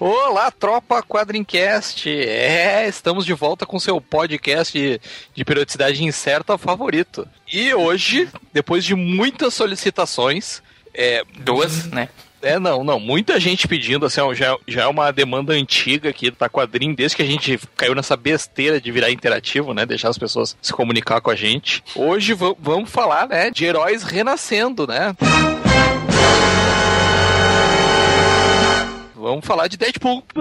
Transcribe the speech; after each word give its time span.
Olá, 0.00 0.50
tropa 0.50 1.02
Quadrincast! 1.02 2.08
É, 2.08 2.86
estamos 2.88 3.26
de 3.26 3.32
volta 3.34 3.66
com 3.66 3.80
seu 3.80 4.00
podcast 4.00 4.72
de, 4.78 5.00
de 5.34 5.44
periodicidade 5.44 6.04
incerta 6.04 6.56
favorito. 6.56 7.26
E 7.52 7.74
hoje, 7.74 8.28
depois 8.52 8.84
de 8.84 8.94
muitas 8.94 9.54
solicitações, 9.54 10.62
é, 10.94 11.24
Duas, 11.40 11.86
né? 11.90 12.08
é, 12.40 12.60
não, 12.60 12.84
não, 12.84 13.00
muita 13.00 13.40
gente 13.40 13.66
pedindo, 13.66 14.06
assim, 14.06 14.20
ó, 14.20 14.32
já, 14.32 14.56
já 14.68 14.82
é 14.82 14.86
uma 14.86 15.10
demanda 15.10 15.52
antiga 15.52 16.10
aqui 16.10 16.30
da 16.30 16.48
Quadrim, 16.48 16.94
desde 16.94 17.16
que 17.16 17.22
a 17.22 17.26
gente 17.26 17.58
caiu 17.76 17.94
nessa 17.96 18.16
besteira 18.16 18.80
de 18.80 18.92
virar 18.92 19.10
interativo, 19.10 19.74
né, 19.74 19.84
deixar 19.84 20.10
as 20.10 20.18
pessoas 20.18 20.56
se 20.62 20.72
comunicar 20.72 21.20
com 21.20 21.30
a 21.30 21.34
gente. 21.36 21.82
Hoje 21.96 22.34
va- 22.34 22.54
vamos 22.56 22.88
falar, 22.88 23.26
né, 23.26 23.50
de 23.50 23.64
heróis 23.64 24.04
renascendo, 24.04 24.86
né? 24.86 25.12
Vamos 29.18 29.44
falar 29.44 29.66
de 29.68 29.76
Deadpool. 29.76 30.22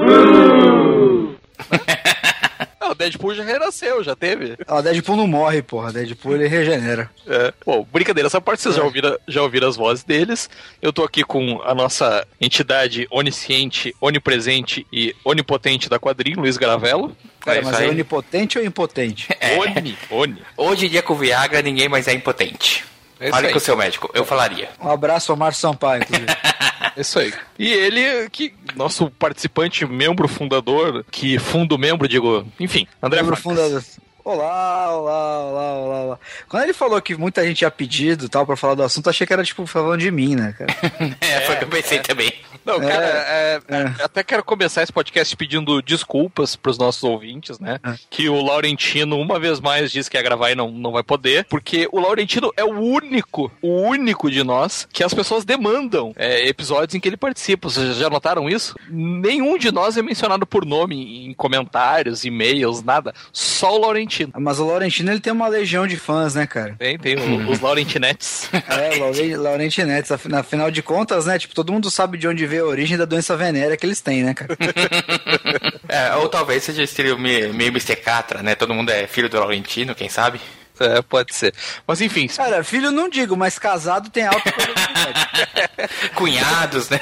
Não, 2.79 2.91
o 2.91 2.95
Deadpool 2.95 3.33
já 3.35 3.43
renasceu, 3.43 4.01
já 4.03 4.15
teve. 4.15 4.55
Ó, 4.67 4.81
Deadpool 4.81 5.17
não 5.17 5.27
morre, 5.27 5.61
porra. 5.61 5.91
Deadpool 5.91 6.35
ele 6.35 6.47
regenera. 6.47 7.09
É. 7.27 7.53
Bom, 7.65 7.85
brincadeira, 7.91 8.27
essa 8.27 8.39
parte 8.39 8.61
vocês 8.61 8.75
já 8.75 8.83
ouviram, 8.83 9.17
já 9.27 9.41
ouviram 9.41 9.67
as 9.67 9.75
vozes 9.75 10.03
deles. 10.05 10.49
Eu 10.81 10.93
tô 10.93 11.03
aqui 11.03 11.23
com 11.23 11.61
a 11.63 11.75
nossa 11.75 12.25
entidade 12.39 13.05
onisciente, 13.11 13.93
onipresente 13.99 14.87
e 14.93 15.13
onipotente 15.25 15.89
da 15.89 15.99
quadrinho, 15.99 16.39
Luiz 16.39 16.55
Garavello. 16.55 17.15
Cara, 17.41 17.59
É 17.59 17.61
mas 17.61 17.81
é 17.81 17.89
onipotente 17.89 18.57
ou 18.57 18.63
impotente? 18.63 19.27
Oni, 19.59 19.97
Oni. 20.09 20.41
Hoje 20.55 20.85
em 20.85 20.89
dia 20.89 21.01
com 21.01 21.15
Viagra 21.15 21.61
ninguém 21.61 21.89
mais 21.89 22.07
é 22.07 22.13
impotente. 22.13 22.85
É 23.19 23.29
Fale 23.31 23.47
aí. 23.47 23.53
com 23.53 23.57
o 23.57 23.61
seu 23.61 23.75
médico, 23.75 24.09
eu 24.13 24.23
falaria. 24.25 24.69
Um 24.79 24.89
abraço 24.89 25.31
ao 25.31 25.37
Márcio 25.37 25.61
Sampaio, 25.61 26.03
inclusive. 26.03 26.27
É 26.95 27.01
Isso 27.01 27.19
aí. 27.19 27.31
E 27.59 27.71
ele, 27.71 28.27
que 28.31 28.55
nosso 28.75 29.11
participante, 29.11 29.85
membro 29.85 30.27
fundador, 30.27 31.05
que 31.11 31.37
fundo 31.37 31.77
membro, 31.77 32.07
digo, 32.07 32.43
enfim, 32.59 32.87
André 33.01 33.21
Membro 33.21 33.37
fundador. 33.37 33.83
Olá, 34.27 34.93
olá, 34.93 35.39
olá, 35.39 35.73
olá, 35.73 36.01
olá. 36.01 36.19
Quando 36.49 36.63
ele 36.63 36.73
falou 36.73 37.01
que 37.01 37.15
muita 37.15 37.47
gente 37.47 37.59
tinha 37.59 37.71
pedido 37.71 38.25
e 38.25 38.27
tal 38.27 38.45
pra 38.45 38.57
falar 38.57 38.75
do 38.75 38.83
assunto, 38.83 39.09
achei 39.09 39.25
que 39.25 39.31
era 39.31 39.41
tipo 39.41 39.65
falando 39.65 40.01
de 40.01 40.11
mim, 40.11 40.35
né, 40.35 40.53
cara? 40.57 40.67
É, 41.21 41.41
foi 41.41 41.55
o 41.55 41.57
que 41.59 41.63
eu 41.63 41.69
pensei 41.69 41.99
também. 41.99 42.33
Não, 42.65 42.79
cara, 42.81 43.05
é, 43.05 43.61
é. 43.69 44.03
até 44.03 44.23
quero 44.23 44.43
começar 44.43 44.83
esse 44.83 44.91
podcast 44.91 45.33
pedindo 45.37 45.81
desculpas 45.81 46.57
pros 46.57 46.77
nossos 46.77 47.01
ouvintes, 47.03 47.57
né? 47.59 47.79
É. 47.81 47.95
Que 48.09 48.27
o 48.27 48.41
Laurentino, 48.41 49.17
uma 49.17 49.39
vez 49.39 49.61
mais, 49.61 49.89
disse 49.89 50.09
que 50.11 50.17
ia 50.17 50.23
gravar 50.23 50.51
e 50.51 50.55
não, 50.55 50.69
não 50.69 50.91
vai 50.91 51.03
poder, 51.03 51.45
porque 51.45 51.87
o 51.93 51.99
Laurentino 51.99 52.51
é 52.57 52.65
o 52.65 52.71
único, 52.71 53.49
o 53.61 53.81
único 53.83 54.29
de 54.29 54.43
nós 54.43 54.85
que 54.91 55.03
as 55.03 55.13
pessoas 55.13 55.45
demandam 55.45 56.13
é, 56.17 56.45
episódios 56.45 56.93
em 56.93 56.99
que 56.99 57.07
ele 57.07 57.15
participa. 57.15 57.69
Vocês 57.69 57.95
já 57.95 58.09
notaram 58.09 58.49
isso? 58.49 58.75
Nenhum 58.89 59.57
de 59.57 59.71
nós 59.71 59.95
é 59.95 60.01
mencionado 60.01 60.45
por 60.45 60.65
nome 60.65 61.27
em 61.27 61.33
comentários, 61.33 62.25
e-mails, 62.25 62.83
nada. 62.83 63.13
Só 63.31 63.73
o 63.73 63.79
Laurentino. 63.79 64.16
Mas 64.37 64.59
o 64.59 64.65
Laurentino, 64.65 65.11
ele 65.11 65.19
tem 65.19 65.33
uma 65.33 65.47
legião 65.47 65.85
de 65.85 65.97
fãs, 65.97 66.33
né, 66.35 66.47
cara? 66.47 66.75
Tem, 66.79 66.97
tem 66.97 67.15
o- 67.17 67.49
os 67.51 67.59
Laurentinetes. 67.59 68.49
É, 68.53 68.97
Laure- 68.97 69.35
Laurenti 69.35 69.83
Netes, 69.83 70.11
af- 70.11 70.33
afinal 70.33 70.71
de 70.71 70.81
contas, 70.81 71.25
né, 71.25 71.37
tipo, 71.37 71.53
todo 71.53 71.71
mundo 71.73 71.89
sabe 71.91 72.17
de 72.17 72.27
onde 72.27 72.45
veio 72.45 72.65
a 72.65 72.69
origem 72.69 72.97
da 72.97 73.05
doença 73.05 73.35
venérea 73.35 73.75
que 73.77 73.85
eles 73.85 74.01
têm, 74.01 74.23
né, 74.23 74.33
cara? 74.33 74.55
É, 75.89 76.15
ou 76.15 76.27
talvez 76.27 76.63
seja 76.63 76.83
estilo 76.83 77.17
meio, 77.17 77.53
meio 77.53 77.69
Mr. 77.69 77.95
Catra, 77.95 78.43
né? 78.43 78.55
Todo 78.55 78.73
mundo 78.73 78.89
é 78.89 79.07
filho 79.07 79.29
do 79.29 79.39
Laurentino, 79.39 79.95
quem 79.95 80.09
sabe? 80.09 80.39
É, 80.79 81.01
pode 81.01 81.33
ser. 81.33 81.53
Mas 81.87 82.01
enfim, 82.01 82.27
Cara, 82.27 82.63
filho 82.63 82.91
não 82.91 83.09
digo, 83.09 83.35
mas 83.35 83.57
casado 83.57 84.09
tem 84.11 84.27
alta 84.27 84.51
probabilidade. 84.51 85.27
Cunhados, 86.13 86.89
né? 86.89 86.99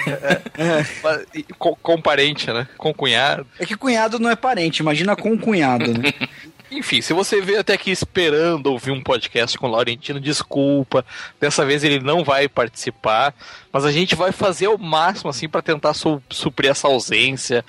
com, 1.57 1.75
com 1.75 2.01
parente, 2.01 2.51
né? 2.51 2.67
Com 2.77 2.93
cunhado. 2.93 3.45
É 3.59 3.65
que 3.65 3.75
cunhado 3.75 4.19
não 4.19 4.29
é 4.29 4.35
parente, 4.35 4.79
imagina 4.79 5.15
com 5.15 5.31
um 5.31 5.37
cunhado, 5.37 5.91
né? 5.91 6.13
Enfim, 6.77 7.01
se 7.01 7.13
você 7.13 7.39
veio 7.41 7.59
até 7.59 7.73
aqui 7.73 7.89
esperando 7.91 8.67
ouvir 8.67 8.91
um 8.91 9.01
podcast 9.01 9.57
com 9.57 9.67
o 9.67 9.71
Laurentino, 9.71 10.19
desculpa. 10.19 11.05
Dessa 11.39 11.65
vez 11.65 11.83
ele 11.83 11.99
não 11.99 12.23
vai 12.23 12.47
participar, 12.49 13.33
mas 13.71 13.85
a 13.85 13.91
gente 13.91 14.13
vai 14.15 14.31
fazer 14.31 14.67
o 14.67 14.77
máximo 14.77 15.29
assim 15.29 15.47
para 15.47 15.61
tentar 15.61 15.93
su- 15.93 16.21
suprir 16.29 16.71
essa 16.71 16.87
ausência. 16.87 17.63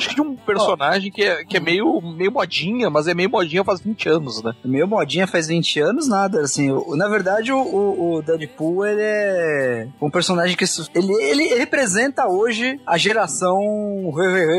Acho 0.00 0.08
que 0.08 0.14
de 0.14 0.20
um 0.22 0.34
personagem 0.34 1.10
que 1.12 1.22
é, 1.22 1.44
que 1.44 1.56
é 1.56 1.60
meio, 1.60 2.00
meio 2.00 2.32
modinha, 2.32 2.88
mas 2.90 3.06
é 3.06 3.14
meio 3.14 3.30
modinha 3.30 3.62
faz 3.62 3.80
20 3.80 4.08
anos, 4.08 4.42
né? 4.42 4.52
Meu 4.64 4.86
modinha 4.86 5.26
faz 5.26 5.46
20 5.48 5.80
anos, 5.80 6.08
nada, 6.08 6.40
assim, 6.40 6.70
o- 6.70 6.96
na 6.96 7.08
verdade 7.08 7.52
o, 7.52 7.58
o- 7.60 8.14
o 8.16 8.22
Deadpool, 8.22 8.86
ele 8.86 9.00
é 9.02 9.86
um 10.00 10.10
personagem 10.10 10.56
que, 10.56 10.64
ele, 10.94 11.12
ele 11.22 11.54
representa 11.54 12.26
hoje 12.26 12.80
a 12.86 12.96
geração 12.96 13.58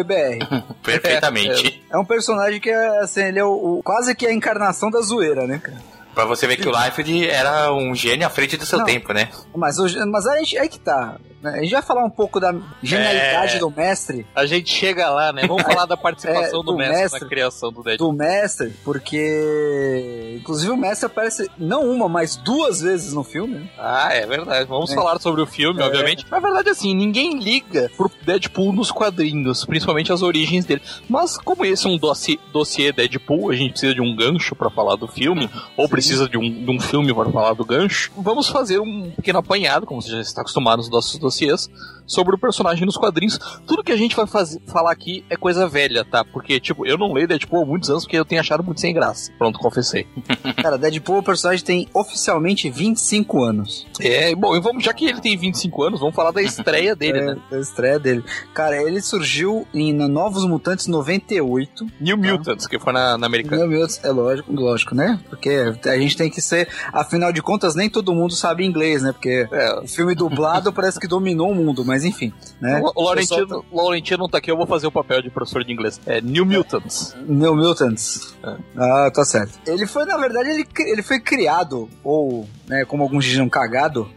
BR. 0.06 0.46
Perfeitamente. 0.84 1.84
É 1.90 1.98
um 1.98 2.06
personagem 2.06 2.60
que 2.60 2.70
é, 2.70 3.00
assim, 3.00 3.22
ele 3.24 3.40
é 3.40 3.44
o, 3.46 3.78
o- 3.80 3.84
quase 3.84 4.14
que 4.16 4.26
a 4.26 4.34
encarnação 4.34 4.90
da 4.90 5.02
zoeira, 5.02 5.46
né, 5.48 5.58
cara? 5.58 5.78
Pra 6.14 6.26
você 6.26 6.46
ver 6.46 6.58
que 6.58 6.68
o 6.68 6.72
Liefeld 6.72 7.30
era 7.30 7.74
um 7.74 7.96
gênio 7.96 8.28
à 8.28 8.30
frente 8.30 8.58
do 8.58 8.66
seu 8.66 8.80
Não. 8.80 8.86
tempo, 8.86 9.14
né? 9.14 9.30
Mas, 9.56 9.80
hoje, 9.80 9.98
mas 10.06 10.26
aí, 10.28 10.44
aí 10.60 10.68
que 10.68 10.80
tá? 10.80 11.18
A 11.44 11.62
gente 11.62 11.72
vai 11.72 11.82
falar 11.82 12.04
um 12.06 12.10
pouco 12.10 12.40
da 12.40 12.54
genialidade 12.84 13.56
É. 13.56 13.60
do 13.60 13.70
mestre, 13.72 14.26
A 14.36 14.46
gente 14.46 14.70
chega 14.74 15.10
lá, 15.10 15.32
né? 15.34 15.44
Vamos 15.48 15.64
falar 15.64 15.86
da 15.86 15.96
participação 15.98 16.44
É, 16.46 16.52
do, 16.52 16.64
do 16.64 16.78
mestre, 16.78 16.98
mestre. 17.02 17.20
na 17.22 17.28
criação 17.28 17.72
do 17.72 17.84
Deadpool. 17.84 18.12
do 18.12 18.18
mestre, 18.18 18.74
porque 18.84 20.36
inclusive 20.40 20.72
o 20.72 20.78
mestre 20.78 21.06
aparece 21.06 21.50
não 21.58 21.90
uma, 21.90 22.08
mas 22.08 22.36
duas 22.36 22.82
vezes 22.82 23.14
no 23.14 23.24
filme, 23.24 23.56
né? 23.56 23.70
Ah, 23.78 24.10
é 24.14 24.26
verdade. 24.26 24.68
Vamos 24.68 24.92
É. 24.92 24.96
falar 24.96 25.20
sobre 25.20 25.42
o 25.42 25.46
filme, 25.48 25.82
É. 25.82 25.86
obviamente. 25.86 26.26
Na 26.30 26.40
verdade, 26.40 26.70
assim, 26.70 26.94
ninguém 26.94 27.40
liga 27.40 27.90
pro 27.96 28.12
Deadpool 28.24 28.74
nos 28.74 28.92
quadrinhos, 28.92 29.66
principalmente 29.66 30.12
as 30.12 30.22
origens 30.22 30.66
dele. 30.66 30.82
Mas 31.10 31.38
como 31.38 31.66
esse 31.66 31.86
é 31.88 31.90
um 31.90 31.98
dossiê, 31.98 32.40
dossiê 32.52 32.92
Deadpool, 32.92 33.52
a 33.52 33.56
gente 33.56 33.72
precisa 33.72 33.94
de 33.94 34.02
um 34.02 34.16
gancho 34.16 34.56
pra 34.56 34.70
falar 34.70 34.96
do 34.96 35.08
filme, 35.08 35.50
ou 35.76 35.88
precisa 35.90 36.28
de 36.30 36.38
um, 36.38 36.50
de 36.66 36.70
um 36.72 36.80
filme 36.80 37.14
para 37.14 37.30
falar 37.32 37.54
do 37.54 37.66
gancho, 37.66 38.12
vamos 38.18 38.48
fazer 38.50 38.80
um 38.80 39.12
pequeno 39.12 39.40
apanhado, 39.40 39.86
como 39.86 40.02
você 40.02 40.10
já 40.12 40.22
está 40.22 40.42
acostumado 40.42 40.78
nos 40.78 40.90
nossos 40.90 41.20
vocês 41.32 41.70
sobre 42.12 42.36
o 42.36 42.38
personagem 42.38 42.86
nos 42.86 42.98
quadrinhos. 42.98 43.40
Tudo 43.66 43.84
que 43.84 43.92
a 43.92 43.98
gente 43.98 44.16
vai 44.16 44.28
fazer, 44.28 44.60
falar 44.68 44.92
aqui 44.92 45.24
é 45.30 45.36
coisa 45.38 45.68
velha, 45.68 46.04
tá? 46.04 46.24
Porque, 46.26 46.60
tipo, 46.60 46.86
eu 46.86 46.98
não 46.98 47.14
leio 47.14 47.28
Deadpool 47.28 47.64
há 47.64 47.66
muitos 47.66 47.90
anos 47.90 48.04
porque 48.04 48.18
eu 48.18 48.26
tenho 48.26 48.42
achado 48.42 48.64
muito 48.64 48.82
sem 48.82 48.94
graça. 48.94 49.32
Pronto, 49.38 49.58
confessei. 49.60 50.06
Cara, 50.62 50.78
Deadpool, 50.78 51.20
o 51.20 51.24
personagem 51.24 51.64
tem 51.64 51.88
oficialmente 51.94 52.70
25 52.70 53.44
anos. 53.44 53.88
É, 54.00 54.36
bom, 54.36 54.56
e 54.56 54.60
vamos, 54.62 54.84
já 54.84 54.94
que 54.94 55.06
ele 55.06 55.22
tem 55.22 55.38
25 55.38 55.84
anos, 55.84 56.00
vamos 56.00 56.16
falar 56.16 56.32
da 56.32 56.42
estreia 56.42 56.96
dele, 56.96 57.20
é, 57.20 57.26
né? 57.26 57.38
a 57.52 57.58
estreia 57.58 58.00
dele. 58.00 58.24
Cara, 58.54 58.82
ele 58.82 59.02
surgiu 59.02 59.66
em 59.74 59.94
na 59.94 60.08
Novos 60.08 60.46
Mutantes 60.46 60.88
98. 60.88 61.86
New 62.00 62.18
Mutants, 62.18 62.68
que 62.68 62.78
foi 62.80 62.92
na, 62.94 63.18
na 63.18 63.26
americana. 63.28 63.66
Meu 63.66 63.80
Deus, 63.80 64.04
é 64.04 64.10
lógico, 64.10 64.52
lógico, 64.54 64.96
né? 64.96 65.20
Porque 65.30 65.50
a 65.86 65.98
gente 65.98 66.18
tem 66.18 66.30
que 66.30 66.42
ser, 66.42 66.68
afinal 66.92 67.32
de 67.32 67.42
contas, 67.42 67.76
nem 67.76 67.90
todo 67.90 68.14
mundo 68.14 68.34
sabe 68.34 68.66
inglês, 68.66 69.02
né? 69.02 69.12
Porque 69.12 69.48
É. 69.52 69.80
o 69.80 69.88
filme 69.88 70.14
dublado 70.16 70.72
parece 70.74 71.00
que 71.00 71.08
dominou 71.08 71.52
o 71.52 71.56
mundo, 71.56 71.86
mas 71.86 72.01
enfim, 72.06 72.34
né? 72.60 72.82
O 72.96 73.04
Laurentino, 73.04 73.66
o 73.72 73.78
Laurentino 73.78 74.18
não 74.20 74.30
tá 74.30 74.38
aqui, 74.38 74.52
eu 74.52 74.58
vou 74.58 74.68
fazer 74.68 74.88
o 74.88 74.92
papel 74.92 75.22
de 75.22 75.30
professor 75.30 75.64
de 75.64 75.72
inglês. 75.72 76.00
É 76.06 76.22
New 76.22 76.46
Mutants. 76.46 77.16
New 77.28 77.56
Mutants. 77.56 78.36
É. 78.44 78.58
Ah, 78.78 79.12
tá 79.14 79.24
certo. 79.24 79.60
Ele 79.66 79.86
foi, 79.86 80.06
na 80.06 80.18
verdade, 80.18 80.50
ele, 80.50 80.68
ele 80.80 81.02
foi 81.02 81.20
criado, 81.20 81.90
ou 82.04 82.48
né, 82.72 82.86
como 82.86 83.04
alguns 83.04 83.26
dizem, 83.26 83.48
cagado 83.50 84.10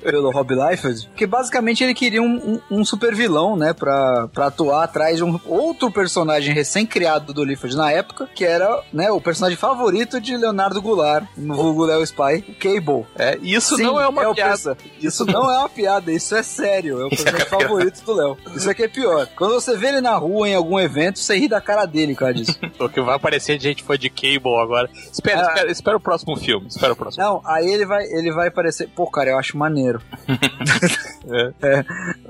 pelo 0.00 0.30
Rob 0.30 0.54
Liefeld, 0.54 1.10
que 1.16 1.26
basicamente 1.26 1.82
ele 1.82 1.92
queria 1.92 2.22
um, 2.22 2.60
um, 2.70 2.78
um 2.78 2.84
super 2.84 3.12
vilão, 3.12 3.56
né, 3.56 3.72
pra, 3.72 4.28
pra 4.28 4.46
atuar 4.46 4.84
atrás 4.84 5.16
de 5.16 5.24
um 5.24 5.38
outro 5.46 5.90
personagem 5.90 6.54
recém-criado 6.54 7.32
do 7.34 7.42
Liefeld 7.42 7.76
na 7.76 7.90
época, 7.90 8.28
que 8.32 8.44
era, 8.44 8.82
né, 8.92 9.10
o 9.10 9.20
personagem 9.20 9.58
favorito 9.58 10.20
de 10.20 10.36
Leonardo 10.36 10.80
Goulart, 10.80 11.24
no 11.36 11.56
vulgo 11.56 11.84
Léo 11.86 12.02
Spy, 12.04 12.44
o 12.48 12.54
Cable. 12.54 13.04
É, 13.16 13.36
isso 13.42 13.76
Sim, 13.76 13.82
não 13.82 14.00
é 14.00 14.06
uma 14.06 14.22
é 14.30 14.34
piada. 14.34 14.76
Isso 15.00 15.24
não 15.26 15.50
é 15.50 15.58
uma 15.58 15.68
piada, 15.68 16.12
isso 16.12 16.36
é 16.36 16.42
sério. 16.42 17.00
É 17.00 17.04
o 17.06 17.08
personagem 17.10 17.46
favorito 17.46 18.04
do 18.04 18.12
Léo. 18.14 18.38
Isso 18.54 18.70
aqui 18.70 18.84
é 18.84 18.88
pior. 18.88 19.26
Quando 19.36 19.54
você 19.54 19.76
vê 19.76 19.88
ele 19.88 20.00
na 20.00 20.14
rua 20.14 20.48
em 20.48 20.54
algum 20.54 20.78
evento, 20.78 21.18
você 21.18 21.36
ri 21.36 21.48
da 21.48 21.60
cara 21.60 21.84
dele, 21.84 22.14
cara, 22.14 22.32
disso. 22.32 22.56
O 22.78 22.88
que 22.88 23.00
vai 23.00 23.16
aparecer 23.16 23.58
de 23.58 23.64
gente 23.64 23.82
fã 23.82 23.98
de 23.98 24.08
Cable 24.08 24.56
agora. 24.62 24.88
Espera, 25.12 25.40
Ah. 25.40 25.48
espera, 25.48 25.72
espera 25.72 25.96
o 25.96 26.00
próximo 26.00 26.36
filme. 26.36 26.68
Espera 26.68 26.92
o 26.92 26.96
próximo. 26.96 27.24
Não, 27.24 27.42
aí 27.44 27.68
ele 27.68 27.84
vai, 27.88 28.04
ele 28.04 28.30
vai 28.30 28.48
aparecer. 28.48 28.88
Pô, 28.94 29.10
cara, 29.10 29.30
eu 29.30 29.38
acho 29.38 29.56
maneiro. 29.56 30.00
É. 31.30 31.84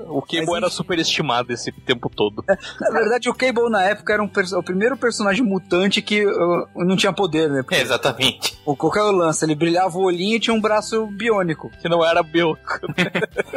O 0.09 0.21
Cable 0.21 0.45
Mas, 0.47 0.57
era 0.57 0.69
superestimado 0.69 1.53
esse 1.53 1.71
tempo 1.71 2.09
todo. 2.09 2.43
Na 2.81 2.89
verdade, 2.89 3.29
o 3.29 3.33
Cable 3.33 3.69
na 3.69 3.83
época 3.83 4.11
era 4.11 4.21
um 4.21 4.29
o 4.57 4.63
primeiro 4.63 4.97
personagem 4.97 5.43
mutante 5.43 6.01
que 6.01 6.25
uh, 6.25 6.67
não 6.75 6.97
tinha 6.97 7.13
poder, 7.13 7.49
né? 7.49 7.61
Porque 7.61 7.75
É, 7.75 7.81
exatamente. 7.81 8.59
o 8.65 8.75
qual 8.75 8.91
que 8.91 8.99
é 8.99 9.03
o 9.03 9.11
lance? 9.11 9.45
Ele 9.45 9.55
brilhava 9.55 9.97
o 9.97 10.03
olhinho 10.03 10.35
e 10.35 10.39
tinha 10.39 10.53
um 10.53 10.59
braço 10.59 11.05
biônico. 11.07 11.69
Que 11.81 11.87
não 11.87 12.03
era 12.05 12.21
Bill. 12.21 12.57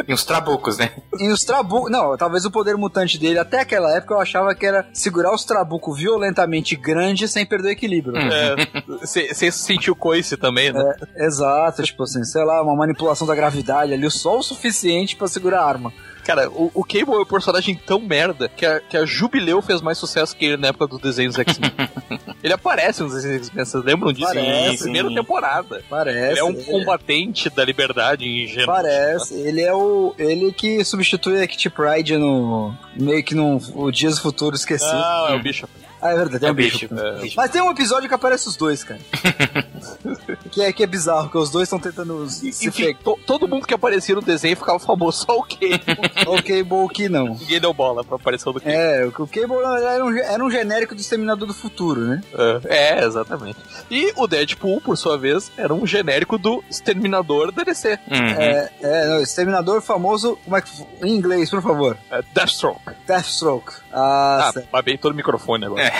E 0.06 0.12
uns 0.12 0.25
trabucos, 0.25 0.78
né? 0.78 0.90
E 1.19 1.31
os 1.31 1.44
trabucos. 1.44 1.90
Não, 1.90 2.16
talvez 2.16 2.44
o 2.44 2.50
poder 2.50 2.76
mutante 2.76 3.19
dele, 3.19 3.38
até 3.38 3.60
aquela 3.60 3.96
época, 3.96 4.14
eu 4.14 4.20
achava 4.20 4.55
que 4.55 4.66
era 4.66 4.87
segurar 4.93 5.32
os 5.34 5.44
trabucos 5.44 5.98
violentamente 5.98 6.75
grandes 6.76 7.31
sem 7.31 7.46
perder 7.46 7.69
o 7.69 7.72
equilíbrio. 7.72 8.14
Você 9.00 9.32
sentiu 9.50 9.94
coice 9.94 10.37
também, 10.37 10.72
né? 10.72 10.94
Exato, 11.16 11.82
tipo 11.93 12.03
assim, 12.03 12.25
sei 12.25 12.43
lá, 12.44 12.62
uma 12.62 12.75
manipulação 12.75 13.27
da 13.27 13.35
gravidade 13.35 13.93
ali, 13.93 14.11
só 14.11 14.39
o 14.39 14.43
suficiente 14.43 15.15
pra 15.15 15.29
segurar 15.29 15.61
a 15.61 15.67
arma. 15.67 15.93
Cara, 16.25 16.49
o, 16.50 16.71
o 16.73 16.85
Cable 16.85 17.15
é 17.15 17.19
um 17.19 17.25
personagem 17.25 17.75
tão 17.75 17.99
merda 18.00 18.49
que 18.49 18.65
a, 18.65 18.79
que 18.81 18.97
a 18.97 19.05
Jubileu 19.05 19.61
fez 19.61 19.81
mais 19.81 19.99
sucesso 19.99 20.37
que 20.37 20.44
ele 20.44 20.56
na 20.56 20.69
época 20.69 20.87
dos 20.87 21.00
desenhos 21.00 21.37
X-Men. 21.37 21.73
ele 22.43 22.53
aparece 22.53 23.03
nos 23.03 23.12
desenhos 23.12 23.39
X-Men, 23.49 23.65
vocês 23.65 23.85
lembram 23.85 24.12
disso? 24.12 24.29
Parece, 24.33 24.75
Em 24.75 24.79
primeira 24.79 25.09
sim. 25.09 25.15
temporada. 25.17 25.83
Parece. 25.91 26.31
Ele 26.31 26.39
é 26.39 26.44
um 26.44 26.50
ele- 26.50 26.62
combatente 26.65 27.50
da 27.50 27.65
liberdade 27.65 28.25
em 28.25 28.47
geral. 28.47 28.77
Parece. 28.77 29.35
Ele 29.35 29.62
é 29.62 29.75
o. 29.75 30.15
Ele 30.17 30.53
que 30.53 30.85
substitui 30.85 31.43
a 31.43 31.47
Kitty 31.47 31.69
Pride 31.71 32.17
no. 32.17 32.73
meio 32.97 33.23
que 33.25 33.35
no 33.35 33.61
o 33.75 33.91
Dias 33.91 34.19
Futuros 34.21 34.61
Esquecido. 34.61 34.93
Não, 34.93 35.29
é 35.29 35.35
o 35.35 35.43
bicho. 35.43 35.69
Ah, 36.02 36.10
é 36.10 36.16
verdade, 36.16 36.44
É 36.44 36.49
um 36.49 36.52
o 36.52 36.54
bicho. 36.54 36.88
bicho. 36.88 37.00
É. 37.00 37.31
Mas 37.37 37.50
tem 37.50 37.62
um 37.62 37.70
episódio 37.70 38.08
que 38.08 38.14
aparece 38.14 38.49
os 38.49 38.56
dois, 38.56 38.82
cara. 38.82 38.99
que, 40.50 40.60
é, 40.62 40.72
que 40.72 40.82
é 40.82 40.87
bizarro, 40.87 41.31
que 41.31 41.38
os 41.38 41.50
dois 41.50 41.64
estão 41.66 41.78
tentando 41.78 42.28
se 42.28 42.49
Enfim, 42.69 42.94
to- 43.02 43.19
todo 43.26 43.46
mundo 43.49 43.66
que 43.66 43.75
aparecia 43.75 44.14
no 44.14 44.20
desenho 44.20 44.56
ficava 44.56 44.78
famoso, 44.78 45.25
só 45.25 45.38
o 45.38 45.43
Cable. 45.43 45.81
O 46.26 46.37
Cable 46.43 46.88
que 46.93 47.08
não. 47.08 47.34
Ninguém 47.34 47.60
deu 47.60 47.72
bola 47.72 48.02
pra 48.04 48.16
aparição 48.16 48.52
do 48.52 48.60
Cable. 48.60 48.76
É, 48.76 49.06
o 49.06 49.12
Cable 49.12 49.62
na 49.62 49.72
verdade, 49.72 49.94
era 49.94 50.04
um, 50.04 50.16
era 50.19 50.44
um 50.44 50.50
genérico 50.50 50.94
do 50.94 51.00
Exterminador 51.00 51.46
do 51.46 51.54
Futuro, 51.54 52.00
né? 52.00 52.20
É, 52.69 52.98
é, 53.00 53.05
exatamente. 53.05 53.58
E 53.90 54.12
o 54.16 54.26
Deadpool, 54.26 54.81
por 54.81 54.96
sua 54.96 55.16
vez, 55.16 55.50
era 55.56 55.72
um 55.72 55.87
genérico 55.87 56.37
do 56.38 56.62
Exterminador 56.69 57.52
da 57.52 57.62
DC. 57.62 57.93
Uhum. 58.10 58.16
É, 58.38 58.70
é, 58.82 59.06
não, 59.08 59.20
Exterminador 59.22 59.81
famoso, 59.81 60.38
como 60.44 60.56
é 60.56 60.60
que. 60.62 60.70
Em 61.02 61.14
inglês, 61.14 61.50
por 61.50 61.62
favor. 61.62 61.96
É, 62.10 62.22
Deathstroke. 62.34 62.81
Deathstroke. 63.06 63.72
Ah, 63.93 64.50
Ah, 64.56 64.62
babei 64.73 64.97
todo 64.97 65.12
o 65.12 65.17
microfone 65.17 65.67
agora. 65.67 65.83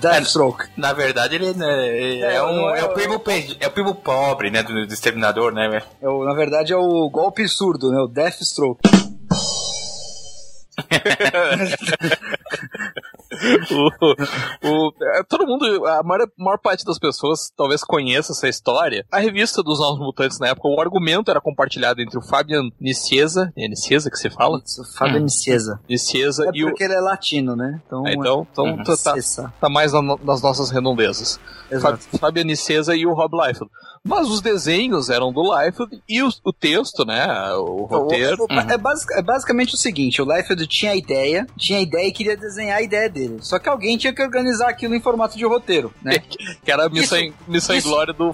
Deathstroke. 0.00 0.68
Na 0.76 0.92
verdade, 0.92 1.36
ele 1.36 1.52
né, 1.54 1.88
é, 1.88 2.34
É, 2.34 2.42
um, 2.42 2.56
não 2.56 2.74
é 2.74 2.80
é, 2.80 2.84
o 2.84 2.88
primo, 2.90 3.22
é 3.60 3.66
o 3.66 3.70
primo 3.70 3.94
pobre, 3.94 4.50
né, 4.50 4.62
do, 4.62 4.86
do 4.86 4.92
exterminador, 4.92 5.52
né? 5.52 5.82
É 6.00 6.08
o- 6.08 6.24
na 6.24 6.34
verdade 6.34 6.72
é 6.72 6.76
o 6.76 7.08
golpe 7.10 7.46
surdo, 7.48 7.90
né? 7.90 7.98
O 8.00 8.06
Deathstroke. 8.06 8.80
o, 14.62 14.88
o- 14.88 14.92
é, 15.16 15.22
todo 15.24 15.46
mundo, 15.46 15.64
a 15.86 16.02
maior, 16.02 16.26
maior 16.36 16.58
parte 16.58 16.84
das 16.84 16.98
pessoas 16.98 17.50
talvez 17.56 17.82
conheça 17.82 18.32
essa 18.32 18.48
história. 18.48 19.04
A 19.10 19.18
revista 19.18 19.62
dos 19.62 19.78
Novos 19.80 19.98
Mutantes 20.00 20.38
na 20.38 20.48
época, 20.48 20.68
o 20.68 20.80
argumento 20.80 21.30
era 21.30 21.40
compartilhado 21.40 22.00
entre 22.00 22.18
o 22.18 22.22
Fabian 22.22 22.70
Nicieza, 22.80 23.52
é 23.56 23.68
Nicieza 23.68 24.10
que 24.10 24.16
se 24.18 24.30
fala? 24.30 24.60
Isso, 24.64 24.82
Fábio 24.96 25.22
Micieza. 25.22 25.80
Nicieza 25.88 26.44
É 26.46 26.50
e 26.54 26.64
o... 26.64 26.68
porque 26.68 26.84
ele 26.84 26.94
é 26.94 27.00
latino, 27.00 27.54
né? 27.56 27.80
Então, 27.86 28.06
É, 28.06 28.14
então, 28.14 28.46
então 28.50 28.64
Uhum. 28.64 28.82
tá, 28.82 28.96
tá- 28.96 29.52
tá 29.60 29.68
mais 29.68 29.92
na- 29.92 30.16
nas 30.22 30.42
nossas 30.42 30.70
redondezas. 30.70 31.38
Exato. 31.70 31.98
Fa- 31.98 32.18
Fabian 32.18 32.44
Nicieza 32.44 32.94
e 32.96 33.06
o 33.06 33.12
Rob 33.14 33.32
Liefeld. 33.36 33.70
Mas 34.04 34.28
os 34.28 34.40
desenhos 34.40 35.10
eram 35.10 35.32
do 35.32 35.42
Liefeld 35.42 36.00
e 36.08 36.22
o, 36.22 36.28
o 36.44 36.52
texto, 36.52 37.04
né, 37.04 37.26
o 37.54 37.84
roteiro... 37.84 38.46
O- 38.48 38.54
o- 38.54 38.58
é, 38.60 38.78
basic- 38.78 39.12
é 39.18 39.22
basicamente 39.22 39.74
o 39.74 39.76
seguinte: 39.76 40.22
o 40.22 40.24
Liefeld 40.24 40.66
tinha 40.66 40.92
a 40.92 40.96
ideia, 40.96 41.46
tinha 41.58 41.78
a 41.78 41.82
ideia 41.82 42.06
e 42.06 42.12
queria 42.12 42.36
desenhar 42.36 42.78
a 42.78 42.82
ideia 42.82 43.08
dele. 43.10 43.27
Só 43.40 43.58
que 43.58 43.68
alguém 43.68 43.96
tinha 43.96 44.12
que 44.12 44.22
organizar 44.22 44.68
aquilo 44.68 44.94
em 44.94 45.00
formato 45.00 45.36
de 45.36 45.44
roteiro, 45.44 45.92
né? 46.02 46.14
Que 46.64 46.72
era 46.72 46.86
a 46.86 46.88
missão, 46.88 47.18
Isso- 47.18 47.26
em, 47.26 47.34
missão 47.52 47.74
em 47.74 47.78
isso- 47.78 47.88
glória 47.88 48.12
do. 48.12 48.32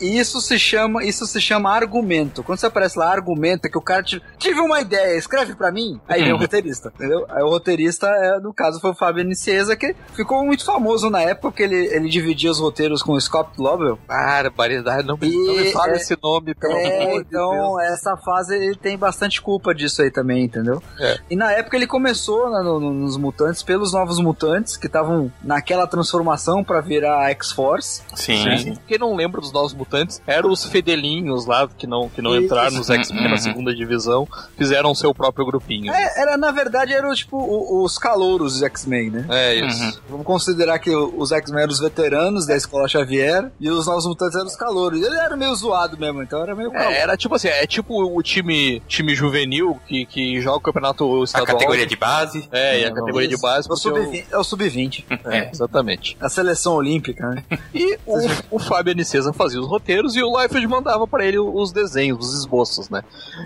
E 0.00 0.18
isso 0.18 0.40
se 0.40 0.58
chama, 0.58 1.04
isso 1.04 1.26
se 1.26 1.40
chama 1.40 1.70
argumento. 1.72 2.42
Quando 2.42 2.58
você 2.58 2.66
aparece 2.66 2.98
lá 2.98 3.10
argumenta 3.12 3.68
que 3.68 3.76
o 3.78 3.80
cara 3.82 4.02
te, 4.02 4.22
tive 4.38 4.60
uma 4.60 4.80
ideia, 4.80 5.16
escreve 5.16 5.54
pra 5.54 5.70
mim, 5.72 6.00
aí 6.08 6.22
vem 6.22 6.32
o 6.32 6.36
roteirista, 6.36 6.92
entendeu? 6.94 7.24
Aí 7.28 7.42
o 7.42 7.48
roteirista, 7.48 8.06
é, 8.08 8.38
no 8.40 8.52
caso, 8.54 8.80
foi 8.80 8.90
o 8.90 8.94
Fábio 8.94 9.24
Nicieza, 9.24 9.76
que 9.76 9.94
ficou 10.14 10.44
muito 10.44 10.64
famoso 10.64 11.10
na 11.10 11.20
época, 11.22 11.42
porque 11.48 11.62
ele, 11.62 11.76
ele 11.94 12.08
dividia 12.08 12.50
os 12.50 12.58
roteiros 12.58 13.02
com 13.02 13.12
o 13.12 13.20
Scott 13.20 13.50
Lobel. 13.58 13.98
Barbaridade, 14.06 15.06
não, 15.06 15.18
E 15.22 15.30
não 15.36 15.54
me 15.56 15.72
fala 15.72 15.92
é- 15.92 15.96
esse 15.96 16.16
nome, 16.22 16.54
pelo 16.54 16.72
É, 16.74 17.02
amor 17.04 17.20
de 17.22 17.28
então 17.28 17.76
Deus. 17.76 17.82
essa 17.92 18.16
fase 18.16 18.54
ele 18.56 18.76
tem 18.76 18.96
bastante 18.96 19.40
culpa 19.40 19.74
disso 19.74 20.02
aí 20.02 20.10
também, 20.10 20.44
entendeu? 20.44 20.82
É. 20.98 21.18
E 21.30 21.36
na 21.36 21.52
época 21.52 21.76
ele 21.76 21.86
começou 21.86 22.50
né, 22.50 22.60
no- 22.62 22.80
no- 22.80 22.92
nos 22.92 23.16
mutantes, 23.16 23.62
pelos 23.62 23.92
novos 23.92 24.18
mutantes, 24.18 24.31
que 24.78 24.86
estavam 24.86 25.30
naquela 25.42 25.86
transformação 25.86 26.62
pra 26.64 26.80
virar 26.80 27.18
a 27.26 27.30
X-Force. 27.30 28.02
Sim. 28.14 28.76
Quem 28.86 28.98
não 28.98 29.14
lembra 29.14 29.40
dos 29.40 29.52
Novos 29.52 29.72
Mutantes 29.74 30.20
eram 30.26 30.50
os 30.50 30.64
fedelinhos 30.64 31.46
lá 31.46 31.68
que 31.68 31.86
não, 31.86 32.08
que 32.08 32.20
não 32.22 32.34
Isso. 32.34 32.44
entraram 32.44 32.72
nos 32.76 32.88
X-Men 32.90 33.24
na 33.24 33.30
Uhum. 33.32 33.38
segunda 33.38 33.74
divisão, 33.74 34.26
fizeram 34.56 34.94
seu 34.94 35.14
próprio 35.14 35.44
grupinho. 35.46 35.92
É, 35.92 36.20
era, 36.20 36.36
na 36.36 36.50
verdade, 36.50 36.92
eram 36.92 37.14
tipo 37.14 37.36
o- 37.36 37.84
os 37.84 37.98
calouros 37.98 38.54
dos 38.54 38.62
X-Men, 38.62 39.10
né? 39.10 39.26
É 39.30 39.54
isso. 39.66 40.00
Vamos 40.08 40.26
considerar 40.26 40.78
que 40.78 40.90
o- 40.90 41.14
os 41.18 41.32
X-Men 41.32 41.62
eram 41.62 41.72
os 41.72 41.80
veteranos 41.80 42.46
da 42.46 42.56
escola 42.56 42.88
Xavier 42.88 43.50
e 43.60 43.70
os 43.70 43.86
novos 43.86 44.06
mutantes 44.06 44.34
eram 44.36 44.46
os 44.46 44.56
calouros. 44.56 45.00
Ele 45.02 45.16
era 45.16 45.36
meio 45.36 45.54
zoado 45.54 45.96
mesmo, 45.98 46.22
então 46.22 46.42
era 46.42 46.54
meio 46.54 46.70
calor. 46.70 46.90
É, 46.92 46.98
era 47.00 47.16
tipo 47.16 47.34
assim, 47.34 47.48
é 47.48 47.66
tipo 47.66 47.94
o 48.02 48.22
time, 48.22 48.80
time 48.86 49.14
juvenil 49.14 49.78
que, 49.86 50.06
que 50.06 50.40
joga 50.40 50.58
o 50.58 50.60
campeonato 50.60 51.20
A 51.20 51.24
estadual. 51.24 51.46
categoria 51.46 51.86
de 51.86 51.96
base. 51.96 52.48
É, 52.52 52.80
e 52.80 52.84
a 52.84 52.92
categoria 52.92 53.28
de 53.28 53.34
isso. 53.34 53.42
base. 53.42 53.68
É 53.68 53.72
o 53.72 53.76
porque 54.20 54.26
o- 54.26 54.28
sub-20. 54.28 54.32
É 54.32 54.38
o 54.38 54.44
sub-20. 54.44 55.04
É, 55.32 55.50
exatamente. 55.50 56.16
A 56.20 56.28
seleção 56.28 56.74
olímpica, 56.74 57.28
né? 57.30 57.44
E 57.74 57.98
o, 58.06 58.56
o 58.56 58.58
Fábio 58.58 58.92
Anicesa 58.92 59.32
fazia 59.32 59.60
os 59.60 59.66
roteiros 59.66 60.14
e 60.16 60.22
o 60.22 60.38
Liefeld 60.40 60.66
mandava 60.66 61.06
pra 61.06 61.24
ele 61.24 61.38
os 61.38 61.72
desenhos, 61.72 62.26
os 62.28 62.38
esboços, 62.38 62.88
né? 62.90 63.02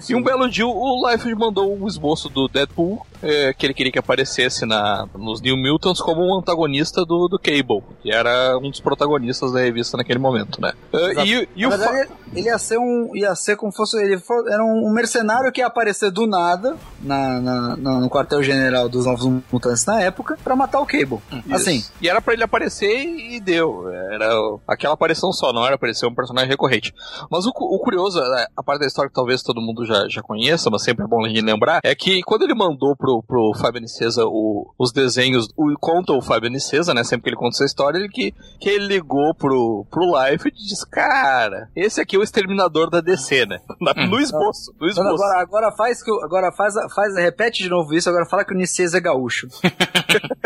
E 0.08 0.14
um 0.14 0.22
belo 0.22 0.48
dia 0.48 0.66
o 0.66 1.08
Liefeld 1.08 1.34
mandou 1.38 1.76
um 1.76 1.86
esboço 1.86 2.28
do 2.28 2.48
Deadpool, 2.48 3.06
é, 3.22 3.52
que 3.54 3.64
ele 3.66 3.74
queria 3.74 3.92
que 3.92 3.98
aparecesse 3.98 4.66
na, 4.66 5.06
nos 5.16 5.40
New 5.40 5.56
Mutants 5.56 6.00
como 6.00 6.22
um 6.22 6.38
antagonista 6.38 7.04
do, 7.04 7.28
do 7.28 7.38
Cable, 7.38 7.82
que 8.02 8.10
era 8.12 8.58
um 8.58 8.70
dos 8.70 8.80
protagonistas 8.80 9.52
da 9.52 9.60
revista 9.60 9.96
naquele 9.96 10.18
momento, 10.18 10.60
né? 10.60 10.72
É, 10.92 11.24
e, 11.24 11.48
e 11.56 11.62
Na 11.62 11.68
o 11.68 11.78
verdade, 11.78 12.08
ele 12.34 12.46
ia 12.48 12.58
ser 12.58 12.78
um. 12.78 13.10
ia 13.14 13.34
ser 13.34 13.56
como 13.56 13.72
fosse. 13.72 13.96
Ele 14.02 14.18
for- 14.18 14.46
era 14.48 14.62
um 14.64 14.90
mercenário 14.92 15.50
que 15.52 15.60
ia 15.60 15.66
aparecer 15.66 16.10
do 16.10 16.26
nada 16.26 16.76
na, 17.00 17.40
na- 17.40 17.76
na- 17.76 18.00
no 18.00 18.10
quartel-general 18.10 18.88
dos 18.88 19.06
Novos 19.06 19.42
Mutantes 19.52 19.84
na 19.86 20.00
época 20.02 20.36
matar 20.56 20.80
o 20.80 20.86
Cable. 20.86 21.18
Assim. 21.52 21.76
Isso. 21.76 21.92
E 22.00 22.08
era 22.08 22.20
pra 22.20 22.32
ele 22.34 22.42
aparecer 22.42 23.04
e 23.04 23.38
deu. 23.40 23.88
Era 23.90 24.28
aquela 24.66 24.94
aparição 24.94 25.32
só, 25.32 25.52
não 25.52 25.64
era 25.64 25.74
aparecer 25.76 26.06
um 26.06 26.14
personagem 26.14 26.48
recorrente. 26.50 26.92
Mas 27.30 27.46
o, 27.46 27.50
o 27.50 27.78
curioso, 27.78 28.20
né, 28.20 28.46
a 28.56 28.62
parte 28.62 28.80
da 28.80 28.86
história 28.86 29.08
que 29.08 29.14
talvez 29.14 29.42
todo 29.42 29.60
mundo 29.60 29.84
já, 29.84 30.08
já 30.08 30.22
conheça, 30.22 30.68
mas 30.70 30.82
sempre 30.82 31.04
é 31.04 31.08
bom 31.08 31.24
a 31.24 31.28
gente 31.28 31.40
lembrar, 31.40 31.80
é 31.84 31.94
que 31.94 32.22
quando 32.22 32.42
ele 32.42 32.54
mandou 32.54 32.96
pro, 32.96 33.22
pro 33.22 33.52
Fábio 33.60 33.80
Nicesa 33.80 34.24
o- 34.26 34.72
os 34.78 34.92
desenhos, 34.92 35.48
o, 35.56 35.74
conta 35.78 36.12
o 36.12 36.22
Fábio 36.22 36.50
Nicesa, 36.50 36.92
né? 36.94 37.04
Sempre 37.04 37.24
que 37.24 37.28
ele 37.30 37.36
conta 37.36 37.56
essa 37.56 37.64
história, 37.64 37.98
ele 37.98 38.08
que, 38.08 38.32
que 38.60 38.68
ele 38.68 38.86
ligou 38.86 39.34
pro, 39.34 39.86
pro 39.90 40.02
Life 40.30 40.48
e 40.48 40.52
disse, 40.52 40.88
cara, 40.88 41.68
esse 41.76 42.00
aqui 42.00 42.16
é 42.16 42.18
o 42.18 42.22
exterminador 42.22 42.90
da 42.90 43.00
DC, 43.00 43.46
né? 43.46 43.58
Na- 43.80 43.94
no 44.06 44.18
esboço, 44.20 44.72
no 44.80 44.88
esboço. 44.88 45.08
agora, 45.22 45.40
agora 45.40 45.72
faz 45.76 46.02
que 46.02 46.10
agora 46.22 46.52
faz, 46.52 46.74
faz 46.94 47.14
repete 47.16 47.62
de 47.62 47.68
novo 47.68 47.94
isso, 47.94 48.08
agora 48.08 48.26
fala 48.26 48.44
que 48.44 48.52
o 48.54 48.56
Nicesa 48.56 48.98
é 48.98 49.00
gaúcho. 49.00 49.48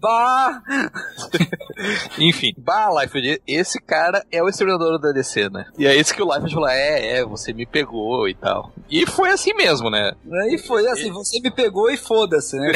Bah! 0.00 0.62
Enfim, 2.18 2.54
bah, 2.56 2.88
Liefeld, 3.00 3.42
esse 3.46 3.80
cara 3.80 4.24
é 4.32 4.42
o 4.42 4.48
exterminador 4.48 4.98
da 4.98 5.12
DC, 5.12 5.50
né? 5.50 5.66
E 5.78 5.86
é 5.86 5.94
esse 5.94 6.14
que 6.14 6.22
o 6.22 6.26
Liefeld 6.26 6.54
falou, 6.54 6.68
é, 6.68 7.18
é, 7.18 7.24
você 7.24 7.52
me 7.52 7.66
pegou 7.66 8.26
e 8.26 8.34
tal. 8.34 8.72
E 8.90 9.04
foi 9.06 9.30
assim 9.30 9.52
mesmo, 9.54 9.90
né? 9.90 10.12
E 10.48 10.58
foi 10.58 10.86
assim, 10.88 11.12
você 11.12 11.38
me 11.40 11.50
pegou 11.50 11.90
e 11.90 11.96
foda-se, 11.96 12.56
né? 12.56 12.72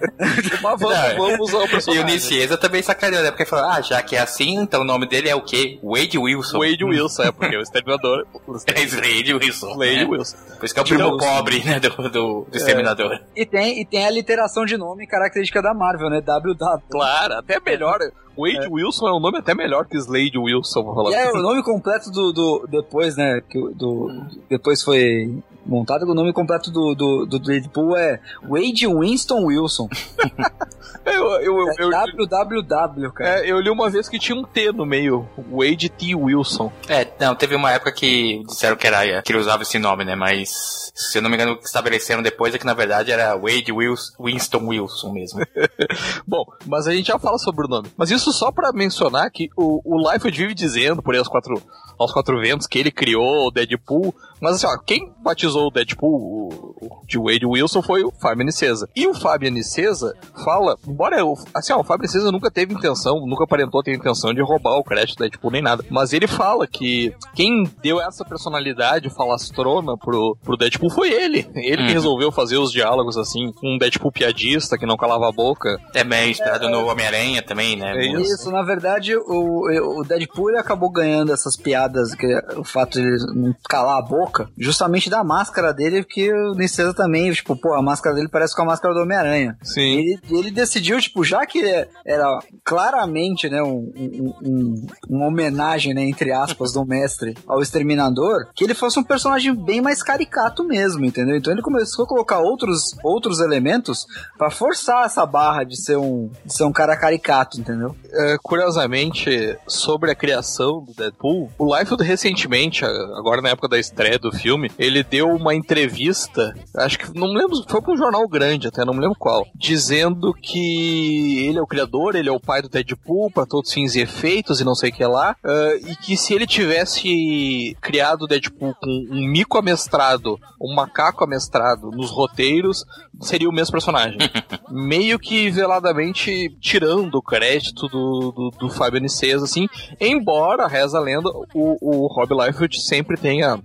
Mas 0.62 0.80
vamos, 0.80 0.98
Não, 0.98 1.16
vamos 1.16 1.54
ao 1.54 1.62
E 1.62 1.64
o 1.64 1.68
personagem. 1.70 2.04
Nicieza 2.04 2.58
também 2.58 2.82
sacaneou, 2.82 3.22
né? 3.22 3.30
Porque 3.30 3.44
falou, 3.44 3.70
ah, 3.70 3.80
já 3.80 4.02
que 4.02 4.14
é 4.14 4.20
assim, 4.20 4.56
então 4.56 4.82
o 4.82 4.84
nome 4.84 5.06
dele 5.08 5.28
é 5.28 5.34
o 5.34 5.42
quê? 5.42 5.78
Wade 5.82 6.18
Wilson. 6.18 6.58
Wade 6.58 6.84
Wilson, 6.84 7.22
é, 7.22 7.32
porque 7.32 7.56
o 7.56 7.62
exterminador... 7.62 8.26
É 8.66 8.82
Slade 8.82 9.34
Wilson. 9.34 9.76
Wade 9.76 9.96
né? 9.96 10.04
Wilson. 10.04 10.36
Por 10.58 10.64
isso 10.64 10.74
que 10.74 10.80
é 10.80 10.82
o 10.82 10.86
primo 10.86 11.12
Wilson. 11.12 11.18
pobre, 11.18 11.64
né, 11.64 11.80
do, 11.80 11.88
do, 11.88 12.46
do 12.50 12.56
Exterminador. 12.56 13.20
E 13.34 13.46
tem, 13.46 13.80
e 13.80 13.84
tem 13.84 14.06
a 14.06 14.10
literação 14.10 14.64
de 14.64 14.76
nome 14.76 15.06
característica 15.06 15.62
da 15.62 15.72
Marvel, 15.72 16.10
né? 16.10 16.20
WW. 16.58 16.82
Claro, 16.90 17.34
até 17.34 17.60
melhor. 17.60 17.98
Wade 18.36 18.68
Wilson 18.70 19.08
é 19.08 19.12
um 19.16 19.20
nome 19.20 19.38
até 19.38 19.52
melhor 19.52 19.84
que 19.86 19.96
Slade 19.96 20.38
Wilson, 20.38 20.84
vou 20.84 20.94
falar 20.94 21.12
é 21.12 21.28
assim. 21.28 21.38
o 21.38 21.42
nome 21.42 21.62
completo 21.62 22.10
do, 22.10 22.32
do 22.32 22.66
depois, 22.68 23.16
né? 23.16 23.40
Que, 23.40 23.58
do, 23.74 24.12
depois 24.48 24.80
foi 24.80 25.42
montado. 25.68 26.02
O 26.02 26.14
nome 26.14 26.32
completo 26.32 26.70
do, 26.70 26.94
do, 26.94 27.26
do 27.26 27.38
Deadpool 27.38 27.96
é 27.96 28.20
Wade 28.42 28.86
Winston 28.86 29.44
Wilson. 29.44 29.88
Eu, 31.04 31.40
eu, 31.40 31.58
eu, 31.58 31.68
É 31.68 31.74
eu, 31.78 31.90
WWW, 31.90 33.12
cara. 33.12 33.46
é, 33.46 33.50
eu 33.50 33.60
li 33.60 33.70
uma 33.70 33.88
vez 33.88 34.08
que 34.08 34.18
tinha 34.18 34.36
um 34.36 34.44
T 34.44 34.72
no 34.72 34.84
meio. 34.84 35.28
Wade 35.50 35.88
T. 35.88 36.14
Wilson. 36.14 36.70
É, 36.88 37.06
não, 37.20 37.34
teve 37.34 37.54
uma 37.54 37.72
época 37.72 37.92
que 37.92 38.42
disseram 38.46 38.76
que, 38.76 38.86
era, 38.86 39.22
que 39.22 39.32
ele 39.32 39.38
usava 39.38 39.62
esse 39.62 39.78
nome, 39.78 40.04
né? 40.04 40.14
Mas, 40.14 40.92
se 40.94 41.18
eu 41.18 41.22
não 41.22 41.30
me 41.30 41.36
engano, 41.36 41.52
o 41.52 41.56
que 41.56 41.64
estabeleceram 41.64 42.22
depois 42.22 42.54
é 42.54 42.58
que 42.58 42.66
na 42.66 42.74
verdade 42.74 43.10
era 43.10 43.36
Wade 43.36 43.72
Wilson, 43.72 44.12
Winston 44.22 44.66
Wilson 44.66 45.12
mesmo. 45.12 45.40
Bom, 46.26 46.44
mas 46.66 46.86
a 46.86 46.94
gente 46.94 47.06
já 47.06 47.18
fala 47.18 47.38
sobre 47.38 47.66
o 47.66 47.68
nome. 47.68 47.88
Mas 47.96 48.10
isso 48.10 48.32
só 48.32 48.52
pra 48.52 48.72
mencionar 48.72 49.30
que 49.30 49.48
o, 49.56 49.80
o 49.84 50.10
Liefeld 50.10 50.36
vive 50.36 50.54
dizendo 50.54 51.02
por 51.02 51.14
aí 51.14 51.18
aos 51.18 51.28
quatro, 51.28 51.62
aos 51.98 52.12
quatro 52.12 52.38
ventos 52.40 52.66
que 52.66 52.78
ele 52.78 52.90
criou 52.90 53.46
o 53.46 53.50
Deadpool. 53.50 54.14
Mas 54.40 54.54
assim, 54.56 54.66
ó, 54.66 54.76
quem 54.78 55.12
batizou 55.22 55.66
o 55.66 55.70
Deadpool 55.70 56.08
o, 56.20 56.74
o- 56.80 57.06
de 57.06 57.18
Wade 57.18 57.46
Wilson 57.46 57.82
foi 57.82 58.02
o 58.04 58.10
Fábio 58.10 58.44
Nicesa. 58.44 58.88
E 58.94 59.06
o 59.06 59.14
Fábio 59.14 59.50
Nicesa 59.50 60.14
fala, 60.44 60.76
embora 60.86 61.24
o, 61.24 61.34
assim, 61.54 61.72
ó, 61.72 61.80
o 61.80 61.84
Fábio 61.84 62.02
Nicesa 62.02 62.30
nunca 62.30 62.50
teve 62.50 62.74
intenção, 62.74 63.20
nunca 63.26 63.44
aparentou 63.44 63.82
ter 63.82 63.94
intenção 63.94 64.32
de 64.34 64.42
roubar 64.42 64.76
o 64.76 64.84
crédito 64.84 65.16
do 65.16 65.20
Deadpool 65.20 65.50
nem 65.50 65.62
nada. 65.62 65.84
Mas 65.90 66.12
ele 66.12 66.26
fala 66.26 66.66
que 66.66 67.14
quem 67.34 67.64
deu 67.82 68.00
essa 68.00 68.24
personalidade 68.24 69.08
falastrona 69.10 69.96
pro, 69.96 70.36
pro 70.44 70.56
Deadpool 70.56 70.90
foi 70.90 71.10
ele. 71.12 71.46
Ele 71.54 71.76
que 71.78 71.82
Uhum. 71.88 71.92
resolveu 71.92 72.32
fazer 72.32 72.58
os 72.58 72.70
diálogos 72.72 73.16
assim, 73.16 73.52
um 73.62 73.78
Deadpool 73.78 74.12
piadista 74.12 74.76
que 74.78 74.86
não 74.86 74.96
calava 74.96 75.28
a 75.28 75.32
boca. 75.32 75.78
É 75.94 76.04
bem 76.04 76.30
inspirado 76.30 76.68
no 76.68 76.86
Homem-Aranha 76.86 77.42
também, 77.42 77.76
né? 77.76 77.92
É 77.92 78.12
No- 78.12 78.20
Isso, 78.20 78.50
na 78.50 78.62
verdade, 78.62 79.16
o, 79.16 80.00
o 80.00 80.04
Deadpool 80.04 80.50
ele 80.50 80.58
acabou 80.58 80.90
ganhando 80.90 81.32
essas 81.32 81.56
piadas, 81.56 82.14
que 82.14 82.26
o 82.56 82.64
fato 82.64 83.00
de 83.00 83.06
ele 83.06 83.16
não 83.34 83.54
calar 83.68 83.98
a 83.98 84.02
boca, 84.02 84.27
justamente 84.56 85.08
da 85.10 85.22
máscara 85.24 85.72
dele, 85.72 86.04
que 86.04 86.32
o 86.32 86.54
Nicesa 86.54 86.94
também, 86.94 87.30
tipo, 87.32 87.56
pô, 87.56 87.74
a 87.74 87.82
máscara 87.82 88.14
dele 88.14 88.28
parece 88.28 88.54
com 88.54 88.62
a 88.62 88.66
máscara 88.66 88.94
do 88.94 89.00
Homem-Aranha. 89.00 89.56
Sim. 89.62 89.98
Ele, 89.98 90.18
ele 90.30 90.50
decidiu, 90.50 91.00
tipo, 91.00 91.24
já 91.24 91.44
que 91.46 91.62
era 92.06 92.38
claramente, 92.64 93.48
né, 93.48 93.62
um, 93.62 93.90
um- 93.96 94.34
um- 94.42 94.86
uma 95.08 95.26
homenagem, 95.26 95.94
né, 95.94 96.02
entre 96.04 96.32
aspas, 96.32 96.72
do 96.72 96.84
mestre 96.84 97.34
ao 97.46 97.60
Exterminador, 97.62 98.46
que 98.54 98.64
ele 98.64 98.74
fosse 98.74 98.98
um 98.98 99.04
personagem 99.04 99.54
bem 99.54 99.80
mais 99.80 100.02
caricato 100.02 100.62
mesmo, 100.64 101.04
entendeu? 101.04 101.36
Então 101.36 101.52
ele 101.52 101.62
começou 101.62 102.04
a 102.04 102.08
colocar 102.08 102.38
outros, 102.40 102.94
outros 103.02 103.40
elementos 103.40 104.06
pra 104.36 104.50
forçar 104.50 105.04
essa 105.06 105.24
barra 105.26 105.64
de 105.64 105.76
ser 105.80 105.96
um, 105.96 106.30
de 106.44 106.52
ser 106.54 106.64
um 106.64 106.72
cara 106.72 106.96
caricato, 106.96 107.58
entendeu? 107.60 107.94
É, 108.12 108.36
curiosamente, 108.42 109.56
sobre 109.66 110.10
a 110.10 110.14
criação 110.14 110.82
do 110.84 110.92
Deadpool, 110.94 111.50
o 111.58 111.76
Liefeld 111.76 112.02
recentemente, 112.04 112.84
agora 112.84 113.40
na 113.42 113.50
época 113.50 113.68
da 113.68 113.78
estreia 113.78 114.17
do 114.18 114.32
filme, 114.32 114.70
ele 114.78 115.02
deu 115.02 115.28
uma 115.28 115.54
entrevista, 115.54 116.54
acho 116.76 116.98
que 116.98 117.18
não 117.18 117.28
me 117.28 117.38
lembro, 117.38 117.64
foi 117.68 117.80
pra 117.80 117.92
um 117.92 117.96
jornal 117.96 118.26
grande 118.28 118.68
até, 118.68 118.84
não 118.84 118.94
me 118.94 119.00
lembro 119.00 119.16
qual, 119.18 119.46
dizendo 119.54 120.32
que 120.34 121.46
ele 121.46 121.58
é 121.58 121.62
o 121.62 121.66
criador, 121.66 122.14
ele 122.14 122.28
é 122.28 122.32
o 122.32 122.40
pai 122.40 122.62
do 122.62 122.68
Deadpool 122.68 123.30
para 123.30 123.46
todos 123.46 123.68
os 123.68 123.74
fins 123.74 123.94
e 123.94 124.00
efeitos 124.00 124.60
e 124.60 124.64
não 124.64 124.74
sei 124.74 124.90
o 124.90 124.92
que 124.92 125.04
lá, 125.04 125.36
ah, 125.44 125.74
e 125.86 125.96
que 125.96 126.16
se 126.16 126.34
ele 126.34 126.46
tivesse 126.46 127.76
criado 127.80 128.22
o 128.22 128.26
Deadpool 128.26 128.74
com 128.74 129.06
um 129.10 129.26
mico 129.28 129.58
amestrado, 129.58 130.38
um 130.60 130.74
macaco 130.74 131.24
amestrado 131.24 131.90
nos 131.90 132.10
roteiros, 132.10 132.84
seria 133.20 133.48
o 133.48 133.52
mesmo 133.52 133.72
personagem. 133.72 134.18
Meio 134.70 135.18
que 135.18 135.50
veladamente 135.50 136.50
tirando 136.60 137.16
o 137.16 137.22
crédito 137.22 137.88
do, 137.88 138.32
do, 138.32 138.50
do 138.58 138.70
Fábio 138.70 139.00
Nicesa, 139.00 139.44
assim, 139.44 139.66
embora, 140.00 140.66
reza 140.66 140.98
a 140.98 141.00
lenda, 141.00 141.28
o, 141.54 141.76
o 141.80 142.06
Rob 142.06 142.34
Liefeld 142.34 142.80
sempre 142.80 143.16
tenha 143.16 143.58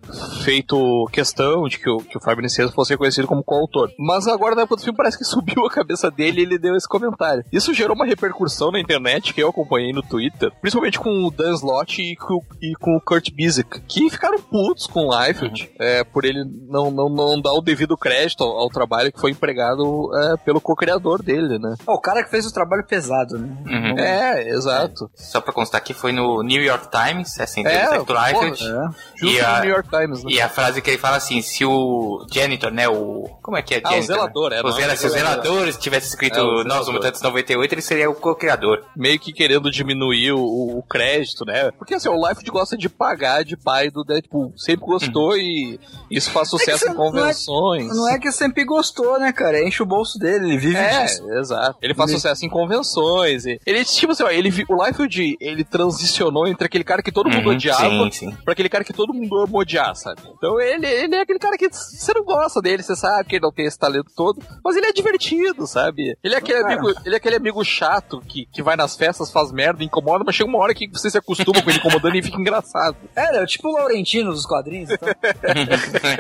feito 0.43 1.07
questão 1.11 1.67
de 1.67 1.79
que 1.79 1.89
o, 1.89 1.97
que 1.97 2.17
o 2.17 2.21
Fábio 2.21 2.43
fosse 2.73 2.91
reconhecido 2.93 3.27
como 3.27 3.43
coautor. 3.43 3.89
Mas 3.97 4.27
agora, 4.27 4.55
na 4.55 4.61
época 4.63 4.75
do 4.77 4.81
filme, 4.83 4.97
parece 4.97 5.17
que 5.17 5.23
subiu 5.25 5.65
a 5.65 5.69
cabeça 5.69 6.11
dele 6.11 6.41
e 6.41 6.43
ele 6.43 6.57
deu 6.57 6.75
esse 6.75 6.87
comentário. 6.87 7.43
Isso 7.51 7.73
gerou 7.73 7.95
uma 7.95 8.05
repercussão 8.05 8.71
na 8.71 8.79
internet 8.79 9.33
que 9.33 9.41
eu 9.41 9.49
acompanhei 9.49 9.91
no 9.93 10.01
Twitter, 10.01 10.51
principalmente 10.61 10.99
com 10.99 11.25
o 11.25 11.31
Dan 11.31 11.53
Slott 11.53 12.01
e 12.01 12.15
com, 12.15 12.41
e 12.61 12.73
com 12.75 12.95
o 12.95 13.01
Kurt 13.01 13.29
Busiek, 13.31 13.81
que 13.87 14.09
ficaram 14.09 14.39
putos 14.41 14.87
com 14.87 15.07
o 15.07 15.23
Liefeld 15.25 15.71
é, 15.79 16.03
por 16.03 16.25
ele 16.25 16.43
não, 16.67 16.91
não, 16.91 17.09
não 17.09 17.41
dar 17.41 17.53
o 17.53 17.61
devido 17.61 17.95
crédito 17.97 18.43
ao, 18.43 18.51
ao 18.59 18.69
trabalho 18.69 19.11
que 19.11 19.19
foi 19.19 19.31
empregado 19.31 20.09
é, 20.15 20.37
pelo 20.37 20.59
co-criador 20.59 21.21
dele, 21.23 21.57
né? 21.59 21.75
O 21.87 21.99
cara 21.99 22.23
que 22.23 22.29
fez 22.29 22.45
o 22.45 22.53
trabalho 22.53 22.83
pesado, 22.85 23.37
né? 23.37 23.47
Uhum. 23.65 23.99
É, 23.99 24.49
exato. 24.49 25.09
Só 25.15 25.39
pra 25.41 25.53
constar 25.53 25.81
que 25.81 25.93
foi 25.93 26.11
no 26.11 26.41
New 26.43 26.61
York 26.61 26.87
Times, 26.89 27.39
essa 27.39 27.59
É, 27.59 27.61
entrevista 27.61 27.95
com 27.97 28.01
o 28.03 28.05
porra, 28.05 28.27
Liefeld. 28.31 28.63
É. 28.63 28.87
Justo 29.15 29.35
E 29.37 29.39
a- 29.41 29.55
no 29.57 29.61
New 29.61 29.69
York 29.71 29.89
Times, 29.89 30.23
né? 30.23 30.31
E 30.33 30.41
a 30.41 30.49
frase 30.49 30.81
que 30.81 30.89
ele 30.89 30.97
fala 30.97 31.17
assim, 31.17 31.41
se 31.41 31.63
o 31.65 32.25
janitor, 32.31 32.71
né, 32.71 32.87
o... 32.87 33.29
Como 33.41 33.55
é 33.55 33.61
que 33.61 33.75
é 33.75 33.81
Ah, 33.83 33.89
o 33.89 33.91
janitor? 33.93 34.15
zelador, 34.15 34.53
é, 34.53 34.59
O 34.61 34.63
não, 34.63 34.71
zela- 34.71 34.93
o 34.93 34.97
se 34.97 35.05
o 35.05 35.09
zelador. 35.09 35.43
zelador 35.53 35.73
tivesse 35.79 36.07
escrito 36.07 36.39
É, 36.39 36.63
zelador. 36.63 36.93
Mutantes 36.93 37.21
98, 37.21 37.73
ele 37.75 37.81
seria 37.81 38.09
o 38.09 38.15
co-criador. 38.15 38.83
meio 38.95 39.19
que 39.19 39.31
querendo 39.31 39.69
diminuir 39.69 40.31
o, 40.31 40.77
o 40.77 40.83
crédito, 40.89 41.45
né? 41.45 41.69
Porque 41.77 41.93
assim, 41.93 42.09
o 42.09 42.15
Liefeld 42.15 42.49
gosta 42.49 42.75
de 42.77 42.89
pagar 42.89 43.43
de 43.43 43.55
pai 43.55 43.89
do 43.91 44.03
Deadpool. 44.03 44.53
Sempre 44.57 44.85
gostou 44.85 45.37
e 45.37 45.79
isso 46.09 46.31
faz 46.31 46.49
sucesso 46.49 46.79
você 46.85 46.89
em 46.89 46.93
não 46.95 47.03
é- 47.05 47.11
convenções. 47.11 47.87
Não 47.95 48.09
é 48.09 48.17
que 48.17 48.31
sempre 48.31 48.65
gostou, 48.65 49.19
né, 49.19 49.31
cara? 49.31 49.61
Enche 49.63 49.83
o 49.83 49.85
bolso 49.85 50.17
dele, 50.17 50.45
ele 50.49 50.57
vive 50.57 50.75
É, 50.77 51.03
disso. 51.03 51.29
exato. 51.33 51.77
Ele 51.81 51.93
faz 51.93 52.09
Ele- 52.09 52.19
sucesso 52.19 52.45
em 52.45 52.49
convenções. 52.49 53.45
e- 53.45 53.59
Ele, 53.65 53.85
tipo 53.85 54.11
assim, 54.13 54.23
ó, 54.23 54.29
ele, 54.29 54.49
o 54.67 54.83
Liefeld, 54.83 55.37
ele 55.39 55.63
transicionou 55.63 56.47
entre 56.47 56.65
aquele 56.65 56.83
cara 56.83 57.03
que 57.03 57.11
todo 57.11 57.29
mundo 57.29 57.47
Uhum, 57.49 57.55
odiava 57.55 57.89
sim, 57.89 58.11
sim. 58.11 58.31
pra 58.43 58.53
aquele 58.53 58.69
cara 58.69 58.83
que 58.83 58.93
todo 58.93 59.13
mundo 59.13 59.37
ama 59.37 59.57
odiar, 59.59 59.95
sabe? 59.95 60.21
Então 60.37 60.59
ele, 60.59 60.85
ele 60.85 61.15
é 61.15 61.21
aquele 61.21 61.39
cara 61.39 61.57
que 61.57 61.69
você 61.71 62.13
não 62.13 62.23
gosta 62.23 62.61
dele, 62.61 62.83
você 62.83 62.95
sabe 62.95 63.27
que 63.29 63.35
ele 63.35 63.43
não 63.43 63.51
tem 63.51 63.65
esse 63.65 63.77
talento 63.79 64.11
todo, 64.15 64.41
mas 64.63 64.75
ele 64.75 64.87
é 64.87 64.93
divertido, 64.93 65.65
sabe? 65.67 66.17
Ele 66.23 66.35
é 66.35 66.37
aquele, 66.37 66.61
Cara. 66.61 66.73
amigo, 66.73 66.99
ele 67.05 67.15
é 67.15 67.17
aquele 67.17 67.35
amigo 67.35 67.63
chato 67.63 68.21
que, 68.21 68.45
que 68.51 68.61
vai 68.61 68.75
nas 68.75 68.95
festas, 68.95 69.31
faz 69.31 69.51
merda, 69.51 69.83
incomoda, 69.83 70.23
mas 70.25 70.35
chega 70.35 70.49
uma 70.49 70.59
hora 70.59 70.73
que 70.73 70.87
você 70.87 71.09
se 71.09 71.17
acostuma 71.17 71.61
com 71.61 71.69
ele 71.69 71.79
incomodando 71.79 72.15
e 72.15 72.23
fica 72.23 72.39
engraçado. 72.39 72.95
É, 73.15 73.37
é 73.37 73.45
tipo 73.45 73.69
o 73.69 73.73
Laurentino 73.73 74.31
dos 74.31 74.45
quadrinhos. 74.45 74.89
Então. 74.89 75.07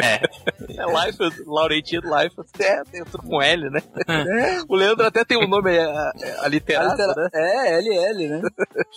é. 0.03 0.21
É 0.77 1.05
Life, 1.05 1.43
Laurentino 1.45 2.03
Life, 2.17 2.35
é, 2.59 2.83
dentro 2.91 3.17
com 3.21 3.41
L, 3.41 3.69
né? 3.69 3.81
É. 4.07 4.61
O 4.67 4.75
Leandro 4.75 5.05
até 5.05 5.25
tem 5.25 5.37
um 5.37 5.47
nome 5.47 5.71
é, 5.75 5.81
é, 5.81 6.39
aliterado, 6.39 6.91
Altera- 6.91 7.13
né? 7.15 7.29
É, 7.33 7.77
LL, 7.79 8.27
né? 8.29 8.41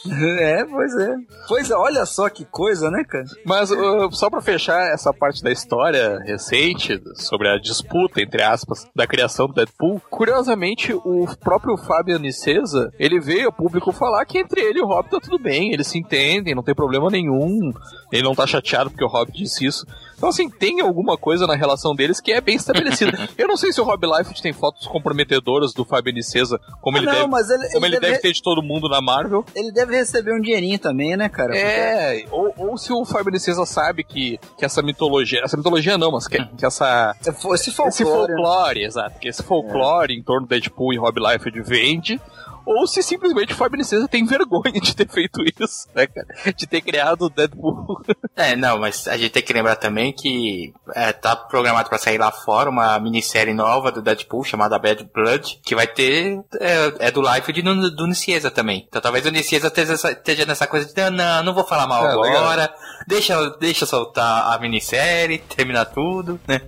é, 0.41 0.65
pois 0.65 0.95
é. 0.97 1.15
Pois 1.49 1.71
é, 1.71 1.75
olha 1.75 2.05
só 2.07 2.29
que 2.29 2.45
coisa, 2.45 2.91
né, 2.91 3.03
cara? 3.05 3.25
Mas 3.45 3.71
uh, 3.71 4.11
só 4.13 4.29
pra 4.29 4.41
fechar 4.41 4.93
essa 4.97 5.13
parte 5.13 5.43
da 5.43 5.53
história 5.53 6.19
recente 6.25 7.01
sobre 7.15 7.49
a 7.49 7.59
disputa, 7.59 8.21
entre 8.21 8.43
aspas, 8.43 8.87
da 8.95 9.07
criação 9.07 9.47
do 9.47 9.55
Deadpool, 9.55 10.01
curiosamente 10.11 10.93
o 10.93 11.27
próprio 11.41 11.77
Fábio 11.77 12.19
Nicesa, 12.19 12.93
ele 12.99 13.21
veio 13.21 13.47
ao 13.47 13.53
público 13.53 13.93
falar 13.93 14.25
que 14.25 14.39
entre 14.39 14.61
ele 14.61 14.81
e 14.81 14.83
o 14.83 14.87
Rob 14.87 15.09
tá 15.09 15.21
tudo 15.21 15.39
bem, 15.39 15.73
eles 15.73 15.87
se 15.87 15.99
entendem, 15.99 16.55
não 16.55 16.63
tem 16.63 16.75
problema 16.75 17.09
nenhum, 17.11 17.73
ele 18.13 18.23
não 18.23 18.35
tá 18.35 18.47
chateado 18.47 18.91
porque 18.91 19.05
o 19.05 19.09
Rob 19.09 19.31
disse 19.33 19.65
isso. 19.65 19.87
Então, 20.17 20.31
assim, 20.31 20.49
tem 20.49 20.81
alguma 20.81 21.17
coisa 21.19 21.47
na 21.47 21.55
relação 21.55 21.95
deles 21.95 22.21
que 22.21 22.33
é 22.33 22.41
bem 22.41 22.57
estabelecida. 22.57 23.13
Eu 23.37 23.47
não 23.47 23.57
sei 23.57 23.71
se 23.71 23.81
o 23.83 23.85
Rob 23.85 24.07
Liefeld 24.07 24.41
tem 24.41 24.53
fotos 24.53 24.87
comprometedoras 24.87 25.75
do 25.75 25.85
Fábio 25.85 26.13
Nicesa, 26.15 26.59
como 26.81 26.97
Ah, 26.97 27.01
ele 27.01 27.07
não, 27.07 27.13
deve, 27.13 27.27
mas 27.29 27.51
ele, 27.51 27.69
como 27.69 27.85
ele 27.85 27.97
ele 27.97 28.01
deve, 28.01 28.13
deve 28.13 28.23
ter 28.23 28.33
de 28.33 28.43
todo 28.43 28.63
mundo 28.63 28.89
na 28.89 29.03
Marvel. 29.03 29.45
ele 29.55 29.71
deve 29.71 29.95
receber 29.95 30.33
um 30.35 30.41
dinheirinho 30.41 30.79
também, 30.79 31.17
né, 31.19 31.29
cara? 31.29 31.55
É, 31.55 32.25
ou, 32.31 32.53
ou 32.57 32.79
se 32.79 32.93
o 32.95 33.05
Fábio 33.05 33.31
Nicesa 33.31 33.67
sabe 33.67 34.03
que, 34.05 34.39
que 34.57 34.65
essa 34.65 34.83
mitologia, 34.87 35.41
essa 35.45 35.57
mitologia 35.57 35.99
não, 35.99 36.13
mas 36.13 36.27
que, 36.27 36.43
que 36.57 36.65
essa, 36.65 37.15
Porque 37.15 37.31
Esse 37.55 37.71
folclore. 37.71 37.89
esse 37.89 38.05
folclore, 38.05 38.85
exato, 38.85 39.19
que 39.19 39.29
esse 39.29 39.43
folclore 39.43 40.15
em 40.15 40.23
torno 40.23 40.47
do 40.47 40.49
Deadpool 40.49 40.95
e 40.95 40.97
Rob 40.97 41.19
Liefeld 41.21 41.61
vende, 41.63 42.21
ou 42.67 42.87
se 42.87 43.03
simplesmente 43.03 43.53
o 43.53 43.57
Fábio 43.57 43.79
Nicesa 43.79 44.07
tem 44.09 44.27
vergonha 44.27 44.81
de 44.83 44.95
ter 44.95 45.09
feito 45.09 45.41
isso, 45.43 45.89
né, 45.95 46.07
cara? 46.07 46.53
De 46.53 46.67
ter 46.67 46.81
criado 46.83 47.23
o 47.27 47.31
Deadpool. 47.31 48.03
É, 48.39 48.55
não, 48.55 48.79
mas 48.79 49.09
a 49.09 49.17
gente 49.17 49.31
tem 49.31 49.43
que 49.43 49.53
lembrar 49.55 49.77
também 49.77 50.13
que 50.13 50.71
é, 50.95 51.11
tá 51.11 51.35
programado 51.35 51.89
pra 51.89 51.97
sair 51.97 52.19
lá 52.19 52.31
fora 52.31 52.69
uma 52.69 52.99
minissérie 52.99 53.55
nova 53.55 53.91
do 53.91 54.03
Deadpool 54.03 54.45
chamada 54.45 54.79
Bad 54.79 55.09
Blood, 55.15 55.59
que 55.65 55.75
vai 55.75 55.87
ter. 55.87 56.39
É, 56.61 57.07
é 57.09 57.11
do 57.11 57.23
life 57.23 57.51
de, 57.51 57.63
do, 57.63 57.91
do 57.97 58.07
Nicieza 58.07 58.51
também. 58.51 58.85
Então 58.87 59.01
talvez 59.01 59.25
o 59.25 59.31
Nicieza 59.31 59.69
esteja, 59.69 59.95
essa- 59.95 60.13
esteja 60.13 60.45
nessa 60.45 60.67
coisa 60.67 60.87
de 60.93 61.01
não, 61.01 61.11
não, 61.13 61.43
não 61.45 61.55
vou 61.55 61.65
falar 61.65 61.87
mal 61.87 62.05
É, 62.07 62.15
legal. 62.15 62.43
agora, 62.45 62.75
deixa, 63.09 63.49
deixa 63.59 63.87
soltar 63.87 64.53
a 64.53 64.59
minissérie, 64.59 65.39
terminar 65.39 65.87
tudo, 65.87 66.39
né? 66.47 66.61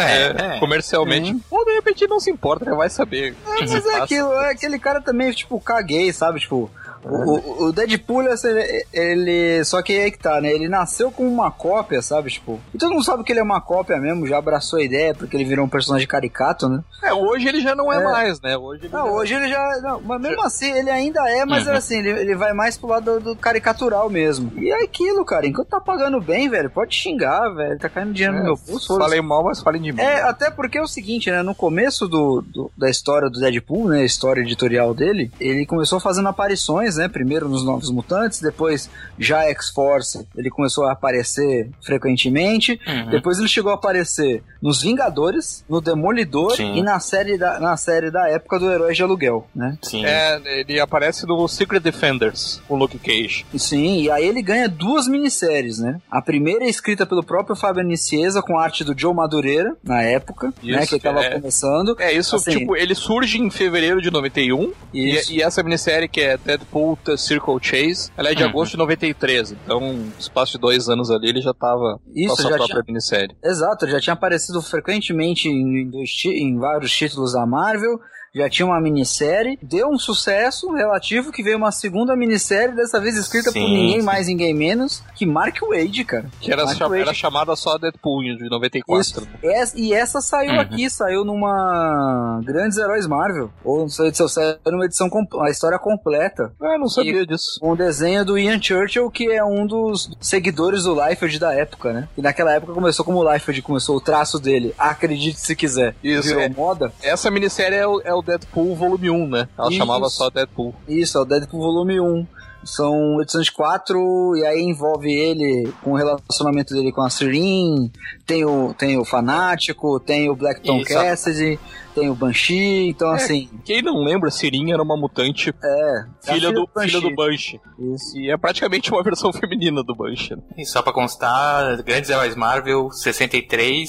É, 0.00 0.56
é. 0.56 0.60
comercialmente. 0.60 1.36
Ou 1.50 1.64
de 1.64 1.72
repente 1.72 2.06
não 2.06 2.20
se 2.20 2.30
importa, 2.30 2.64
né? 2.64 2.76
Vai 2.76 2.90
saber. 2.90 3.34
Mas 3.46 3.72
é 3.72 3.96
aquilo, 3.96 4.32
é 4.34 4.50
aquele 4.50 4.78
cara 4.78 5.00
também, 5.00 5.30
tipo, 5.32 5.60
caguei, 5.60 6.12
sabe? 6.12 6.40
Tipo, 6.40 6.70
o, 7.04 7.64
o- 7.66 7.72
Deadpool, 7.72 8.22
ele, 8.22 8.86
ele- 8.92 9.64
Só 9.64 9.82
que 9.82 9.92
aí 9.92 10.10
que 10.10 10.18
tá, 10.18 10.40
né? 10.40 10.50
Ele 10.50 10.68
nasceu 10.68 11.10
com 11.10 11.26
uma 11.28 11.50
cópia, 11.50 12.02
sabe? 12.02 12.30
Tipo. 12.30 12.58
E 12.74 12.78
todo 12.78 12.92
mundo 12.92 13.04
sabe 13.04 13.22
que 13.24 13.32
ele 13.32 13.40
é 13.40 13.42
uma 13.42 13.60
cópia 13.60 13.96
mesmo, 13.98 14.26
já 14.26 14.38
abraçou 14.38 14.78
a 14.78 14.82
ideia, 14.82 15.14
porque 15.14 15.36
ele 15.36 15.44
virou 15.44 15.64
um 15.64 15.68
personagem 15.68 16.06
caricato, 16.06 16.68
né? 16.68 16.82
É, 17.02 17.12
hoje 17.12 17.48
ele 17.48 17.60
já 17.60 17.74
não 17.74 17.92
é, 17.92 17.98
É. 17.98 18.04
mais, 18.04 18.40
né? 18.40 18.56
Hoje 18.56 18.84
ele 18.86 18.92
Não, 18.92 19.06
já- 19.06 19.12
hoje 19.12 19.34
ele 19.34 19.48
já. 19.48 19.80
Não, 19.82 20.00
mas 20.00 20.20
mesmo 20.20 20.42
assim, 20.44 20.72
ele 20.72 20.90
ainda 20.90 21.20
é, 21.30 21.44
mas 21.44 21.66
é 21.66 21.76
assim, 21.76 21.98
ele, 21.98 22.10
ele 22.10 22.34
vai 22.34 22.52
mais 22.52 22.76
pro 22.76 22.88
lado 22.88 23.20
do, 23.20 23.34
do 23.34 23.36
caricatural 23.36 24.10
mesmo. 24.10 24.52
E 24.56 24.70
é 24.70 24.82
aquilo, 24.82 25.24
cara. 25.24 25.46
Enquanto 25.46 25.68
tá 25.68 25.80
pagando 25.80 26.20
bem, 26.20 26.48
velho, 26.48 26.70
pode 26.70 26.94
xingar, 26.94 27.48
velho. 27.50 27.78
Tá 27.78 27.88
caindo 27.88 28.12
dinheiro 28.12 28.36
no 28.38 28.44
meu 28.44 28.56
pulso. 28.56 28.96
Falei 28.98 29.20
mal, 29.20 29.44
mas 29.44 29.60
falem 29.60 29.80
de 29.82 29.92
mim. 29.92 30.00
É, 30.00 30.22
até 30.22 30.50
porque 30.50 30.78
é 30.78 30.82
o 30.82 30.86
seguinte, 30.88 31.30
né? 31.30 31.42
No 31.42 31.54
começo 31.54 32.08
do, 32.08 32.42
do- 32.42 32.70
da 32.76 32.88
história 32.90 33.28
do 33.30 33.38
Deadpool, 33.38 33.88
né? 33.88 34.00
A 34.00 34.04
história 34.04 34.40
editorial 34.40 34.92
dele, 34.94 35.30
ele 35.40 35.64
começou 35.66 36.00
fazendo 36.00 36.28
aparições, 36.28 36.87
né? 36.96 37.08
Primeiro 37.08 37.48
nos 37.48 37.64
Novos 37.64 37.90
Mutantes, 37.90 38.40
depois 38.40 38.90
já 39.18 39.42
X-Force, 39.50 40.26
ele 40.36 40.50
começou 40.50 40.84
a 40.84 40.92
aparecer 40.92 41.70
frequentemente. 41.82 42.80
Uhum. 42.86 43.10
Depois 43.10 43.38
ele 43.38 43.48
chegou 43.48 43.70
a 43.72 43.74
aparecer 43.74 44.42
nos 44.62 44.82
Vingadores, 44.82 45.64
no 45.68 45.80
Demolidor 45.80 46.56
Sim. 46.56 46.76
e 46.76 46.82
na 46.82 46.98
série, 47.00 47.36
da, 47.36 47.60
na 47.60 47.76
série 47.76 48.10
da 48.10 48.28
época 48.28 48.58
do 48.58 48.70
Herói 48.70 48.94
de 48.94 49.02
Aluguel, 49.02 49.46
né? 49.54 49.76
Sim. 49.82 50.04
É, 50.04 50.40
ele 50.60 50.80
aparece 50.80 51.26
no 51.26 51.46
Secret 51.48 51.80
Defenders, 51.80 52.60
o 52.68 52.76
Luke 52.76 52.98
Cage. 52.98 53.44
Sim, 53.56 54.02
e 54.02 54.10
aí 54.10 54.26
ele 54.26 54.42
ganha 54.42 54.68
duas 54.68 55.06
minisséries, 55.06 55.78
né? 55.78 56.00
A 56.10 56.22
primeira 56.22 56.64
é 56.64 56.68
escrita 56.68 57.06
pelo 57.06 57.22
próprio 57.22 57.56
Fábio 57.56 57.82
Nicieza, 57.82 58.42
com 58.42 58.58
arte 58.58 58.84
do 58.84 58.98
Joe 58.98 59.14
Madureira, 59.14 59.76
na 59.82 60.02
época, 60.02 60.52
né? 60.62 60.80
Isso, 60.80 60.88
Que 60.88 60.94
ele 60.94 61.02
tava 61.02 61.20
é. 61.24 61.30
começando. 61.34 61.96
É, 61.98 62.12
isso, 62.12 62.36
Assim, 62.36 62.58
tipo, 62.58 62.76
ele 62.76 62.94
surge 62.94 63.38
em 63.38 63.50
fevereiro 63.50 64.00
de 64.00 64.10
91. 64.10 64.72
Isso. 64.92 65.32
E, 65.32 65.36
e 65.36 65.42
essa 65.42 65.62
minissérie 65.62 66.08
que 66.08 66.20
é 66.20 66.36
Deadpool 66.36 66.77
The 67.04 67.16
Circle 67.16 67.58
Chase, 67.60 68.10
ela 68.16 68.30
é 68.30 68.34
de 68.34 68.42
Uhum. 68.42 68.48
agosto 68.50 68.72
de 68.72 68.76
93. 68.78 69.52
Então, 69.52 69.80
no 69.80 70.12
espaço 70.18 70.52
de 70.52 70.58
dois 70.58 70.88
anos 70.88 71.10
ali, 71.10 71.28
ele 71.28 71.40
já 71.40 71.52
tava 71.54 72.00
Isso, 72.14 72.28
com 72.28 72.32
a 72.32 72.36
sua 72.36 72.48
própria 72.50 72.66
tinha- 72.66 72.84
minissérie. 72.86 73.36
Exato, 73.44 73.84
ele 73.84 73.92
já 73.92 74.00
tinha 74.00 74.14
aparecido 74.14 74.60
frequentemente 74.62 75.48
em, 75.48 75.90
em 75.90 76.38
em 76.42 76.58
vários 76.58 76.90
títulos 76.92 77.32
da 77.32 77.44
Marvel, 77.46 77.98
já 78.38 78.48
tinha 78.48 78.66
uma 78.66 78.80
minissérie, 78.80 79.58
deu 79.62 79.88
um 79.88 79.98
sucesso 79.98 80.72
relativo 80.72 81.30
que 81.32 81.42
veio 81.42 81.56
uma 81.56 81.72
segunda 81.72 82.16
minissérie, 82.16 82.74
dessa 82.74 83.00
vez 83.00 83.16
escrita 83.16 83.46
por 83.52 83.58
Sim, 83.58 83.68
ninguém 83.74 84.00
sim. 84.00 84.06
mais, 84.06 84.26
ninguém 84.26 84.54
menos, 84.54 85.02
que 85.14 85.26
Mark 85.26 85.56
Wade, 85.62 86.04
cara. 86.04 86.26
Que 86.40 86.52
era, 86.52 86.64
Wade. 86.64 87.00
era 87.02 87.14
chamada 87.14 87.54
só 87.56 87.76
Deadpool 87.78 88.22
de 88.22 88.48
94. 88.48 89.00
Isso. 89.00 89.28
Essa- 89.42 89.78
e 89.78 89.92
essa 89.92 90.20
saiu 90.20 90.52
Uhum. 90.52 90.60
aqui, 90.60 90.88
saiu 90.90 91.24
numa 91.24 92.40
Grandes 92.44 92.78
Heróis 92.78 93.06
Marvel, 93.06 93.50
ou 93.64 93.80
não 93.80 93.88
sei 93.88 94.12
se 94.12 94.26
saiu 94.28 94.56
numa 94.66 94.84
edição, 94.84 95.08
a 95.40 95.50
história 95.50 95.78
completa. 95.78 96.52
Ah, 96.60 96.78
não 96.78 96.88
sabia 96.88 97.26
disso. 97.26 97.58
Um 97.62 97.74
desenho 97.76 98.24
do 98.24 98.38
Ian 98.38 98.60
Churchill, 98.60 99.10
que 99.10 99.30
é 99.30 99.44
um 99.44 99.66
dos 99.66 100.10
seguidores 100.20 100.84
do 100.84 100.94
Liefeld 100.94 101.38
da 101.38 101.52
época, 101.54 101.92
né? 101.92 102.08
E 102.16 102.22
naquela 102.22 102.52
época 102.52 102.72
começou 102.72 103.04
como 103.04 103.18
o 103.18 103.32
Liefeld 103.32 103.62
começou 103.62 103.96
o 103.96 104.00
traço 104.00 104.38
dele. 104.38 104.74
Acredite 104.78 105.38
se 105.40 105.54
quiser. 105.56 105.94
Isso, 106.02 106.28
Virou 106.28 106.42
é. 106.42 106.48
moda. 106.48 106.92
Essa 107.02 107.30
minissérie 107.30 107.76
é 107.78 107.86
o, 107.86 108.00
é 108.02 108.14
o 108.14 108.22
Deadpool 108.28 108.74
volume 108.76 109.10
1, 109.10 109.28
né? 109.28 109.48
Ela 109.58 109.68
Isso. 109.68 109.78
chamava 109.78 110.08
só 110.08 110.28
Deadpool. 110.30 110.74
Isso, 110.86 111.16
é 111.18 111.20
o 111.20 111.24
Deadpool 111.24 111.60
Volume 111.60 111.98
1. 112.00 112.26
São 112.64 113.22
edições 113.22 113.46
de 113.46 113.52
quatro, 113.52 114.34
e 114.36 114.44
aí 114.44 114.60
envolve 114.60 115.10
ele 115.10 115.72
com 115.82 115.92
o 115.92 115.96
relacionamento 115.96 116.74
dele 116.74 116.90
com 116.92 117.00
a 117.00 117.08
Sirin, 117.08 117.90
tem 118.26 118.44
o, 118.44 118.74
tem 118.74 118.98
o 118.98 119.04
Fanático, 119.04 119.98
tem 120.00 120.28
o 120.28 120.34
Black 120.34 120.60
Tom 120.62 120.78
Isso. 120.80 120.92
Cassidy, 120.92 121.58
tem 121.94 122.10
o 122.10 122.14
Banshee, 122.16 122.88
então 122.90 123.12
É, 123.12 123.14
assim, 123.14 123.48
Quem 123.64 123.80
não 123.80 124.02
lembra, 124.02 124.28
Sirin 124.30 124.72
era 124.72 124.82
uma 124.82 124.96
mutante 124.96 125.50
é. 125.64 126.04
filha, 126.20 126.48
a 126.48 126.52
do, 126.52 126.68
Banshee. 126.74 126.90
filha 126.90 127.00
do 127.08 127.14
Banshee. 127.16 127.60
Isso. 127.94 128.18
E 128.18 128.30
é 128.30 128.36
praticamente 128.36 128.90
uma 128.92 129.02
versão 129.04 129.32
feminina 129.32 129.82
do 129.82 129.94
Banshee. 129.94 130.34
né? 130.36 130.42
E 130.58 130.66
só 130.66 130.82
pra 130.82 130.92
constar, 130.92 131.80
Grandes 131.84 132.10
Heróis 132.10 132.34
Marvel 132.34 132.90
63 132.90 133.88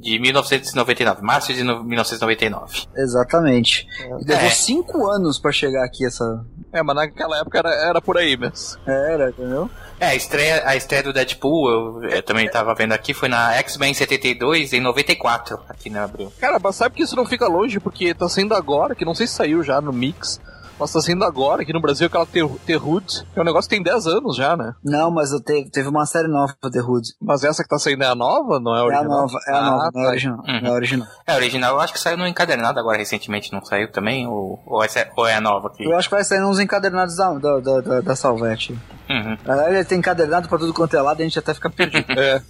de 0.00 0.18
1999, 0.18 1.22
março 1.22 1.52
de 1.54 1.62
no- 1.62 1.82
1999. 1.84 2.86
Exatamente. 2.96 3.86
E 4.20 4.24
levou 4.28 4.46
É. 4.46 4.50
cinco 4.50 5.06
anos 5.08 5.38
pra 5.38 5.52
chegar 5.52 5.84
aqui 5.84 6.04
essa. 6.06 6.44
É, 6.72 6.82
mas 6.82 6.96
naquela 6.96 7.38
época 7.38 7.58
era, 7.58 7.70
era 7.88 8.00
por 8.02 8.16
aí 8.18 8.36
mesmo. 8.36 8.78
Era, 8.86 9.30
entendeu? 9.30 9.70
É, 10.00 10.06
a 10.08 10.14
estreia, 10.14 10.62
a 10.66 10.74
estreia 10.74 11.02
do 11.04 11.12
Deadpool, 11.12 11.70
eu, 11.70 12.02
eu 12.10 12.22
também 12.22 12.50
tava 12.50 12.74
vendo 12.74 12.92
aqui, 12.92 13.14
foi 13.14 13.28
na 13.28 13.52
X-Men 13.54 13.94
72 13.94 14.72
em 14.72 14.80
94, 14.80 15.58
aqui 15.68 15.88
no 15.88 16.00
Abril. 16.00 16.32
Cara, 16.40 16.58
mas 16.62 16.74
sabe 16.76 16.96
que 16.96 17.02
isso 17.04 17.14
não 17.14 17.24
fica 17.24 17.46
longe, 17.46 17.78
porque 17.78 18.12
tá 18.12 18.28
saindo 18.28 18.54
agora, 18.54 18.94
que 18.94 19.04
não 19.04 19.14
sei 19.14 19.26
se 19.28 19.34
saiu 19.34 19.62
já 19.62 19.80
no 19.80 19.92
Mix, 19.92 20.40
mas 20.78 20.92
tá 20.92 21.00
saindo 21.00 21.24
agora 21.24 21.62
aqui 21.62 21.72
no 21.72 21.80
Brasil 21.80 22.06
aquela 22.06 22.26
The, 22.26 22.40
The 22.66 22.76
Hood, 22.76 23.24
que 23.32 23.38
é 23.38 23.42
um 23.42 23.44
negócio 23.44 23.68
que 23.68 23.76
tem 23.76 23.82
10 23.84 24.06
anos 24.06 24.36
já, 24.36 24.56
né? 24.56 24.74
Não, 24.84 25.10
mas 25.10 25.32
eu 25.32 25.40
te- 25.40 25.68
teve 25.70 25.88
uma 25.88 26.04
série 26.06 26.28
nova 26.28 26.54
The 26.70 26.80
Hood. 26.80 27.08
Mas 27.20 27.44
essa 27.44 27.62
que 27.62 27.68
tá 27.68 27.78
saindo 27.78 28.02
é 28.02 28.06
a 28.08 28.14
nova, 28.14 28.58
não 28.60 28.74
é 28.74 28.78
a 28.78 28.80
É 28.80 28.82
a 28.82 28.84
original? 28.86 29.20
nova, 29.20 29.38
é 29.46 29.52
a 29.52 29.56
Ah, 29.56 29.62
nova, 29.62 29.76
não 29.76 29.82
é 29.84 29.88
a 29.88 29.90
tá. 30.06 30.10
original. 30.10 30.38
Uhum. 30.38 30.60
Não 30.60 30.68
é 30.68 30.70
a 30.70 30.74
original. 30.74 31.08
É, 31.26 31.32
a 31.32 31.36
original 31.36 31.74
eu 31.74 31.80
acho 31.80 31.92
que 31.92 32.00
saiu 32.00 32.16
no 32.16 32.26
encadernado 32.26 32.78
agora 32.80 32.98
recentemente, 32.98 33.52
não 33.52 33.64
saiu 33.64 33.90
também? 33.90 34.26
Ou, 34.26 34.62
ou, 34.66 34.82
essa 34.82 35.00
é, 35.00 35.10
ou 35.16 35.26
é 35.26 35.34
a 35.34 35.40
nova 35.40 35.68
aqui? 35.68 35.84
Eu 35.84 35.96
acho 35.96 36.08
que 36.08 36.14
vai 36.14 36.24
sair 36.24 36.42
uns 36.44 36.58
encadernados 36.58 37.16
da, 37.16 37.32
da, 37.34 37.60
da, 37.60 37.80
da, 37.80 38.00
da 38.00 38.16
Salvete. 38.16 38.78
Uhum. 39.08 39.36
Na 39.44 39.56
verdade, 39.56 39.88
tem 39.88 39.98
encadernado 39.98 40.48
pra 40.48 40.58
tudo 40.58 40.72
quanto 40.72 40.96
é 40.96 41.00
lado 41.02 41.20
e 41.20 41.22
a 41.22 41.26
gente 41.26 41.38
até 41.38 41.52
fica 41.54 41.68
perdido. 41.70 42.04
É. 42.18 42.40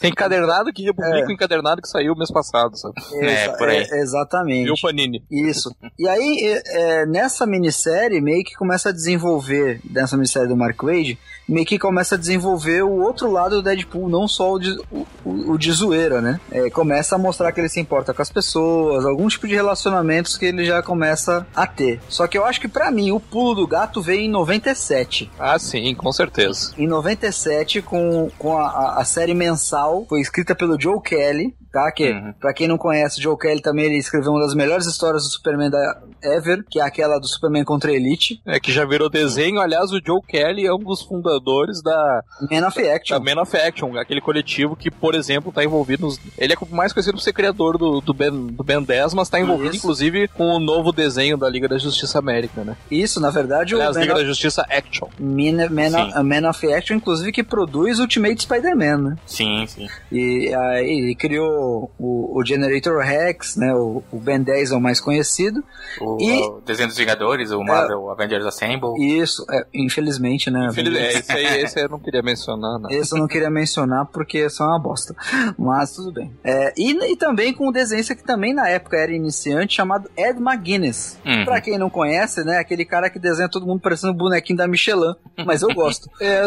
Tem 0.00 0.10
encadernado 0.10 0.72
que 0.72 0.82
republica 0.84 1.18
É. 1.20 1.26
o 1.26 1.32
encadernado 1.32 1.80
que 1.80 1.88
saiu 1.88 2.14
mês 2.16 2.30
passado, 2.30 2.76
sabe? 2.76 2.94
É, 3.20 3.44
Exa- 3.44 3.52
por 3.56 3.68
aí. 3.68 3.76
é, 3.90 4.00
exatamente. 4.00 4.68
E 4.68 4.70
o 4.70 4.74
Panini. 4.80 5.24
Isso. 5.30 5.74
E 5.98 6.08
aí, 6.08 6.38
é, 6.42 7.00
é, 7.02 7.06
nessa 7.06 7.46
minissérie, 7.46 8.20
meio 8.20 8.44
que 8.44 8.54
começa 8.54 8.88
a 8.90 8.92
desenvolver, 8.92 9.80
nessa 9.88 10.16
minissérie 10.16 10.48
do 10.48 10.56
Mark 10.56 10.82
Wade, 10.82 11.18
meio 11.52 11.66
que 11.66 11.78
começa 11.78 12.14
a 12.14 12.18
desenvolver 12.18 12.82
o 12.82 13.00
outro 13.00 13.30
lado 13.30 13.56
do 13.56 13.62
Deadpool, 13.62 14.08
não 14.08 14.26
só 14.26 14.52
o 14.54 14.58
de, 14.58 14.70
o, 14.90 15.06
o- 15.24 15.58
de 15.58 15.70
zoeira, 15.72 16.20
né? 16.20 16.40
É, 16.50 16.70
começa 16.70 17.14
a 17.14 17.18
mostrar 17.18 17.52
que 17.52 17.60
ele 17.60 17.68
se 17.68 17.80
importa 17.80 18.12
com 18.14 18.22
as 18.22 18.30
pessoas, 18.30 19.04
algum 19.04 19.28
tipo 19.28 19.46
de 19.46 19.54
relacionamentos 19.54 20.36
que 20.36 20.46
ele 20.46 20.64
já 20.64 20.82
começa 20.82 21.46
a 21.54 21.66
ter. 21.66 22.00
Só 22.08 22.26
que 22.26 22.36
eu 22.38 22.44
acho 22.44 22.60
que 22.60 22.68
pra 22.68 22.90
mim, 22.90 23.10
o 23.12 23.20
pulo 23.20 23.54
do 23.54 23.66
gato 23.66 24.00
veio 24.00 24.20
em 24.22 24.30
97. 24.30 25.30
Ah, 25.38 25.58
sim, 25.58 25.94
com 25.94 26.12
certeza. 26.12 26.72
Em 26.78 26.86
97, 26.86 27.82
com, 27.82 28.30
com 28.38 28.56
a, 28.58 28.98
a- 29.00 29.04
série 29.04 29.34
mensal, 29.34 30.06
foi 30.08 30.20
escrita 30.20 30.54
pelo 30.54 30.80
Joe 30.80 31.00
Kelly, 31.02 31.54
tá? 31.72 31.90
Que, 31.92 32.10
Uhum. 32.12 32.32
pra 32.40 32.54
quem 32.54 32.66
não 32.68 32.78
conhece, 32.78 33.18
o 33.18 33.22
Joe 33.22 33.36
Kelly 33.36 33.60
também 33.60 33.86
ele 33.86 33.98
escreveu 33.98 34.32
uma 34.32 34.40
das 34.40 34.54
melhores 34.54 34.86
histórias 34.86 35.24
do 35.24 35.28
Superman 35.30 35.70
da 35.70 36.00
ever, 36.22 36.64
que 36.70 36.80
é 36.80 36.82
aquela 36.82 37.18
do 37.18 37.26
Superman 37.26 37.64
contra 37.64 37.90
a 37.90 37.94
Elite, 37.94 38.40
É 38.46 38.58
que 38.60 38.72
já 38.72 38.84
virou 38.86 39.10
desenho. 39.10 39.60
Aliás, 39.60 39.90
o 39.92 40.00
Joe 40.04 40.20
Kelly 40.26 40.66
é 40.66 40.72
um 40.72 40.78
dos 40.78 41.02
fundadores 41.02 41.41
da, 41.82 42.22
Man 42.50 42.66
of 42.66 42.82
da 42.82 42.94
Action. 42.94 43.20
Man 43.20 43.40
of 43.42 43.56
Action, 43.56 43.96
aquele 43.98 44.20
coletivo 44.20 44.76
que, 44.76 44.90
por 44.90 45.14
exemplo, 45.14 45.52
tá 45.52 45.64
envolvido 45.64 46.06
nos. 46.06 46.18
Ele 46.38 46.52
é 46.52 46.56
mais 46.70 46.92
conhecido 46.92 47.14
por 47.14 47.20
ser 47.22 47.32
criador 47.32 47.76
do, 47.78 48.00
do, 48.00 48.14
ben, 48.14 48.30
do 48.48 48.62
Ben 48.64 48.82
10, 48.82 49.14
mas 49.14 49.28
tá 49.28 49.38
envolvido, 49.40 49.70
Isso. 49.74 49.78
inclusive, 49.84 50.28
com 50.28 50.48
o 50.50 50.58
novo 50.58 50.92
desenho 50.92 51.36
da 51.36 51.48
Liga 51.48 51.68
da 51.68 51.78
Justiça 51.78 52.18
América, 52.18 52.64
né? 52.64 52.76
Isso, 52.90 53.20
na 53.20 53.30
verdade, 53.30 53.74
o 53.74 53.78
Aliás, 53.78 53.96
Man 53.96 54.02
Liga 54.02 54.14
of, 54.14 54.22
da 54.22 54.28
Justiça 54.28 54.66
Action. 54.70 55.08
Man, 55.18 55.68
Man, 55.70 56.22
Man 56.22 56.48
of 56.50 56.72
Action, 56.72 56.96
inclusive, 56.96 57.32
que 57.32 57.42
produz 57.42 57.98
Ultimate 57.98 58.42
Spider-Man, 58.42 58.96
né? 58.98 59.16
Sim, 59.26 59.64
sim. 59.66 59.88
E 60.10 60.52
aí 60.54 60.90
ele 60.98 61.14
criou 61.14 61.90
o, 61.98 62.38
o 62.38 62.44
Generator 62.44 62.98
Rex, 63.02 63.56
né? 63.56 63.72
O, 63.74 64.02
o 64.12 64.18
Ben 64.18 64.42
10 64.42 64.72
é 64.72 64.76
o 64.76 64.80
mais 64.80 65.00
conhecido. 65.00 65.62
O, 66.00 66.18
E- 66.20 66.40
o 66.42 66.60
desenho 66.64 66.88
dos 66.88 66.96
Vingadores, 66.96 67.50
o 67.50 67.62
Marvel 67.62 68.10
Avengers 68.10 68.44
Assemble. 68.46 68.90
Isso, 68.98 69.44
é, 69.50 69.64
infelizmente, 69.74 70.50
né? 70.50 70.68
Infeliz- 70.70 70.96
É, 70.96 71.21
esse 71.22 71.32
aí 71.32 71.62
esse 71.62 71.80
eu 71.80 71.88
não 71.88 71.98
queria 71.98 72.22
mencionar, 72.22 72.78
né? 72.78 72.88
Esse 72.92 73.14
eu 73.14 73.18
não 73.18 73.28
queria 73.28 73.50
mencionar 73.50 74.06
porque 74.06 74.38
é 74.38 74.62
uma 74.62 74.78
bosta. 74.78 75.14
Mas 75.58 75.92
tudo 75.92 76.12
bem. 76.12 76.32
É, 76.44 76.72
e, 76.76 76.92
e 77.12 77.16
também 77.16 77.52
com 77.52 77.68
um 77.68 77.72
desenhista 77.72 78.14
que 78.14 78.24
também 78.24 78.54
na 78.54 78.68
época 78.68 78.96
era 78.96 79.12
iniciante, 79.12 79.74
chamado 79.74 80.10
Ed 80.16 80.38
McGuinness. 80.40 81.18
Uhum. 81.24 81.44
Pra 81.44 81.60
quem 81.60 81.78
não 81.78 81.88
conhece, 81.88 82.44
né? 82.44 82.58
Aquele 82.58 82.84
cara 82.84 83.08
que 83.08 83.18
desenha 83.18 83.48
todo 83.48 83.66
mundo 83.66 83.80
parecendo 83.80 84.12
um 84.12 84.16
bonequinho 84.16 84.56
da 84.56 84.66
Michelin. 84.66 85.14
Mas 85.44 85.62
eu 85.62 85.72
gosto. 85.74 86.10
É, 86.22 86.46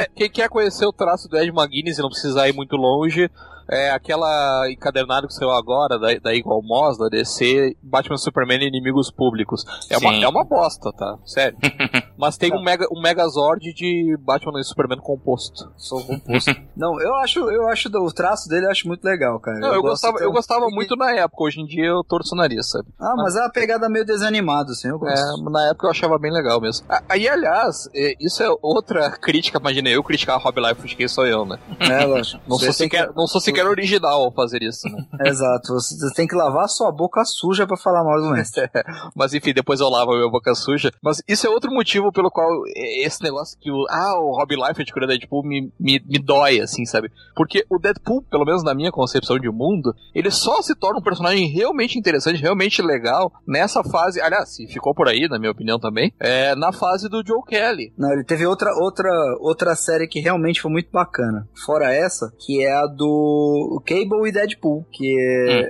é, 0.00 0.08
quem 0.14 0.28
quer 0.28 0.48
conhecer 0.48 0.84
o 0.84 0.92
traço 0.92 1.28
do 1.28 1.38
Ed 1.38 1.48
McGuinness 1.50 1.98
e 1.98 2.02
não 2.02 2.08
precisar 2.08 2.48
ir 2.48 2.52
muito 2.52 2.76
longe, 2.76 3.30
é 3.68 3.90
aquela 3.90 4.70
encadernado 4.70 5.26
que 5.26 5.34
saiu 5.34 5.50
agora, 5.50 5.98
da, 5.98 6.14
da 6.14 6.34
Eagle 6.34 6.62
Moss, 6.62 6.98
da 6.98 7.08
DC, 7.08 7.76
Batman 7.82 8.16
Superman 8.16 8.62
e 8.62 8.68
Inimigos 8.68 9.10
Públicos. 9.10 9.64
É 9.90 9.98
uma, 9.98 10.14
é 10.14 10.28
uma 10.28 10.44
bosta, 10.44 10.92
tá? 10.92 11.18
Sério. 11.24 11.58
Mas 12.16 12.36
tem 12.36 12.52
um, 12.54 12.62
mega, 12.62 12.86
um 12.90 13.00
Megazord 13.00 13.72
de 13.74 14.16
Batman 14.20 14.60
e 14.60 14.64
Superman 14.64 14.98
composto. 15.00 15.70
Sou 15.76 16.02
composto. 16.04 16.54
Não, 16.76 17.00
eu 17.00 17.14
acho, 17.16 17.40
eu 17.50 17.68
acho 17.68 17.88
o 17.96 18.12
traço 18.12 18.48
dele 18.48 18.66
eu 18.66 18.70
acho 18.70 18.86
muito 18.86 19.04
legal, 19.04 19.38
cara. 19.40 19.58
Não, 19.58 19.74
eu, 19.74 19.82
gosto 19.82 20.06
gostava, 20.06 20.18
eu 20.18 20.32
gostava 20.32 20.68
muito 20.68 20.96
na 20.96 21.12
época, 21.12 21.44
hoje 21.44 21.60
em 21.60 21.66
dia 21.66 21.86
eu 21.86 22.04
torço 22.04 22.34
o 22.34 22.38
nariz, 22.38 22.70
sabe? 22.70 22.88
Ah, 22.98 23.14
mas 23.16 23.36
é 23.36 23.40
uma 23.40 23.50
pegada 23.50 23.88
meio 23.88 24.04
desanimada, 24.04 24.72
assim, 24.72 24.88
eu 24.88 24.98
gosto. 24.98 25.18
É, 25.18 25.50
na 25.50 25.70
época 25.70 25.86
eu 25.86 25.90
achava 25.90 26.18
bem 26.18 26.32
legal 26.32 26.60
mesmo. 26.60 26.86
Ah, 26.88 27.02
Aí, 27.08 27.28
aliás, 27.28 27.88
é, 27.94 28.14
isso 28.20 28.42
é 28.42 28.56
outra 28.60 29.10
crítica, 29.18 29.58
imagina 29.58 29.88
eu 29.88 30.02
criticar 30.02 30.36
a 30.36 30.38
Rob 30.38 30.60
Liefeld, 30.60 30.96
quem 30.96 31.08
sou 31.08 31.26
eu, 31.26 31.46
né? 31.46 31.58
É, 31.80 32.04
lógico. 32.04 32.42
Não 32.46 32.58
sou, 32.58 32.72
sequer, 32.72 33.10
não 33.14 33.26
sou 33.26 33.40
sequer 33.40 33.55
original 33.64 34.24
ao 34.24 34.34
fazer 34.34 34.62
isso, 34.62 34.88
né? 34.88 35.04
Exato, 35.24 35.74
você 35.74 36.12
tem 36.14 36.26
que 36.26 36.34
lavar 36.34 36.68
sua 36.68 36.92
boca 36.92 37.24
suja 37.24 37.66
pra 37.66 37.76
falar 37.76 38.04
mal 38.04 38.20
do 38.20 38.30
mestre. 38.30 38.68
Mas 39.14 39.32
enfim, 39.32 39.52
depois 39.52 39.80
eu 39.80 39.88
lavo 39.88 40.12
a 40.12 40.16
minha 40.16 40.30
boca 40.30 40.54
suja. 40.54 40.90
Mas 41.02 41.22
isso 41.28 41.46
é 41.46 41.50
outro 41.50 41.72
motivo 41.72 42.12
pelo 42.12 42.30
qual 42.30 42.48
esse 42.74 43.22
negócio 43.22 43.58
que 43.60 43.70
o. 43.70 43.86
Ah, 43.88 44.18
o 44.18 44.36
Rob 44.36 44.54
Liefeld 44.54 44.92
o 44.96 45.06
Deadpool 45.06 45.46
me, 45.46 45.72
me, 45.78 46.02
me 46.06 46.18
dói, 46.18 46.60
assim, 46.60 46.84
sabe? 46.84 47.10
Porque 47.34 47.64
o 47.70 47.78
Deadpool, 47.78 48.22
pelo 48.22 48.44
menos 48.44 48.64
na 48.64 48.74
minha 48.74 48.90
concepção 48.90 49.38
de 49.38 49.50
mundo, 49.50 49.94
ele 50.14 50.30
só 50.30 50.60
se 50.62 50.74
torna 50.74 50.98
um 50.98 51.02
personagem 51.02 51.46
realmente 51.48 51.98
interessante, 51.98 52.40
realmente 52.40 52.82
legal 52.82 53.32
nessa 53.46 53.84
fase. 53.84 54.20
Aliás, 54.20 54.54
se 54.54 54.66
ficou 54.66 54.94
por 54.94 55.08
aí, 55.08 55.28
na 55.28 55.38
minha 55.38 55.52
opinião 55.52 55.78
também, 55.78 56.12
é 56.20 56.54
na 56.54 56.72
fase 56.72 57.08
do 57.08 57.22
Joe 57.26 57.42
Kelly. 57.46 57.92
Não, 57.96 58.12
ele 58.12 58.24
teve 58.24 58.46
outra, 58.46 58.72
outra, 58.74 59.10
outra 59.40 59.74
série 59.74 60.08
que 60.08 60.20
realmente 60.20 60.60
foi 60.60 60.70
muito 60.70 60.90
bacana. 60.90 61.48
Fora 61.64 61.92
essa, 61.92 62.32
que 62.44 62.64
é 62.64 62.72
a 62.72 62.86
do 62.86 63.45
Cable 63.84 64.28
e 64.28 64.32
Deadpool, 64.32 64.86
que 64.90 65.16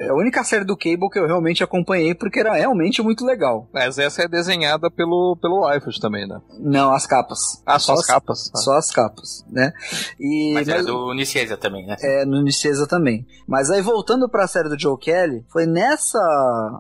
é 0.01 0.09
a 0.09 0.15
única 0.15 0.45
série 0.45 0.65
do 0.65 0.77
Cable 0.77 1.09
que 1.11 1.19
eu 1.19 1.27
realmente 1.27 1.63
acompanhei 1.63 2.15
porque 2.15 2.41
era 2.41 2.55
realmente 2.55 3.03
muito 3.03 3.25
legal. 3.25 3.69
Mas 3.73 3.99
essa 3.99 4.23
é 4.23 4.29
desenhada 4.29 4.91
pelo, 4.91 5.37
pelo 5.41 5.71
Liefeld 5.71 6.01
também, 6.01 6.27
né? 6.27 6.41
Não, 6.59 6.93
as 6.93 7.07
capas. 7.07 7.63
Ah, 7.67 7.79
só 7.79 7.95
as 7.95 8.07
capas. 8.07 8.51
Ah. 8.55 8.59
Só 8.59 8.73
as 8.77 8.91
capas, 8.91 9.45
né? 9.51 9.73
E, 10.19 10.53
Mas 10.55 10.69
era 10.69 10.83
do 10.83 11.11
Unicesa 11.11 11.57
também, 11.57 11.87
né? 11.87 11.97
É, 12.01 12.25
no 12.25 12.39
Unicesa 12.39 12.87
também. 12.87 13.27
Mas 13.47 13.71
aí 13.71 13.81
voltando 13.81 14.29
pra 14.29 14.47
série 14.47 14.69
do 14.69 14.79
Joe 14.79 14.99
Kelly, 14.99 15.45
foi 15.49 15.67
nessa 15.67 16.19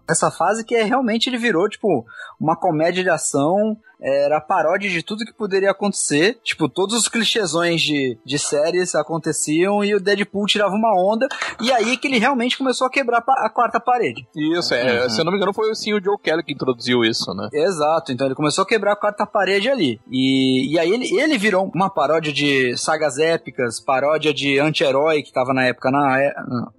essa 0.08 0.30
fase 0.30 0.64
que 0.64 0.74
é, 0.74 0.82
realmente 0.82 1.28
ele 1.28 1.38
virou, 1.38 1.68
tipo, 1.68 2.04
uma 2.40 2.56
comédia 2.56 3.02
de 3.02 3.10
ação, 3.10 3.76
era 4.00 4.40
paródia 4.40 4.90
de 4.90 5.02
tudo 5.02 5.24
que 5.24 5.32
poderia 5.32 5.70
acontecer. 5.70 6.38
Tipo, 6.42 6.68
todos 6.68 6.96
os 6.96 7.08
clichêsões 7.08 7.80
de, 7.80 8.18
de 8.24 8.38
séries 8.38 8.94
aconteciam 8.94 9.82
e 9.84 9.94
o 9.94 10.00
Deadpool 10.00 10.46
tirava 10.46 10.74
uma 10.74 10.94
onda. 10.94 11.28
E 11.60 11.72
aí 11.72 11.96
que 11.96 12.06
ele 12.06 12.18
realmente 12.18 12.58
começou 12.58 12.86
a 12.86 12.90
quebrar 12.90 13.22
a 13.26 13.50
quarta 13.50 13.80
parede. 13.80 14.26
Isso, 14.34 14.74
é. 14.74 15.02
Uhum. 15.02 15.10
Se 15.10 15.20
eu 15.20 15.24
não 15.24 15.32
me 15.32 15.38
engano, 15.38 15.52
foi 15.52 15.74
sim 15.74 15.94
o 15.94 16.02
Joe 16.02 16.18
Kelly 16.22 16.42
que 16.42 16.52
introduziu 16.52 17.04
isso, 17.04 17.32
né? 17.34 17.48
Exato, 17.52 18.12
então 18.12 18.26
ele 18.26 18.34
começou 18.34 18.62
a 18.62 18.66
quebrar 18.66 18.92
a 18.92 18.96
quarta 18.96 19.26
parede 19.26 19.68
ali. 19.68 20.00
E, 20.10 20.72
e 20.72 20.78
aí 20.78 20.90
ele, 20.90 21.08
ele 21.18 21.38
virou 21.38 21.70
uma 21.74 21.88
paródia 21.90 22.32
de 22.32 22.76
sagas 22.76 23.18
épicas, 23.18 23.80
paródia 23.80 24.32
de 24.32 24.58
anti-herói 24.58 25.22
que 25.22 25.32
tava 25.32 25.52
na 25.54 25.64
época 25.64 25.90
na, 25.90 26.20
é- 26.20 26.34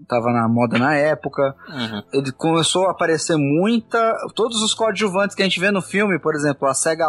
tava 0.08 0.32
na 0.32 0.48
moda 0.48 0.78
na 0.78 0.96
época. 0.96 1.56
Uhum. 1.68 2.04
Ele 2.14 2.32
começou 2.32 2.88
a 2.88 2.92
aparecer 2.92 3.38
muita. 3.38 4.16
Todos 4.36 4.62
os 4.62 4.74
coadjuvantes 4.74 5.36
que 5.36 5.42
a 5.42 5.46
gente 5.46 5.60
vê 5.60 5.72
no 5.72 5.82
filme, 5.82 6.20
por 6.20 6.36
exemplo, 6.36 6.68
a 6.68 6.74
Sega 6.74 7.07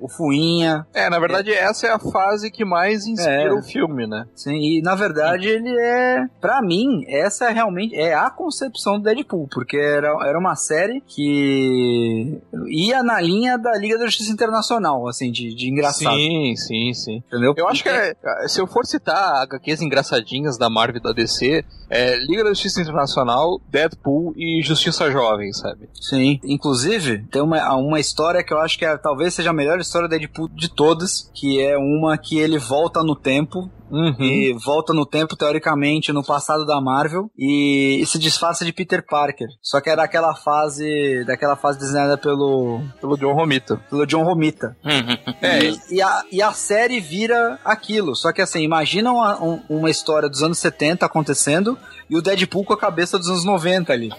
O 0.00 0.08
Fuinha. 0.08 0.86
É, 0.94 1.08
na 1.10 1.18
verdade, 1.18 1.52
essa 1.52 1.86
é 1.86 1.90
a 1.90 1.98
fase 1.98 2.50
que 2.50 2.64
mais 2.64 3.06
inspira 3.06 3.48
É. 3.48 3.52
o 3.52 3.62
filme, 3.62 4.06
né? 4.06 4.26
Sim, 4.34 4.54
e 4.56 4.82
na 4.82 4.94
verdade 4.94 5.48
ele 5.48 5.70
é. 5.78 6.24
Pra 6.40 6.60
mim, 6.62 7.04
essa 7.08 7.46
é 7.46 7.52
realmente 7.52 7.94
é 7.94 8.14
a 8.14 8.30
concepção 8.30 8.98
do 8.98 9.04
Deadpool, 9.04 9.48
porque 9.50 9.76
era, 9.76 10.08
era 10.26 10.38
uma 10.38 10.56
série 10.56 11.00
que 11.06 12.40
ia 12.68 13.02
na 13.02 13.20
linha 13.20 13.56
da 13.58 13.76
Liga 13.76 13.98
da 13.98 14.06
Justiça 14.06 14.32
Internacional, 14.32 15.06
assim, 15.08 15.30
de, 15.30 15.54
de 15.54 15.68
engraçado. 15.70 16.14
Sim, 16.16 16.54
sim, 16.56 16.94
sim. 16.94 17.16
Entendeu? 17.28 17.54
Eu 17.56 17.68
acho 17.68 17.82
que 17.82 17.88
é, 17.88 18.14
se 18.46 18.60
eu 18.60 18.66
for 18.66 18.84
citar 18.86 19.42
HQs 19.44 19.82
engraçadinhas 19.82 20.56
da 20.58 20.68
Marvel 20.70 20.96
e 20.98 21.02
da 21.02 21.12
DC, 21.12 21.64
é 21.90 22.16
Liga 22.26 22.42
da 22.44 22.50
Justiça 22.50 22.80
Internacional, 22.80 23.60
Deadpool 23.68 24.32
e 24.36 24.62
Justiça 24.62 25.10
Jovem, 25.10 25.52
sabe? 25.52 25.88
Sim. 26.00 26.40
Inclusive, 26.44 27.24
tem 27.30 27.42
uma, 27.42 27.74
uma 27.76 28.00
história 28.00 28.42
que 28.42 28.52
eu 28.52 28.58
acho 28.58 28.78
que 28.78 28.84
é, 28.84 28.96
talvez 28.96 29.33
seja 29.34 29.50
a 29.50 29.54
melhor 29.54 29.78
história 29.78 30.08
do 30.08 30.10
Deadpool 30.10 30.48
de 30.48 30.68
todas, 30.68 31.30
que 31.34 31.60
é 31.60 31.76
uma 31.76 32.16
que 32.16 32.38
ele 32.38 32.58
volta 32.58 33.02
no 33.02 33.16
tempo. 33.16 33.70
Uhum. 33.94 34.16
E 34.20 34.52
volta 34.64 34.92
no 34.92 35.06
tempo, 35.06 35.36
teoricamente, 35.36 36.12
no 36.12 36.24
passado 36.24 36.66
da 36.66 36.80
Marvel 36.80 37.30
e, 37.38 38.00
e 38.02 38.06
se 38.06 38.18
disfarça 38.18 38.64
de 38.64 38.72
Peter 38.72 39.04
Parker. 39.06 39.46
Só 39.62 39.80
que 39.80 39.88
era 39.88 40.02
aquela 40.02 40.34
fase. 40.34 41.24
daquela 41.24 41.56
fase 41.56 41.78
desenhada 41.78 42.18
pelo. 42.18 42.80
Pelo 43.00 43.16
John 43.16 43.32
Romita. 43.34 43.76
pelo 43.88 44.06
John 44.06 44.24
Romita. 44.24 44.76
Uhum. 44.84 45.34
É, 45.40 45.64
E, 45.64 45.80
e 45.96 46.02
a, 46.02 46.24
e 46.32 46.42
a 46.42 46.52
série 46.52 46.98
vira 47.00 47.58
aquilo. 47.64 48.14
Só 48.16 48.32
que 48.32 48.42
assim, 48.42 48.62
imagina 48.62 49.12
uma, 49.12 49.42
um- 49.42 49.62
uma 49.68 49.90
história 49.90 50.28
dos 50.28 50.42
anos 50.42 50.58
70 50.58 51.06
acontecendo 51.06 51.78
e 52.10 52.16
o 52.16 52.22
Deadpool 52.22 52.64
com 52.64 52.72
a 52.74 52.78
cabeça 52.78 53.18
dos 53.18 53.28
anos 53.28 53.44
90 53.44 53.92
ali. 53.92 54.10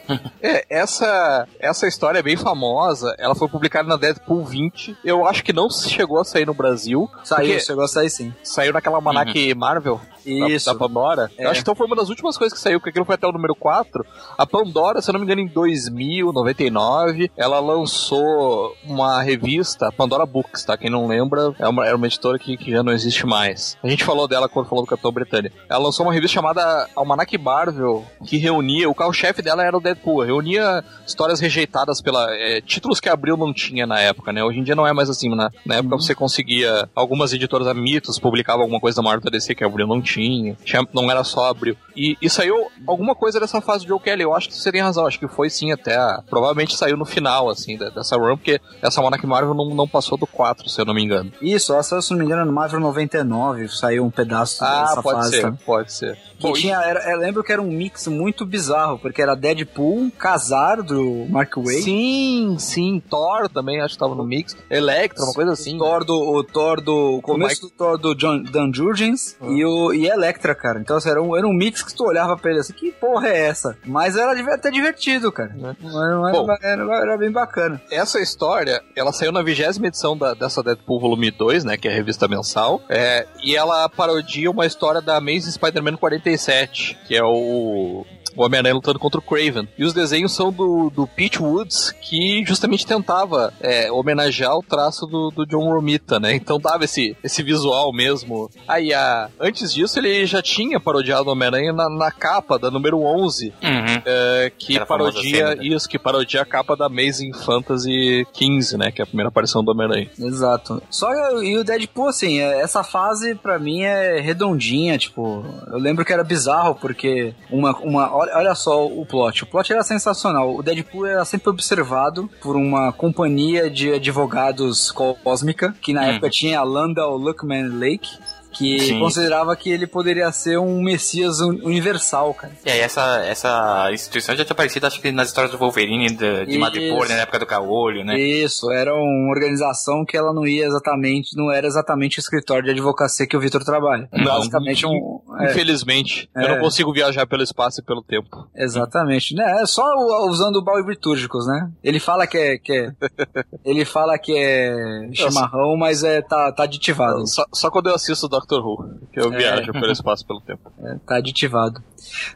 É, 0.41 0.65
essa, 0.69 1.47
essa 1.59 1.87
história 1.87 2.19
é 2.19 2.23
bem 2.23 2.37
famosa. 2.37 3.13
Ela 3.19 3.35
foi 3.35 3.47
publicada 3.47 3.87
na 3.87 3.95
Deadpool 3.97 4.43
20. 4.45 4.97
Eu 5.03 5.25
acho 5.27 5.43
que 5.43 5.53
não 5.53 5.69
chegou 5.69 6.19
a 6.19 6.25
sair 6.25 6.45
no 6.45 6.53
Brasil. 6.53 7.09
Saiu, 7.23 7.59
chegou 7.59 7.83
a 7.83 7.87
sair 7.87 8.09
sim. 8.09 8.33
Saiu 8.43 8.73
naquela 8.73 8.95
almanac 8.97 9.53
Marvel. 9.65 9.99
da- 10.25 10.49
Isso. 10.49 10.65
Da, 10.65 10.75
Pandora. 10.75 11.29
É. 11.37 11.45
Eu 11.45 11.49
acho 11.49 11.59
que 11.59 11.61
então 11.61 11.75
foi 11.75 11.85
uma 11.87 11.95
das 11.95 12.09
últimas 12.09 12.37
coisas 12.37 12.57
que 12.57 12.61
saiu, 12.61 12.79
porque 12.79 12.89
aquilo 12.89 13.05
foi 13.05 13.15
até 13.15 13.27
o 13.27 13.31
número 13.31 13.53
4. 13.55 14.03
A 14.37 14.45
Pandora, 14.45 15.01
se 15.01 15.09
eu 15.09 15.13
não 15.13 15.19
me 15.19 15.25
engano, 15.25 15.41
em 15.41 15.47
2000, 15.47 16.31
99, 16.33 17.29
ela 17.37 17.59
lançou 17.59 18.75
uma 18.87 19.21
revista, 19.21 19.91
Pandora 19.91 20.25
Books, 20.25 20.63
tá? 20.65 20.77
Quem 20.77 20.89
não 20.89 21.07
lembra, 21.07 21.53
é 21.59 21.67
uma, 21.67 21.85
era 21.85 21.95
uma 21.95 22.07
editora 22.07 22.37
que, 22.39 22.57
que 22.57 22.71
já 22.71 22.81
não 22.83 22.91
existe 22.91 23.25
mais. 23.25 23.77
A 23.83 23.87
gente 23.87 24.03
falou 24.03 24.27
dela 24.27 24.49
quando 24.49 24.67
falou 24.67 24.83
do 24.83 24.89
Capitão 24.89 25.11
Britânia. 25.11 25.51
Ela 25.69 25.83
lançou 25.83 26.05
uma 26.05 26.13
revista 26.13 26.35
chamada 26.35 26.87
Almanac 26.95 27.37
Marvel, 27.37 28.03
que 28.25 28.37
reunia, 28.37 28.89
o 28.89 28.95
carro-chefe 28.95 29.41
dela 29.41 29.63
era 29.63 29.77
o 29.77 29.81
Deadpool, 29.81 30.23
reunia 30.23 30.83
histórias 31.05 31.39
rejeitadas 31.39 32.01
pela. 32.01 32.33
é, 32.35 32.61
títulos 32.61 32.99
que 32.99 33.09
a 33.09 33.13
Abril 33.13 33.37
não 33.37 33.53
tinha 33.53 33.85
na 33.85 33.99
época, 33.99 34.31
né? 34.33 34.43
Hoje 34.43 34.59
em 34.59 34.63
dia 34.63 34.75
não 34.75 34.85
é 34.87 34.93
mais 34.93 35.09
assim, 35.09 35.29
né? 35.35 35.49
Na 35.65 35.75
época 35.75 35.95
você 35.97 36.13
conseguia. 36.15 36.89
Algumas 36.95 37.31
editoras, 37.33 37.67
a 37.67 37.73
Mitos, 37.73 38.19
publicavam 38.19 38.63
alguma 38.63 38.79
coisa 38.79 38.97
da 38.97 39.03
Marvel 39.03 39.29
da 39.31 39.37
DC 39.45 39.55
que 39.55 39.63
a 39.63 39.67
Abril 39.67 39.87
não 39.87 40.01
tinha. 40.01 40.55
tinha 40.63 40.85
não 40.93 41.09
era 41.11 41.23
só 41.23 41.49
Abril. 41.49 41.75
E, 41.95 42.17
e 42.21 42.29
saiu 42.29 42.67
alguma 42.85 43.15
coisa 43.15 43.39
dessa 43.39 43.61
fase 43.61 43.85
do 43.85 43.89
Joe 43.89 43.99
Kelly. 43.99 44.23
Eu 44.23 44.33
acho 44.33 44.49
que 44.49 44.55
você 44.55 44.71
tem 44.71 44.81
razão. 44.81 45.05
Acho 45.05 45.19
que 45.19 45.27
foi 45.27 45.49
sim 45.49 45.71
até. 45.71 45.95
a- 45.95 46.21
provavelmente 46.29 46.75
saiu 46.75 46.97
no 46.97 47.05
final, 47.05 47.49
assim, 47.49 47.77
da- 47.77 47.89
dessa 47.89 48.17
run, 48.17 48.35
porque 48.35 48.59
essa 48.81 48.99
Almanac 48.99 49.25
Marvel 49.25 49.53
não, 49.53 49.69
não 49.73 49.87
passou 49.87 50.17
do 50.17 50.27
4, 50.27 50.67
se 50.69 50.81
eu 50.81 50.85
não 50.85 50.93
me 50.93 51.03
engano. 51.03 51.31
Isso, 51.41 51.71
ela 51.73 51.83
saiu, 51.83 52.01
se 52.01 52.11
não 52.11 52.17
me 52.19 52.25
engano, 52.25 52.43
no 52.45 52.51
Marvel 52.51 52.79
99, 52.79 53.69
saiu 53.69 54.03
um 54.03 54.09
pedaço 54.11 54.63
Ah, 54.63 54.81
dessa 54.89 55.01
pode 55.03 55.17
fase. 55.19 55.31
ser, 55.31 55.41
tá? 55.43 55.53
pode 55.65 55.93
ser. 55.93 56.15
Que 56.37 56.47
Bom, 56.47 56.53
tinha, 56.53 56.75
era, 56.81 57.11
eu 57.13 57.17
lembro 57.19 57.41
que 57.43 57.51
era 57.53 57.61
um 57.61 57.71
mix 57.71 58.07
muito 58.07 58.45
bizarro, 58.45 58.99
porque 58.99 59.21
era 59.21 59.35
Deadpool, 59.35 60.11
Casar 60.17 60.81
do 60.83 61.25
Mark 61.29 61.55
Waid, 61.55 61.81
Sim, 61.83 62.55
sim, 62.59 63.01
Thor 63.09 63.47
também, 63.47 63.79
acho 63.81 63.93
que 63.95 63.99
tava 63.99 64.15
no 64.15 64.25
mix. 64.25 64.55
Electra, 64.69 65.23
uma 65.23 65.33
coisa 65.33 65.53
assim. 65.53 65.75
o 65.75 65.79
Thor 65.79 66.03
do, 66.03 66.13
o 66.13 66.43
Thor 66.43 66.81
do 66.81 67.15
o 67.17 67.21
começo 67.21 67.61
do 67.61 67.69
Thor 67.69 67.97
do 67.97 68.13
John, 68.15 68.43
Dan 68.43 68.69
Jurgens 68.73 69.34
Ah. 69.41 69.47
e 69.47 69.65
o 69.65 69.93
e 69.93 70.07
Electra, 70.07 70.55
cara. 70.55 70.79
Então 70.79 70.97
assim, 70.97 71.09
era, 71.09 71.21
um, 71.21 71.35
era 71.35 71.45
um 71.47 71.53
mix 71.53 71.83
que 71.83 71.93
tu 71.93 72.05
olhava 72.05 72.37
pra 72.37 72.51
ele 72.51 72.59
assim, 72.59 72.73
que 72.73 72.91
porra 72.91 73.27
é 73.29 73.47
essa? 73.47 73.77
Mas 73.85 74.15
era 74.15 74.31
até 74.53 74.71
divertido, 74.71 75.31
cara. 75.31 75.49
Né? 75.53 75.75
Era, 75.83 76.31
Bom. 76.31 76.47
era, 76.61 77.01
era 77.01 77.17
bem 77.17 77.31
bacana. 77.31 77.81
Essa 77.91 78.19
história, 78.19 78.81
ela 78.95 79.11
saiu 79.11 79.31
na 79.31 79.41
vigésima 79.43 79.87
edição 79.87 80.17
da- 80.17 80.33
dessa 80.33 80.63
Deadpool 80.63 80.99
Volume 80.99 81.31
2, 81.31 81.63
né, 81.63 81.77
que 81.77 81.87
é 81.87 81.91
a 81.91 81.95
revista 81.95 82.27
mensal, 82.27 82.81
é, 82.89 83.25
e 83.43 83.55
ela 83.55 83.87
parodia 83.89 84.49
uma 84.49 84.65
história 84.65 85.01
da 85.01 85.17
Amazing 85.17 85.51
Spider-Man 85.51 85.97
47, 85.97 86.97
que 87.07 87.15
é 87.15 87.23
o... 87.23 88.05
O 88.35 88.43
Homem-Aranha 88.43 88.75
lutando 88.75 88.99
contra 88.99 89.19
o 89.19 89.23
Craven. 89.23 89.67
E 89.77 89.83
os 89.83 89.93
desenhos 89.93 90.33
são 90.33 90.51
do, 90.51 90.89
do 90.89 91.07
Pete 91.07 91.41
Woods, 91.41 91.91
que 92.01 92.43
justamente 92.45 92.85
tentava 92.85 93.53
é, 93.61 93.91
homenagear 93.91 94.55
o 94.57 94.63
traço 94.63 95.05
do, 95.05 95.31
do 95.31 95.45
John 95.45 95.69
Romita, 95.71 96.19
né? 96.19 96.33
Então 96.35 96.59
dava 96.59 96.83
esse, 96.85 97.15
esse 97.23 97.41
visual 97.43 97.93
mesmo. 97.93 98.49
Aí, 98.67 98.93
a, 98.93 99.29
antes 99.39 99.73
disso, 99.73 99.99
ele 99.99 100.25
já 100.25 100.41
tinha 100.41 100.79
parodiado 100.79 101.29
o 101.29 101.31
Homem-Aranha 101.31 101.71
na, 101.73 101.89
na 101.89 102.11
capa 102.11 102.57
da 102.59 102.69
número 102.71 103.01
11, 103.01 103.53
Uhum. 103.63 104.01
é, 104.05 104.51
que 104.57 104.75
Era 104.75 104.85
parodia 104.85 105.47
cena, 105.49 105.55
né? 105.55 105.63
isso, 105.67 105.87
que 105.89 105.97
parodia 105.99 106.41
a 106.41 106.45
capa 106.45 106.75
da 106.75 106.85
Amazing 106.87 107.33
Fantasy 107.33 108.25
15, 108.33 108.77
né? 108.77 108.91
Que 108.91 109.01
é 109.01 109.03
a 109.03 109.07
primeira 109.07 109.29
aparição 109.29 109.63
do 109.63 109.71
Homem-Aranha. 109.71 110.09
Exato. 110.19 110.81
Só 110.89 111.07
que, 111.11 111.45
e 111.45 111.57
o 111.57 111.63
Deadpool, 111.63 112.07
assim, 112.09 112.39
é- 112.39 112.61
essa 112.61 112.83
fase 112.83 113.35
pra 113.35 113.57
mim 113.59 113.81
é 113.83 114.19
redondinha, 114.19 114.97
tipo, 114.97 115.43
eu 115.71 115.77
lembro 115.77 116.03
que 116.05 116.13
era 116.13 116.23
bizarro 116.23 116.75
porque 116.75 117.33
uma, 117.49 117.75
uma 117.79 118.24
olha, 118.25 118.37
olha 118.37 118.55
só 118.55 118.85
o 118.85 119.05
plot. 119.05 119.43
O 119.43 119.47
plot 119.47 119.71
era 119.71 119.83
sensacional. 119.83 120.55
O 120.55 120.61
Deadpool 120.63 121.05
era 121.05 121.23
sempre 121.25 121.49
observado 121.49 122.29
por 122.41 122.55
uma 122.55 122.91
companhia 122.91 123.69
de 123.69 123.93
advogados 123.93 124.91
cósmica, 124.91 125.73
que 125.81 125.93
na 125.93 126.01
Hum. 126.01 126.05
época 126.11 126.29
tinha 126.29 126.59
a 126.59 126.63
Landau 126.63 127.17
Luckman 127.17 127.67
Lake. 127.69 128.09
Que 128.57 128.79
Sim. 128.79 128.99
considerava 128.99 129.55
que 129.55 129.69
ele 129.69 129.85
poderia 129.87 130.31
ser 130.31 130.57
um 130.57 130.81
messias 130.81 131.39
un- 131.41 131.59
universal, 131.63 132.33
cara. 132.33 132.53
E 132.65 132.71
aí 132.71 132.79
essa, 132.79 133.19
essa 133.25 133.89
instituição 133.91 134.35
já 134.35 134.43
tinha 134.45 134.53
aparecido, 134.53 134.87
acho 134.87 135.01
que 135.01 135.11
nas 135.11 135.27
histórias 135.27 135.51
do 135.51 135.57
Wolverine, 135.57 136.07
de, 136.15 136.45
de. 136.45 136.57
Madripoor, 136.57 137.07
né, 137.09 137.15
na 137.15 137.21
época 137.21 137.39
do 137.39 137.45
caolho, 137.45 138.03
né? 138.05 138.17
Isso, 138.19 138.71
era 138.71 138.93
uma 138.93 139.31
organização 139.31 140.05
que 140.05 140.15
ela 140.17 140.33
não 140.33 140.45
ia 140.47 140.65
exatamente, 140.65 141.35
não 141.35 141.51
era 141.51 141.67
exatamente 141.67 142.17
o 142.17 142.21
escritório 142.21 142.63
de 142.63 142.71
advocacia 142.71 143.27
que 143.27 143.35
o 143.35 143.39
Vitor 143.39 143.63
trabalha. 143.63 144.07
Não, 144.13 144.23
Basicamente 144.25 144.85
um. 144.85 145.19
é, 145.39 145.51
Infelizmente, 145.51 146.29
eu 146.35 146.41
É. 146.43 146.55
não 146.55 146.59
consigo 146.61 146.93
viajar 146.93 147.27
pelo 147.27 147.43
espaço 147.43 147.81
e 147.81 147.83
pelo 147.83 148.01
tempo. 148.01 148.47
exatamente. 148.55 149.35
Né, 149.35 149.61
é 149.61 149.65
só 149.65 149.83
o- 149.95 150.29
usando 150.29 150.63
balibritúrgicos, 150.63 151.45
né? 151.47 151.69
Ele 151.83 151.99
fala 151.99 152.25
que 152.27 152.37
é. 152.37 152.57
Que 152.57 152.73
é 152.73 152.91
ele 153.65 153.83
fala 153.85 154.17
que 154.17 154.33
é 154.37 155.09
chimarrão, 155.13 155.75
mas 155.77 156.03
é, 156.03 156.21
tá, 156.21 156.51
tá 156.51 156.63
aditivado. 156.63 157.25
Só, 157.27 157.43
só 157.53 157.69
quando 157.71 157.87
eu 157.89 157.95
assisto 157.95 158.27
Doctor 158.47 158.65
Who, 158.65 158.99
que 159.11 159.19
eu 159.19 159.33
É. 159.33 159.37
viajo 159.37 159.71
pelo 159.73 159.91
espaço 159.91 160.25
pelo 160.25 160.39
tempo. 160.39 160.71
É, 160.83 160.95
tá 161.05 161.15
aditivado. 161.15 161.81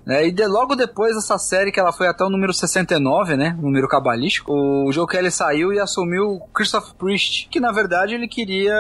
Né, 0.06 0.28
e 0.28 0.32
de- 0.32 0.48
logo 0.48 0.76
depois 0.76 1.15
dessa 1.15 1.38
série, 1.38 1.72
que 1.72 1.80
ela 1.80 1.91
foi 1.93 2.08
até 2.08 2.24
o 2.24 2.30
número 2.30 2.52
69, 2.54 3.38
né? 3.38 3.56
Número 3.62 3.88
cabalístico, 3.88 4.52
o 4.52 4.91
Joe 4.91 5.06
Kelly 5.08 5.30
saiu 5.32 5.72
e 5.72 5.80
assumiu 5.80 6.24
o 6.26 6.48
Christopher 6.54 6.95
Priest, 6.95 7.48
que 7.50 7.60
na 7.60 7.72
verdade 7.72 8.15
ele 8.15 8.28
queria. 8.28 8.74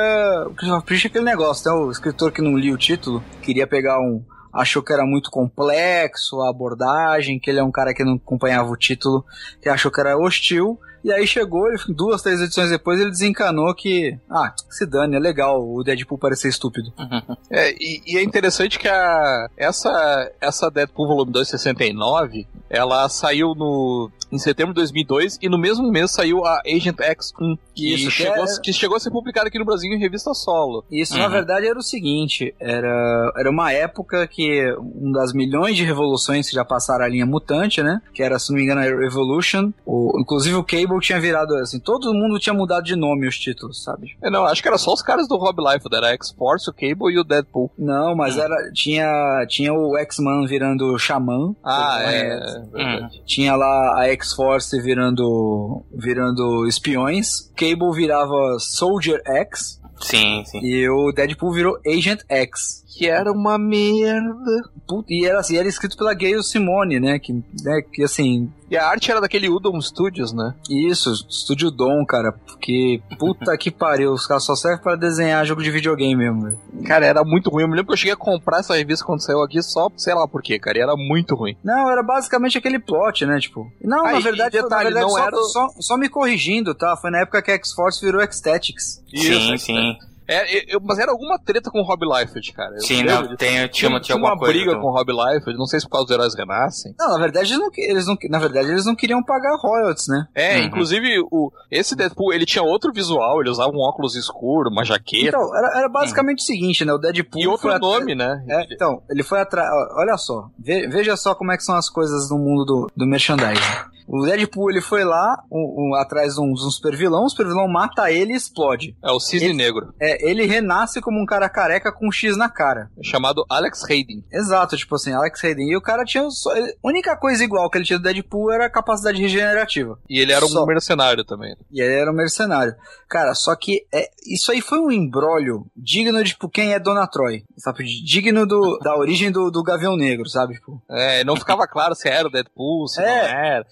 O 0.47 0.53
Christopher 0.55 0.83
Priest 0.85 1.05
é 1.05 1.09
aquele 1.09 1.25
negócio, 1.25 1.71
né? 1.71 1.77
O 1.77 1.91
escritor 1.91 2.31
que 2.31 2.41
não 2.41 2.57
lia 2.57 2.73
o 2.73 2.77
título, 2.77 3.23
queria 3.41 3.67
pegar 3.67 3.99
um. 3.99 4.23
Achou 4.51 4.81
que 4.81 4.91
era 4.91 5.05
muito 5.05 5.29
complexo 5.29 6.41
a 6.41 6.49
abordagem, 6.49 7.39
que 7.39 7.51
ele 7.51 7.59
é 7.59 7.63
um 7.63 7.71
cara 7.71 7.93
que 7.93 8.03
não 8.03 8.15
acompanhava 8.15 8.69
o 8.71 8.75
título, 8.75 9.23
que 9.61 9.69
achou 9.69 9.91
que 9.91 9.99
era 10.01 10.17
hostil. 10.17 10.79
E 11.03 11.11
aí 11.11 11.25
chegou, 11.27 11.67
ele- 11.67 11.79
duas, 11.89 12.21
três 12.21 12.41
edições 12.41 12.69
depois, 12.69 12.99
ele 12.99 13.09
desencanou 13.11 13.73
que. 13.73 14.17
Ah, 14.29 14.53
se 14.69 14.85
dane, 14.85 15.15
é 15.15 15.19
legal 15.19 15.61
o 15.65 15.83
Deadpool 15.83 16.17
parecer 16.17 16.49
estúpido. 16.49 16.91
É, 17.51 17.71
e, 17.79 18.01
e 18.05 18.17
é 18.17 18.23
interessante 18.23 18.77
que 18.77 18.87
a, 18.87 19.49
essa, 19.57 20.31
essa 20.39 20.69
Deadpool 20.69 21.07
Volume 21.07 21.31
2 21.31 21.47
69, 21.49 22.45
ela 22.69 23.09
saiu 23.09 23.55
no, 23.55 24.11
em 24.31 24.37
setembro 24.37 24.71
de 24.73 24.77
2002 24.81 25.39
e 25.41 25.49
no 25.49 25.57
mesmo 25.57 25.89
mês 25.91 26.11
saiu 26.11 26.45
a 26.45 26.61
Agent 26.65 26.97
X1, 26.97 27.57
que, 27.73 27.93
Isso, 27.95 28.05
que 28.05 28.11
chegou, 28.11 28.35
é- 28.45 28.53
a- 28.53 28.61
que 28.61 28.71
chegou 28.73 28.97
a 28.97 28.99
ser 28.99 29.09
publicada 29.09 29.47
aqui 29.47 29.57
no 29.57 29.65
Brasil 29.65 29.91
em 29.91 29.97
revista 29.99 30.31
solo. 30.35 30.83
Isso, 30.91 31.17
na 31.17 31.25
Uhum. 31.25 31.31
verdade, 31.31 31.65
era 31.67 31.79
o 31.79 31.81
seguinte: 31.81 32.53
era, 32.59 33.31
era 33.35 33.49
uma 33.49 33.71
época 33.71 34.27
que 34.27 34.71
uma 34.77 35.19
das 35.19 35.33
milhões 35.33 35.75
de 35.75 35.83
revoluções 35.83 36.47
que 36.47 36.53
já 36.55 36.63
passaram 36.63 37.05
a 37.05 37.07
linha 37.09 37.25
mutante, 37.25 37.81
né? 37.81 37.99
Que 38.13 38.21
era, 38.21 38.37
se 38.37 38.51
não 38.51 38.57
me 38.57 38.63
engano, 38.63 38.81
a 38.81 38.83
Revolution. 38.83 39.71
O, 39.85 40.19
inclusive 40.21 40.55
o 40.55 40.63
Cable 40.63 40.88
tinha 40.99 41.19
virado 41.19 41.53
assim, 41.57 41.79
todo 41.79 42.13
mundo 42.13 42.39
tinha 42.39 42.53
mudado 42.53 42.85
de 42.85 42.95
nome 42.95 43.27
os 43.27 43.37
títulos, 43.37 43.83
sabe? 43.83 44.15
É, 44.23 44.29
não, 44.29 44.45
acho 44.45 44.61
que 44.61 44.67
era 44.69 44.77
só 44.77 44.93
os 44.93 45.01
caras 45.01 45.27
do 45.27 45.35
Rob 45.35 45.57
Life, 45.61 45.85
era 45.93 46.07
a 46.07 46.11
X-Force, 46.13 46.69
o 46.69 46.73
Cable 46.73 47.13
e 47.13 47.19
o 47.19 47.23
Deadpool. 47.25 47.69
Não, 47.77 48.15
mas 48.15 48.37
Hum. 48.37 48.41
era. 48.41 48.71
Tinha, 48.73 49.45
tinha 49.49 49.73
o 49.73 49.97
X-Man 49.97 50.45
virando 50.47 50.97
Xamã. 50.97 51.53
Ah, 51.63 51.99
é, 52.01 52.05
conhece. 52.29 52.57
é 52.57 52.61
verdade. 52.91 53.21
Tinha 53.25 53.55
lá 53.55 53.99
a 53.99 54.07
X-Force 54.09 54.81
virando, 54.81 55.83
virando 55.93 56.65
espiões. 56.67 57.51
Cable 57.57 57.91
virava 57.93 58.57
Soldier 58.59 59.21
X. 59.25 59.79
Sim, 60.01 60.43
sim. 60.45 60.59
E 60.63 60.89
o 60.89 61.11
Deadpool 61.11 61.51
virou 61.51 61.77
Agent 61.85 62.21
X. 62.29 62.85
Que 62.97 63.07
era 63.09 63.31
uma 63.33 63.57
merda. 63.57 64.69
Puta, 64.87 65.13
e 65.13 65.25
era 65.25 65.39
assim, 65.39 65.57
era 65.57 65.67
escrito 65.67 65.97
pela 65.97 66.13
Gayle 66.13 66.41
Simone, 66.43 66.99
né? 67.01 67.19
Que, 67.19 67.33
né, 67.33 67.81
que 67.93 68.03
assim, 68.03 68.49
E 68.69 68.77
a 68.77 68.87
arte 68.87 69.09
era 69.09 69.19
daquele 69.21 69.49
Udon 69.49 69.79
Studios, 69.81 70.31
né? 70.33 70.53
isso, 70.69 71.11
Estúdio 71.29 71.71
Dom, 71.71 72.05
cara. 72.05 72.31
Porque, 72.31 73.01
puta 73.17 73.57
que 73.57 73.71
pariu, 73.71 74.11
os 74.13 74.27
caras 74.27 74.43
só 74.43 74.55
servem 74.55 74.81
pra 74.83 74.95
desenhar 74.95 75.45
jogo 75.45 75.63
de 75.63 75.71
videogame 75.71 76.15
mesmo. 76.15 76.59
Cara, 76.85 77.05
era 77.05 77.23
muito 77.23 77.49
ruim. 77.49 77.63
Eu 77.63 77.67
me 77.69 77.75
lembro 77.75 77.87
que 77.87 77.93
eu 77.93 77.97
cheguei 77.97 78.13
a 78.13 78.17
comprar 78.17 78.59
essa 78.59 78.75
revista 78.75 79.05
quando 79.05 79.23
saiu 79.23 79.41
aqui 79.41 79.61
só, 79.63 79.89
sei 79.97 80.13
lá 80.13 80.27
por 80.27 80.41
quê, 80.41 80.59
cara. 80.59 80.77
E 80.77 80.81
era 80.81 80.95
muito 80.95 81.35
ruim. 81.35 81.55
Não, 81.63 81.89
era 81.89 82.03
basicamente 82.03 82.57
aquele 82.57 82.79
plot, 82.79 83.25
né? 83.25 83.39
Tipo. 83.39 83.71
Não, 83.81 84.05
Ah, 84.05 84.11
na 84.13 84.19
verdade, 84.19 84.51
detalhe, 84.51 84.69
na 84.69 84.77
verdade 84.83 85.01
não 85.05 85.09
só, 85.09 85.25
era 85.25 85.35
o- 85.35 85.43
só, 85.45 85.67
só 85.79 85.97
me 85.97 86.07
corrigindo, 86.09 86.75
tá? 86.75 86.95
Foi 86.97 87.09
na 87.09 87.19
época 87.21 87.41
que 87.41 87.51
a 87.51 87.55
X-Force 87.55 88.05
virou 88.05 88.21
X-Tactics. 88.21 89.03
sim, 89.09 89.53
é- 89.53 89.57
sim. 89.57 89.97
É, 90.29 90.75
eu- 90.75 90.79
mas 90.83 90.99
era 90.99 91.11
alguma 91.11 91.39
treta 91.39 91.71
com 91.71 91.79
o 91.79 91.83
Rob 91.83 92.05
Liefeld, 92.05 92.53
cara. 92.53 92.75
Eu 92.75 92.81
Sim, 92.81 93.03
não, 93.03 93.35
tem, 93.35 93.49
tinha, 93.49 93.67
tinha, 93.67 93.99
tinha, 93.99 94.15
uma 94.15 94.37
coisa. 94.37 94.53
briga 94.53 94.75
do- 94.75 94.81
com 94.81 94.87
o 94.87 94.91
Rob 94.91 95.11
Liefeld, 95.11 95.57
não 95.57 95.65
sei 95.65 95.79
se 95.79 95.85
por 95.87 95.93
causa 95.93 96.05
dos 96.07 96.13
heróis 96.15 96.35
renascem. 96.35 96.93
Não, 96.99 97.09
na 97.09 97.17
verdade, 97.17 97.47
eles 97.51 97.57
não, 97.59 97.69
eles 97.75 98.05
não, 98.07 98.17
na 98.29 98.39
verdade, 98.39 98.69
eles 98.69 98.85
não 98.85 98.95
queriam 98.95 99.23
pagar 99.23 99.57
royalties, 99.57 100.07
né? 100.07 100.27
É, 100.35 100.57
Uhum. 100.59 100.63
inclusive 100.65 101.19
o, 101.31 101.51
esse 101.71 101.95
Deadpool, 101.95 102.31
ele 102.33 102.45
tinha 102.45 102.63
outro 102.63 102.91
visual, 102.93 103.41
ele 103.41 103.49
usava 103.49 103.71
um 103.71 103.79
óculos 103.79 104.15
escuro, 104.15 104.69
uma 104.69 104.85
jaqueta 104.85 105.29
Então, 105.29 105.55
era, 105.57 105.79
era 105.79 105.89
basicamente 105.89 106.39
o 106.39 106.43
seguinte, 106.43 106.85
né? 106.85 106.93
O 106.93 106.97
Deadpool. 106.97 107.41
e 107.41 107.47
outro 107.47 107.77
nome, 107.79 108.13
né? 108.13 108.43
É, 108.47 108.73
então, 108.73 109.01
ele 109.09 109.23
foi 109.23 109.39
atrás. 109.41 109.67
Olha 109.97 110.15
só, 110.17 110.47
ve- 110.59 110.87
veja 110.87 111.17
só 111.17 111.33
como 111.33 111.51
é 111.51 111.57
que 111.57 111.63
são 111.63 111.75
as 111.75 111.89
coisas 111.89 112.29
no 112.29 112.37
mundo 112.37 112.65
do, 112.65 112.91
do 112.95 113.07
merchandising. 113.07 113.89
O 114.11 114.25
Deadpool 114.25 114.71
ele 114.71 114.81
foi 114.81 115.03
lá 115.03 115.37
um- 115.51 115.91
um- 115.91 115.95
atrás 115.95 116.33
de 116.33 116.41
um, 116.41 116.51
um 116.51 116.55
super 116.71 116.95
vilão, 116.97 117.25
o 117.25 117.29
super 117.29 117.45
vilão 117.45 117.67
mata 117.67 118.11
ele 118.11 118.33
e 118.33 118.35
explode. 118.35 118.95
É 119.03 119.11
o 119.11 119.19
Cisne 119.19 119.49
Ele- 119.49 119.57
Negro, 119.57 119.93
É, 120.01 120.27
ele 120.29 120.45
renasce 120.47 120.99
como 120.99 121.21
um 121.21 121.25
cara 121.25 121.47
careca 121.47 121.91
com 121.91 122.07
um 122.07 122.11
X 122.11 122.35
na 122.35 122.49
cara. 122.49 122.89
chamado 123.03 123.45
Alex 123.49 123.83
Hayden. 123.89 124.23
Exato, 124.31 124.75
tipo 124.75 124.95
assim, 124.95 125.13
Alex 125.13 125.43
Hayden. 125.43 125.69
E 125.69 125.77
o 125.77 125.81
cara 125.81 126.03
tinha. 126.03 126.27
Só, 126.31 126.55
ele- 126.55 126.71
a 126.71 126.87
única 126.87 127.15
coisa 127.15 127.43
igual 127.43 127.69
que 127.69 127.77
ele 127.77 127.85
tinha 127.85 127.99
do 127.99 128.03
Deadpool 128.03 128.51
era 128.51 128.65
a 128.65 128.69
capacidade 128.69 129.21
regenerativa. 129.21 129.99
E 130.09 130.19
ele 130.19 130.31
era 130.33 130.43
um 130.43 130.49
Só. 130.49 130.65
mercenário 130.65 131.23
também. 131.23 131.55
E 131.71 131.79
ele 131.81 131.93
era 131.93 132.11
um 132.11 132.15
mercenário. 132.15 132.73
Cara, 133.07 133.33
só 133.35 133.55
que 133.55 133.85
é, 133.93 134.09
isso 134.25 134.51
aí 134.51 134.61
foi 134.61 134.79
um 134.79 134.91
embrólio 134.91 135.65
digno 135.75 136.23
de 136.23 136.29
tipo, 136.31 136.49
quem 136.49 136.73
é 136.73 136.79
Dona 136.79 137.05
Troy. 137.07 137.43
Sabe? 137.57 137.83
Digno 138.03 138.45
do, 138.47 138.77
da 138.79 138.95
origem 138.97 139.31
do, 139.31 139.51
do 139.51 139.61
Gavião 139.63 139.95
Negro, 139.95 140.27
sabe? 140.29 140.55
Tipo, 140.55 140.81
É, 140.89 141.23
não 141.23 141.35
ficava 141.35 141.67
claro 141.67 141.93
se 141.95 142.07
era 142.09 142.27
o 142.27 142.31
Deadpool, 142.31 142.87
se 142.87 143.01
É. 143.01 143.05
não 143.05 143.39
era. 143.39 143.65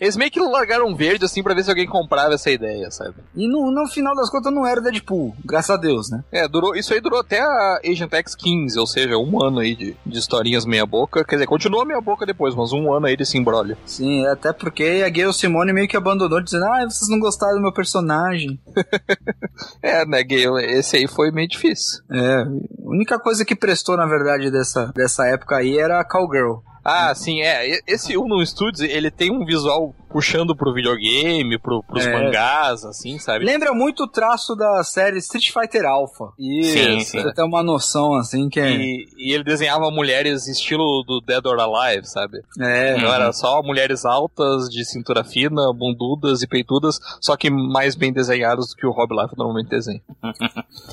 Eles 0.00 0.16
meio 0.16 0.30
que 0.30 0.40
largaram 0.40 0.94
verde 0.94 1.24
assim 1.24 1.42
pra 1.42 1.54
ver 1.54 1.64
se 1.64 1.70
alguém 1.70 1.86
comprava 1.86 2.34
essa 2.34 2.50
ideia, 2.50 2.90
sabe? 2.90 3.14
E 3.34 3.48
no, 3.48 3.70
no 3.70 3.88
final 3.88 4.14
das 4.14 4.30
contas 4.30 4.52
não 4.52 4.66
era 4.66 4.80
o 4.80 4.82
Deadpool, 4.82 5.34
graças 5.44 5.70
a 5.70 5.76
Deus, 5.76 6.10
né? 6.10 6.22
É, 6.30 6.46
durou, 6.46 6.74
isso 6.74 6.92
aí 6.92 7.00
durou 7.00 7.20
até 7.20 7.40
a 7.40 7.80
Agent 7.84 8.12
X 8.12 8.34
15, 8.34 8.78
ou 8.78 8.86
seja, 8.86 9.16
um 9.16 9.42
ano 9.42 9.60
aí 9.60 9.74
de, 9.74 9.96
de 10.04 10.18
historinhas 10.18 10.64
meia 10.64 10.86
boca. 10.86 11.24
Quer 11.24 11.36
dizer, 11.36 11.46
continuou 11.46 11.84
meia 11.84 12.00
boca 12.00 12.26
depois, 12.26 12.54
mas 12.54 12.72
um 12.72 12.92
ano 12.92 13.06
aí 13.06 13.16
desse 13.16 13.38
embrólio. 13.38 13.76
Sim, 13.84 14.26
até 14.26 14.52
porque 14.52 15.02
a 15.04 15.08
Gayle 15.08 15.32
Simone 15.32 15.72
meio 15.72 15.88
que 15.88 15.96
abandonou, 15.96 16.42
dizendo, 16.42 16.66
ah, 16.66 16.84
vocês 16.88 17.08
não 17.08 17.18
gostaram 17.18 17.56
do 17.56 17.62
meu 17.62 17.72
personagem. 17.72 18.60
É, 19.82 20.04
né, 20.04 20.24
Gale? 20.24 20.64
Esse 20.64 20.96
aí 20.96 21.06
foi 21.06 21.30
meio 21.30 21.46
difícil. 21.46 22.02
É, 22.10 22.42
a 22.42 22.48
única 22.82 23.18
coisa 23.18 23.44
que 23.44 23.54
prestou, 23.54 23.96
na 23.96 24.06
verdade, 24.06 24.50
dessa, 24.50 24.86
dessa 24.94 25.26
época 25.26 25.56
aí 25.56 25.78
era 25.78 26.00
a 26.00 26.04
Cowgirl. 26.04 26.56
Ah, 26.84 27.14
sim, 27.14 27.40
é. 27.40 27.80
Esse 27.86 28.16
Uno 28.16 28.44
Studios, 28.44 28.80
ele 28.80 29.10
tem 29.10 29.30
um 29.30 29.44
visual 29.44 29.94
puxando 30.14 30.54
pro 30.54 30.72
videogame, 30.72 31.58
pro, 31.58 31.82
pros 31.82 32.06
É. 32.06 32.12
mangás, 32.12 32.84
assim, 32.84 33.18
sabe? 33.18 33.44
Lembra 33.44 33.74
muito 33.74 34.04
o 34.04 34.08
traço 34.08 34.54
da 34.54 34.84
série 34.84 35.18
Street 35.18 35.50
Fighter 35.52 35.84
Alpha. 35.84 36.26
Sim, 36.38 36.60
Isso. 36.98 37.10
sim. 37.10 37.20
Pra 37.20 37.32
ter 37.34 37.42
uma 37.42 37.64
noção, 37.64 38.14
assim, 38.14 38.48
que 38.48 38.60
é... 38.60 38.70
E, 38.70 39.08
e 39.18 39.34
ele 39.34 39.42
desenhava 39.42 39.90
mulheres 39.90 40.46
estilo 40.46 41.02
do 41.04 41.20
Dead 41.20 41.44
or 41.44 41.58
Alive, 41.58 42.06
sabe? 42.06 42.38
É, 42.60 42.96
Então 42.96 43.12
era 43.12 43.32
só 43.32 43.60
mulheres 43.60 44.04
altas, 44.04 44.68
de 44.70 44.84
cintura 44.84 45.24
fina, 45.24 45.72
bundudas 45.72 46.42
e 46.42 46.46
peitudas, 46.46 47.00
só 47.20 47.36
que 47.36 47.50
mais 47.50 47.96
bem 47.96 48.12
desenhadas 48.12 48.68
do 48.68 48.76
que 48.76 48.86
o 48.86 48.92
Rob 48.92 49.12
Life 49.20 49.36
normalmente 49.36 49.68
desenha. 49.68 50.00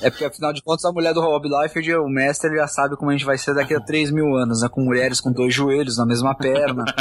é 0.02 0.10
porque, 0.10 0.26
afinal 0.26 0.52
de 0.52 0.64
contas, 0.64 0.84
a 0.86 0.92
mulher 0.92 1.14
do 1.14 1.22
Rob 1.22 1.48
Liefeld, 1.48 1.94
o 1.98 2.10
mestre, 2.10 2.50
ele 2.50 2.58
já 2.58 2.68
sabe 2.68 2.96
como 2.98 3.12
a 3.12 3.14
gente 3.14 3.24
vai 3.26 3.38
ser 3.38 3.54
daqui 3.54 3.76
a 3.76 3.80
3 3.80 4.10
mil 4.10 4.36
anos, 4.36 4.64
né? 4.64 4.68
Com 4.68 4.82
mulheres 4.82 5.22
com 5.22 5.32
dois 5.32 5.54
joelhos 5.54 6.00
na 6.00 6.08
mesma 6.08 6.34
perna. 6.34 6.86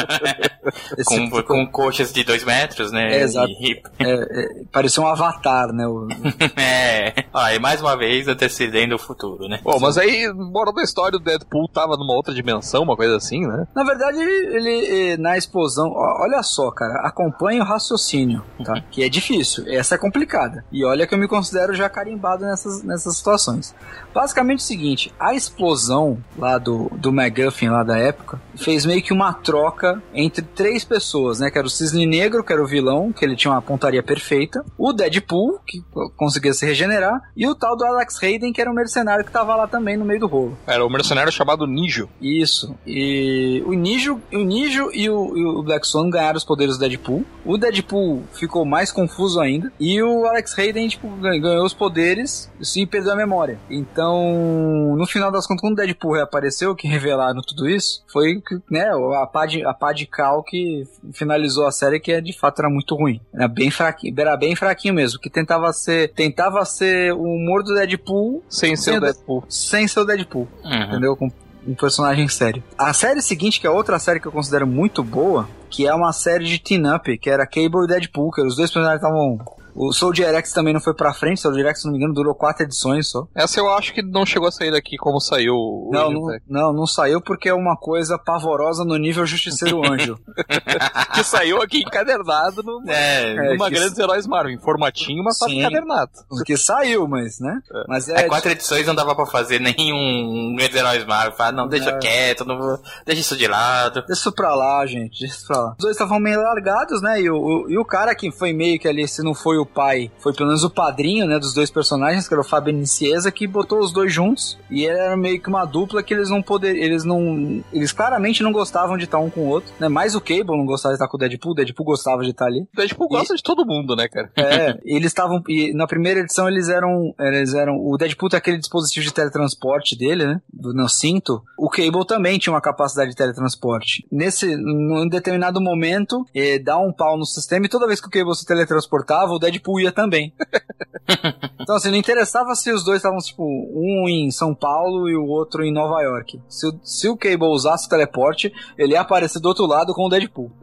Com, 1.06 1.24
tipo- 1.24 1.42
com 1.44 1.66
coxas 1.66 2.09
de 2.12 2.24
dois 2.24 2.44
metros, 2.44 2.90
né? 2.92 3.12
É, 3.18 3.22
exato. 3.22 3.50
E- 3.50 3.82
é, 3.98 4.12
é, 4.12 4.62
parecia 4.72 5.02
um 5.02 5.06
avatar, 5.06 5.72
né? 5.72 5.86
O- 5.86 6.08
é. 6.56 7.14
E 7.54 7.58
mais 7.58 7.80
uma 7.80 7.96
vez 7.96 8.28
antecedendo 8.28 8.94
o 8.94 8.98
futuro, 8.98 9.48
né? 9.48 9.60
Bom, 9.62 9.78
mas 9.80 9.96
aí, 9.98 10.32
moral 10.32 10.74
da 10.74 10.82
história, 10.82 11.16
o 11.16 11.20
Deadpool 11.20 11.68
tava 11.68 11.96
numa 11.96 12.14
outra 12.14 12.34
dimensão, 12.34 12.82
uma 12.82 12.96
coisa 12.96 13.16
assim, 13.16 13.46
né? 13.46 13.66
Na 13.74 13.84
verdade, 13.84 14.18
ele, 14.18 14.56
ele, 14.56 15.12
eh, 15.12 15.16
na 15.16 15.36
explosão, 15.36 15.88
ó, 15.90 16.22
olha 16.22 16.42
só, 16.42 16.70
cara, 16.70 17.00
acompanha 17.06 17.62
o 17.62 17.66
raciocínio, 17.66 18.42
tá? 18.64 18.82
Que 18.90 19.02
é 19.04 19.08
difícil, 19.08 19.64
essa 19.68 19.94
é 19.94 19.98
complicada. 19.98 20.64
E 20.72 20.84
olha 20.84 21.06
que 21.06 21.14
eu 21.14 21.18
me 21.18 21.28
considero 21.28 21.74
já 21.74 21.88
carimbado 21.88 22.44
nessas, 22.44 22.82
nessas 22.82 23.16
situações. 23.16 23.74
Basicamente 24.14 24.58
é 24.60 24.62
o 24.62 24.66
seguinte, 24.66 25.14
a 25.18 25.34
explosão 25.34 26.18
lá 26.38 26.58
do, 26.58 26.90
do 26.96 27.12
MacGuffin 27.12 27.68
lá 27.68 27.82
da 27.82 27.98
época 27.98 28.40
fez 28.56 28.84
meio 28.84 29.02
que 29.02 29.12
uma 29.12 29.32
troca 29.32 30.02
entre 30.12 30.42
três 30.42 30.84
pessoas, 30.84 31.40
né? 31.40 31.50
Que 31.50 31.58
era 31.58 31.66
o 31.66 31.70
Cisne 31.70 31.99
Cisne 32.00 32.06
Negro, 32.06 32.42
que 32.44 32.52
era 32.52 32.62
o 32.62 32.66
vilão, 32.66 33.12
que 33.12 33.24
ele 33.24 33.36
tinha 33.36 33.52
uma 33.52 33.60
pontaria 33.62 34.02
perfeita. 34.02 34.64
O 34.78 34.92
Deadpool, 34.92 35.58
que 35.66 35.82
conseguia 36.16 36.52
se 36.52 36.64
regenerar. 36.66 37.20
E 37.36 37.46
o 37.46 37.54
tal 37.54 37.76
do 37.76 37.84
Alex 37.84 38.22
Hayden, 38.22 38.52
que 38.52 38.60
era 38.60 38.70
um 38.70 38.74
mercenário 38.74 39.24
que 39.24 39.30
tava 39.30 39.54
lá 39.54 39.66
também 39.66 39.96
no 39.96 40.04
meio 40.04 40.20
do 40.20 40.26
rolo. 40.26 40.56
Era 40.66 40.84
o 40.84 40.90
mercenário 40.90 41.30
chamado 41.32 41.66
Nijo. 41.66 42.08
Isso. 42.20 42.74
E 42.86 43.62
o 43.66 43.72
Nijo, 43.74 44.20
o 44.32 44.38
Nijo 44.38 44.90
e, 44.92 45.08
o, 45.10 45.36
e 45.36 45.44
o 45.44 45.62
Black 45.62 45.86
Swan 45.86 46.08
ganharam 46.10 46.36
os 46.36 46.44
poderes 46.44 46.76
do 46.76 46.80
Deadpool. 46.80 47.24
O 47.44 47.58
Deadpool 47.58 48.22
ficou 48.32 48.64
mais 48.64 48.90
confuso 48.92 49.40
ainda. 49.40 49.72
E 49.78 50.02
o 50.02 50.26
Alex 50.26 50.58
Hayden, 50.58 50.88
tipo, 50.88 51.08
gan- 51.16 51.40
ganhou 51.40 51.64
os 51.64 51.74
poderes 51.74 52.50
e 52.76 52.86
perdeu 52.86 53.12
a 53.12 53.16
memória. 53.16 53.58
Então, 53.68 54.94
no 54.96 55.06
final 55.06 55.30
das 55.30 55.46
contas, 55.46 55.60
quando 55.60 55.72
o 55.74 55.76
Deadpool 55.76 56.12
reapareceu, 56.14 56.74
que 56.74 56.86
revelaram 56.88 57.40
tudo 57.42 57.68
isso, 57.68 58.02
foi 58.10 58.42
né, 58.70 58.90
a 59.20 59.26
pá 59.26 59.46
de, 59.46 59.64
a 59.64 59.74
pá 59.74 59.92
de 59.92 60.06
cal 60.06 60.42
que 60.42 60.84
finalizou 61.12 61.66
a 61.66 61.72
série, 61.72 61.89
que 61.98 62.12
é, 62.12 62.20
de 62.20 62.32
fato 62.38 62.60
era 62.60 62.68
muito 62.70 62.94
ruim. 62.94 63.20
Era 63.34 63.48
bem 63.48 63.70
fraquinho, 63.70 64.14
era 64.18 64.36
bem 64.36 64.54
fraquinho 64.54 64.94
mesmo, 64.94 65.18
que 65.18 65.30
tentava 65.30 65.72
ser, 65.72 66.12
tentava 66.12 66.64
ser 66.64 67.12
o 67.14 67.22
humor 67.22 67.62
do 67.64 67.74
Deadpool 67.74 68.42
Sem 68.48 68.76
ser 68.76 68.98
o 68.98 69.00
Deadpool. 69.00 69.44
sem 69.48 69.88
ser 69.88 70.00
o 70.00 70.04
Deadpool 70.04 70.46
Uhum. 70.64 70.82
entendeu? 70.84 71.16
Com 71.16 71.28
um 71.66 71.74
personagem 71.74 72.26
sério. 72.28 72.62
A 72.78 72.92
série 72.92 73.20
seguinte, 73.20 73.60
que 73.60 73.66
é 73.66 73.70
outra 73.70 73.98
série 73.98 74.18
que 74.20 74.26
eu 74.26 74.32
considero 74.32 74.66
muito 74.66 75.02
boa, 75.02 75.48
que 75.68 75.86
é 75.86 75.94
uma 75.94 76.12
série 76.12 76.44
de 76.44 76.58
team-up, 76.58 77.18
que 77.18 77.28
era 77.28 77.46
Cable 77.46 77.84
e 77.84 77.86
Deadpool, 77.86 78.30
que 78.30 78.40
os 78.42 78.56
dois 78.56 78.70
personagens 78.70 79.02
estavam... 79.02 79.38
O 79.82 79.92
Soldier 79.92 80.34
X 80.34 80.52
também 80.52 80.74
não 80.74 80.80
foi 80.80 80.94
pra 80.94 81.14
frente, 81.14 81.40
Soldier 81.40 81.66
X, 81.68 81.80
se 81.80 81.86
não 81.86 81.92
me 81.92 81.98
engano, 81.98 82.12
durou 82.12 82.34
quatro 82.34 82.64
edições 82.64 83.08
só. 83.10 83.26
Essa 83.34 83.60
eu 83.60 83.72
acho 83.72 83.94
que 83.94 84.02
não 84.02 84.26
chegou 84.26 84.48
a 84.48 84.52
sair 84.52 84.70
daqui 84.70 84.96
como 84.98 85.18
saiu 85.20 85.54
o 85.54 85.90
Não, 85.92 86.10
não, 86.10 86.26
não, 86.48 86.72
não 86.72 86.86
saiu 86.86 87.20
porque 87.20 87.48
é 87.48 87.54
uma 87.54 87.76
coisa 87.76 88.18
pavorosa 88.18 88.84
no 88.84 88.96
nível 88.96 89.24
Justiceiro 89.24 89.80
Anjo. 89.90 90.18
Que 91.14 91.24
saiu 91.24 91.60
aqui 91.60 91.78
encadernado 91.78 92.62
no, 92.62 92.82
É, 92.90 93.32
É, 93.34 93.52
numa 93.54 93.68
que- 93.68 93.74
Grandes 93.74 93.98
Heróis 93.98 94.26
Marvel. 94.26 94.52
Em 94.52 94.58
formatinho, 94.58 95.22
mas 95.24 95.36
só 95.38 95.46
Sim. 95.46 95.60
encadernado. 95.60 96.10
que 96.46 96.56
saiu, 96.56 97.06
mas, 97.08 97.40
né? 97.40 97.58
Mas 97.88 98.08
É, 98.08 98.20
é... 98.20 98.28
quatro 98.28 98.50
edições 98.50 98.86
não 98.86 98.94
dava 98.94 99.14
pra 99.14 99.26
fazer 99.26 99.60
nenhum 99.60 100.54
Grandes 100.56 100.76
Heróis 100.76 101.04
Marvel. 101.06 101.32
Fala, 101.36 101.52
não, 101.52 101.68
deixa 101.68 101.90
É. 101.90 101.98
quieto, 101.98 102.44
não 102.44 102.58
vou- 102.58 102.78
deixa 103.06 103.20
isso 103.22 103.36
de 103.36 103.46
lado. 103.46 104.00
Deixa 104.06 104.12
isso 104.12 104.32
pra 104.32 104.54
lá, 104.54 104.84
gente. 104.86 105.20
Deixa 105.20 105.34
isso 105.36 105.46
pra 105.46 105.58
lá. 105.58 105.70
Os 105.72 105.76
dois 105.78 105.96
estavam 105.96 106.18
meio 106.20 106.40
largados, 106.42 107.02
né? 107.02 107.20
E 107.20 107.30
o, 107.30 107.36
o- 107.36 107.70
e 107.70 107.78
o 107.78 107.84
cara 107.84 108.14
que 108.14 108.30
foi 108.30 108.52
meio 108.52 108.78
que 108.78 108.88
ali, 108.88 109.06
se 109.08 109.22
não 109.22 109.34
foi 109.34 109.58
o 109.58 109.66
pai, 109.74 110.10
foi 110.18 110.32
pelo 110.32 110.48
menos 110.48 110.64
o 110.64 110.70
padrinho, 110.70 111.26
né? 111.26 111.38
Dos 111.38 111.54
dois 111.54 111.70
personagens, 111.70 112.28
que 112.28 112.34
era 112.34 112.40
o 112.40 112.44
Fábio 112.44 112.72
Nicieza, 112.72 113.30
que 113.30 113.46
botou 113.46 113.80
os 113.80 113.92
dois 113.92 114.12
juntos. 114.12 114.58
E 114.70 114.86
era 114.86 115.16
meio 115.16 115.40
que 115.40 115.48
uma 115.48 115.64
dupla 115.64 116.02
que 116.02 116.14
eles 116.14 116.28
não 116.28 116.42
poderiam. 116.42 116.84
Eles 116.84 117.04
não. 117.04 117.62
Eles 117.72 117.92
claramente 117.92 118.42
não 118.42 118.52
gostavam 118.52 118.96
de 118.96 119.04
estar 119.04 119.18
um 119.18 119.30
com 119.30 119.42
o 119.42 119.48
outro, 119.48 119.72
né? 119.78 119.88
Mais 119.88 120.14
o 120.14 120.20
Cable 120.20 120.56
não 120.56 120.66
gostava 120.66 120.92
de 120.92 120.96
estar 120.96 121.08
com 121.08 121.16
o 121.16 121.20
Deadpool, 121.20 121.52
o 121.52 121.54
Deadpool 121.54 121.86
gostava 121.86 122.22
de 122.22 122.30
estar 122.30 122.46
ali. 122.46 122.60
O 122.60 122.76
Deadpool 122.76 123.08
gosta 123.08 123.34
de 123.34 123.42
todo 123.42 123.66
mundo, 123.66 123.94
né, 123.96 124.08
cara? 124.08 124.30
É, 124.36 124.78
eles 124.84 125.06
estavam. 125.06 125.42
e 125.48 125.72
Na 125.74 125.86
primeira 125.86 126.20
edição 126.20 126.48
eles 126.48 126.68
eram. 126.68 127.14
Eles 127.18 127.54
eram. 127.54 127.76
O 127.76 127.96
Deadpool 127.96 128.28
tem 128.28 128.38
aquele 128.38 128.58
dispositivo 128.58 129.06
de 129.06 129.12
teletransporte 129.12 129.96
dele, 129.96 130.26
né? 130.26 130.40
Do 130.52 130.72
no 130.72 130.88
cinto. 130.88 131.42
O 131.58 131.68
Cable 131.68 132.06
também 132.06 132.38
tinha 132.38 132.52
uma 132.52 132.60
capacidade 132.60 133.10
de 133.10 133.16
teletransporte. 133.16 134.06
Nesse. 134.10 134.56
Num 134.56 135.08
determinado 135.08 135.60
momento, 135.60 136.24
eh, 136.34 136.58
dá 136.58 136.78
um 136.78 136.92
pau 136.92 137.16
no 137.16 137.24
sistema 137.24 137.66
e 137.66 137.68
toda 137.68 137.86
vez 137.86 138.00
que 138.00 138.08
o 138.08 138.10
Cable 138.10 138.34
se 138.34 138.46
teletransportava, 138.46 139.32
o 139.32 139.38
Deadpool 139.38 139.49
ia 139.80 139.92
também. 139.92 140.32
então, 141.60 141.76
assim, 141.76 141.90
não 141.90 141.96
interessava 141.96 142.54
se 142.54 142.70
os 142.72 142.84
dois 142.84 142.98
estavam, 142.98 143.18
tipo, 143.18 143.42
um 143.44 144.08
em 144.08 144.30
São 144.30 144.54
Paulo 144.54 145.08
e 145.08 145.16
o 145.16 145.24
outro 145.26 145.64
em 145.64 145.72
Nova 145.72 146.00
York. 146.02 146.40
Se, 146.48 146.66
o- 146.68 146.80
se 146.82 147.08
o 147.08 147.16
Cable 147.16 147.48
usasse 147.48 147.86
o 147.86 147.90
teleporte, 147.90 148.52
ele 148.78 148.92
ia 148.92 149.00
aparecer 149.00 149.40
do 149.40 149.48
outro 149.48 149.66
lado 149.66 149.92
com 149.94 150.06
o 150.06 150.08
Deadpool. 150.08 150.50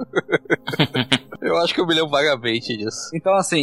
Eu 1.39 1.55
acho 1.59 1.73
que 1.73 1.79
eu 1.79 1.85
me 1.85 1.93
lembro 1.93 2.09
vagamente 2.09 2.75
disso. 2.75 3.09
Então, 3.13 3.33
assim, 3.35 3.57
e, 3.59 3.61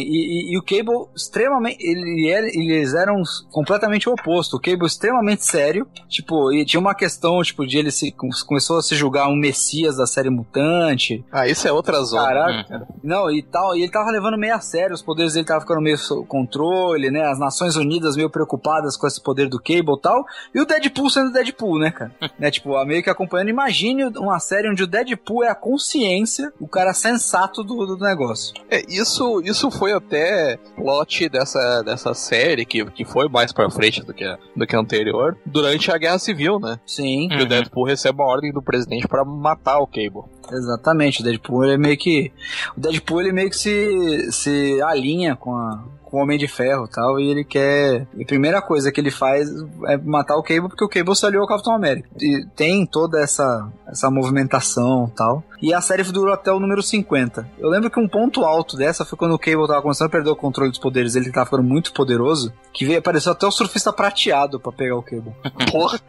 e- 0.49 0.53
e 0.53 0.57
o 0.57 0.63
Cable 0.63 1.07
extremamente. 1.15 1.77
Ele, 1.85 2.29
era- 2.31 2.47
eles 2.47 2.93
eram 2.93 3.21
completamente 3.51 4.09
o 4.09 4.13
oposto. 4.13 4.55
O 4.55 4.59
Cable 4.61 4.87
extremamente 4.87 5.45
sério. 5.45 5.85
Tipo, 6.07 6.51
e 6.53 6.65
tinha 6.65 6.79
uma 6.79 6.95
questão, 6.95 7.41
tipo, 7.43 7.65
de 7.67 7.77
ele 7.77 7.91
se, 7.91 8.11
com- 8.11 8.29
começou 8.47 8.77
a 8.77 8.81
se 8.81 8.95
julgar 8.95 9.27
um 9.27 9.35
messias 9.35 9.97
da 9.97 10.07
série 10.07 10.29
mutante. 10.29 11.23
Ah, 11.31 11.47
isso 11.47 11.67
é 11.67 11.71
outra 11.71 12.01
zona. 12.01 12.23
Caraca. 12.25 12.87
Não, 13.03 13.29
e 13.29 13.43
tal. 13.43 13.75
E 13.75 13.83
ele 13.83 13.91
tava 13.91 14.09
levando 14.09 14.37
meio 14.37 14.55
a 14.55 14.59
sério. 14.61 14.95
Os 14.95 15.01
poderes 15.03 15.14
dele 15.15 15.29
estavam 15.39 15.61
ficando 15.61 15.81
meio 15.81 15.97
sob 15.97 16.27
controle, 16.27 17.09
né? 17.09 17.23
As 17.23 17.39
Nações 17.39 17.75
Unidas 17.75 18.15
meio 18.15 18.29
preocupadas 18.29 18.97
com 18.97 19.07
esse 19.07 19.21
poder 19.21 19.47
do 19.47 19.59
Cable 19.59 19.95
e 19.97 20.01
tal. 20.01 20.25
E 20.53 20.59
o 20.59 20.65
Deadpool 20.65 21.09
sendo 21.09 21.31
Deadpool, 21.31 21.79
né, 21.79 21.91
cara? 21.91 22.13
né? 22.37 22.51
Tipo, 22.51 22.75
a 22.75 22.85
meio 22.85 23.03
que 23.03 23.09
acompanhando. 23.09 23.49
Imagine 23.49 24.05
uma 24.17 24.39
série 24.39 24.69
onde 24.69 24.83
o 24.83 24.87
Deadpool 24.87 25.43
é 25.43 25.49
a 25.49 25.55
consciência, 25.55 26.51
o 26.59 26.67
cara 26.67 26.93
sensato 26.93 27.63
do, 27.63 27.85
do 27.85 27.97
negócio. 27.97 28.53
É, 28.69 28.81
isso, 28.89 29.41
isso 29.41 29.71
foi 29.71 29.93
até 29.93 30.57
plot 30.75 31.29
dessa, 31.29 31.81
dessa 31.83 32.13
série, 32.13 32.65
que, 32.65 32.85
que 32.91 33.05
foi 33.05 33.27
mais 33.27 33.51
pra 33.51 33.69
frente 33.69 34.03
do 34.03 34.13
que, 34.13 34.23
a, 34.23 34.37
do 34.55 34.67
que 34.67 34.75
a 34.75 34.79
anterior, 34.79 35.37
durante 35.45 35.91
a 35.91 35.97
Guerra 35.97 36.19
Civil, 36.19 36.59
né? 36.59 36.79
Sim. 36.85 37.27
Que 37.29 37.43
o 37.43 37.47
Deadpool 37.47 37.85
recebe 37.85 38.21
uma 38.21 38.27
ordem 38.27 38.51
do 38.51 38.61
presidente 38.61 39.07
pra 39.07 39.23
matar 39.23 39.79
o 39.79 39.87
Cable. 39.87 40.23
Exatamente, 40.51 41.21
o 41.21 41.23
Deadpool 41.23 41.65
ele 41.65 41.77
meio 41.77 41.97
que. 41.97 42.31
O 42.77 42.79
Deadpool 42.79 43.21
ele 43.21 43.31
meio 43.31 43.49
que 43.49 43.57
se, 43.57 44.31
se 44.31 44.81
alinha 44.81 45.35
com, 45.35 45.55
a, 45.55 45.83
com 46.15 46.19
o 46.19 46.23
Homem 46.23 46.37
de 46.37 46.47
Ferro 46.47 46.85
e 46.85 46.89
tal, 46.89 47.19
e 47.19 47.29
ele 47.29 47.43
quer. 47.43 48.07
E 48.15 48.23
a 48.23 48.25
primeira 48.25 48.61
coisa 48.61 48.89
que 48.89 49.01
ele 49.01 49.11
faz 49.11 49.49
é 49.87 49.97
matar 49.97 50.37
o 50.37 50.43
Cable, 50.43 50.69
porque 50.69 50.85
o 50.85 50.87
Cable 50.87 51.13
se 51.13 51.25
aliou 51.25 51.41
ao 51.41 51.47
Capitão 51.47 51.75
América. 51.75 52.07
E 52.21 52.45
tem 52.55 52.85
toda 52.85 53.19
essa, 53.21 53.69
essa 53.85 54.09
movimentação 54.09 55.09
e 55.11 55.15
tal. 55.15 55.43
E 55.61 55.73
a 55.73 55.81
série 55.81 56.03
durou 56.03 56.33
até 56.33 56.51
o 56.51 56.59
número 56.59 56.81
50. 56.81 57.49
Eu 57.57 57.69
lembro 57.69 57.89
que 57.89 57.99
um 57.99 58.07
ponto 58.07 58.45
alto 58.45 58.77
dessa 58.77 59.03
foi 59.03 59.17
quando 59.17 59.33
o 59.33 59.39
Cable 59.39 59.67
tava 59.67 59.81
começando 59.81 60.07
a 60.07 60.11
perder 60.11 60.29
o 60.29 60.35
controle 60.35 60.69
dos 60.69 60.79
poderes 60.79 61.15
que 61.15 61.31
tava 61.31 61.45
ficando 61.45 61.63
muito 61.63 61.91
poderoso, 61.91 62.53
que 62.71 62.85
veio 62.85 62.99
apareceu 62.99 63.31
até 63.33 63.45
o 63.45 63.51
surfista 63.51 63.91
prateado 63.91 64.59
pra 64.59 64.71
pegar 64.71 64.95
o 64.95 65.03
Cable. 65.03 65.33
Porra! 65.71 65.99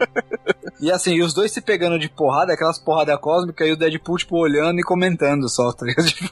E 0.79 0.91
assim, 0.91 1.15
e 1.15 1.23
os 1.23 1.33
dois 1.33 1.51
se 1.51 1.59
pegando 1.59 1.97
de 1.97 2.07
porrada, 2.07 2.53
aquelas 2.53 2.77
porradas 2.77 3.17
cósmicas, 3.19 3.67
e 3.67 3.71
o 3.71 3.77
Deadpool, 3.77 4.17
tipo, 4.17 4.37
olhando 4.37 4.79
e 4.79 4.83
comentando 4.83 5.49
só, 5.49 5.71
tá 5.71 5.85
ligado? 5.85 6.05
Tipo, 6.07 6.29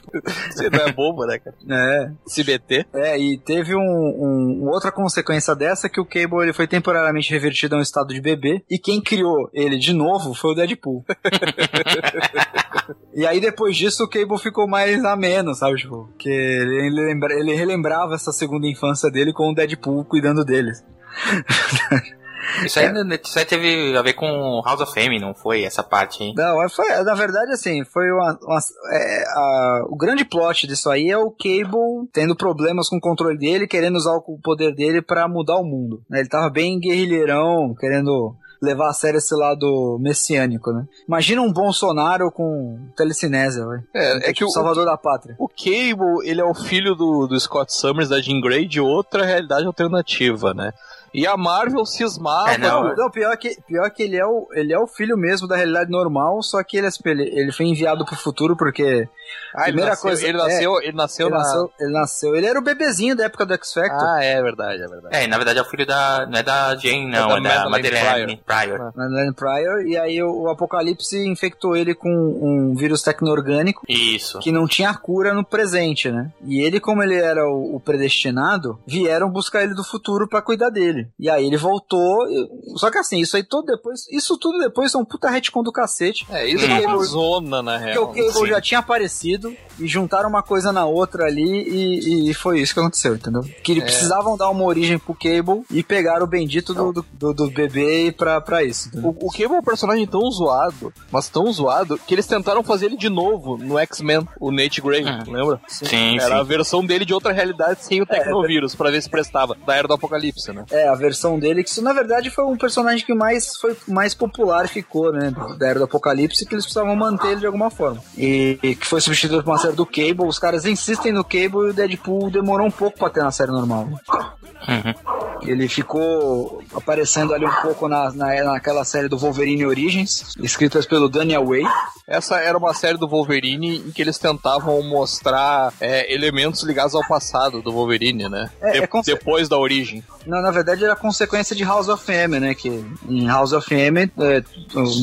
Você 0.50 0.70
não 0.70 0.80
é 0.80 0.92
bobo, 0.92 1.26
né, 1.26 1.38
cara? 1.38 1.56
é. 1.68 2.10
Se 2.26 2.44
meter. 2.44 2.86
É, 2.94 3.18
e 3.18 3.38
teve 3.38 3.65
um, 3.74 3.80
um- 3.80 4.60
uma 4.62 4.72
outra 4.72 4.92
consequência 4.92 5.54
dessa 5.54 5.88
que 5.88 6.00
o 6.00 6.06
Cable 6.06 6.42
ele 6.42 6.52
foi 6.52 6.66
temporariamente 6.66 7.30
revertido 7.32 7.74
a 7.74 7.78
um 7.78 7.82
estado 7.82 8.14
de 8.14 8.20
bebê, 8.20 8.62
e 8.70 8.78
quem 8.78 9.00
criou 9.00 9.48
ele 9.52 9.78
de 9.78 9.92
novo 9.92 10.34
foi 10.34 10.52
o 10.52 10.54
Deadpool. 10.54 11.04
e 13.14 13.26
aí 13.26 13.40
depois 13.40 13.76
disso 13.76 14.04
o 14.04 14.08
Cable 14.08 14.38
ficou 14.38 14.68
mais 14.68 15.04
ameno, 15.04 15.54
sabe? 15.54 15.76
Tipo, 15.76 16.08
que 16.18 16.28
ele, 16.28 16.90
lembra, 16.90 17.34
ele 17.34 17.54
relembrava 17.54 18.14
essa 18.14 18.32
segunda 18.32 18.66
infância 18.66 19.10
dele 19.10 19.32
com 19.32 19.50
o 19.50 19.54
Deadpool 19.54 20.04
cuidando 20.04 20.44
deles. 20.44 20.84
Isso 22.64 22.78
aí, 22.78 22.86
isso 23.24 23.38
aí 23.38 23.44
teve 23.44 23.96
a 23.96 24.02
ver 24.02 24.12
com 24.14 24.62
House 24.64 24.80
of 24.80 24.92
Fame, 24.92 25.18
não 25.18 25.34
foi 25.34 25.62
essa 25.64 25.82
parte, 25.82 26.22
hein? 26.22 26.34
Não, 26.36 26.62
é- 26.62 26.68
foi, 26.68 26.86
na 27.02 27.14
verdade, 27.14 27.52
assim, 27.52 27.84
foi 27.84 28.10
uma. 28.10 28.38
uma- 28.42 28.60
é, 28.92 29.24
a- 29.28 29.84
o 29.88 29.96
grande 29.96 30.24
plot 30.24 30.66
disso 30.66 30.88
aí 30.90 31.10
é 31.10 31.18
o 31.18 31.30
Cable 31.30 32.08
tendo 32.12 32.36
problemas 32.36 32.88
com 32.88 32.96
o 32.96 33.00
controle 33.00 33.36
dele, 33.38 33.66
querendo 33.66 33.96
usar 33.96 34.12
o 34.14 34.38
poder 34.42 34.74
dele 34.74 35.02
pra 35.02 35.28
mudar 35.28 35.56
o 35.56 35.64
mundo. 35.64 36.02
né? 36.08 36.20
Ele 36.20 36.28
tava 36.28 36.48
bem 36.50 36.78
guerrilheirão, 36.78 37.74
querendo 37.78 38.34
levar 38.62 38.88
a 38.88 38.92
sério 38.94 39.18
esse 39.18 39.34
lado 39.34 39.98
messiânico, 40.00 40.72
né? 40.72 40.84
Imagina 41.06 41.42
um 41.42 41.52
Bolsonaro 41.52 42.30
com 42.32 42.78
telecinésia, 42.96 43.66
velho. 43.66 43.82
É, 43.94 44.30
é 44.30 44.32
que 44.32 44.44
o, 44.44 44.48
Salvador 44.48 44.86
da 44.86 44.96
pátria. 44.96 45.36
o 45.38 45.46
Cable, 45.46 46.24
ele 46.28 46.40
é 46.40 46.44
o 46.44 46.54
filho 46.54 46.94
do, 46.94 47.26
do 47.26 47.38
Scott 47.38 47.72
Summers, 47.72 48.08
da 48.08 48.20
Jean 48.20 48.40
Grey, 48.40 48.66
de 48.66 48.80
outra 48.80 49.24
realidade 49.26 49.66
alternativa, 49.66 50.54
né? 50.54 50.72
E 51.14 51.26
a 51.26 51.36
Marvel 51.36 51.84
cismava... 51.86 52.52
É, 52.52 52.58
não, 52.58 52.84
Não, 52.84 52.94
não, 52.96 53.10
pior 53.10 53.36
que, 53.36 53.56
pior 53.66 53.90
que 53.90 54.02
ele 54.02 54.16
é, 54.16 54.24
o, 54.26 54.48
ele 54.52 54.72
é 54.72 54.78
o 54.78 54.86
filho 54.86 55.16
mesmo 55.16 55.46
da 55.48 55.56
realidade 55.56 55.90
normal, 55.90 56.42
só 56.42 56.62
que 56.62 56.76
ele, 56.76 56.88
ele, 57.04 57.22
ele 57.40 57.52
foi 57.52 57.66
enviado 57.66 58.04
pro 58.04 58.16
futuro 58.16 58.56
porque 58.56 59.08
Ah, 59.54 59.62
ele 59.62 59.72
primeira 59.72 59.90
nasceu, 59.90 60.02
coisa- 60.02 60.26
ele 60.26 60.38
é. 60.38 60.42
nasceu, 60.42 60.80
ele 60.82 60.96
nasceu 60.96 61.26
ele, 61.28 61.34
na... 61.36 61.42
nasceu, 61.42 61.70
ele 61.80 61.92
nasceu. 61.92 62.36
Ele 62.36 62.46
era 62.46 62.58
o 62.58 62.62
bebezinho 62.62 63.16
da 63.16 63.24
época 63.24 63.46
do 63.46 63.54
X 63.54 63.72
Factor. 63.72 64.06
Ah, 64.08 64.22
é 64.22 64.42
verdade, 64.42 64.82
é 64.82 64.86
verdade. 64.88 65.16
É, 65.16 65.26
na 65.26 65.36
verdade 65.36 65.58
é 65.58 65.62
o 65.62 65.64
filho 65.64 65.86
da. 65.86 66.26
Não 66.26 66.38
é 66.38 66.42
da 66.42 66.76
Jane, 66.76 67.06
não, 67.10 67.28
da 67.28 67.36
é 67.38 67.40
da, 67.40 67.68
Madeleine 67.70 68.04
Madeleine 68.06 68.42
Pryor. 68.44 68.92
Madeleine 68.94 69.34
Pryor, 69.34 69.86
e 69.86 69.96
aí 69.96 70.22
o, 70.22 70.42
o 70.42 70.48
Apocalipse 70.50 71.16
infectou 71.26 71.76
ele 71.76 71.94
com 71.94 72.08
um 72.10 72.74
vírus 72.74 73.02
tecno-orgânico 73.02 73.82
Isso. 73.88 74.38
que 74.40 74.52
não 74.52 74.66
tinha 74.66 74.92
cura 74.94 75.32
no 75.34 75.44
presente, 75.44 76.10
né? 76.10 76.30
E 76.44 76.60
ele, 76.60 76.78
como 76.80 77.02
ele 77.02 77.14
era 77.16 77.44
o, 77.48 77.76
o 77.76 77.80
predestinado, 77.80 78.78
vieram 78.86 79.30
buscar 79.30 79.62
ele 79.62 79.74
do 79.74 79.82
futuro 79.84 80.28
pra 80.28 80.42
cuidar 80.42 80.70
dele. 80.70 80.95
Dele. 80.96 81.08
E 81.18 81.28
aí 81.30 81.46
ele 81.46 81.56
voltou. 81.56 82.28
e- 82.28 82.48
Só 82.78 82.90
que 82.90 82.98
assim, 82.98 83.20
isso 83.20 83.36
aí 83.36 83.42
todo 83.44 83.66
depois. 83.66 84.06
Isso 84.10 84.36
tudo 84.38 84.58
depois 84.58 84.94
é 84.94 84.98
um 84.98 85.04
puta 85.04 85.28
retcon 85.30 85.62
do 85.62 85.72
cacete. 85.72 86.26
É, 86.30 86.46
isso 86.46 86.64
é 86.64 86.86
uma 86.86 87.04
zona, 87.04 87.62
na 87.62 87.72
Porque 87.78 87.90
real. 87.92 88.04
o 88.04 88.06
Cable 88.08 88.32
Sim. 88.32 88.46
já 88.46 88.60
tinha 88.60 88.80
aparecido 88.80 89.54
e 89.78 89.86
juntaram 89.86 90.28
uma 90.28 90.42
coisa 90.42 90.72
na 90.72 90.86
outra 90.86 91.24
ali 91.26 91.42
e, 91.42 92.30
e 92.30 92.34
foi 92.34 92.60
isso 92.60 92.72
que 92.74 92.80
aconteceu, 92.80 93.14
entendeu? 93.14 93.42
Que 93.62 93.72
eles 93.72 93.84
precisavam 93.84 94.36
dar 94.36 94.48
uma 94.50 94.64
origem 94.64 94.98
pro 94.98 95.14
Cable 95.14 95.62
e 95.70 95.82
pegaram 95.82 96.24
o 96.24 96.28
bendito 96.28 96.72
do, 96.74 96.92
do, 96.92 97.04
do- 97.12 97.34
do 97.34 97.50
bebê 97.50 98.12
pra, 98.16 98.40
pra 98.40 98.62
isso. 98.64 98.88
entendeu? 98.88 99.10
O, 99.20 99.26
o 99.26 99.30
Cable 99.30 99.56
é 99.56 99.58
um 99.58 99.62
personagem 99.62 100.06
tão 100.06 100.30
zoado, 100.30 100.92
mas 101.10 101.28
tão 101.28 101.50
zoado, 101.52 101.98
que 102.06 102.14
eles 102.14 102.26
tentaram 102.26 102.62
fazer 102.62 102.86
ele 102.86 102.96
de 102.96 103.08
novo 103.08 103.56
no 103.58 103.78
X-Men, 103.78 104.26
o 104.40 104.50
Nate 104.50 104.80
Gray, 104.80 105.04
lembra? 105.26 105.60
Sim, 105.68 106.18
Era 106.18 106.36
a 106.40 106.42
sim. 106.42 106.48
versão 106.48 106.84
dele 106.84 107.04
de 107.04 107.12
outra 107.14 107.32
realidade 107.32 107.84
sem 107.84 108.00
o 108.00 108.06
Tecnovírus, 108.06 108.74
pra 108.74 108.90
ver 108.90 109.02
se 109.02 109.10
prestava, 109.10 109.56
da 109.66 109.74
Era 109.76 109.86
do 109.88 109.94
Apocalipse, 109.94 110.52
né? 110.52 110.64
É, 110.70 110.85
a 110.86 110.94
versão 110.94 111.38
dele, 111.38 111.62
que 111.64 111.70
isso 111.70 111.82
na 111.82 111.92
verdade 111.92 112.30
foi 112.30 112.44
um 112.44 112.56
personagem 112.56 113.04
que 113.04 113.14
mais 113.14 113.56
foi 113.56 113.76
mais 113.88 114.14
popular 114.14 114.68
ficou, 114.68 115.12
né? 115.12 115.32
Da 115.58 115.68
Era 115.68 115.78
do 115.78 115.84
Apocalipse, 115.84 116.44
que 116.46 116.54
eles 116.54 116.64
precisavam 116.64 116.94
manter 116.96 117.28
ele 117.32 117.40
de 117.40 117.46
alguma 117.46 117.70
forma. 117.70 118.02
E, 118.16 118.58
e 118.62 118.74
que 118.74 118.86
foi 118.86 119.00
substituído 119.00 119.42
por 119.44 119.50
uma 119.50 119.58
série 119.58 119.74
do 119.76 119.86
Cable. 119.86 120.26
Os 120.26 120.38
caras 120.38 120.64
insistem 120.64 121.12
no 121.12 121.24
Cable 121.24 121.66
e 121.66 121.70
o 121.70 121.72
Deadpool 121.74 122.30
demorou 122.30 122.66
um 122.66 122.70
pouco 122.70 122.98
pra 122.98 123.10
ter 123.10 123.22
na 123.22 123.30
série 123.30 123.50
normal. 123.52 123.86
né? 123.86 124.94
Ele 125.42 125.68
ficou 125.68 126.62
aparecendo 126.74 127.34
ali 127.34 127.44
um 127.44 127.54
pouco 127.62 127.88
na, 127.88 128.10
na, 128.12 128.42
naquela 128.44 128.84
série 128.84 129.08
do 129.08 129.18
Wolverine 129.18 129.66
Origins, 129.66 130.34
escritas 130.40 130.86
pelo 130.86 131.08
Daniel 131.08 131.44
Way. 131.46 131.62
Essa 132.06 132.36
era 132.40 132.56
uma 132.56 132.72
série 132.72 132.96
do 132.98 133.06
Wolverine 133.08 133.78
em 133.78 133.90
que 133.90 134.00
eles 134.00 134.18
tentavam 134.18 134.82
mostrar 134.82 135.72
é, 135.80 136.12
elementos 136.12 136.62
ligados 136.62 136.94
ao 136.94 137.06
passado 137.06 137.60
do 137.62 137.70
Wolverine, 137.72 138.28
né? 138.28 138.50
É, 138.60 138.72
De- 138.72 138.78
é 138.78 138.86
conce- 138.86 139.12
Depois 139.12 139.48
da 139.48 139.58
origem. 139.58 140.02
Na, 140.24 140.40
na 140.40 140.50
verdade, 140.50 140.75
era 140.84 140.96
consequência 140.96 141.54
de 141.56 141.64
House 141.64 141.88
of 141.88 142.10
M, 142.10 142.38
né? 142.40 142.54
Que 142.54 142.84
em 143.08 143.26
House 143.26 143.52
of 143.52 143.72
M, 143.74 144.10
é, 144.18 144.42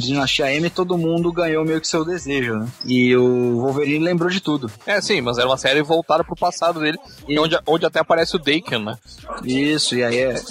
Dinastia 0.02 0.54
M, 0.54 0.70
todo 0.70 0.98
mundo 0.98 1.32
ganhou 1.32 1.66
meio 1.66 1.80
que 1.82 1.88
seu 1.88 2.04
desejo, 2.06 2.56
né? 2.56 2.68
E 2.86 3.16
o 3.16 3.60
Wolverine 3.62 4.04
lembrou 4.04 4.30
de 4.30 4.40
tudo. 4.40 4.70
É, 4.86 5.00
sim, 5.02 5.22
mas 5.22 5.38
era 5.38 5.48
uma 5.48 5.58
série 5.58 5.82
voltada 5.82 6.24
pro 6.24 6.36
passado 6.36 6.80
dele, 6.80 6.98
E- 7.28 7.40
onde, 7.40 7.58
onde 7.68 7.86
até 7.86 8.00
aparece 8.00 8.36
o 8.36 8.40
Daken, 8.40 8.84
né? 8.84 8.98
Isso, 9.44 9.96
e 9.96 10.04
aí 10.04 10.18
é. 10.18 10.42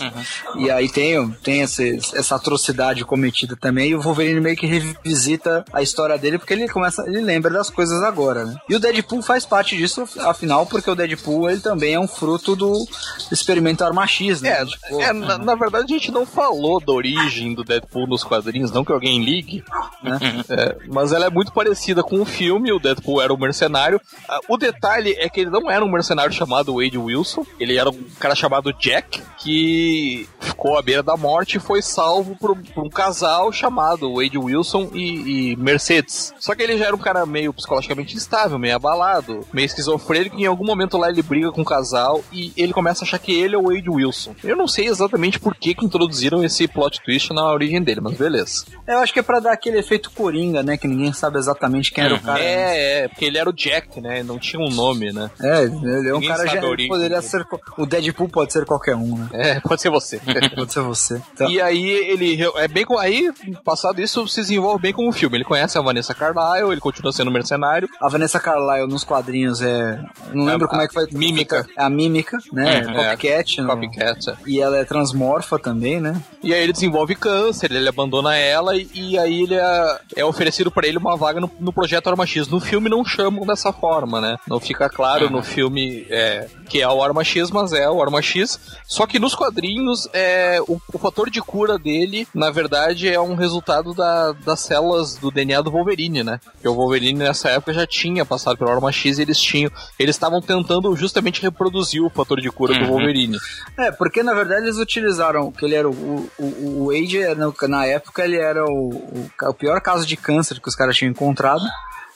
E 0.57 0.70
aí 0.70 0.89
tem, 0.89 1.31
tem 1.43 1.61
esse- 1.62 1.99
essa 2.14 2.37
atrocidade 2.37 3.05
cometida 3.05 3.57
também, 3.57 3.91
e 3.91 3.95
o 3.95 4.01
Wolverine 4.01 4.41
meio 4.41 4.57
que 4.57 4.66
revisita 4.66 5.64
a 5.73 5.83
história 5.83 6.16
dele, 6.18 6.39
porque 6.39 6.53
ele 6.55 6.68
começa. 6.68 7.03
ele 7.07 7.20
lembra 7.20 7.53
das 7.53 7.70
coisas 7.70 8.03
agora, 8.03 8.45
né? 8.45 8.57
E 8.68 8.75
o 8.75 8.81
Deadpool 8.81 9.23
faz 9.23 9.45
parte 9.45 9.77
disso, 9.77 10.05
afinal, 10.20 10.66
porque 10.66 10.91
o 10.91 10.95
Deadpool 10.95 11.51
ele 11.51 11.61
também 11.61 11.95
é 11.95 12.01
um 12.01 12.09
fruto 12.09 12.55
do 12.57 12.87
experimento 13.31 13.85
Arma 13.85 14.07
X, 14.07 14.41
né? 14.41 14.51
É, 14.51 14.64
Tipo, 14.66 15.01
é, 15.01 15.12
na, 15.13 15.39
na 15.39 15.55
verdade 15.55 15.85
a 15.93 15.99
gente 15.99 16.11
não 16.11 16.25
falou 16.27 16.81
da 16.81 16.93
origem 16.93 17.55
do 17.55 17.65
Deadpool 17.65 18.07
nos 18.07 18.25
quadrinhos, 18.25 18.71
não 18.71 18.85
que 18.85 18.93
alguém 18.93 19.23
ligue, 19.23 19.65
né? 20.03 20.19
É, 20.49 20.77
mas 20.89 21.13
ela 21.13 21.27
é 21.27 21.31
muito 21.31 21.53
parecida 21.53 22.03
com 22.03 22.21
o 22.21 22.25
filme, 22.25 22.73
o 22.73 22.79
Deadpool 22.79 23.21
era 23.23 23.33
um 23.33 23.39
mercenário. 23.39 24.01
Ah, 24.29 24.41
O 24.49 24.57
detalhe 24.57 25.15
é 25.19 25.29
que 25.29 25.41
ele 25.41 25.51
não 25.51 25.71
era 25.71 25.85
um 25.85 25.91
mercenário 25.91 26.33
chamado 26.33 26.75
Wade 26.75 26.99
Wilson, 26.99 27.45
ele 27.59 27.77
era 27.77 27.91
um 27.91 28.05
cara 28.19 28.35
chamado 28.35 28.73
Jack, 28.73 29.23
que 29.39 30.29
ficou 30.41 30.79
à 30.79 30.83
beira 30.83 31.03
da 31.03 31.17
morte 31.17 31.57
e 31.57 31.61
foi 31.61 31.83
salvo 31.83 32.37
por, 32.37 32.57
por 32.57 32.85
um 32.85 32.91
casal 32.91 33.53
chamado 33.53 34.15
Wade 34.15 34.39
Wilson 34.39 34.91
e, 34.93 35.53
e 35.53 35.57
Mercedes. 35.57 36.33
Só 36.39 36.55
que 36.55 36.63
ele 36.63 36.79
já 36.79 36.87
era 36.87 36.97
um 36.97 36.99
cara 36.99 37.25
meio 37.27 37.53
psicologicamente 37.53 38.17
instável, 38.17 38.59
meio 38.59 38.77
abalado, 38.77 39.47
meio 39.53 39.67
esquizofrênico, 39.67 40.39
e 40.39 40.43
em 40.43 40.47
algum 40.47 40.65
momento 40.65 40.97
lá 40.97 41.09
ele 41.11 41.23
briga 41.23 41.51
com 41.53 41.63
o 41.63 41.65
casal 41.65 42.23
e 42.33 42.53
ele 42.57 42.73
começa 42.73 43.05
a 43.05 43.07
achar 43.07 43.19
que 43.19 43.33
ele 43.33 43.55
é 43.55 43.59
o 43.59 43.69
Wade 43.69 43.91
Wilson. 43.91 44.35
Eu 44.43 44.57
não 44.57 44.69
sei 44.69 44.87
exatamente 44.87 45.02
por 45.41 45.55
que, 45.55 45.75
que 45.75 45.85
introduziram 45.85 46.43
esse 46.45 46.67
plot 46.69 47.01
twist 47.05 47.33
na 47.33 47.51
origem 47.51 47.83
dele, 47.83 48.01
mas 48.01 48.17
beleza. 48.17 48.65
Eu 48.87 48.99
acho 48.99 49.13
que 49.13 49.19
é 49.19 49.23
pra 49.23 49.41
dar 49.41 49.53
aquele 49.53 49.79
efeito 49.79 50.11
coringa, 50.11 50.63
né? 50.63 50.77
Que 50.77 50.87
ninguém 50.89 51.13
sabe 51.13 51.39
exatamente 51.39 51.93
quem 51.93 52.05
era 52.05 52.15
o 52.15 52.21
cara. 52.21 52.39
né? 52.39 52.45
É, 52.45 53.03
é, 53.05 53.09
porque 53.09 53.25
ele 53.25 53.39
era 53.39 53.49
o 53.49 53.53
Jack, 53.53 54.01
né? 54.01 54.23
Não 54.23 54.39
tinha 54.39 54.61
um 54.61 54.71
nome, 54.71 55.13
né? 55.13 55.31
É, 55.41 55.63
ele 55.65 56.09
é 56.09 56.13
um 56.13 56.21
Ninguém 56.21 56.29
cara 56.29 56.47
já 56.47 56.61
poderia 56.61 56.89
dele. 57.21 57.23
ser. 57.23 57.47
O 57.79 57.87
Deadpool 57.87 58.29
pode 58.29 58.53
ser 58.53 58.65
qualquer 58.65 58.97
um, 58.97 59.17
né? 59.17 59.29
É, 59.33 59.61
pode 59.61 59.81
ser 59.81 59.91
você. 59.91 60.21
Pode 60.55 60.73
ser 60.73 60.81
você. 60.81 61.21
Então, 61.35 61.51
E 61.51 61.61
aí 61.61 61.89
ele 61.91 62.39
é 62.57 62.69
bem 62.69 62.85
com 62.85 62.99
aí 62.99 63.33
passado 63.65 64.01
isso 64.01 64.27
se 64.29 64.41
desenvolve 64.41 64.83
bem 64.83 64.93
com 64.93 65.09
o 65.09 65.13
filme. 65.13 65.37
Ele 65.37 65.45
conhece 65.45 65.79
a 65.79 65.81
Vanessa 65.83 66.15
Carlyle, 66.15 66.71
ele 66.71 66.81
continua 66.81 67.13
sendo 67.13 67.31
mercenário. 67.31 67.89
a 68.01 68.09
Vanessa 68.09 68.39
Carlyle 68.39 68.87
nos 68.89 69.05
quadrinhos 69.05 69.61
é. 69.63 70.01
não 70.33 70.45
lembro 70.45 70.67
A- 70.67 70.69
como 70.69 70.83
é 70.83 70.89
que 70.89 70.95
foi. 70.95 71.07
Mímica. 71.13 71.67
É 71.77 71.83
a 71.83 71.91
mímica, 71.91 72.39
né? 72.53 72.79
É, 72.79 72.83
Copycat. 73.15 73.61
no- 73.63 73.69
Copycat. 73.69 74.31
é. 74.31 74.35
E 74.47 74.61
ela 74.61 74.79
é 74.79 74.85
transmorfa 74.93 75.59
também, 75.59 76.01
né? 76.01 76.20
E 76.43 76.53
aí 76.53 76.62
ele 76.62 76.72
desenvolve 76.72 77.14
câncer, 77.14 77.72
ele 77.72 77.88
abandona 77.88 78.36
ela 78.36 78.76
e, 78.76 78.88
e 78.95 79.18
aí 79.18 79.43
ele 79.43 79.55
é, 79.55 79.99
é 80.16 80.24
oferecido 80.24 80.70
pra 80.70 80.86
ele 80.86 80.99
uma 80.99 81.16
vaga 81.16 81.40
no, 81.40 81.51
no 81.59 81.72
projeto 81.72 82.09
Arma 82.09 82.26
X. 82.26 82.47
No 82.49 82.61
filme 82.61 82.88
não 82.90 83.05
chamam 83.05 83.47
dessa 83.47 83.72
forma, 83.72 84.20
né? 84.20 84.36
Não 84.47 84.61
fica 84.61 84.88
claro 84.88 85.30
no 85.30 85.43
filme 85.43 86.07
é, 86.11 86.47
que 86.68 86.80
é 86.82 86.88
o 86.88 87.03
Arma 87.03 87.24
X, 87.24 87.51
mas 87.51 87.72
é 87.72 87.88
o 87.88 88.03
Arma 88.03 88.20
X. 88.20 88.61
Só 88.86 89.07
que 89.07 89.18
nos 89.18 89.34
quadrinhos 89.34 90.09
é, 90.12 90.61
o, 90.68 90.78
o 90.93 90.99
fator 90.99 91.30
de 91.30 91.40
cura 91.40 91.78
dele, 91.78 92.26
na 92.34 92.51
verdade, 92.51 93.09
é 93.09 93.20
um 93.20 93.34
resultado 93.34 93.95
da- 93.95 94.32
das 94.45 94.61
células 94.61 95.14
do 95.16 95.30
DNA 95.30 95.62
do 95.62 95.70
Wolverine, 95.70 96.22
né? 96.22 96.38
Porque 96.53 96.68
o 96.68 96.74
Wolverine 96.74 97.18
nessa 97.18 97.49
época 97.51 97.72
já 97.72 97.86
tinha 97.86 98.24
passado 98.24 98.57
pelo 98.59 98.70
Arma 98.70 98.93
X 98.93 99.18
e 99.18 99.22
eles 99.22 99.40
tinham. 99.40 99.70
Eles 99.99 100.16
estavam 100.16 100.40
tentando 100.40 100.95
justamente 100.97 101.40
reproduzir 101.43 102.03
o 102.03 102.11
fator 102.11 102.40
de 102.40 102.51
cura 102.51 102.78
do 102.78 102.86
Wolverine. 102.86 103.38
É, 103.78 103.90
porque 103.93 104.22
na 104.22 104.34
verdade 104.34 104.66
eles 104.66 104.78
utilizaram 104.83 105.51
que 105.53 105.64
ele 105.64 105.74
era 105.74 105.89
o, 105.89 106.30
o, 106.39 106.45
o 106.45 106.87
Wade, 106.87 107.35
no- 107.37 107.55
na 107.68 107.87
época 107.87 108.24
ele 108.24 108.37
era 108.39 108.64
o, 108.64 108.91
o, 108.91 109.30
o 109.49 109.55
pior 109.55 109.80
caso 109.80 110.07
de 110.07 110.16
câncer 110.16 110.61
que 110.61 110.68
os 110.68 110.74
caras 110.74 110.97
tinham 110.97 111.11
encontrado. 111.11 111.62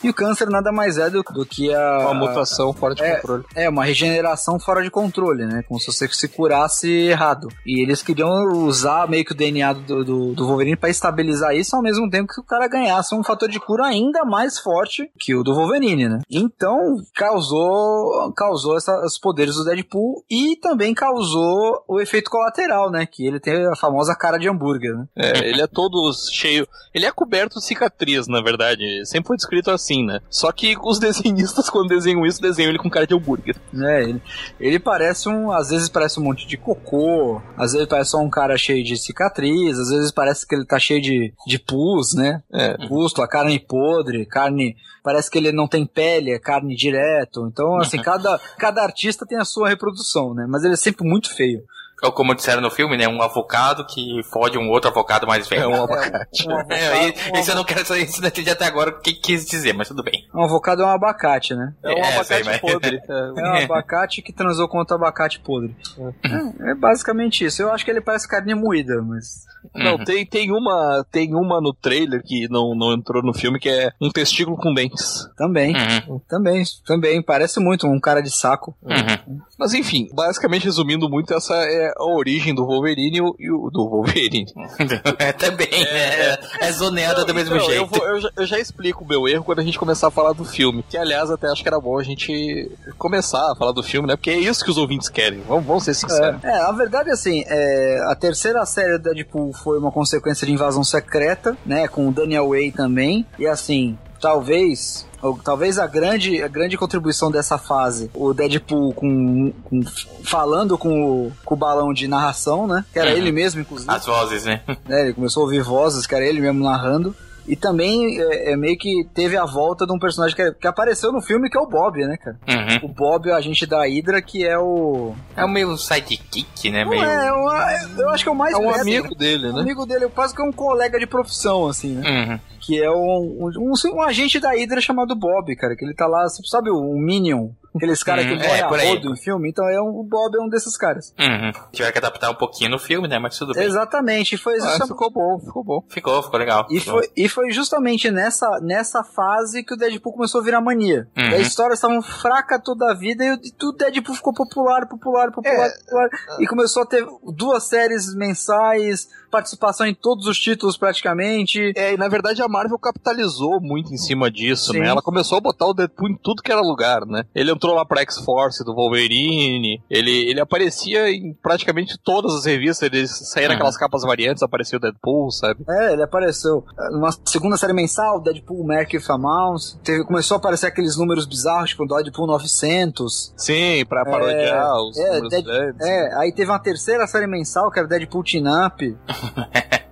E 0.03 0.11
o 0.11 0.15
câncer 0.15 0.49
nada 0.49 0.71
mais 0.71 0.99
é 0.99 1.09
do, 1.09 1.23
do 1.23 1.47
que 1.47 1.73
a. 1.73 1.99
Uma 2.01 2.15
mutação 2.15 2.73
fora 2.73 2.95
de 2.95 3.03
é, 3.03 3.17
controle. 3.17 3.45
É, 3.55 3.69
uma 3.69 3.85
regeneração 3.85 4.59
fora 4.59 4.83
de 4.83 4.91
controle, 4.91 5.47
né? 5.47 5.63
Como 5.67 5.81
se 5.81 5.87
você 5.87 6.09
se 6.09 6.29
curasse 6.29 6.89
errado. 6.89 7.49
E 7.65 7.83
eles 7.83 8.03
queriam 8.03 8.31
usar 8.65 9.09
meio 9.09 9.25
que 9.25 9.33
o 9.33 9.37
DNA 9.37 9.73
do, 9.73 10.05
do, 10.05 10.35
do 10.35 10.47
Wolverine 10.47 10.77
pra 10.77 10.91
estabilizar 10.91 11.55
isso, 11.55 11.75
ao 11.75 11.83
mesmo 11.83 12.09
tempo 12.11 12.33
que 12.33 12.41
o 12.41 12.45
cara 12.45 12.69
ganhasse 12.69 13.15
um 13.15 13.25
fator 13.25 13.49
de 13.49 13.59
cura 13.59 13.87
ainda 13.87 14.25
mais 14.25 14.59
forte 14.59 15.11
que 15.19 15.35
o 15.35 15.43
do 15.43 15.55
Wolverine, 15.55 16.09
né? 16.09 16.21
Então, 16.31 16.97
causou, 17.15 18.33
causou 18.35 18.77
essa, 18.77 18.93
os 19.05 19.19
poderes 19.19 19.57
do 19.57 19.65
Deadpool 19.65 20.25
e 20.31 20.57
também 20.57 20.95
causou 20.95 21.85
o 21.89 22.01
efeito 22.01 22.31
colateral, 22.31 22.91
né? 22.91 23.07
Que 23.07 23.27
ele 23.27 23.41
tem 23.41 23.67
a 23.67 23.77
famosa 23.77 24.15
cara 24.15 24.39
de 24.39 24.49
hambúrguer, 24.49 24.95
né? 24.95 25.07
É, 25.17 25.49
ele 25.49 25.63
é 25.63 25.67
todo 25.67 26.13
cheio. 26.33 26.67
Ele 26.95 27.07
é 27.07 27.13
coberto 27.13 27.59
de 27.59 27.65
cicatriz, 27.65 28.27
na 28.27 28.43
verdade. 28.43 29.05
Sempre 29.05 29.29
foi 29.29 29.37
descrito 29.37 29.71
assim, 29.71 29.96
né? 30.05 30.21
Só 30.29 30.51
que 30.53 30.77
os 30.83 30.99
desenhistas, 31.01 31.71
quando 31.71 31.89
desenham 31.89 32.27
isso, 32.27 32.41
desenham 32.41 32.71
ele 32.71 32.79
com 32.79 32.91
cara 32.91 33.07
de 33.07 33.15
hambúrguer. 33.15 33.57
É, 33.75 34.03
ele, 34.03 34.23
ele 34.59 34.79
parece 34.79 35.29
um. 35.29 35.51
Às 35.51 35.71
vezes 35.71 35.89
parece 35.89 36.19
um 36.19 36.25
monte 36.25 36.47
de 36.47 36.57
cocô, 36.57 37.41
às 37.57 37.73
vezes 37.73 37.87
parece 37.87 38.11
só 38.11 38.19
um 38.19 38.31
cara 38.31 38.57
cheio 38.57 38.83
de 38.83 38.97
cicatriz, 38.97 39.79
às 39.79 39.89
vezes 39.89 40.11
parece 40.11 40.47
que 40.47 40.55
ele 40.55 40.65
tá 40.65 40.79
cheio 40.79 41.01
de, 41.01 41.33
de 41.47 41.59
pus, 41.59 42.15
né? 42.15 42.43
É. 42.53 42.77
Pusto, 42.89 43.23
a 43.23 43.29
carne 43.29 43.59
podre, 43.59 44.27
carne. 44.27 44.77
Parece 45.03 45.31
que 45.31 45.39
ele 45.39 45.53
não 45.53 45.69
tem 45.69 45.87
pele, 45.87 46.33
é 46.33 46.39
carne 46.39 46.75
direto. 46.75 47.47
Então, 47.47 47.77
assim, 47.77 47.97
cada, 48.03 48.41
cada 48.59 48.83
artista 48.83 49.25
tem 49.25 49.39
a 49.39 49.45
sua 49.45 49.69
reprodução, 49.69 50.35
né? 50.35 50.47
Mas 50.49 50.65
ele 50.65 50.75
é 50.75 50.77
sempre 50.77 51.09
muito 51.09 51.33
feio. 51.33 51.63
Ou 52.03 52.13
como 52.13 52.35
disseram 52.35 52.61
no 52.61 52.71
filme, 52.71 52.97
né? 52.97 53.09
Um 53.09 53.23
avocado 53.23 53.87
que 53.87 54.21
fode 54.31 54.59
um 54.59 54.69
outro 54.69 54.91
avocado 54.91 55.27
mais 55.27 55.49
velho. 55.49 55.63
É 55.63 55.67
um 55.69 55.85
abacate. 55.85 56.47
Um 56.49 56.53
É, 56.73 56.87
avocado, 57.09 57.37
e- 57.37 57.41
isso 57.41 57.51
eu 57.51 57.55
não 57.57 57.65
quero 57.65 57.87
saber, 57.87 58.05
isso 58.05 58.21
não 58.21 58.29
entendi 58.29 58.51
até 58.51 58.67
agora 58.67 58.91
o 58.91 59.01
que 59.01 59.15
quis 59.15 59.47
dizer, 59.47 59.73
mas 59.73 59.89
tudo 59.89 60.03
bem. 60.03 60.27
um 60.35 60.43
avocado 60.45 60.83
é 60.83 60.85
um 60.87 60.91
abacate, 60.91 61.55
né? 61.55 61.73
É 61.83 61.89
um 61.89 61.99
É, 61.99 62.15
abacate 62.15 62.45
mas- 62.45 62.61
podre. 62.61 63.01
É 63.09 63.43
um 63.51 63.65
abacate 63.65 64.23
que 64.23 64.33
transou 64.33 64.69
com 64.69 64.79
outro 64.79 64.95
abacate 64.95 65.41
podre. 65.41 65.75
É, 65.99 66.71
é 66.71 66.75
basicamente 66.75 67.45
isso. 67.45 67.63
Eu 67.63 67.73
acho 67.73 67.85
que 67.85 67.91
ele 67.91 68.01
parece 68.01 68.29
carne 68.29 68.55
moída, 68.55 69.01
mas. 69.03 69.47
Não, 69.75 69.99
tem, 70.05 70.25
tem, 70.25 70.53
uma, 70.53 71.05
tem 71.11 71.35
uma 71.35 71.61
no 71.61 71.75
trailer 71.75 72.23
que 72.23 72.47
não, 72.49 72.73
não 72.77 72.93
entrou 72.93 73.21
no 73.21 73.35
filme, 73.35 73.59
que 73.59 73.69
é 73.69 73.91
um 74.01 74.11
testículo 74.11 74.57
com 74.57 74.73
dentes. 74.73 75.29
Também. 75.37 75.75
Uhum. 75.75 76.21
Também, 76.29 76.63
também. 76.87 77.21
Parece 77.21 77.59
muito 77.59 77.85
um 77.89 77.99
cara 77.99 78.21
de 78.23 78.31
saco. 78.31 78.77
Uhum. 78.83 79.41
Mas 79.59 79.75
enfim, 79.75 80.07
basicamente 80.15 80.65
resumindo 80.67 81.09
muito, 81.11 81.35
essa 81.35 81.55
é 81.57 81.93
a 81.99 82.05
origem 82.05 82.55
do 82.55 82.67
Wolverine 82.67 83.19
e 83.39 83.51
o, 83.51 83.71
do 83.71 83.89
Wolverine. 83.89 84.47
é, 85.19 85.33
também, 85.33 85.69
é, 85.73 86.39
é 86.61 86.73
zoneada 86.73 87.25
do 87.25 87.35
mesmo 87.35 87.57
Então, 87.57 87.67
jeito. 87.67 87.81
Eu, 87.83 87.87
vou- 87.87 88.07
eu 88.07 88.21
já, 88.21 88.31
eu 88.37 88.47
já 88.47 88.59
explico 88.59 89.05
o 89.05 89.09
meu 89.09 89.27
erro 89.29 89.45
quando 89.45 89.61
a 89.61 89.65
gente 89.65 89.79
começar 89.79 90.09
a 90.09 90.11
falar 90.11 90.33
do 90.33 90.45
filme. 90.45 90.85
Que, 90.89 90.97
aliás, 90.97 91.31
até 91.31 91.49
acho 91.49 91.63
que 91.63 91.69
era 91.69 91.81
bom 91.81 91.99
a 91.99 92.03
gente 92.03 92.71
começar 92.99 93.53
a 93.53 93.57
falar 93.57 93.73
do 93.73 93.83
filme, 93.83 94.07
né? 94.09 94.17
Porque 94.17 94.31
é 94.31 94.39
isso 94.39 94.65
que 94.65 94.71
os 94.71 94.77
ouvintes 94.79 95.09
querem. 95.09 95.41
Vamos, 95.49 95.65
vamos 95.67 95.85
ser 95.85 95.95
sinceros. 95.95 96.43
É, 96.45 96.59
na 96.59 96.73
verdade, 96.73 97.11
assim, 97.11 97.43
é, 97.47 98.01
a 98.09 98.15
terceira 98.15 98.65
série 98.67 98.99
do 98.99 99.03
Deadpool 99.13 99.53
foi 99.53 99.79
uma 99.79 99.91
consequência 99.93 100.47
de 100.47 100.53
invasão 100.53 100.85
secreta, 100.85 101.57
né? 101.65 101.89
Com 101.89 102.09
o 102.09 102.13
Daniel 102.13 102.49
Way 102.51 102.73
também. 102.73 103.27
E 103.39 103.47
assim, 103.47 103.97
talvez 104.21 105.07
ou 105.23 105.39
talvez 105.43 105.79
a 105.79 105.87
grande, 105.87 106.43
a 106.43 106.47
grande 106.49 106.77
contribuição 106.77 107.31
dessa 107.31 107.57
fase, 107.59 108.11
o 108.15 108.33
Deadpool 108.35 108.93
com, 108.93 109.51
com- 109.65 109.81
falando 110.23 110.77
com 110.79 111.03
o, 111.27 111.33
com 111.45 111.55
o 111.55 111.57
balão 111.57 111.93
de 111.93 112.07
narração, 112.07 112.67
né? 112.67 112.85
Que 112.93 112.99
era 112.99 113.11
Uhum. 113.11 113.17
ele 113.17 113.33
mesmo, 113.33 113.61
inclusive. 113.61 113.91
As 113.91 114.05
vozes, 114.07 114.45
né? 114.45 114.61
né? 114.87 115.03
Ele 115.03 115.15
começou 115.15 115.41
a 115.43 115.45
ouvir 115.45 115.63
vozes, 115.63 116.07
que 116.07 116.15
era 116.15 116.25
ele 116.25 116.41
mesmo 116.41 116.63
narrando. 116.63 117.15
E 117.49 117.55
também 117.55 118.21
é, 118.21 118.53
é 118.53 118.57
meio 118.57 118.77
que 118.77 119.07
teve 119.15 119.37
a 119.37 119.45
volta 119.45 119.87
de 119.87 119.93
um 119.93 119.99
personagem 119.99 120.35
que, 120.37 120.53
que 120.53 120.67
apareceu 120.67 121.13
no 121.13 121.21
filme, 121.23 121.49
que 121.49 121.57
é 121.57 121.61
o 121.61 121.67
Bob, 121.69 121.97
né, 122.05 122.17
cara? 122.17 122.37
Uhum. 122.49 122.89
O 122.91 122.93
Bob, 122.93 123.29
o 123.29 123.35
agente 123.35 123.65
da 123.67 123.85
Hydra, 123.87 124.21
que 124.21 124.45
é 124.45 124.59
o. 124.59 125.15
É 125.37 125.45
o 125.45 125.49
meio 125.49 125.77
sidekick, 125.77 126.71
né? 126.71 126.83
Não 126.85 126.91
Meio... 126.91 127.05
é, 127.05 127.27
é 127.29 127.33
uma- 127.33 127.67
eu 127.99 128.11
acho 128.11 128.25
que 128.25 128.29
é 128.29 128.33
o 128.33 128.37
mais 128.37 128.53
É 128.55 128.57
um 128.57 128.65
perto, 128.67 128.81
amigo 128.81 129.09
né? 129.11 129.15
dele, 129.19 129.49
Um 129.49 129.53
né? 129.55 129.61
amigo 129.61 129.87
dele, 129.87 130.09
quase 130.09 130.35
que 130.35 130.43
é 130.43 130.45
um 130.45 130.53
colega 130.53 130.99
de 130.99 131.07
profissão, 131.07 131.67
assim, 131.69 131.95
né? 131.95 132.03
Uhum. 132.11 132.41
Que 132.61 132.83
é 132.83 132.91
um, 132.91 132.95
um, 132.97 133.51
um- 133.73 133.95
um 133.97 134.03
agente 134.03 134.41
da 134.41 134.51
Hydra 134.51 134.81
chamado 134.81 135.15
Bob, 135.15 135.55
cara. 135.55 135.77
Que 135.77 135.85
ele 135.85 135.95
tá 135.95 136.07
lá, 136.07 136.27
sabe 136.45 136.69
o, 136.71 136.77
o 136.77 136.99
Minion? 136.99 137.51
Aqueles 137.77 138.03
caras 138.03 138.25
que 138.27 138.33
Hum, 138.33 138.37
morrem 138.37 138.51
é, 138.61 138.63
a 138.63 138.69
rodo 138.95 139.13
em 139.13 139.17
filme. 139.17 139.49
Então 139.51 139.69
é 139.69 139.81
um, 139.81 139.89
o 140.01 140.03
Bob 140.05 140.37
é 140.37 140.41
um 140.43 140.49
desses 140.49 140.77
caras. 140.77 141.15
Uhum. 141.19 141.53
Tiveram 141.73 141.93
que 141.93 141.99
adaptar 141.99 142.31
um 142.31 142.35
pouquinho 142.35 142.71
no 142.71 142.79
filme, 142.79 143.07
né? 143.09 143.19
Mas 143.19 143.37
tudo 143.39 143.53
bem. 143.55 143.65
Exatamente. 143.65 144.35
E 144.35 144.39
foi, 144.39 144.55
Ah, 144.55 144.61
justamente- 144.61 144.89
ficou 144.89 145.11
bom, 145.11 145.39
ficou 145.39 145.65
bom. 145.65 145.85
Ficou, 145.89 146.23
ficou 146.23 146.39
legal. 146.39 146.67
e, 146.71 146.81
foi, 146.81 147.11
e 147.17 147.29
foi 147.29 147.51
justamente 147.51 148.11
nessa, 148.11 148.59
nessa 148.61 149.03
fase 149.05 149.63
que 149.63 149.75
o 149.75 149.77
Deadpool 149.77 150.13
começou 150.13 150.41
a 150.41 150.45
virar 150.45 150.61
mania. 150.61 151.09
Uhum. 151.17 151.25
E 151.31 151.35
a 151.35 151.39
história 151.39 151.75
estava 151.75 152.01
fraca 152.03 152.59
toda 152.61 152.91
a 152.91 152.95
vida 152.95 153.25
e 153.25 153.31
o 153.33 153.35
e 153.37 153.67
o 153.69 153.73
Deadpool 153.73 154.15
ficou 154.15 154.33
popular, 154.35 154.87
popular, 154.89 155.31
popular, 155.31 155.67
É. 155.67 155.79
popular. 155.85 156.09
E 156.41 156.47
começou 156.47 156.83
a 156.83 156.87
ter 156.87 157.05
duas 157.35 157.65
séries 157.65 158.15
mensais, 158.15 159.09
participação 159.31 159.87
em 159.87 159.95
todos 159.95 160.27
os 160.27 160.39
títulos 160.39 160.77
praticamente. 160.77 161.73
É, 161.77 161.95
e 161.95 161.97
na 161.97 162.09
verdade 162.09 162.43
a 162.43 162.49
Marvel 162.49 162.79
capitalizou 162.79 163.61
muito 163.61 163.93
em 163.93 163.97
cima 163.97 164.31
disso, 164.31 164.73
Sim. 164.73 164.81
né? 164.81 164.89
Ela 164.89 165.03
começou 165.03 165.39
a 165.39 165.41
botar 165.41 165.67
o 165.67 165.75
Deadpool 165.75 166.11
em 166.11 166.17
tudo 166.17 166.43
que 166.43 166.53
era 166.53 166.61
lugar, 166.61 167.05
né? 167.07 167.25
Ele 167.35 167.51
entrou 167.51 167.75
lá 167.75 167.85
pra 167.85 168.01
X-Force 168.03 168.65
do 168.65 168.75
Wolverine, 168.75 169.83
ele, 169.91 170.31
ele 170.31 170.41
aparecia 170.41 171.11
em 171.11 171.33
praticamente 171.35 171.99
todas 172.03 172.35
as 172.35 172.45
revistas, 172.45 172.83
ele 172.83 173.07
saía 173.07 173.49
naquelas 173.49 173.77
capas 173.77 174.03
variantes, 174.03 174.43
aparecia 174.43 174.79
o 174.79 174.81
Deadpool, 174.81 175.31
sabe? 175.31 175.65
É, 175.69 175.93
ele 175.93 176.03
apareceu 176.03 176.65
numa 176.91 177.11
segunda 177.25 177.57
série 177.57 177.73
mensal, 177.73 178.21
Deadpool 178.21 178.65
Merc 178.65 178.95
with 178.95 179.05
a 179.09 179.19
Mouse. 179.19 179.79
Teve, 179.83 180.05
começou 180.05 180.37
a 180.37 180.39
aparecer 180.39 180.67
aqueles 180.67 180.97
números 180.97 181.27
bizarros, 181.27 181.71
tipo 181.71 181.87
Deadpool 181.87 182.27
900. 182.27 183.35
Sim, 183.37 183.85
pra 183.89 184.05
parodiar 184.05 184.77
os 184.83 184.97
é, 184.97 185.07
números 185.07 185.31
Dead-. 185.31 185.77
É, 185.81 186.15
aí 186.19 186.33
teve 186.33 186.51
uma 186.51 186.59
terceira 186.59 187.07
série 187.07 187.27
mensal, 187.27 187.71
que 187.71 187.79
era 187.79 187.89
Deadpool 187.89 188.25
Teen 188.25 188.45
Up. 188.47 188.97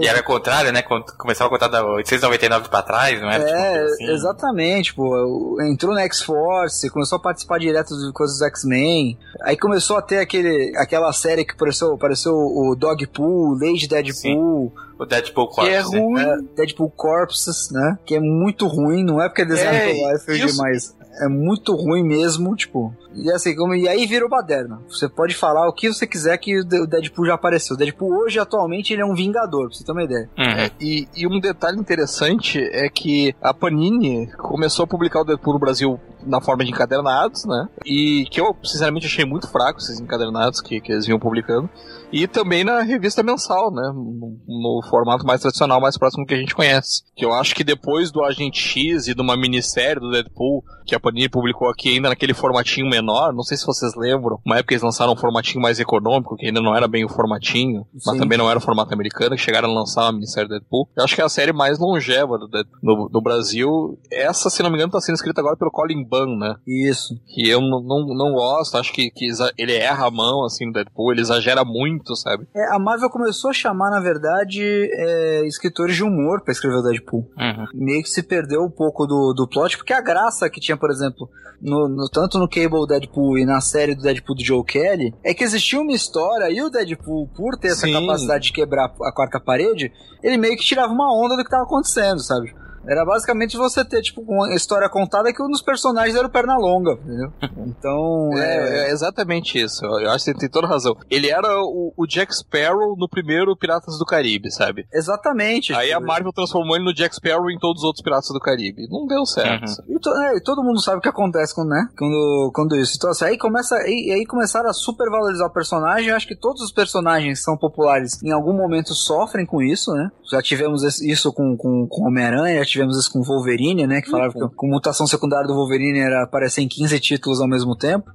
E 0.00 0.06
era 0.06 0.20
o 0.20 0.24
contrário, 0.24 0.70
né? 0.70 0.82
Quando 0.82 1.04
Começava 1.16 1.48
a 1.48 1.50
contar 1.50 1.68
da 1.68 1.82
899 1.82 2.68
pra 2.68 2.82
trás, 2.82 3.22
não 3.22 3.30
era? 3.30 3.42
Tipo, 3.42 3.56
É, 3.56 3.84
assim. 3.84 4.04
exatamente, 4.10 4.92
pô. 4.94 5.56
Entrou 5.62 5.94
na 5.94 6.02
X-Force, 6.02 6.90
começou 6.90 7.16
a 7.16 7.20
participar 7.22 7.58
direto 7.58 7.96
de 7.96 8.12
coisas 8.12 8.36
dos 8.38 8.46
X-Men. 8.48 9.18
Aí 9.40 9.56
começou 9.56 9.96
a 9.96 10.02
ter 10.02 10.18
aquele, 10.18 10.76
aquela 10.76 11.10
série 11.14 11.42
que 11.42 11.54
apareceu, 11.54 11.94
apareceu 11.94 12.34
o 12.34 12.76
Dogpool, 12.76 13.54
Lady 13.58 13.88
Deadpool, 13.88 14.70
O 14.98 15.06
Deadpool 15.06 15.48
Que 15.54 15.60
é 15.62 15.80
Corpse, 15.82 15.94
né? 15.96 16.00
ruim. 16.02 16.20
é, 16.20 16.36
Deadpool 16.56 16.90
Corpses, 16.90 17.70
né? 17.70 17.98
Que 18.04 18.16
é 18.16 18.20
muito 18.20 18.66
ruim, 18.66 19.02
não 19.02 19.22
é 19.22 19.28
porque 19.30 19.42
é 19.42 19.46
desenhado 19.46 19.76
É, 19.76 20.12
Liefeld, 20.12 20.44
isso- 20.44 20.58
mas 20.58 20.94
é 21.24 21.28
muito 21.28 21.74
ruim 21.74 22.02
mesmo, 22.02 22.54
tipo. 22.56 22.94
E 23.14 23.30
assim, 23.32 23.54
como, 23.56 23.74
e 23.74 23.88
aí 23.88 24.06
virou 24.06 24.28
baderna. 24.28 24.80
Você 24.88 25.08
pode 25.08 25.34
falar 25.34 25.68
o 25.68 25.72
que 25.72 25.92
você 25.92 26.06
quiser 26.06 26.36
que 26.38 26.60
o 26.60 26.64
De- 26.64 26.80
o 26.80 26.86
Deadpool 26.86 27.26
já 27.26 27.34
apareceu. 27.34 27.74
O 27.74 27.78
Deadpool 27.78 28.12
hoje, 28.14 28.38
atualmente, 28.38 28.92
ele 28.92 29.02
é 29.02 29.04
um 29.06 29.14
vingador, 29.14 29.68
pra 29.68 29.76
você 29.76 29.84
ter 29.84 29.92
uma 29.92 30.04
ideia. 30.04 30.28
Uhum. 30.38 30.44
É, 30.44 30.70
e, 30.80 31.08
e 31.16 31.26
um 31.26 31.40
detalhe 31.40 31.78
interessante 31.78 32.58
é 32.72 32.88
que 32.88 33.34
a 33.42 33.52
Panini 33.52 34.26
começou 34.36 34.84
a 34.84 34.86
publicar 34.86 35.20
o 35.20 35.24
Deadpool 35.24 35.54
no 35.54 35.58
Brasil 35.60 35.98
na 36.26 36.40
forma 36.40 36.64
de 36.64 36.70
encadernados, 36.70 37.44
né? 37.44 37.68
E 37.84 38.26
que 38.30 38.40
eu, 38.40 38.56
sinceramente, 38.62 39.06
achei 39.06 39.24
muito 39.24 39.48
fraco 39.48 39.78
esses 39.78 40.00
encadernados 40.00 40.60
que, 40.60 40.80
que 40.80 40.92
eles 40.92 41.06
vinham 41.06 41.18
publicando. 41.18 41.68
E 42.12 42.26
também 42.26 42.64
na 42.64 42.80
revista 42.82 43.22
mensal, 43.22 43.70
né? 43.70 43.92
No, 43.94 44.38
no 44.46 44.80
formato 44.88 45.26
mais 45.26 45.40
tradicional, 45.40 45.80
mais 45.80 45.98
próximo 45.98 46.26
que 46.26 46.34
a 46.34 46.38
gente 46.38 46.54
conhece. 46.54 47.02
Que 47.14 47.24
eu 47.24 47.32
acho 47.32 47.54
que 47.54 47.62
depois 47.62 48.10
do 48.10 48.24
Agente 48.24 48.60
X 48.60 49.08
e 49.08 49.14
de 49.14 49.20
uma 49.20 49.36
minissérie 49.36 50.00
do 50.00 50.10
Deadpool, 50.10 50.64
que 50.86 50.94
a 50.94 51.00
Panini 51.00 51.28
publicou 51.28 51.68
aqui 51.68 51.90
ainda 51.90 52.08
naquele 52.08 52.32
formatinho 52.32 52.88
menor, 52.88 53.32
não 53.34 53.42
sei 53.42 53.58
se 53.58 53.66
vocês 53.66 53.92
lembram, 53.94 54.40
uma 54.44 54.56
época 54.56 54.72
eles 54.72 54.82
lançaram 54.82 55.12
um 55.12 55.16
formatinho 55.16 55.60
mais 55.60 55.78
econômico, 55.78 56.34
que 56.34 56.46
ainda 56.46 56.62
não 56.62 56.74
era 56.74 56.88
bem 56.88 57.04
o 57.04 57.08
formatinho, 57.10 57.86
mas 57.92 58.14
Sim. 58.14 58.20
também 58.20 58.38
não 58.38 58.48
era 58.48 58.58
o 58.58 58.62
formato 58.62 58.92
americano, 58.94 59.36
que 59.36 59.42
chegaram 59.42 59.70
a 59.70 59.74
lançar 59.74 60.04
uma 60.04 60.12
minissérie 60.12 60.48
do 60.48 60.52
Deadpool. 60.52 60.88
Eu 60.96 61.04
acho 61.04 61.14
que 61.14 61.20
é 61.20 61.24
a 61.24 61.28
série 61.28 61.52
mais 61.52 61.78
longeva 61.78 62.38
do, 62.38 62.48
do, 62.48 63.08
do 63.10 63.20
Brasil. 63.20 63.98
Essa, 64.10 64.48
se 64.48 64.62
não 64.62 64.70
me 64.70 64.76
engano, 64.76 64.92
tá 64.92 65.00
sendo 65.00 65.16
escrita 65.16 65.42
agora 65.42 65.56
pelo 65.56 65.70
Colin 65.70 66.07
Né? 66.38 66.54
Isso. 66.66 67.14
Que 67.26 67.48
eu 67.48 67.60
não, 67.60 67.80
não, 67.82 68.06
não 68.14 68.32
gosto, 68.32 68.76
acho 68.76 68.92
que, 68.92 69.10
que 69.10 69.26
ele 69.56 69.74
erra 69.74 70.06
a 70.06 70.10
mão, 70.10 70.44
assim, 70.44 70.66
no 70.66 70.72
Deadpool, 70.72 71.12
ele 71.12 71.20
exagera 71.20 71.64
muito, 71.64 72.14
sabe? 72.16 72.46
É, 72.54 72.74
a 72.74 72.78
Marvel 72.78 73.10
começou 73.10 73.50
a 73.50 73.54
chamar, 73.54 73.90
na 73.90 74.00
verdade, 74.00 74.62
é, 74.62 75.46
escritores 75.46 75.96
de 75.96 76.04
humor 76.04 76.42
pra 76.42 76.52
escrever 76.52 76.76
o 76.76 76.82
Deadpool. 76.82 77.28
Uhum. 77.38 77.66
Meio 77.74 78.02
que 78.02 78.08
se 78.08 78.22
perdeu 78.22 78.62
um 78.62 78.70
pouco 78.70 79.06
do, 79.06 79.32
do 79.34 79.46
plot, 79.48 79.76
porque 79.76 79.92
a 79.92 80.00
graça 80.00 80.48
que 80.50 80.60
tinha, 80.60 80.76
por 80.76 80.90
exemplo, 80.90 81.28
no, 81.60 81.88
no- 81.88 82.08
tanto 82.08 82.38
no 82.38 82.48
Cable 82.48 82.86
Deadpool 82.86 83.38
e 83.38 83.44
na 83.44 83.60
série 83.60 83.94
do 83.94 84.02
Deadpool 84.02 84.36
do 84.36 84.44
Joe 84.44 84.64
Kelly, 84.64 85.12
é 85.24 85.34
que 85.34 85.42
existia 85.44 85.80
uma 85.80 85.92
história 85.92 86.50
e 86.50 86.62
o 86.62 86.70
Deadpool, 86.70 87.28
por 87.36 87.56
ter 87.58 87.68
essa 87.68 87.86
Sim. 87.86 87.92
capacidade 87.92 88.44
de 88.44 88.52
quebrar 88.52 88.92
a 89.02 89.12
quarta 89.12 89.40
parede, 89.40 89.92
ele 90.22 90.36
meio 90.36 90.56
que 90.56 90.64
tirava 90.64 90.92
uma 90.92 91.12
onda 91.14 91.36
do 91.36 91.44
que 91.44 91.50
tava 91.50 91.64
acontecendo, 91.64 92.20
sabe? 92.20 92.54
Era 92.86 93.04
basicamente 93.04 93.56
você 93.56 93.84
ter, 93.84 94.00
tipo, 94.02 94.22
uma 94.22 94.54
história 94.54 94.88
contada 94.88 95.32
que 95.32 95.42
um 95.42 95.48
dos 95.48 95.62
personagens 95.62 96.16
era 96.16 96.26
o 96.26 96.30
Pernalonga, 96.30 96.92
entendeu? 96.92 97.32
Então, 97.66 98.30
é... 98.36 98.48
É, 98.58 98.88
é 98.88 98.90
exatamente 98.90 99.58
isso. 99.58 99.84
Eu 99.84 100.10
acho 100.10 100.24
que 100.24 100.32
você 100.32 100.34
tem 100.38 100.48
toda 100.48 100.66
razão. 100.66 100.96
Ele 101.10 101.30
era 101.30 101.48
o, 101.60 101.92
o 101.96 102.06
Jack 102.06 102.34
Sparrow 102.34 102.96
no 102.96 103.08
primeiro 103.08 103.56
Piratas 103.56 103.98
do 103.98 104.04
Caribe, 104.04 104.50
sabe? 104.50 104.86
Exatamente. 104.92 105.72
Aí 105.74 105.92
a 105.92 105.96
tipo, 105.96 106.06
Marvel 106.06 106.32
transformou 106.32 106.76
ele 106.76 106.84
no 106.84 106.94
Jack 106.94 107.14
Sparrow 107.14 107.50
em 107.50 107.58
todos 107.58 107.82
os 107.82 107.86
outros 107.86 108.02
Piratas 108.02 108.28
do 108.28 108.40
Caribe. 108.40 108.88
Não 108.90 109.06
deu 109.06 109.24
certo. 109.26 109.68
Uhum. 109.88 109.96
E, 109.96 110.00
to- 110.00 110.14
é, 110.22 110.36
e 110.36 110.40
todo 110.42 110.62
mundo 110.62 110.80
sabe 110.80 110.98
o 110.98 111.00
que 111.00 111.08
acontece 111.08 111.54
quando, 111.54 111.68
né? 111.70 111.88
Quando, 111.96 112.50
quando 112.54 112.76
isso. 112.76 112.94
Então, 112.96 113.10
assim, 113.10 113.24
aí 113.26 113.38
começa. 113.38 113.76
Aí, 113.76 114.10
aí 114.12 114.24
começaram 114.26 114.68
a 114.68 114.72
supervalorizar 114.72 115.46
o 115.48 115.52
personagem. 115.52 116.08
Eu 116.10 116.16
acho 116.16 116.26
que 116.26 116.36
todos 116.36 116.62
os 116.62 116.72
personagens 116.72 117.38
que 117.38 117.44
são 117.44 117.56
populares 117.56 118.22
em 118.22 118.32
algum 118.32 118.52
momento 118.52 118.94
sofrem 118.94 119.46
com 119.46 119.62
isso, 119.62 119.92
né? 119.92 120.10
Já 120.30 120.42
tivemos 120.42 120.82
isso 121.00 121.32
com, 121.32 121.56
com, 121.56 121.86
com 121.88 122.06
Homem-Aranha, 122.06 122.64
tivemos 122.70 122.98
isso 122.98 123.12
com 123.12 123.22
Wolverine, 123.22 123.86
né? 123.86 124.00
Que 124.00 124.10
falaram 124.10 124.32
que 124.32 124.56
com 124.56 124.68
mutação 124.68 125.06
secundária 125.06 125.46
do 125.46 125.54
Wolverine 125.54 125.98
era 125.98 126.22
aparecer 126.22 126.62
em 126.62 126.68
15 126.68 127.00
títulos 127.00 127.40
ao 127.40 127.48
mesmo 127.48 127.76
tempo. 127.76 128.10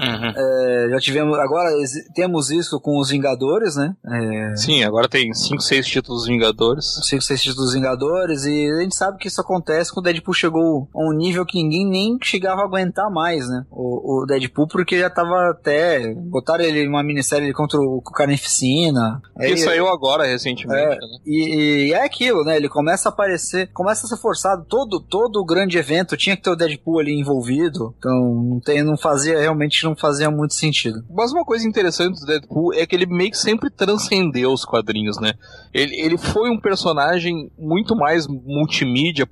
Uhum. 0.00 0.32
É, 0.36 0.88
já 0.90 0.98
tivemos. 0.98 1.38
Agora 1.38 1.70
temos 2.14 2.50
isso 2.50 2.80
com 2.80 2.98
os 2.98 3.10
Vingadores, 3.10 3.76
né? 3.76 3.94
É, 4.06 4.56
Sim, 4.56 4.82
agora 4.84 5.08
tem 5.08 5.32
5, 5.34 5.60
6 5.62 5.86
títulos 5.86 6.26
Vingadores. 6.26 6.84
5, 7.04 7.22
6 7.22 7.42
títulos 7.42 7.66
dos 7.66 7.74
Vingadores, 7.74 8.44
e 8.44 8.70
a 8.70 8.80
gente 8.82 8.94
sabe 8.94 9.18
que 9.18 9.28
isso 9.28 9.40
acontece 9.40 9.92
quando 9.92 10.06
o 10.06 10.08
Deadpool 10.10 10.34
chegou 10.34 10.88
a 10.94 11.08
um 11.08 11.12
nível 11.12 11.44
que 11.44 11.60
ninguém 11.62 11.86
nem 11.88 12.18
chegava 12.22 12.62
a 12.62 12.64
aguentar 12.64 13.10
mais, 13.10 13.48
né? 13.48 13.64
O, 13.70 14.22
o 14.22 14.26
Deadpool, 14.26 14.68
porque 14.68 14.98
já 14.98 15.10
tava 15.10 15.50
até. 15.50 16.14
Botaram 16.14 16.64
ele 16.64 16.84
em 16.84 16.88
uma 16.88 17.02
minissérie 17.02 17.52
contra 17.52 17.78
o, 17.78 17.98
o 17.98 18.02
Carnificina. 18.02 19.20
Aí- 19.38 19.52
Isso 19.54 19.64
saiu 19.64 19.88
agora, 19.88 20.24
recentemente, 20.26 20.80
É. 20.80 20.88
né? 20.90 20.96
E, 21.26 21.88
e 21.88 21.92
é 21.92 22.04
aquilo, 22.04 22.44
né? 22.44 22.56
Ele 22.56 22.68
começa 22.68 23.08
a 23.08 23.12
aparecer, 23.12 23.70
começa 23.72 24.06
a 24.06 24.08
ser 24.08 24.16
forçado. 24.16 24.64
Todo, 24.68 25.00
todo 25.00 25.44
grande 25.44 25.78
evento 25.78 26.16
tinha 26.16 26.36
que 26.36 26.42
ter 26.42 26.50
o 26.50 26.56
Deadpool 26.56 26.98
ali 27.00 27.18
envolvido. 27.18 27.94
Então, 27.98 28.12
não, 28.12 28.60
tem, 28.60 28.82
não 28.82 28.96
fazia, 28.96 29.38
realmente 29.38 29.82
não 29.88 29.96
fazia 29.96 30.30
muito 30.30 30.54
sentido. 30.54 31.02
Mas 31.10 31.32
uma 31.32 31.44
coisa 31.44 31.66
interessante 31.66 32.20
do 32.20 32.26
Deadpool 32.26 32.74
é 32.74 32.86
que 32.86 32.94
ele 32.94 33.06
meio 33.06 33.30
que 33.30 33.38
sempre 33.38 33.70
transcendeu 33.70 34.52
os 34.52 34.64
quadrinhos, 34.64 35.18
né? 35.18 35.34
Ele, 35.72 35.94
ele 36.00 36.18
foi 36.18 36.50
um 36.50 36.60
personagem 36.60 37.50
muito 37.58 37.96
mais 37.96 38.26
multimídia, 38.26 39.26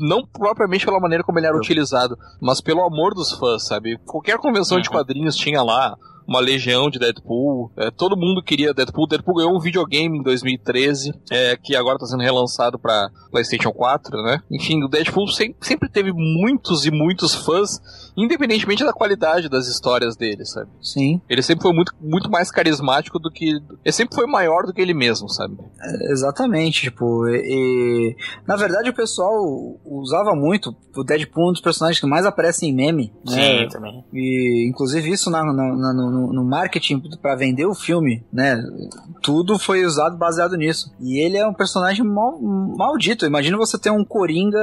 não 0.00 0.26
propriamente 0.26 0.84
pela 0.84 1.00
maneira 1.00 1.24
como 1.24 1.38
ele 1.38 1.46
era 1.46 1.56
utilizado, 1.56 2.18
mas 2.40 2.60
pelo 2.60 2.82
amor 2.82 3.14
dos 3.14 3.32
fãs, 3.32 3.66
sabe? 3.66 3.98
Qualquer 4.04 4.38
convenção 4.38 4.80
de 4.80 4.88
Uhum. 4.88 4.94
quadrinhos 4.94 5.36
tinha 5.36 5.62
lá 5.62 5.96
uma 6.28 6.40
legião 6.40 6.90
de 6.90 6.98
Deadpool, 6.98 7.72
é, 7.78 7.90
todo 7.90 8.14
mundo 8.16 8.42
queria 8.42 8.74
Deadpool. 8.74 9.08
Deadpool 9.08 9.36
ganhou 9.36 9.56
um 9.56 9.60
videogame 9.60 10.18
em 10.18 10.22
2013, 10.22 11.14
é, 11.30 11.56
que 11.56 11.74
agora 11.74 11.96
está 11.96 12.06
sendo 12.06 12.22
relançado 12.22 12.78
para 12.78 13.08
PlayStation 13.30 13.72
4, 13.72 14.22
né? 14.22 14.40
Enfim, 14.50 14.84
o 14.84 14.88
Deadpool 14.88 15.26
sem- 15.28 15.54
sempre 15.60 15.88
teve 15.88 16.12
muitos 16.12 16.84
e 16.84 16.90
muitos 16.90 17.34
fãs, 17.34 17.80
independentemente 18.16 18.84
da 18.84 18.92
qualidade 18.92 19.48
das 19.48 19.66
histórias 19.68 20.16
dele, 20.16 20.44
sabe? 20.44 20.68
Sim, 20.82 21.20
Ele 21.30 21.40
sempre 21.42 21.62
foi 21.62 21.72
muito, 21.72 21.92
muito 22.00 22.30
mais 22.30 22.50
carismático 22.50 23.18
do 23.18 23.30
que. 23.30 23.48
Ele 23.84 23.92
sempre 23.92 24.14
foi 24.14 24.26
maior 24.26 24.66
do 24.66 24.72
que 24.74 24.80
ele 24.82 24.92
mesmo, 24.94 25.28
sabe? 25.30 25.56
é, 25.80 26.12
exatamente. 26.12 26.82
Tipo, 26.82 27.26
e, 27.28 27.36
e- 27.38 28.16
na 28.46 28.56
verdade 28.56 28.90
o 28.90 28.94
pessoal 28.94 29.32
usava 29.86 30.34
muito 30.34 30.74
o 30.96 31.04
Deadpool, 31.04 31.50
um 31.50 31.52
dos 31.52 31.60
personagens 31.60 32.00
que 32.00 32.06
mais 32.06 32.26
aparecem 32.26 32.70
em 32.70 32.74
meme. 32.74 33.12
Sim, 33.24 33.36
né? 33.36 33.68
também. 33.68 34.04
E 34.12 34.68
inclusive 34.68 35.08
isso 35.10 35.30
na- 35.30 35.44
na- 35.44 35.76
na- 35.76 35.92
no, 35.94 36.10
no, 36.18 36.32
no 36.32 36.44
marketing 36.44 37.00
pra 37.22 37.36
vender 37.36 37.66
o 37.66 37.74
filme, 37.74 38.24
né? 38.32 38.62
Tudo 39.22 39.58
foi 39.58 39.84
usado 39.84 40.16
baseado 40.16 40.56
nisso. 40.56 40.92
E 41.00 41.18
ele 41.24 41.36
é 41.36 41.46
um 41.46 41.54
personagem 41.54 42.04
mal- 42.04 42.38
maldito. 42.40 43.26
Imagina 43.26 43.56
você 43.56 43.78
ter 43.78 43.90
um 43.90 44.04
Coringa, 44.04 44.58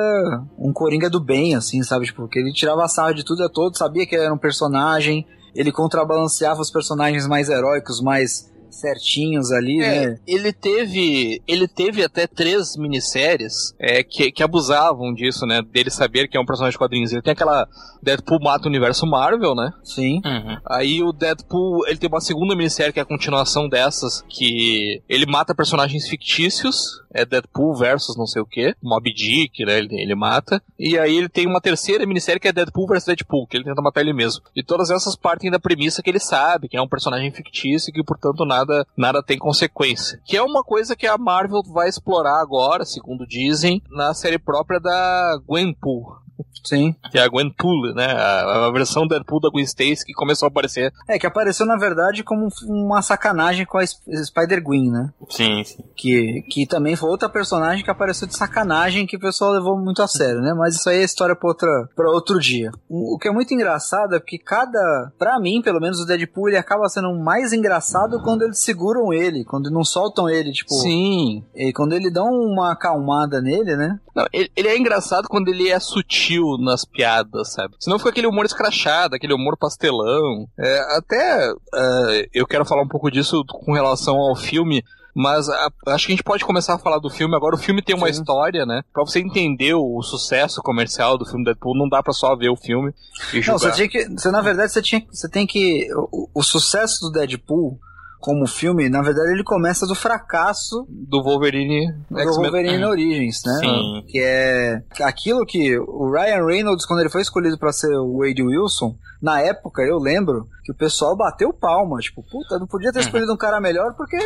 um 0.58 0.74
Coringa 0.74 1.10
do 1.10 1.20
bem, 1.20 1.56
assim, 1.56 1.82
sabe? 1.84 2.06
Tipo, 2.06 2.28
ele 2.36 2.51
tirava 2.53 2.84
a 2.84 2.88
sarra 2.88 3.14
de 3.14 3.24
tudo 3.24 3.43
a 3.43 3.49
todos, 3.49 3.78
sabia 3.78 4.06
que 4.06 4.16
ele 4.16 4.26
era 4.26 4.34
um 4.34 4.38
personagem, 4.38 5.26
ele 5.56 5.72
contrabalanceava 5.72 6.62
os 6.62 6.72
personagens 6.72 7.28
mais 7.28 7.49
heróicos, 7.49 8.01
mais 8.01 8.51
certinhos 8.80 9.51
ali, 9.51 9.82
É, 9.82 10.07
né? 10.07 10.19
ele 10.28 10.51
teve. 10.53 11.41
Ele 11.47 11.67
teve 11.67 12.03
até 12.03 12.28
três 12.28 12.76
minisséries 12.78 13.73
é, 13.80 14.03
que, 14.03 14.32
que 14.32 14.43
abusavam 14.43 15.13
disso, 15.13 15.45
né? 15.45 15.61
Dele 15.61 15.89
saber 15.89 16.28
que 16.28 16.38
é 16.38 16.39
um 16.39 16.45
personagem 16.45 16.73
de 16.73 16.78
quadrinhos. 16.78 17.11
Ele 17.11 17.21
tem 17.21 17.34
aquela 17.34 17.67
Deadpool 18.01 18.39
mata 18.41 18.65
o 18.65 18.69
universo 18.69 19.05
Marvel, 19.05 19.55
né? 19.55 19.71
Sim. 19.84 20.21
Uhum. 20.26 20.57
Aí 20.69 21.01
o 21.01 21.11
Deadpool, 21.11 21.88
ele 21.88 21.97
tem 21.97 22.09
uma 22.09 22.21
segunda 22.21 22.55
minissérie 22.55 22.93
que 22.93 22.99
é 22.99 23.03
a 23.03 23.05
continuação 23.05 23.67
dessas, 23.67 24.23
que 24.30 25.01
ele 25.09 25.26
mata 25.26 25.55
personagens 25.55 26.07
fictícios, 26.07 27.01
é 27.13 27.26
Deadpool 27.26 27.76
versus 27.76 28.17
não 28.17 28.28
sei 28.28 28.41
o 28.41 28.45
que, 28.45 28.76
Mob 28.84 29.11
Dick, 29.13 29.65
né, 29.65 29.80
ele, 29.80 30.01
ele 30.01 30.15
mata. 30.15 30.61
E 30.78 30.97
aí 30.99 31.17
ele 31.17 31.30
tem 31.30 31.47
uma 31.47 31.61
terceira 31.61 32.05
minissérie 32.05 32.39
que 32.39 32.47
é 32.47 32.53
Deadpool 32.53 32.88
versus 32.88 33.05
Deadpool, 33.05 33.47
que 33.47 33.57
ele 33.57 33.63
tenta 33.63 33.82
matar 33.82 34.01
ele 34.01 34.13
mesmo. 34.13 34.41
E 34.55 34.61
todas 34.61 34.89
essas 34.89 35.15
partem 35.15 35.49
da 35.49 35.59
premissa 35.59 36.03
que 36.03 36.09
ele 36.09 36.19
sabe, 36.19 36.67
que 36.67 36.78
é 36.78 36.82
um 36.82 36.88
personagem 36.88 37.32
fictício 37.32 37.89
e 37.89 37.93
que, 37.93 38.03
portanto, 38.03 38.45
nada, 38.45 38.64
nada 38.95 39.24
tem 39.24 39.38
consequência. 39.38 40.20
Que 40.26 40.38
é 40.38 40.41
uma 40.41 40.63
coisa 40.63 40.95
que 40.95 41.07
a 41.07 41.18
Marvel 41.18 41.61
vai 41.63 41.88
explorar 41.88 42.41
agora, 42.41 42.86
segundo 42.86 43.26
dizem, 43.26 43.82
na 43.89 44.13
série 44.13 44.39
própria 44.39 44.80
da 44.80 45.39
Gwenpool. 45.45 46.24
Sim. 46.63 46.95
Que 47.11 47.19
é 47.19 47.21
a 47.23 47.27
Gwenpool, 47.27 47.93
né? 47.93 48.05
A, 48.05 48.65
a 48.67 48.71
versão 48.71 49.07
Deadpool 49.07 49.39
da 49.39 49.49
Gwen 49.49 49.63
Stacy 49.65 50.03
que 50.05 50.13
começou 50.13 50.47
a 50.47 50.49
aparecer 50.49 50.91
É, 51.07 51.19
que 51.19 51.27
apareceu, 51.27 51.65
na 51.65 51.77
verdade, 51.77 52.23
como 52.23 52.47
uma 52.67 53.01
sacanagem 53.01 53.65
com 53.65 53.77
a 53.77 53.83
Sp- 53.86 54.01
Spider-Gwen, 54.25 54.89
né? 54.91 55.09
Sim, 55.29 55.63
sim. 55.63 55.83
Que, 55.95 56.41
que 56.49 56.65
também 56.65 56.95
foi 56.95 57.09
outra 57.09 57.29
personagem 57.29 57.83
que 57.83 57.91
apareceu 57.91 58.27
de 58.27 58.36
sacanagem 58.36 59.05
que 59.05 59.17
o 59.17 59.19
pessoal 59.19 59.51
levou 59.51 59.77
muito 59.79 60.01
a 60.01 60.07
sério, 60.07 60.41
né? 60.41 60.53
Mas 60.53 60.75
isso 60.75 60.89
aí 60.89 60.97
é 60.97 61.03
história 61.03 61.36
pra, 61.36 61.47
outra, 61.49 61.89
pra 61.95 62.09
outro 62.09 62.39
dia. 62.39 62.71
O, 62.89 63.15
o 63.15 63.17
que 63.19 63.27
é 63.27 63.31
muito 63.31 63.53
engraçado 63.53 64.15
é 64.15 64.19
que 64.19 64.38
cada. 64.38 65.11
Pra 65.19 65.39
mim, 65.39 65.61
pelo 65.61 65.79
menos, 65.79 65.99
o 65.99 66.05
Deadpool 66.05 66.49
ele 66.49 66.57
acaba 66.57 66.89
sendo 66.89 67.13
mais 67.17 67.53
engraçado 67.53 68.21
quando 68.23 68.41
eles 68.41 68.59
seguram 68.59 69.13
ele, 69.13 69.43
quando 69.45 69.69
não 69.69 69.83
soltam 69.83 70.27
ele, 70.27 70.51
tipo. 70.51 70.73
Sim. 70.73 71.43
E 71.55 71.71
quando 71.73 71.93
ele 71.93 72.09
dão 72.11 72.27
uma 72.29 72.71
acalmada 72.73 73.41
nele, 73.41 73.75
né? 73.75 73.99
Não, 74.16 74.26
ele, 74.32 74.49
ele 74.55 74.68
é 74.70 74.78
engraçado 74.78 75.28
quando 75.28 75.49
ele 75.49 75.70
é 75.70 75.80
sutil 75.80 76.57
nas 76.59 76.86
piadas, 76.86 77.51
sabe? 77.53 77.76
Senão 77.80 77.97
fica 77.97 78.11
aquele 78.11 78.28
humor 78.28 78.45
escrachado, 78.45 79.16
aquele 79.16 79.34
humor 79.34 79.57
pastelão. 79.57 80.47
É, 80.57 80.97
até 80.97 81.51
é, 81.74 82.28
eu 82.34 82.47
quero 82.47 82.66
falar 82.66 82.82
um 82.84 82.88
pouco 82.88 83.11
disso 83.11 83.43
com 83.45 83.74
relação 83.74 84.16
ao 84.16 84.36
filme. 84.36 84.84
Mas 85.18 85.47
a- 85.47 85.70
acho 85.88 86.07
que 86.07 86.11
a 86.11 86.16
gente 86.16 86.24
pode 86.26 86.43
começar 86.43 86.74
a 86.74 86.78
falar 86.78 86.99
do 86.99 87.09
filme 87.09 87.34
agora. 87.38 87.55
O 87.55 87.57
filme 87.57 87.82
tem 87.82 87.95
uma 87.95 88.07
Sim. 88.11 88.20
história, 88.20 88.66
né? 88.66 88.82
Pra 88.93 89.01
você 89.05 89.20
entender 89.22 89.74
o, 89.74 89.97
o 89.97 90.03
sucesso 90.03 90.61
comercial 90.61 91.18
do 91.18 91.26
filme 91.26 91.45
Deadpool, 91.45 91.78
não 91.78 91.88
dá 91.88 92.03
pra 92.03 92.11
só 92.11 92.36
ver 92.36 92.49
o 92.49 92.57
filme 92.57 92.91
e 93.32 93.38
Não, 93.38 93.41
julgar. 93.41 93.59
você 93.59 93.72
tinha 93.72 93.88
que. 93.88 94.09
Você, 94.09 94.30
na 94.30 94.41
verdade, 94.41 94.74
você, 94.74 94.82
tinha, 94.82 95.01
você 95.09 95.30
tem 95.30 95.47
que. 95.47 95.88
O, 96.11 96.30
o 96.34 96.43
sucesso 96.43 96.99
do 97.01 97.11
Deadpool 97.11 97.80
como 98.26 98.47
filme, 98.47 98.89
na 98.89 99.03
verdade, 99.03 99.32
ele 99.32 99.43
começa 99.43 99.86
do 99.86 99.93
fracasso 99.93 100.88
Do 100.89 101.21
Wolverine 101.23 101.93
do. 102.09 102.17
Wolverine 102.41 102.84
Origins, 102.84 103.41
né? 103.45 103.59
Sim. 103.59 104.03
Que 104.07 104.19
é 104.19 104.82
aquilo 105.01 105.45
que 105.45 105.78
o 105.78 106.11
Ryan 106.11 106.43
Reynolds, 106.43 106.88
quando 106.88 107.01
ele 107.01 107.09
foi 107.09 107.21
escolhido 107.21 107.57
pra 107.59 107.71
ser 107.71 107.93
o 107.95 108.17
Wade 108.17 108.41
Wilson, 108.41 108.95
na 109.21 109.39
época, 109.41 109.84
eu 109.84 109.97
lembro 109.99 110.47
que 110.63 110.71
o 110.71 110.76
pessoal 110.76 111.15
bateu 111.15 111.53
palma, 111.53 111.99
tipo, 111.99 112.23
puta, 112.23 112.57
não 112.59 112.65
podia 112.67 112.91
ter 112.91 112.99
escolhido 113.01 113.32
um 113.32 113.38
cara 113.38 113.61
melhor, 113.61 113.93
porque, 113.95 114.17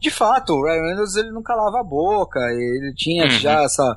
de 0.00 0.10
fato, 0.10 0.52
o 0.52 0.64
Ryan 0.64 0.82
Reynolds, 0.86 1.16
ele 1.16 1.32
não 1.32 1.42
calava 1.42 1.80
a 1.80 1.84
boca, 1.84 2.38
ele 2.52 2.92
tinha 2.96 3.24
Uhum. 3.24 3.30
já 3.30 3.62
essa... 3.64 3.96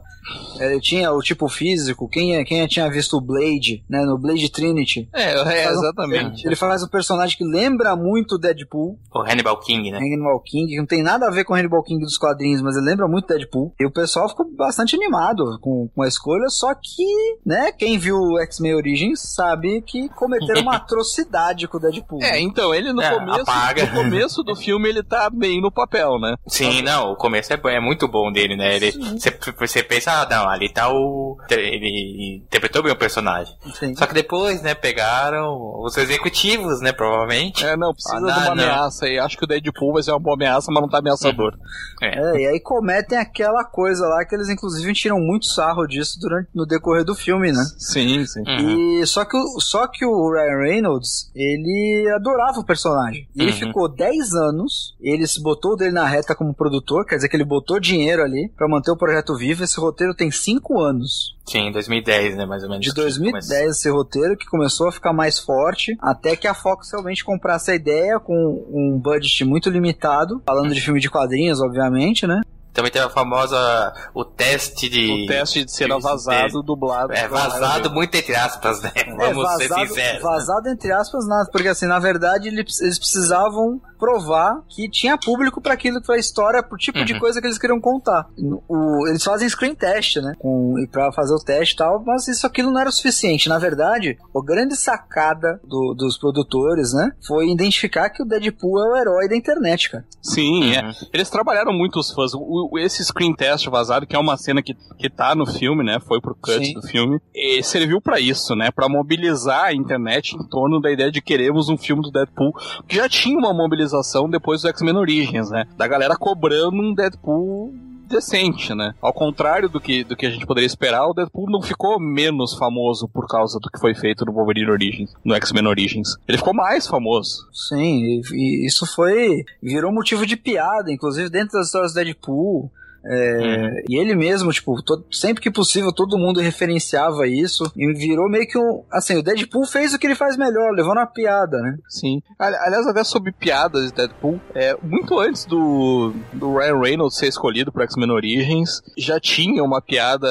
Ele 0.59 0.79
tinha 0.81 1.11
o 1.11 1.19
tipo 1.21 1.47
físico, 1.47 2.09
quem, 2.09 2.43
quem 2.45 2.65
tinha 2.65 2.89
visto 2.89 3.15
o 3.15 3.21
Blade, 3.21 3.83
né, 3.87 4.03
no 4.05 4.17
Blade 4.17 4.51
Trinity, 4.51 5.07
É, 5.13 5.33
é, 5.33 5.43
Faz 5.43 5.77
um- 5.77 5.79
exatamente. 5.81 6.47
ele 6.47 6.55
faz 6.55 6.81
um 6.83 6.87
personagem 6.87 7.37
que 7.37 7.43
lembra 7.43 7.95
muito 7.95 8.33
o 8.33 8.37
Deadpool, 8.39 8.97
O 9.13 9.21
Hannibal 9.35 9.59
King, 9.59 9.91
né? 9.91 9.97
Hannibal 9.97 10.39
King, 10.41 10.67
que 10.71 10.77
não 10.77 10.85
tem 10.85 11.03
nada 11.03 11.27
a 11.27 11.31
ver 11.31 11.43
com 11.43 11.53
o 11.53 11.55
Hannibal 11.55 11.83
King 11.83 12.03
dos 12.03 12.17
quadrinhos, 12.17 12.61
mas 12.61 12.75
ele 12.75 12.85
lembra 12.85 13.07
muito 13.07 13.27
Deadpool. 13.27 13.73
E 13.79 13.85
o 13.85 13.91
pessoal 13.91 14.27
ficou 14.29 14.45
bastante 14.55 14.95
animado 14.95 15.59
com, 15.61 15.89
com 15.93 16.01
a 16.01 16.07
escolha, 16.07 16.49
só 16.49 16.73
que, 16.73 17.05
né, 17.45 17.71
quem 17.71 17.97
viu 17.97 18.17
o 18.17 18.39
X-Men 18.39 18.75
Origins 18.75 19.21
sabe 19.21 19.81
que 19.81 20.09
cometeram 20.09 20.61
uma 20.61 20.75
atrocidade 20.77 21.67
com 21.67 21.77
o 21.77 21.79
Deadpool. 21.79 22.21
É, 22.23 22.39
então, 22.39 22.73
ele 22.73 22.91
no, 22.93 23.01
É, 23.01 23.13
começo, 23.19 23.41
apaga. 23.41 23.85
no 23.85 23.91
começo 23.93 24.43
do 24.43 24.55
filme 24.55 24.89
ele 24.89 25.03
tá 25.03 25.29
bem 25.29 25.61
no 25.61 25.71
papel, 25.71 26.19
né? 26.19 26.35
Sim, 26.47 26.81
não, 26.81 27.11
o 27.11 27.15
começo 27.15 27.53
é, 27.53 27.59
é 27.65 27.79
muito 27.79 28.07
bom 28.07 28.31
dele, 28.31 28.55
né? 28.55 28.75
Ele, 28.75 28.91
você, 28.91 29.37
você 29.57 29.83
pensa, 29.83 30.11
ah, 30.21 30.27
não, 30.29 30.49
ali 30.49 30.69
tá 30.69 30.89
o. 30.91 31.37
Ele 31.49 32.41
interpretou 32.45 32.83
bem 32.83 32.91
o 32.91 32.95
personagem. 32.97 33.53
Sim. 33.73 33.95
Só 33.95 34.05
que 34.05 34.13
depois, 34.13 34.61
né, 34.61 34.73
pegaram 34.73 35.79
os 35.81 35.97
executivos, 35.97 36.81
né, 36.81 36.91
provavelmente. 36.91 37.65
É, 37.65 37.75
não, 37.75 37.93
precisa 37.93 38.15
Ah, 38.15 38.19
de 38.19 38.25
uma 38.25 38.33
não, 38.33 38.55
não. 38.55 38.63
ameaça 38.63 39.05
aí. 39.05 39.19
Acho 39.25 39.37
que 39.37 39.43
o 39.43 39.47
Deadpool 39.47 39.93
vai 39.93 40.03
ser 40.03 40.11
uma 40.11 40.19
boa 40.19 40.35
ameaça, 40.35 40.71
mas 40.71 40.81
não 40.81 40.89
tá 40.89 40.99
ameaçador. 40.99 41.57
É. 42.01 42.19
É, 42.19 42.41
e 42.41 42.47
aí 42.47 42.59
cometem 42.59 43.17
aquela 43.17 43.63
coisa 43.63 44.07
lá 44.07 44.23
que 44.25 44.35
eles 44.35 44.49
inclusive 44.49 44.93
tiram 44.93 45.19
muito 45.19 45.45
sarro 45.47 45.85
disso 45.87 46.19
durante 46.19 46.49
no 46.53 46.65
decorrer 46.65 47.03
do 47.03 47.15
filme, 47.15 47.51
né? 47.51 47.63
Sim, 47.77 48.25
sim. 48.25 48.41
Uhum. 48.47 49.01
E 49.01 49.07
só 49.07 49.25
que, 49.25 49.35
o, 49.37 49.59
só 49.59 49.87
que 49.87 50.05
o 50.05 50.31
Ryan 50.31 50.59
Reynolds, 50.61 51.31
ele 51.35 52.09
adorava 52.15 52.59
o 52.59 52.65
personagem. 52.65 53.27
E 53.35 53.41
ele 53.41 53.51
Uhum. 53.51 53.57
ficou 53.57 53.87
10 53.89 54.33
anos, 54.33 54.95
ele 55.01 55.25
se 55.27 55.41
botou 55.41 55.75
dele 55.75 55.91
na 55.91 56.05
reta 56.05 56.35
como 56.35 56.53
produtor, 56.53 57.05
quer 57.05 57.15
dizer 57.15 57.29
que 57.29 57.35
ele 57.35 57.45
botou 57.45 57.79
dinheiro 57.79 58.21
ali 58.23 58.49
pra 58.55 58.67
manter 58.67 58.91
o 58.91 58.97
projeto 58.97 59.35
vivo. 59.35 59.63
Esse 59.63 59.79
roteiro 59.79 60.13
tem 60.13 60.29
5 60.31 60.79
anos. 60.81 61.34
Sim, 61.47 61.71
2010, 61.71 62.35
né, 62.35 62.45
mais 62.45 62.63
ou 62.63 62.69
menos. 62.69 62.83
De 62.83 62.91
que 62.91 62.95
2010 62.95 63.47
começou. 63.47 63.69
esse 63.69 63.89
roteiro 63.89 64.37
que 64.37 64.45
começou 64.47 64.87
a 64.87 64.91
ficar 64.91 65.13
mais 65.13 65.39
forte, 65.39 65.95
até 66.01 66.35
que 66.35 66.47
a 66.47 66.53
Fox 66.53 66.91
realmente 66.91 67.23
comprasse 67.23 67.71
a 67.71 67.75
ideia 67.75 68.19
com 68.19 68.33
um 68.33 68.99
budget 68.99 69.45
muito 69.45 69.69
limitado, 69.69 70.41
falando 70.45 70.73
de 70.73 70.81
filme 70.81 70.99
de 70.99 71.09
quadrinhos, 71.09 71.61
obviamente, 71.61 72.25
né? 72.25 72.41
Também 72.75 72.91
teve 72.91 73.05
a 73.05 73.09
famosa. 73.09 73.93
O 74.13 74.23
teste 74.23 74.87
de. 74.89 75.23
O 75.23 75.27
teste 75.27 75.63
de 75.65 75.71
cena 75.71 75.97
vazado, 75.97 76.61
dublado. 76.61 77.13
É, 77.13 77.27
vazado 77.27 77.89
muito 77.89 78.13
entre 78.15 78.35
aspas, 78.35 78.81
né? 78.81 78.91
Vamos 79.17 79.49
é, 79.53 79.57
ser 79.57 79.67
vazado, 79.69 79.87
sinceros. 79.87 80.21
vazado 80.21 80.69
entre 80.69 80.91
aspas, 80.91 81.25
nada, 81.27 81.49
porque 81.51 81.69
assim, 81.69 81.85
na 81.87 81.99
verdade, 81.99 82.49
eles, 82.49 82.77
precisavam 82.99 83.81
provar 83.97 84.61
que 84.67 84.89
tinha 84.89 85.17
público 85.17 85.61
para 85.61 85.73
aquilo 85.73 86.01
que 86.01 86.05
foi 86.05 86.17
a 86.17 86.19
história, 86.19 86.61
pro 86.61 86.77
tipo 86.77 87.03
de 87.05 87.13
Uhum. 87.13 87.19
coisa 87.19 87.39
que 87.39 87.47
eles 87.47 87.57
queriam 87.57 87.79
contar. 87.79 88.27
O- 88.67 89.07
eles 89.07 89.23
fazem 89.23 89.47
screen 89.47 89.73
test, 89.73 90.17
né? 90.17 90.33
Com, 90.37 90.77
e 90.77 90.85
pra 90.85 91.13
fazer 91.13 91.33
o 91.33 91.39
teste 91.39 91.73
e 91.75 91.77
tal, 91.77 92.03
mas 92.05 92.27
isso 92.27 92.45
aquilo 92.45 92.71
não 92.71 92.81
era 92.81 92.89
o 92.89 92.93
suficiente. 92.93 93.47
Na 93.47 93.57
verdade, 93.57 94.17
a 94.35 94.45
grande 94.45 94.75
sacada 94.75 95.61
do- 95.63 95.93
dos 95.97 96.17
produtores, 96.17 96.93
né? 96.93 97.11
Foi 97.25 97.47
identificar 97.49 98.09
que 98.09 98.21
o 98.21 98.25
Deadpool 98.25 98.79
é 98.83 98.87
o 98.89 98.97
herói 98.97 99.29
da 99.29 99.35
internet, 99.35 99.89
cara. 99.89 100.03
Sim, 100.21 100.75
é. 100.75 100.81
Uhum. 100.83 100.91
Eles 101.13 101.29
trabalharam 101.29 101.71
muito 101.71 101.97
os 101.97 102.11
fãs. 102.11 102.33
O- 102.33 102.64
esse 102.77 103.03
screen 103.03 103.33
test 103.33 103.67
vazado, 103.67 104.05
que 104.05 104.15
é 104.15 104.19
uma 104.19 104.37
cena 104.37 104.61
que, 104.61 104.75
que 104.97 105.09
tá 105.09 105.35
no 105.35 105.45
filme, 105.45 105.83
né? 105.83 105.99
Foi 105.99 106.19
pro 106.19 106.35
cut 106.35 106.65
Sim. 106.65 106.73
do 106.73 106.81
filme. 106.81 107.19
E 107.33 107.61
serviu 107.63 108.01
pra 108.01 108.19
isso, 108.19 108.55
né? 108.55 108.71
Pra 108.71 108.89
mobilizar 108.89 109.65
a 109.65 109.73
internet 109.73 110.35
em 110.35 110.47
torno 110.47 110.79
da 110.81 110.91
ideia 110.91 111.11
de 111.11 111.21
queremos 111.21 111.69
um 111.69 111.77
filme 111.77 112.01
do 112.01 112.11
Deadpool. 112.11 112.53
Que 112.87 112.97
já 112.97 113.09
tinha 113.09 113.37
uma 113.37 113.53
mobilização 113.53 114.29
depois 114.29 114.61
do 114.61 114.69
X-Men 114.69 114.97
Origins, 114.97 115.49
né? 115.49 115.65
Da 115.77 115.87
galera 115.87 116.15
cobrando 116.15 116.81
um 116.81 116.93
Deadpool 116.93 117.73
decente, 118.07 118.73
né? 118.73 118.93
Ao 119.01 119.13
contrário 119.13 119.69
do 119.69 119.79
que, 119.79 120.03
do 120.03 120.15
que 120.15 120.25
a 120.25 120.29
gente 120.29 120.45
poderia 120.45 120.67
esperar, 120.67 121.07
o 121.07 121.13
Deadpool 121.13 121.49
não 121.49 121.61
ficou 121.61 121.99
menos 121.99 122.53
famoso 122.53 123.07
por 123.07 123.27
causa 123.27 123.59
do 123.59 123.69
que 123.69 123.79
foi 123.79 123.93
feito 123.93 124.25
no 124.25 124.33
Wolverine 124.33 124.71
Origins, 124.71 125.13
no 125.23 125.35
X-Men 125.35 125.67
Origins. 125.67 126.15
Ele 126.27 126.37
ficou 126.37 126.53
mais 126.53 126.87
famoso. 126.87 127.47
Sim, 127.51 128.03
e, 128.03 128.21
e 128.33 128.67
isso 128.67 128.85
foi. 128.85 129.43
virou 129.61 129.91
motivo 129.91 130.25
de 130.25 130.37
piada, 130.37 130.91
inclusive 130.91 131.29
dentro 131.29 131.57
das 131.57 131.67
histórias 131.67 131.93
do 131.93 131.95
Deadpool. 131.95 132.71
É, 133.07 133.83
E 133.87 133.97
ele 133.99 134.15
mesmo, 134.15 134.51
tipo, 134.51 134.81
todo- 134.81 135.05
sempre 135.11 135.41
que 135.41 135.51
possível, 135.51 135.91
todo 135.91 136.17
mundo 136.17 136.39
referenciava 136.39 137.27
isso 137.27 137.71
e 137.75 137.93
virou 137.93 138.29
meio 138.29 138.47
que 138.47 138.57
um. 138.57 138.83
Assim, 138.91 139.17
o 139.17 139.23
Deadpool 139.23 139.65
fez 139.65 139.93
o 139.93 139.99
que 139.99 140.07
ele 140.07 140.15
faz 140.15 140.35
melhor, 140.37 140.71
levou 140.73 140.95
na 140.95 141.05
piada, 141.05 141.61
né? 141.61 141.77
Sim. 141.87 142.21
Ali- 142.39 142.55
Aliás, 142.57 142.87
até 142.87 143.03
sobre 143.03 143.31
piadas 143.31 143.89
de 143.89 143.95
Deadpool, 143.95 144.39
é, 144.53 144.75
muito 144.81 145.19
antes 145.19 145.45
do, 145.45 146.13
do 146.33 146.57
Ryan 146.57 146.79
Reynolds 146.79 147.17
ser 147.17 147.27
escolhido 147.27 147.71
pro 147.71 147.83
X-Men 147.83 148.11
Origins, 148.11 148.81
já 148.97 149.19
tinha 149.19 149.63
uma 149.63 149.81
piada 149.81 150.27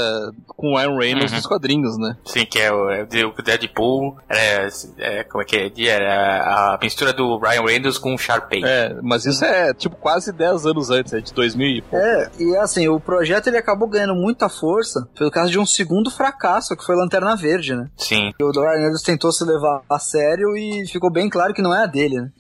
com 0.49 0.73
o 0.73 0.77
Ryan 0.77 0.99
Reynolds 0.99 1.31
Uhum. 1.33 1.37
nos 1.39 1.47
quadrinhos, 1.47 1.99
né? 1.99 2.17
Sim, 2.25 2.45
que 2.45 2.59
é 2.59 2.73
o, 2.73 2.91
é 2.91 3.03
o 3.03 3.43
Deadpool. 3.43 4.17
É, 4.29 4.69
é, 4.99 5.25
como 5.25 5.43
é 5.43 5.45
que 5.47 5.57
é? 5.57 5.89
Era 5.89 6.75
a 6.75 6.79
mistura 6.83 7.13
do 7.13 7.39
Ryan 7.39 7.63
Reynolds 7.65 7.99
com 7.99 8.15
o 8.15 8.19
Sharpay. 8.19 8.63
É, 8.65 8.97
mas 9.03 9.25
isso 9.27 9.45
é 9.45 9.73
tipo 9.75 9.97
quase 9.97 10.33
10 10.33 10.67
anos 10.67 10.91
antes, 10.91 11.13
é 11.13 11.21
de 11.21 11.33
2000 11.33 11.67
e 11.69 11.83
pouco. 11.83 11.97
É, 12.05 12.31
e 12.39 12.57
assim, 12.65 12.89
o 12.89 12.99
projeto 12.99 13.47
ele 13.47 13.57
acabou 13.57 13.89
ganhando 13.89 14.15
muita 14.15 14.49
força 14.49 15.09
pelo 15.17 15.31
caso 15.31 15.51
de 15.51 15.59
um 15.59 15.67
segundo 15.67 16.11
fracasso, 16.11 16.77
que 16.77 16.85
foi 16.85 16.97
Lanterna 16.97 17.37
Verde, 17.37 17.75
né? 17.75 17.89
Sim. 17.97 18.33
O 18.41 18.51
Reynolds 18.51 19.03
tentou 19.03 19.33
se 19.33 19.45
levar 19.45 19.83
a 19.89 19.99
sério 19.99 20.57
e 20.57 20.87
ficou 20.87 21.11
bem 21.11 21.29
claro 21.29 21.55
que 21.55 21.63
não 21.63 21.75
é 21.75 21.85
a 21.85 21.87
dele, 21.87 22.21
né? 22.21 22.31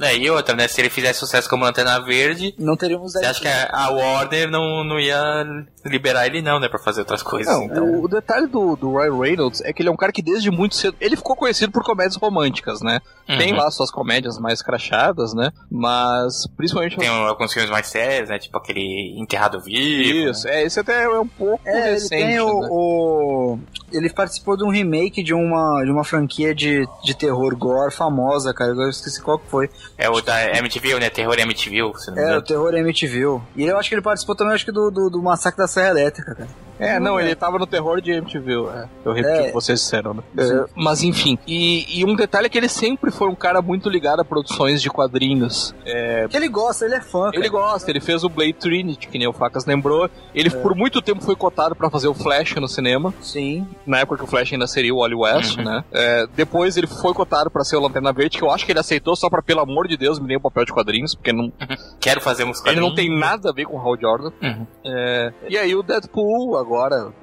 É, 0.00 0.16
e 0.16 0.30
outra, 0.30 0.54
né? 0.54 0.68
Se 0.68 0.80
ele 0.80 0.90
fizesse 0.90 1.18
sucesso 1.20 1.48
como 1.48 1.64
Lanterna 1.64 1.98
Verde, 2.00 2.54
Não 2.58 2.76
teríamos 2.76 3.12
você 3.12 3.24
acha 3.26 3.40
que 3.40 3.48
a 3.48 3.90
Warner 3.90 4.50
não, 4.50 4.84
não 4.84 4.98
ia 5.00 5.44
liberar 5.84 6.26
ele 6.26 6.40
não, 6.42 6.60
né? 6.60 6.68
Pra 6.68 6.78
fazer 6.78 7.00
outras 7.00 7.22
coisas. 7.22 7.52
Não, 7.52 7.64
então. 7.64 7.84
o, 7.84 8.04
o 8.04 8.08
detalhe 8.08 8.46
do, 8.46 8.76
do 8.76 8.96
Ryan 8.96 9.18
Reynolds 9.18 9.60
é 9.62 9.72
que 9.72 9.82
ele 9.82 9.88
é 9.88 9.92
um 9.92 9.96
cara 9.96 10.12
que 10.12 10.22
desde 10.22 10.50
muito 10.50 10.74
cedo. 10.76 10.96
Ele 11.00 11.16
ficou 11.16 11.34
conhecido 11.34 11.72
por 11.72 11.82
comédias 11.82 12.16
românticas, 12.16 12.80
né? 12.80 13.00
Tem 13.26 13.52
Uhum. 13.52 13.58
lá 13.58 13.70
suas 13.70 13.90
comédias 13.90 14.38
mais 14.38 14.62
crachadas, 14.62 15.34
né? 15.34 15.50
Mas 15.70 16.46
principalmente. 16.56 16.96
Tem 16.96 17.10
um- 17.10 17.26
alguns 17.26 17.52
filmes 17.52 17.70
mais 17.70 17.86
sérios, 17.88 18.28
né? 18.28 18.38
Tipo 18.38 18.56
aquele 18.58 19.14
Enterrado 19.18 19.60
Vivo. 19.60 20.30
Isso, 20.30 20.46
é, 20.48 20.62
esse 20.64 20.78
até 20.80 21.04
é 21.04 21.08
um 21.18 21.26
pouco 21.26 21.60
É, 21.66 21.76
ele 21.88 21.90
recente. 21.94 22.08
tem 22.10 22.40
o, 22.40 22.60
né? 22.60 22.68
o- 22.70 23.58
Ele 23.92 24.10
participou 24.10 24.56
de 24.56 24.64
um 24.64 24.70
remake 24.70 25.22
de 25.22 25.32
uma, 25.34 25.82
de 25.84 25.90
uma 25.90 26.04
franquia 26.04 26.54
de, 26.54 26.86
de 27.02 27.14
terror 27.16 27.56
gore 27.56 27.92
famosa, 27.92 28.52
cara. 28.54 28.70
Eu 28.72 28.88
esqueci 28.90 29.20
qual 29.22 29.38
que 29.38 29.48
foi. 29.48 29.68
É 29.96 30.08
o 30.10 30.20
da 30.20 30.56
MTV, 30.58 30.98
né? 30.98 31.10
Terror 31.10 31.38
MTV, 31.38 31.98
se 31.98 32.10
não 32.10 32.16
me 32.16 32.22
É, 32.22 32.36
o. 32.38 32.42
Terror 32.42 32.74
MTV. 32.74 33.40
E 33.56 33.64
eu 33.64 33.76
acho 33.78 33.88
que 33.88 33.94
ele 33.94 34.02
participou 34.02 34.34
também, 34.36 34.54
acho 34.54 34.64
que 34.64 34.72
do, 34.72 34.90
do, 34.90 35.10
do 35.10 35.22
Massacre 35.22 35.58
da 35.58 35.66
Serra 35.66 35.88
Elétrica, 35.90 36.34
cara. 36.34 36.67
É, 36.78 36.98
não, 37.00 37.18
ele 37.20 37.34
tava 37.34 37.58
no 37.58 37.66
terror 37.66 38.00
de 38.00 38.12
MTV, 38.12 38.52
é. 38.74 38.88
Eu 39.04 39.12
repeti 39.12 39.36
É. 39.38 39.42
o 39.42 39.46
que 39.46 39.52
vocês 39.52 39.80
disseram, 39.80 40.14
né? 40.14 40.22
É, 40.36 40.64
mas 40.74 41.02
enfim, 41.02 41.38
e, 41.46 42.00
e 42.00 42.04
um 42.04 42.14
detalhe 42.14 42.46
é 42.46 42.48
que 42.48 42.56
ele 42.58 42.68
sempre 42.68 43.10
foi 43.10 43.28
um 43.28 43.34
cara 43.34 43.60
muito 43.60 43.88
ligado 43.88 44.20
a 44.20 44.24
produções 44.24 44.80
de 44.82 44.88
quadrinhos. 44.90 45.74
É, 45.84 46.26
Que 46.28 46.36
ele 46.36 46.48
gosta, 46.48 46.84
ele 46.84 46.94
é 46.94 47.00
fã, 47.00 47.24
cara. 47.30 47.36
ele 47.36 47.48
gosta, 47.48 47.90
ele 47.90 48.00
fez 48.00 48.22
o 48.24 48.28
Blade 48.28 48.52
Trinity, 48.54 49.08
que 49.08 49.18
nem 49.18 49.26
o 49.28 49.32
Facas 49.32 49.64
lembrou. 49.66 50.08
Ele 50.34 50.50
por 50.50 50.74
muito 50.74 51.02
tempo 51.02 51.22
foi 51.22 51.34
cotado 51.36 51.74
pra 51.74 51.90
fazer 51.90 52.08
o 52.08 52.14
Flash 52.14 52.54
no 52.56 52.68
cinema, 52.68 53.12
Sim. 53.20 53.66
na 53.86 53.98
época 54.00 54.18
que 54.18 54.24
o 54.24 54.26
Flash 54.26 54.52
ainda 54.52 54.66
seria 54.66 54.94
o 54.94 54.98
Wally 55.00 55.14
West, 55.14 55.58
Uhum. 55.58 55.64
né? 55.64 55.84
É, 55.92 56.26
depois 56.36 56.76
ele 56.76 56.86
foi 56.86 57.12
cotado 57.14 57.50
pra 57.50 57.64
ser 57.64 57.76
o 57.76 57.80
Lanterna 57.80 58.12
Verde, 58.12 58.38
que 58.38 58.44
eu 58.44 58.50
acho 58.50 58.64
que 58.64 58.72
ele 58.72 58.78
aceitou 58.80 59.16
só 59.16 59.28
pra, 59.28 59.42
pelo 59.42 59.60
amor 59.60 59.88
de 59.88 59.96
Deus, 59.96 60.18
me 60.18 60.28
dê 60.28 60.36
um 60.36 60.40
papel 60.40 60.64
de 60.64 60.72
quadrinhos, 60.72 61.14
porque 61.14 61.32
não, 61.32 61.52
Quero 62.00 62.20
fazer 62.20 62.44
uns 62.44 62.64
ele 62.66 62.80
não 62.80 62.90
quadrinhos. 62.90 62.94
tem 62.94 63.18
nada 63.18 63.50
a 63.50 63.52
ver 63.52 63.64
com 63.64 63.76
o 63.76 63.80
Hal 63.80 63.98
Jordan. 64.00 64.30
Uhum. 64.42 64.66
É, 64.84 65.32
e 65.48 65.56
aí 65.58 65.74
o 65.74 65.82
Deadpool 65.82 66.56
agora. 66.56 66.67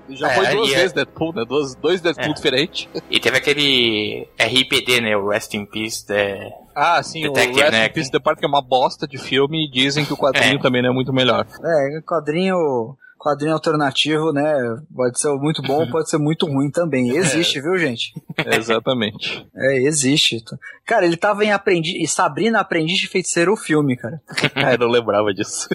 Já 0.10 0.32
É, 0.32 0.36
foi 0.36 0.48
duas 0.48 0.72
é- 0.72 0.76
vezes 0.76 0.94
Deadpool, 0.94 1.34
né? 1.34 1.46
Duas, 1.48 1.76
dois 1.76 2.02
Deadpool 2.02 2.32
É. 2.32 2.34
diferentes. 2.34 2.90
E 3.10 3.20
teve 3.20 3.38
aquele 3.38 4.28
RIPD, 4.40 5.02
né? 5.02 5.16
O 5.16 5.30
Rest 5.30 5.54
in 5.54 5.66
Peace. 5.66 6.06
É... 6.10 6.50
Ah, 6.76 7.02
sim, 7.02 7.22
Detective, 7.22 7.54
o 7.60 7.64
Rest 7.64 7.72
né, 7.72 7.86
in 7.86 7.90
Peace 7.94 8.12
que 8.12 8.46
é 8.46 8.48
uma 8.48 8.62
bosta 8.62 9.08
de 9.08 9.18
filme, 9.18 9.66
e 9.66 9.72
dizem 9.72 10.04
que 10.06 10.12
o 10.14 10.18
quadrinho 10.18 10.58
É. 10.58 10.62
também 10.62 10.82
não 10.82 10.90
é 10.90 10.94
muito 10.94 11.14
melhor. 11.14 11.46
É, 11.64 12.02
quadrinho. 12.06 12.98
Quadrinho 13.26 13.54
alternativo, 13.54 14.32
né? 14.32 14.44
Pode 14.96 15.20
ser 15.20 15.30
muito 15.34 15.62
bom, 15.64 15.88
pode 15.90 16.08
ser 16.10 16.20
muito 16.20 16.46
ruim 16.46 16.70
também. 16.70 17.10
Existe, 17.10 17.60
viu, 17.60 17.76
gente? 17.76 18.14
Exatamente. 18.46 19.48
É, 19.56 19.78
existe. 19.82 20.44
Cara, 20.86 21.06
ele 21.06 21.18
tava 21.18 21.44
em 21.44 21.52
Aprendiz. 21.52 21.96
E 22.00 22.08
Sabrina 22.08 22.60
Aprendiz 22.60 23.00
de 23.00 23.08
Feiticeiro 23.08 23.54
o 23.54 23.58
filme, 23.58 23.96
cara. 23.98 24.22
Ah, 24.56 24.74
eu 24.76 24.78
não 24.78 24.88
lembrava 24.90 25.34
disso. 25.34 25.68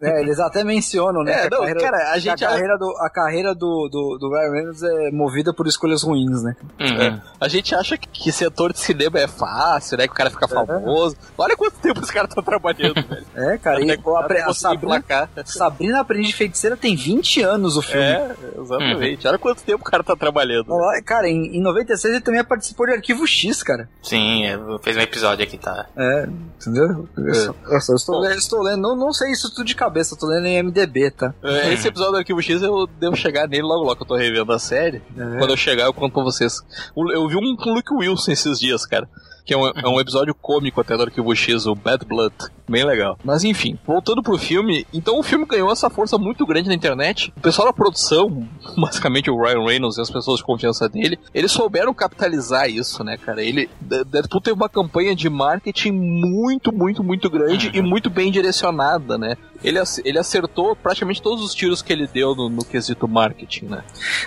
É, 0.00 0.20
eles 0.22 0.38
até 0.38 0.64
mencionam, 0.64 1.22
né? 1.22 1.32
É, 1.32 1.40
que 1.40 1.46
a 1.46 1.50
não, 1.50 1.58
carreira, 1.58 1.80
cara, 1.80 2.12
a 2.12 2.18
gente- 2.18 2.44
a 2.44 2.48
carreira, 2.48 2.78
do, 2.78 2.96
a 2.98 3.10
carreira 3.10 3.54
do, 3.54 3.88
do, 3.90 4.18
do 4.18 4.30
Ryan 4.30 4.50
Reynolds 4.52 4.82
é 4.82 5.10
movida 5.10 5.52
por 5.52 5.66
escolhas 5.66 6.02
ruins, 6.02 6.42
né? 6.42 6.56
Uhum. 6.80 7.02
É. 7.02 7.22
A 7.40 7.48
gente 7.48 7.74
acha 7.74 7.98
que, 7.98 8.08
que 8.08 8.32
setor 8.32 8.72
de 8.72 8.78
cinema 8.80 9.18
é 9.18 9.26
fácil, 9.28 9.98
né? 9.98 10.06
Que 10.06 10.12
o 10.14 10.16
cara 10.16 10.30
fica 10.30 10.48
famoso. 10.48 11.16
Olha 11.36 11.56
quanto 11.56 11.76
tempo 11.78 12.00
esse 12.00 12.12
cara 12.12 12.26
tá 12.26 12.40
trabalhando, 12.40 12.94
velho. 13.06 13.26
É, 13.36 13.58
cara, 13.58 13.80
e 13.84 13.90
Até- 13.90 14.08
o 14.08 14.16
apre- 14.16 14.34
até 14.38 14.42
a 14.42 14.46
conseguir 14.46 14.80
Sabrina. 14.80 15.28
Sabrina 15.44 16.00
Aprendiz 16.00 16.28
de 16.28 16.34
Feiticeira 16.36 16.76
tem 16.76 16.85
20 16.94 17.40
anos 17.42 17.76
o 17.76 17.82
filme. 17.82 18.02
É, 18.04 18.36
exatamente. 18.60 19.26
Olha 19.26 19.38
quanto 19.38 19.62
tempo 19.62 19.80
o 19.80 19.90
cara 19.90 20.04
tá 20.04 20.14
trabalhando. 20.14 20.66
Ó, 20.70 20.80
Cara, 21.04 21.28
em, 21.28 21.56
em 21.56 21.60
96 21.62 22.14
ele 22.14 22.22
também 22.22 22.44
participou 22.44 22.86
de 22.86 22.92
Arquivo 22.92 23.26
X, 23.26 23.62
cara. 23.62 23.88
Sim, 24.02 24.44
é, 24.44 24.58
fez 24.82 24.96
um 24.96 25.00
episódio 25.00 25.42
aqui, 25.44 25.56
tá? 25.58 25.86
É, 25.96 26.28
entendeu? 26.60 27.08
Eu, 27.16 27.34
só- 27.34 27.54
eu 27.70 27.80
só 27.80 27.94
estou, 27.94 28.20
lendo, 28.20 28.38
estou 28.38 28.62
lendo, 28.62 28.80
não, 28.82 28.94
não 28.96 29.12
sei 29.12 29.32
isso 29.32 29.50
tudo 29.50 29.64
de 29.64 29.74
cabeça, 29.74 30.14
eu 30.14 30.18
tô 30.18 30.26
lendo 30.26 30.46
em 30.46 30.58
MDB, 30.62 31.10
tá? 31.10 31.34
É, 31.42 31.72
Esse 31.72 31.88
episódio 31.88 32.12
do 32.12 32.18
Arquivo 32.18 32.42
X 32.42 32.60
eu 32.62 32.86
devo 33.00 33.16
chegar 33.16 33.48
nele 33.48 33.62
logo 33.62 33.82
logo 33.84 33.96
que 33.96 34.02
eu 34.02 34.06
tô 34.06 34.16
revendo 34.16 34.52
a 34.52 34.58
série. 34.58 35.02
É. 35.16 35.38
Quando 35.38 35.50
eu 35.50 35.56
chegar 35.56 35.84
eu 35.84 35.92
conto 35.94 36.12
pra 36.12 36.22
vocês. 36.22 36.60
O- 36.94 37.10
Eu 37.10 37.26
vi 37.28 37.36
um 37.36 37.56
com 37.56 37.70
o 37.70 37.74
Luke 37.74 37.92
Wilson 37.94 38.32
esses 38.32 38.58
dias, 38.58 38.84
cara. 38.84 39.08
Que 39.46 39.54
é 39.54 39.56
um, 39.56 39.68
é 39.68 39.88
um 39.88 40.00
episódio 40.00 40.34
cômico 40.34 40.80
até 40.80 40.96
do 40.96 41.04
Arquivo 41.04 41.34
X, 41.34 41.66
o 41.66 41.74
Bad 41.74 42.04
Blood. 42.04 42.34
Bem 42.68 42.84
legal. 42.84 43.16
Mas 43.22 43.44
enfim, 43.44 43.78
voltando 43.86 44.22
pro 44.22 44.36
filme, 44.36 44.84
então 44.92 45.20
o 45.20 45.22
filme 45.22 45.46
ganhou 45.46 45.70
essa 45.70 45.88
força 45.88 46.18
muito 46.18 46.44
grande 46.44 46.68
na 46.68 46.74
internet. 46.74 47.32
O 47.36 47.40
pessoal 47.40 47.68
da 47.68 47.72
produção, 47.72 48.44
basicamente 48.76 49.30
o 49.30 49.40
Ryan 49.40 49.64
Reynolds 49.64 49.98
e 49.98 50.00
as 50.00 50.10
pessoas 50.10 50.38
de 50.38 50.44
confiança 50.44 50.88
dele, 50.88 51.16
eles 51.32 51.52
souberam 51.52 51.94
capitalizar 51.94 52.68
isso, 52.68 53.04
né, 53.04 53.16
cara? 53.16 53.40
Ele, 53.40 53.70
Deadpool 53.80 54.40
teve 54.40 54.56
uma 54.56 54.68
campanha 54.68 55.14
de 55.14 55.30
marketing 55.30 55.92
muito, 55.92 56.74
muito, 56.74 57.04
muito 57.04 57.30
grande 57.30 57.70
e 57.72 57.80
muito 57.80 58.10
bem 58.10 58.32
direcionada, 58.32 59.16
né? 59.16 59.36
Ele, 59.62 59.78
ele 60.04 60.18
acertou 60.18 60.74
praticamente 60.74 61.22
todos 61.22 61.44
os 61.44 61.54
tiros 61.54 61.82
que 61.82 61.92
ele 61.92 62.06
deu 62.06 62.34
no, 62.34 62.48
no 62.48 62.64
quesito 62.64 63.06
marketing, 63.08 63.66
né? 63.66 63.84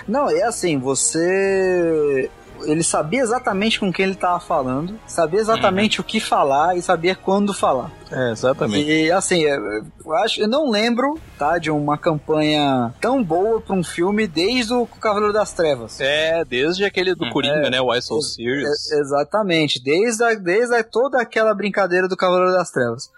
Não, 0.08 0.28
é 0.30 0.42
assim, 0.42 0.78
você. 0.78 2.30
Ele 2.64 2.82
sabia 2.82 3.20
exatamente 3.20 3.78
com 3.80 3.92
quem 3.92 4.04
ele 4.06 4.14
tava 4.14 4.40
falando, 4.40 4.98
sabia 5.06 5.40
exatamente 5.40 6.00
o 6.00 6.04
que 6.04 6.20
falar 6.20 6.76
e 6.76 6.82
sabia 6.82 7.14
quando 7.14 7.52
falar. 7.54 7.90
É, 8.10 8.32
exatamente. 8.32 8.88
E 8.90 9.10
assim, 9.12 9.44
é, 9.44 9.56
eu 10.04 10.12
acho, 10.16 10.40
eu 10.40 10.48
não 10.48 10.68
lembro, 10.70 11.18
tá, 11.38 11.58
de 11.58 11.70
uma 11.70 11.96
campanha 11.96 12.92
tão 13.00 13.22
boa 13.22 13.60
pra 13.60 13.74
um 13.74 13.84
filme 13.84 14.26
desde 14.26 14.72
o 14.74 14.84
Cavaleiro 14.86 15.32
das 15.32 15.52
Trevas. 15.52 16.00
É, 16.00 16.44
desde 16.44 16.84
aquele 16.84 17.14
do 17.14 17.24
Hum, 17.24 17.30
Coringa, 17.30 17.66
é. 17.66 17.70
né? 17.70 17.80
Why 17.80 18.02
So 18.02 18.20
Serious. 18.20 18.90
É, 18.92 18.98
exatamente, 19.00 19.82
desde, 19.82 20.22
a, 20.24 20.34
desde 20.34 20.74
a- 20.74 20.82
toda 20.84 21.20
aquela 21.20 21.54
brincadeira 21.54 22.08
do 22.08 22.16
Cavaleiro 22.16 22.52
das 22.52 22.70
Trevas. 22.70 23.10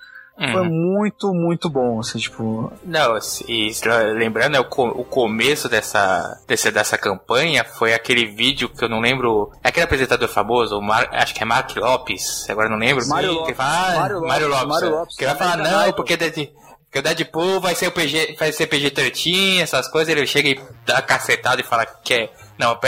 Foi 0.50 0.60
Uhum. 0.62 0.68
muito, 0.70 1.32
muito 1.32 1.70
bom, 1.70 2.00
assim, 2.00 2.18
tipo. 2.18 2.72
Não, 2.84 3.16
e 3.46 3.70
lembrando, 4.14 4.52
né, 4.54 4.60
o, 4.60 4.64
co- 4.64 4.88
o 4.88 5.04
começo 5.04 5.68
dessa, 5.68 6.36
desse, 6.48 6.70
dessa 6.70 6.98
campanha 6.98 7.62
foi 7.64 7.94
aquele 7.94 8.26
vídeo 8.26 8.68
que 8.68 8.84
eu 8.84 8.88
não 8.88 8.98
lembro. 8.98 9.52
É 9.62 9.68
aquele 9.68 9.84
apresentador 9.84 10.28
famoso, 10.28 10.76
o 10.76 10.82
Mar- 10.82 11.08
acho 11.12 11.32
que 11.34 11.42
é 11.42 11.46
Mark 11.46 11.76
Lopes, 11.76 12.48
agora 12.50 12.66
eu 12.66 12.70
não 12.72 12.78
lembro. 12.78 13.06
Mário 13.06 13.28
sim, 13.30 13.34
Lopes. 13.36 13.50
que 13.50 13.54
fala, 13.56 13.70
ah, 13.70 13.98
Mário 14.00 14.14
Lopes, 14.16 14.28
Mário 14.28 14.48
Lopes, 14.48 14.68
Mário 14.68 14.86
é, 14.86 14.90
Lopes, 14.90 15.16
que 15.16 15.24
vai 15.26 15.36
falar, 15.36 15.56
não, 15.58 15.92
porque, 15.92 16.16
Dead- 16.16 16.48
porque 16.84 16.98
o 16.98 17.02
Deadpool 17.02 17.60
vai 17.60 17.74
ser 17.74 17.86
o 17.86 17.92
PG, 17.92 18.36
vai 18.38 18.50
ser 18.52 18.66
PG-13, 18.66 19.60
essas 19.62 19.88
coisas, 19.88 20.14
ele 20.14 20.26
chega 20.26 20.48
e 20.48 20.60
dá 20.84 21.00
cacetada 21.00 21.60
e 21.60 21.64
fala 21.64 21.86
que 21.86 22.14
é. 22.14 22.30
Não, 22.62 22.78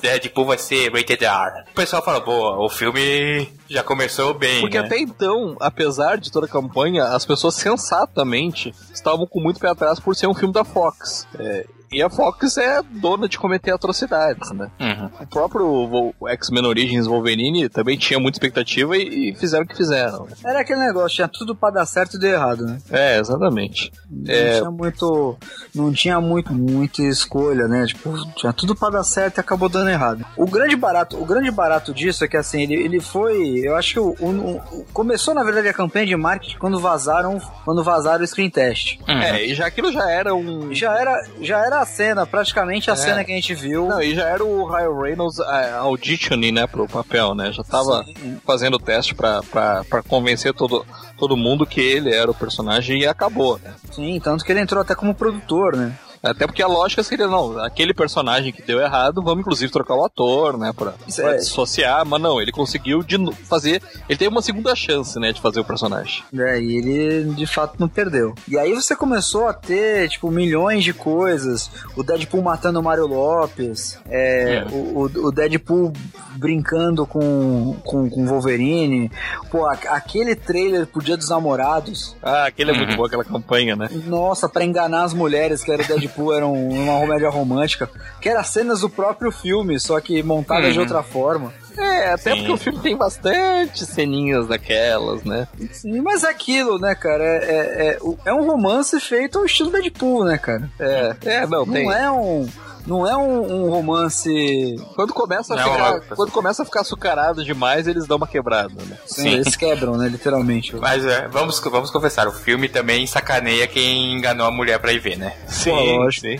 Deadpool 0.00 0.44
vai 0.44 0.56
ser 0.56 0.92
rated 0.92 1.24
R. 1.24 1.64
O 1.72 1.74
pessoal 1.74 2.00
fala, 2.00 2.20
boa, 2.20 2.64
o 2.64 2.68
filme 2.68 3.48
já 3.68 3.82
começou 3.82 4.32
bem. 4.32 4.60
Porque 4.60 4.78
né? 4.78 4.86
até 4.86 5.00
então, 5.00 5.56
apesar 5.58 6.16
de 6.16 6.30
toda 6.30 6.46
a 6.46 6.48
campanha, 6.48 7.06
as 7.06 7.26
pessoas 7.26 7.56
sensatamente 7.56 8.72
estavam 8.94 9.26
com 9.26 9.40
muito 9.40 9.58
pé 9.58 9.68
atrás 9.68 9.98
por 9.98 10.14
ser 10.14 10.28
um 10.28 10.34
filme 10.34 10.54
da 10.54 10.64
Fox. 10.64 11.26
É, 11.36 11.66
e 11.92 12.02
a 12.02 12.10
Fox 12.10 12.56
é 12.58 12.80
dona 12.82 13.28
de 13.28 13.38
cometer 13.38 13.72
atrocidades, 13.72 14.50
né? 14.52 14.70
Uhum. 14.80 15.10
O 15.20 15.26
próprio 15.26 16.14
X-Men 16.28 16.66
Origins 16.66 17.06
Wolverine 17.06 17.68
também 17.68 17.96
tinha 17.96 18.18
muita 18.18 18.36
expectativa 18.36 18.96
e, 18.96 19.30
e 19.30 19.34
fizeram 19.36 19.64
o 19.64 19.68
que 19.68 19.76
fizeram. 19.76 20.26
Era 20.44 20.60
aquele 20.60 20.80
negócio, 20.80 21.16
tinha 21.16 21.28
tudo 21.28 21.54
pra 21.54 21.70
dar 21.70 21.86
certo 21.86 22.16
e 22.16 22.20
deu 22.20 22.32
errado, 22.32 22.64
né? 22.64 22.78
É, 22.90 23.18
exatamente. 23.18 23.92
Não 24.10 24.32
É, 24.34 24.58
tinha 24.58 24.70
muito. 24.70 25.36
Não 25.74 25.92
tinha 25.92 26.20
muito, 26.20 26.52
muita 26.52 27.02
escolha, 27.02 27.68
né? 27.68 27.86
Tipo, 27.86 28.14
tinha 28.34 28.52
tudo 28.52 28.74
pra 28.74 28.90
dar 28.90 29.04
certo 29.04 29.38
e 29.38 29.40
acabou 29.40 29.68
dando 29.68 29.90
errado. 29.90 30.24
O 30.36 30.46
grande 30.46 30.76
barato, 30.76 31.20
o 31.20 31.24
grande 31.24 31.50
barato 31.50 31.92
disso 31.94 32.24
é 32.24 32.28
que 32.28 32.36
assim, 32.36 32.62
ele, 32.62 32.74
ele 32.74 33.00
foi. 33.00 33.60
Eu 33.64 33.76
acho 33.76 33.92
que 33.94 34.00
o, 34.00 34.14
o- 34.20 34.56
o- 34.56 34.84
começou, 34.92 35.34
na 35.34 35.44
verdade, 35.44 35.68
a 35.68 35.74
campanha 35.74 36.06
de 36.06 36.16
marketing 36.16 36.58
quando 36.58 36.78
vazaram. 36.80 37.38
Quando 37.64 37.82
vazaram 37.82 38.22
o 38.22 38.26
screen 38.26 38.50
test. 38.50 38.98
Uhum. 39.08 39.18
é, 39.18 39.44
e 39.46 39.54
já 39.54 39.66
aquilo 39.66 39.92
já 39.92 40.08
era 40.10 40.34
um. 40.34 40.72
Já 40.74 40.98
era, 40.98 41.26
já 41.40 41.64
era 41.64 41.75
a 41.80 41.86
cena, 41.86 42.26
praticamente 42.26 42.90
a 42.90 42.94
É. 42.94 42.96
cena 42.96 43.24
que 43.24 43.32
a 43.32 43.34
gente 43.34 43.54
viu. 43.54 43.88
Não, 43.88 44.00
e 44.02 44.14
já 44.14 44.24
era 44.28 44.44
o 44.44 44.64
Ryan 44.66 45.00
Reynolds 45.02 45.38
é, 45.40 45.72
auditioning, 45.74 46.52
né, 46.52 46.66
pro 46.66 46.86
papel, 46.88 47.34
né? 47.34 47.52
Já 47.52 47.62
tava 47.64 48.04
fazendo 48.46 48.74
o 48.74 48.78
teste 48.80 49.14
pra, 49.14 49.42
pra, 49.42 49.84
pra 49.84 50.02
convencer 50.02 50.52
todo, 50.54 50.84
todo 51.18 51.36
mundo 51.36 51.66
que 51.66 51.80
ele 51.80 52.14
era 52.14 52.30
o 52.30 52.34
personagem 52.34 53.00
e 53.00 53.06
acabou, 53.06 53.58
né? 53.62 53.74
Sim, 53.92 54.20
tanto 54.22 54.44
que 54.44 54.52
ele 54.52 54.60
entrou 54.60 54.80
até 54.82 54.94
como 54.94 55.14
produtor, 55.14 55.76
né? 55.76 55.92
Até 56.30 56.46
porque 56.46 56.62
a 56.62 56.66
lógica 56.66 57.02
seria, 57.02 57.26
não, 57.26 57.58
aquele 57.58 57.92
personagem 57.94 58.52
que 58.52 58.62
deu 58.62 58.80
errado, 58.80 59.22
vamos 59.22 59.40
inclusive 59.40 59.72
trocar 59.72 59.94
o 59.94 60.04
ator, 60.04 60.58
né, 60.58 60.72
pra, 60.76 60.92
pra 61.14 61.34
é. 61.34 61.36
dissociar, 61.36 62.04
mas 62.06 62.20
não, 62.20 62.40
ele 62.40 62.52
conseguiu 62.52 63.02
de 63.02 63.16
fazer, 63.44 63.82
ele 64.08 64.18
teve 64.18 64.28
uma 64.30 64.42
segunda 64.42 64.74
chance, 64.74 65.18
né, 65.18 65.32
de 65.32 65.40
fazer 65.40 65.60
o 65.60 65.64
personagem. 65.64 66.22
É, 66.36 66.60
e 66.60 66.76
ele 66.78 67.34
de 67.34 67.46
fato 67.46 67.74
não 67.78 67.88
perdeu. 67.88 68.34
E 68.48 68.58
aí 68.58 68.72
você 68.74 68.94
começou 68.96 69.46
a 69.48 69.52
ter, 69.52 70.08
tipo, 70.08 70.30
milhões 70.30 70.84
de 70.84 70.92
coisas. 70.92 71.70
O 71.96 72.02
Deadpool 72.02 72.42
matando 72.42 72.80
o 72.80 72.82
Mario 72.82 73.06
Lopes, 73.06 73.98
é, 74.08 74.56
É. 74.56 74.66
O, 74.70 75.02
o- 75.28 75.32
Deadpool 75.32 75.92
brincando 76.34 77.06
com, 77.06 77.76
com, 77.84 78.08
com 78.10 78.26
Wolverine. 78.26 79.10
Pô, 79.50 79.66
a- 79.66 79.72
aquele 79.90 80.34
trailer 80.34 80.86
pro 80.86 81.02
Dia 81.02 81.16
dos 81.16 81.28
Namorados. 81.28 82.16
Ah, 82.22 82.46
aquele 82.46 82.70
é 82.70 82.74
Uhum. 82.74 82.78
muito 82.80 82.96
bom, 82.96 83.04
aquela 83.04 83.24
campanha, 83.24 83.76
né? 83.76 83.88
Nossa, 84.06 84.48
pra 84.48 84.64
enganar 84.64 85.04
as 85.04 85.14
mulheres, 85.14 85.62
que 85.62 85.70
era 85.72 85.82
o 85.82 85.86
Deadpool, 85.86 86.15
era 86.32 86.46
um- 86.46 86.68
uma 86.70 87.00
comédia 87.00 87.28
romântica. 87.30 87.88
Que 88.20 88.28
era 88.28 88.42
cenas 88.42 88.80
do 88.80 88.90
próprio 88.90 89.30
filme, 89.30 89.78
só 89.78 90.00
que 90.00 90.22
montadas 90.22 90.72
de 90.72 90.78
Uhum. 90.78 90.84
outra 90.84 91.02
forma. 91.02 91.52
É, 91.78 92.12
até 92.12 92.30
Sim. 92.32 92.36
porque 92.38 92.52
o 92.52 92.56
filme 92.56 92.78
tem 92.80 92.96
bastante 92.96 93.84
ceninhas 93.84 94.46
daquelas, 94.48 95.22
né? 95.24 95.46
Sim, 95.72 96.00
mas 96.00 96.24
é 96.24 96.30
aquilo, 96.30 96.78
né, 96.78 96.94
cara? 96.94 97.22
É, 97.22 97.36
é, 97.44 97.88
é, 97.90 97.98
é 98.24 98.32
um 98.32 98.46
romance 98.46 98.98
feito 98.98 99.38
ao 99.38 99.44
estilo 99.44 99.70
Deadpool, 99.70 100.24
né, 100.24 100.38
cara? 100.38 100.70
É, 100.80 101.14
é, 101.26 101.46
não, 101.46 101.66
tem. 101.66 101.84
Não 101.84 101.92
é 101.92 102.10
um. 102.10 102.48
Não 102.86 103.06
é 103.06 103.16
um, 103.16 103.64
um 103.66 103.70
romance. 103.70 104.76
Quando 104.94 105.12
começa 105.12 105.54
a 105.54 105.56
Não, 105.56 105.72
ficar, 105.72 105.90
logo, 105.90 106.04
quando 106.16 106.30
começa 106.30 106.62
a 106.62 106.64
ficar 106.66 106.80
açucarado 106.82 107.44
demais, 107.44 107.86
eles 107.86 108.06
dão 108.06 108.16
uma 108.16 108.26
quebrada, 108.26 108.72
né? 108.84 108.96
Sim. 109.06 109.28
Eles 109.28 109.56
quebram, 109.56 109.96
né? 109.96 110.08
Literalmente. 110.08 110.74
Mas 110.76 111.04
é, 111.04 111.26
vamos, 111.28 111.58
vamos 111.60 111.90
confessar, 111.90 112.28
o 112.28 112.32
filme 112.32 112.68
também 112.68 113.06
sacaneia 113.06 113.66
quem 113.66 114.12
enganou 114.12 114.46
a 114.46 114.50
mulher 114.50 114.78
pra 114.78 114.92
ir 114.92 114.98
ver, 115.00 115.16
né? 115.18 115.34
Sim, 115.48 115.98
lógico. 115.98 116.26
sim. 116.26 116.36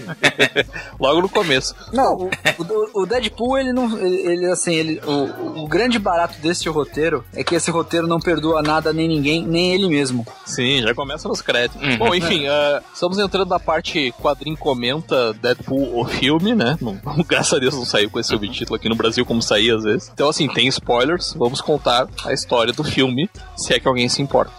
Logo 1.00 1.20
no 1.22 1.28
começo. 1.28 1.74
Não, 1.92 2.14
o, 2.14 2.30
o- 2.58 3.02
o 3.02 3.06
Deadpool, 3.06 3.58
ele 3.58 3.72
não. 3.72 3.96
Ele, 3.98 4.16
ele, 4.16 4.46
assim, 4.50 4.74
ele, 4.74 5.00
o, 5.04 5.62
o 5.64 5.68
grande 5.68 5.98
barato 5.98 6.38
desse 6.40 6.68
roteiro 6.68 7.24
é 7.34 7.42
que 7.42 7.54
esse 7.54 7.70
roteiro 7.70 8.06
não 8.06 8.20
perdoa 8.20 8.62
nada 8.62 8.92
nem 8.92 9.08
ninguém, 9.08 9.44
nem 9.44 9.72
ele 9.74 9.88
mesmo. 9.88 10.26
Sim, 10.44 10.82
já 10.82 10.94
começa 10.94 11.28
nos 11.28 11.40
créditos. 11.42 11.82
Uhum. 11.82 11.98
Bom, 11.98 12.14
enfim, 12.14 12.46
ah, 12.46 12.82
estamos 12.92 13.18
entrando 13.18 13.48
na 13.48 13.58
parte 13.60 14.12
quadrinho 14.20 14.56
comenta 14.56 15.32
Deadpool 15.34 16.00
o 16.00 16.04
filme, 16.04 16.35
né? 16.42 16.76
Não- 16.80 16.98
graças 17.26 17.52
a 17.52 17.58
Deus 17.58 17.74
não 17.74 17.84
saiu 17.84 18.10
com 18.10 18.18
esse 18.18 18.28
subtítulo 18.28 18.76
aqui 18.76 18.88
no 18.88 18.94
Brasil 18.94 19.24
como 19.24 19.42
saía 19.42 19.76
às 19.76 19.84
vezes. 19.84 20.10
Então, 20.12 20.28
assim, 20.28 20.48
tem 20.48 20.66
spoilers. 20.68 21.34
Vamos 21.34 21.60
contar 21.60 22.08
a 22.24 22.32
história 22.32 22.72
do 22.72 22.84
filme, 22.84 23.28
se 23.56 23.74
é 23.74 23.80
que 23.80 23.88
alguém 23.88 24.08
se 24.08 24.22
importa. 24.22 24.52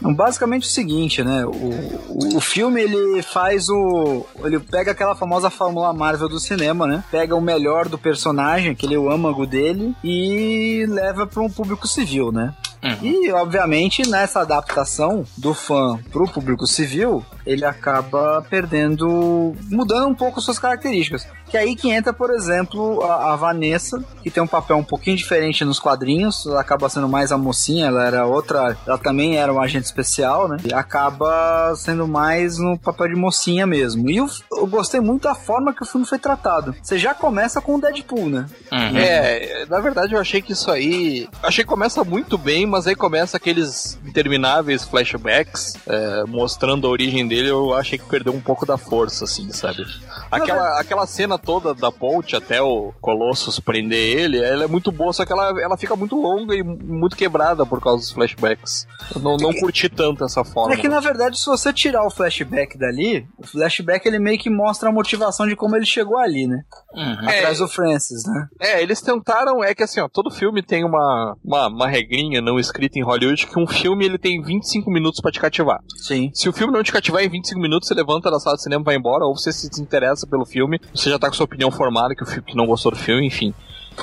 Basicamente 0.00 0.64
o 0.64 0.70
seguinte, 0.70 1.24
né? 1.24 1.44
O, 1.44 2.36
o, 2.36 2.40
filme 2.40 2.80
ele 2.82 3.22
faz 3.22 3.68
o. 3.68 4.26
Ele 4.44 4.60
pega 4.60 4.92
aquela 4.92 5.16
famosa 5.16 5.50
fórmula 5.50 5.92
Marvel 5.92 6.28
do 6.28 6.38
cinema, 6.38 6.86
né? 6.86 7.02
Pega 7.10 7.34
o 7.34 7.40
melhor 7.40 7.88
do 7.88 7.98
personagem, 7.98 8.72
aquele 8.72 8.96
o 8.96 9.10
âmago 9.10 9.46
dele, 9.46 9.94
e 10.04 10.84
leva 10.88 11.26
para 11.26 11.42
um 11.42 11.50
público 11.50 11.88
civil, 11.88 12.30
né? 12.30 12.54
E, 13.02 13.30
obviamente, 13.32 14.08
nessa 14.08 14.40
adaptação 14.40 15.24
do 15.36 15.54
fã 15.54 15.98
pro 16.10 16.28
público 16.28 16.66
civil, 16.66 17.24
ele 17.46 17.64
acaba 17.64 18.44
perdendo, 18.50 19.54
mudando 19.70 20.08
um 20.08 20.14
pouco 20.14 20.40
suas 20.40 20.58
características. 20.58 21.26
Que 21.48 21.56
é 21.56 21.60
aí 21.60 21.76
que 21.76 21.90
entra, 21.90 22.12
por 22.12 22.30
exemplo, 22.30 23.02
a, 23.04 23.32
a 23.32 23.36
Vanessa, 23.36 24.02
que 24.22 24.30
tem 24.30 24.42
um 24.42 24.48
papel 24.48 24.76
um 24.76 24.84
pouquinho 24.84 25.16
diferente 25.16 25.64
nos 25.64 25.78
quadrinhos, 25.78 26.44
ela 26.44 26.60
acaba 26.60 26.88
sendo 26.88 27.08
mais 27.08 27.30
a 27.30 27.38
mocinha, 27.38 27.86
ela 27.86 28.04
era 28.04 28.26
outra, 28.26 28.76
ela 28.84 28.98
também 28.98 29.36
era 29.36 29.52
um 29.52 29.60
agente 29.60 29.84
especial, 29.84 30.48
né? 30.48 30.56
E 30.64 30.74
acaba 30.74 31.72
sendo 31.76 32.08
mais 32.08 32.58
no 32.58 32.76
papel 32.76 33.08
de 33.08 33.14
mocinha 33.14 33.64
mesmo. 33.64 34.10
E 34.10 34.16
eu, 34.16 34.26
eu 34.52 34.66
gostei 34.66 35.00
muito 35.00 35.22
da 35.22 35.36
forma 35.36 35.72
que 35.72 35.82
o 35.82 35.86
filme 35.86 36.04
foi 36.04 36.18
tratado. 36.18 36.74
Você 36.82 36.98
já 36.98 37.14
começa 37.14 37.60
com 37.60 37.76
o 37.76 37.80
Deadpool, 37.80 38.28
né? 38.28 38.46
Uhum. 38.72 38.96
É, 38.96 39.64
na 39.68 39.78
verdade 39.78 40.14
eu 40.14 40.20
achei 40.20 40.42
que 40.42 40.52
isso 40.52 40.70
aí. 40.70 41.28
Achei 41.42 41.62
que 41.62 41.70
começa 41.70 42.02
muito 42.02 42.36
bem, 42.36 42.66
mas 42.66 42.75
aí 42.84 42.96
começa 42.96 43.36
aqueles 43.36 43.96
intermináveis 44.04 44.82
flashbacks 44.82 45.74
é, 45.86 46.24
mostrando 46.24 46.88
a 46.88 46.90
origem 46.90 47.28
dele. 47.28 47.48
Eu 47.48 47.72
achei 47.74 47.96
que 47.96 48.04
perdeu 48.04 48.32
um 48.32 48.40
pouco 48.40 48.66
da 48.66 48.76
força, 48.76 49.22
assim, 49.22 49.52
sabe? 49.52 49.86
Aquela, 50.30 50.80
aquela 50.80 51.06
cena 51.06 51.38
toda 51.38 51.72
da 51.72 51.92
ponte 51.92 52.34
até 52.34 52.60
o 52.60 52.92
Colossus 53.00 53.60
prender 53.60 54.18
ele, 54.18 54.38
ela 54.42 54.64
é 54.64 54.66
muito 54.66 54.90
boa, 54.90 55.12
só 55.12 55.24
que 55.24 55.32
ela, 55.32 55.60
ela 55.62 55.76
fica 55.76 55.94
muito 55.94 56.20
longa 56.20 56.54
e 56.56 56.62
muito 56.62 57.16
quebrada 57.16 57.64
por 57.64 57.80
causa 57.80 57.98
dos 57.98 58.10
flashbacks. 58.10 58.86
Eu 59.14 59.20
não, 59.20 59.36
não 59.36 59.52
curti 59.52 59.88
tanto 59.88 60.24
essa 60.24 60.44
forma. 60.44 60.74
É 60.74 60.76
que 60.76 60.88
na 60.88 60.98
verdade, 60.98 61.38
se 61.38 61.46
você 61.46 61.72
tirar 61.72 62.04
o 62.04 62.10
flashback 62.10 62.76
dali, 62.76 63.26
o 63.38 63.46
flashback 63.46 64.06
ele 64.06 64.18
meio 64.18 64.38
que 64.38 64.50
mostra 64.50 64.88
a 64.88 64.92
motivação 64.92 65.46
de 65.46 65.54
como 65.54 65.76
ele 65.76 65.86
chegou 65.86 66.18
ali, 66.18 66.46
né? 66.46 66.64
Uhum. 66.92 67.28
É, 67.28 67.38
Atrás 67.38 67.58
do 67.58 67.68
Francis, 67.68 68.24
né? 68.26 68.48
É, 68.60 68.82
eles 68.82 69.00
tentaram, 69.00 69.62
é 69.62 69.74
que 69.74 69.82
assim, 69.82 70.00
ó, 70.00 70.08
todo 70.08 70.30
filme 70.30 70.62
tem 70.62 70.84
uma, 70.84 71.36
uma, 71.44 71.68
uma 71.68 71.88
regrinha 71.88 72.40
não 72.40 72.58
escrita 72.66 72.98
em 72.98 73.02
Hollywood 73.02 73.46
que 73.46 73.58
um 73.58 73.66
filme 73.66 74.04
ele 74.04 74.18
tem 74.18 74.42
25 74.42 74.90
minutos 74.90 75.20
pra 75.20 75.30
te 75.30 75.40
cativar. 75.40 75.80
Sim. 75.96 76.30
Se 76.34 76.48
o 76.48 76.52
filme 76.52 76.72
não 76.72 76.82
te 76.82 76.92
cativar 76.92 77.22
em 77.22 77.28
25 77.28 77.60
minutos, 77.60 77.88
você 77.88 77.94
levanta 77.94 78.30
da 78.30 78.38
sala 78.38 78.56
de 78.56 78.62
cinema 78.62 78.82
e 78.82 78.84
vai 78.84 78.96
embora, 78.96 79.24
ou 79.24 79.36
você 79.36 79.52
se 79.52 79.68
desinteressa 79.68 80.26
pelo 80.26 80.44
filme, 80.44 80.80
você 80.94 81.10
já 81.10 81.18
tá 81.18 81.28
com 81.28 81.34
sua 81.34 81.44
opinião 81.44 81.70
formada 81.70 82.14
que 82.14 82.22
o 82.22 82.26
filme 82.26 82.42
que 82.42 82.56
não 82.56 82.66
gostou 82.66 82.92
do 82.92 82.98
filme, 82.98 83.26
enfim. 83.26 83.54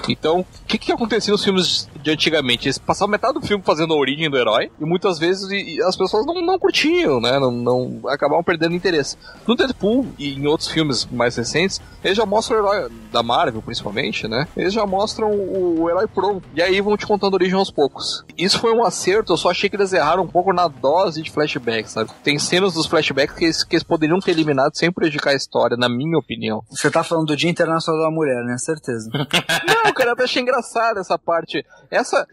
Então, 0.09 0.39
o 0.41 0.45
que 0.67 0.77
que 0.77 0.91
acontecia 0.91 1.31
nos 1.31 1.43
filmes 1.43 1.89
de 2.01 2.11
antigamente? 2.11 2.67
Eles 2.67 2.77
passavam 2.77 3.11
metade 3.11 3.39
do 3.39 3.45
filme 3.45 3.63
fazendo 3.63 3.93
a 3.93 3.97
origem 3.97 4.29
do 4.29 4.37
herói, 4.37 4.71
e 4.79 4.85
muitas 4.85 5.19
vezes 5.19 5.49
e- 5.51 5.75
e 5.77 5.81
as 5.83 5.95
pessoas 5.95 6.25
não, 6.25 6.41
não 6.41 6.59
curtiam, 6.59 7.19
né? 7.21 7.39
Não, 7.39 7.51
não 7.51 8.01
acabavam 8.07 8.43
perdendo 8.43 8.75
interesse. 8.75 9.17
No 9.47 9.55
Deadpool 9.55 10.07
e 10.17 10.33
em 10.33 10.45
outros 10.47 10.69
filmes 10.69 11.05
mais 11.05 11.35
recentes, 11.35 11.81
eles 12.03 12.17
já 12.17 12.25
mostram 12.25 12.57
o 12.57 12.59
herói 12.59 12.91
da 13.11 13.23
Marvel, 13.23 13.61
principalmente, 13.61 14.27
né? 14.27 14.47
Eles 14.57 14.73
já 14.73 14.85
mostram 14.85 15.31
o, 15.31 15.81
o 15.83 15.89
herói 15.89 16.07
pronto. 16.07 16.43
E 16.55 16.61
aí 16.61 16.79
vão 16.81 16.97
te 16.97 17.05
contando 17.07 17.33
a 17.33 17.35
origem 17.35 17.55
aos 17.57 17.71
poucos. 17.71 18.23
Isso 18.37 18.59
foi 18.59 18.73
um 18.73 18.83
acerto, 18.83 19.33
eu 19.33 19.37
só 19.37 19.51
achei 19.51 19.69
que 19.69 19.75
eles 19.75 19.93
erraram 19.93 20.23
um 20.23 20.27
pouco 20.27 20.51
na 20.51 20.67
dose 20.67 21.21
de 21.21 21.31
flashbacks, 21.31 21.91
sabe? 21.91 22.09
Tem 22.23 22.37
cenas 22.39 22.73
dos 22.73 22.85
flashbacks 22.87 23.35
que 23.37 23.45
eles, 23.45 23.63
que 23.63 23.75
eles 23.75 23.83
poderiam 23.83 24.19
ter 24.19 24.31
eliminado 24.31 24.75
sem 24.75 24.91
prejudicar 24.91 25.31
a 25.31 25.35
história, 25.35 25.77
na 25.77 25.87
minha 25.87 26.17
opinião. 26.17 26.61
Você 26.69 26.89
tá 26.91 27.03
falando 27.03 27.27
do 27.27 27.35
Dia 27.35 27.49
Internacional 27.49 28.01
da 28.01 28.11
Mulher, 28.11 28.43
né? 28.43 28.57
Certeza. 28.57 29.09
Não, 29.85 29.93
cara, 29.93 30.09
eu 30.09 30.13
até 30.13 30.23
achei 30.23 30.41
engraçado 30.41 30.99
essa 30.99 31.17
parte. 31.17 31.65
Essa, 31.91 32.25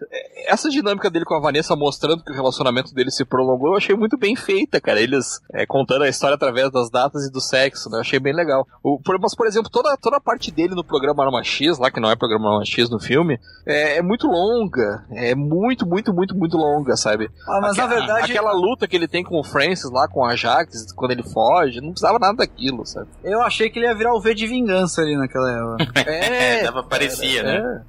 essa 0.46 0.68
dinâmica 0.70 1.10
dele 1.10 1.24
com 1.24 1.34
a 1.34 1.40
Vanessa 1.40 1.74
mostrando 1.76 2.22
que 2.24 2.30
o 2.32 2.34
relacionamento 2.34 2.94
dele 2.94 3.10
se 3.10 3.24
prolongou, 3.24 3.72
eu 3.72 3.76
achei 3.76 3.94
muito 3.94 4.16
bem 4.16 4.36
feita, 4.36 4.80
cara. 4.80 5.00
Eles 5.00 5.40
é, 5.52 5.66
contando 5.66 6.02
a 6.02 6.08
história 6.08 6.34
através 6.34 6.70
das 6.70 6.90
datas 6.90 7.26
e 7.26 7.30
do 7.32 7.40
sexo, 7.40 7.90
né? 7.90 7.96
Eu 7.98 8.00
achei 8.02 8.18
bem 8.18 8.34
legal. 8.34 8.66
O, 8.82 9.00
por, 9.02 9.18
mas, 9.20 9.34
por 9.34 9.46
exemplo, 9.46 9.70
toda, 9.70 9.96
toda 9.96 10.16
a 10.16 10.20
parte 10.20 10.50
dele 10.50 10.74
no 10.74 10.84
programa 10.84 11.24
Arma 11.24 11.42
X, 11.42 11.78
lá 11.78 11.90
que 11.90 12.00
não 12.00 12.10
é 12.10 12.16
programa 12.16 12.50
Arma 12.52 12.64
X 12.64 12.88
no 12.88 12.98
filme, 13.00 13.38
é, 13.66 13.98
é 13.98 14.02
muito 14.02 14.26
longa. 14.26 15.04
É 15.12 15.34
muito, 15.34 15.86
muito, 15.86 16.12
muito, 16.14 16.36
muito 16.36 16.56
longa, 16.56 16.96
sabe? 16.96 17.30
Ah, 17.48 17.60
mas 17.60 17.76
na 17.76 17.84
Aquela- 17.84 18.00
verdade, 18.00 18.32
Aquela 18.32 18.52
luta 18.52 18.86
que 18.86 18.96
ele 18.96 19.08
tem 19.08 19.24
com 19.24 19.38
o 19.38 19.44
Francis 19.44 19.90
lá, 19.90 20.06
com 20.08 20.24
a 20.24 20.36
Jax, 20.36 20.92
quando 20.94 21.10
ele 21.12 21.22
foge, 21.22 21.80
não 21.80 21.90
precisava 21.90 22.18
nada 22.18 22.36
daquilo, 22.38 22.86
sabe? 22.86 23.08
eu 23.24 23.40
achei 23.42 23.68
que 23.70 23.78
ele 23.78 23.86
ia 23.86 23.94
virar 23.94 24.14
o 24.14 24.20
V 24.20 24.34
de 24.34 24.46
vingança 24.46 25.02
ali 25.02 25.16
naquela 25.16 25.50
época. 25.50 26.00
É, 26.10 26.62
dava, 26.64 26.82
parecia, 26.82 27.39
né? 27.42 27.82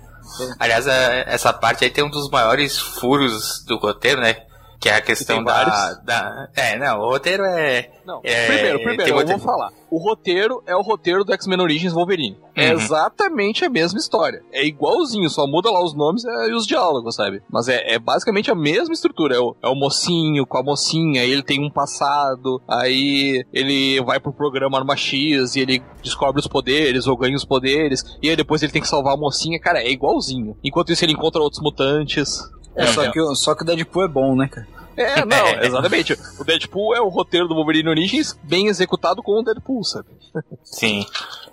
Aliás, 0.60 0.88
a- 0.88 1.14
essa 1.28 1.52
parte 1.52 1.84
aí 1.84 1.90
tem 1.90 2.04
um 2.04 2.10
dos 2.10 2.30
maiores 2.30 2.78
furos 2.78 3.64
do 3.68 3.78
roteiro, 3.78 4.22
né? 4.22 4.36
Que 4.82 4.90
é 4.90 4.96
a 4.96 5.02
questão 5.02 5.44
da, 5.44 5.94
da. 6.04 6.50
É, 6.56 6.76
não, 6.80 7.02
o 7.02 7.10
roteiro 7.12 7.44
é. 7.44 7.92
Não, 8.04 8.20
É, 8.24 8.48
primeiro, 8.48 8.80
primeiro, 8.80 9.20
eu 9.20 9.28
vou 9.28 9.38
falar. 9.40 9.70
O 9.92 10.00
roteiro 10.00 10.64
é 10.66 10.76
o 10.76 10.82
roteiro 10.82 11.24
do 11.24 11.32
X-Men 11.34 11.62
Origins 11.62 11.94
Wolverine. 11.94 12.36
É 12.56 12.70
Uhum. 12.74 12.80
exatamente 12.80 13.64
a 13.64 13.70
mesma 13.70 14.00
história. 14.00 14.42
É 14.52 14.66
igualzinho, 14.66 15.30
só 15.30 15.46
muda 15.46 15.70
lá 15.70 15.84
os 15.84 15.94
nomes 15.96 16.26
é, 16.26 16.48
e 16.48 16.56
os 16.56 16.66
diálogos, 16.66 17.14
sabe? 17.14 17.44
Mas 17.48 17.68
é, 17.68 17.94
é 17.94 18.00
basicamente 18.00 18.50
a 18.50 18.56
mesma 18.56 18.92
estrutura. 18.92 19.36
É 19.36 19.40
o, 19.40 19.56
é 19.62 19.68
o 19.70 19.76
mocinho 19.76 20.48
com 20.48 20.58
a 20.58 20.64
mocinha, 20.64 21.24
ele 21.24 21.44
tem 21.44 21.64
um 21.64 21.70
passado, 21.70 22.60
aí 22.68 23.46
ele 23.54 24.02
vai 24.04 24.20
pro 24.20 24.34
programa 24.34 24.80
Arma 24.80 24.96
X 24.98 25.56
e 25.56 25.60
ele 25.60 25.84
descobre 26.02 26.40
os 26.40 26.48
poderes 26.48 27.06
ou 27.06 27.16
ganha 27.16 27.36
os 27.36 27.46
poderes, 27.46 28.04
e 28.20 28.30
aí 28.32 28.36
depois 28.36 28.64
ele 28.64 28.72
tem 28.72 28.82
que 28.82 28.88
salvar 28.88 29.14
a 29.14 29.18
mocinha. 29.18 29.60
Cara, 29.60 29.80
é 29.80 29.92
igualzinho. 29.92 30.58
Enquanto 30.64 30.92
isso, 30.92 31.06
ele 31.06 31.14
encontra 31.14 31.40
outros 31.40 31.62
mutantes. 31.62 32.40
É, 32.76 32.88
só, 32.88 33.12
que, 33.12 33.20
o- 33.20 33.36
só 33.36 33.56
que 33.56 33.64
o 33.64 33.66
Deadpool 33.66 34.04
é 34.06 34.08
bom, 34.08 34.36
né, 34.36 34.48
cara? 34.48 34.68
É, 34.98 35.26
não, 35.26 35.48
exatamente. 35.64 36.18
O 36.40 36.44
Deadpool 36.44 36.96
é 36.96 37.02
o 37.02 37.08
roteiro 37.10 37.48
do 37.48 37.56
Wolverine 37.56 37.90
Origins 37.90 38.38
bem 38.44 38.68
executado 38.68 39.22
com 39.24 39.40
o 39.40 39.44
Deadpool, 39.44 39.84
sabe? 39.84 40.08
Sim. 40.64 41.06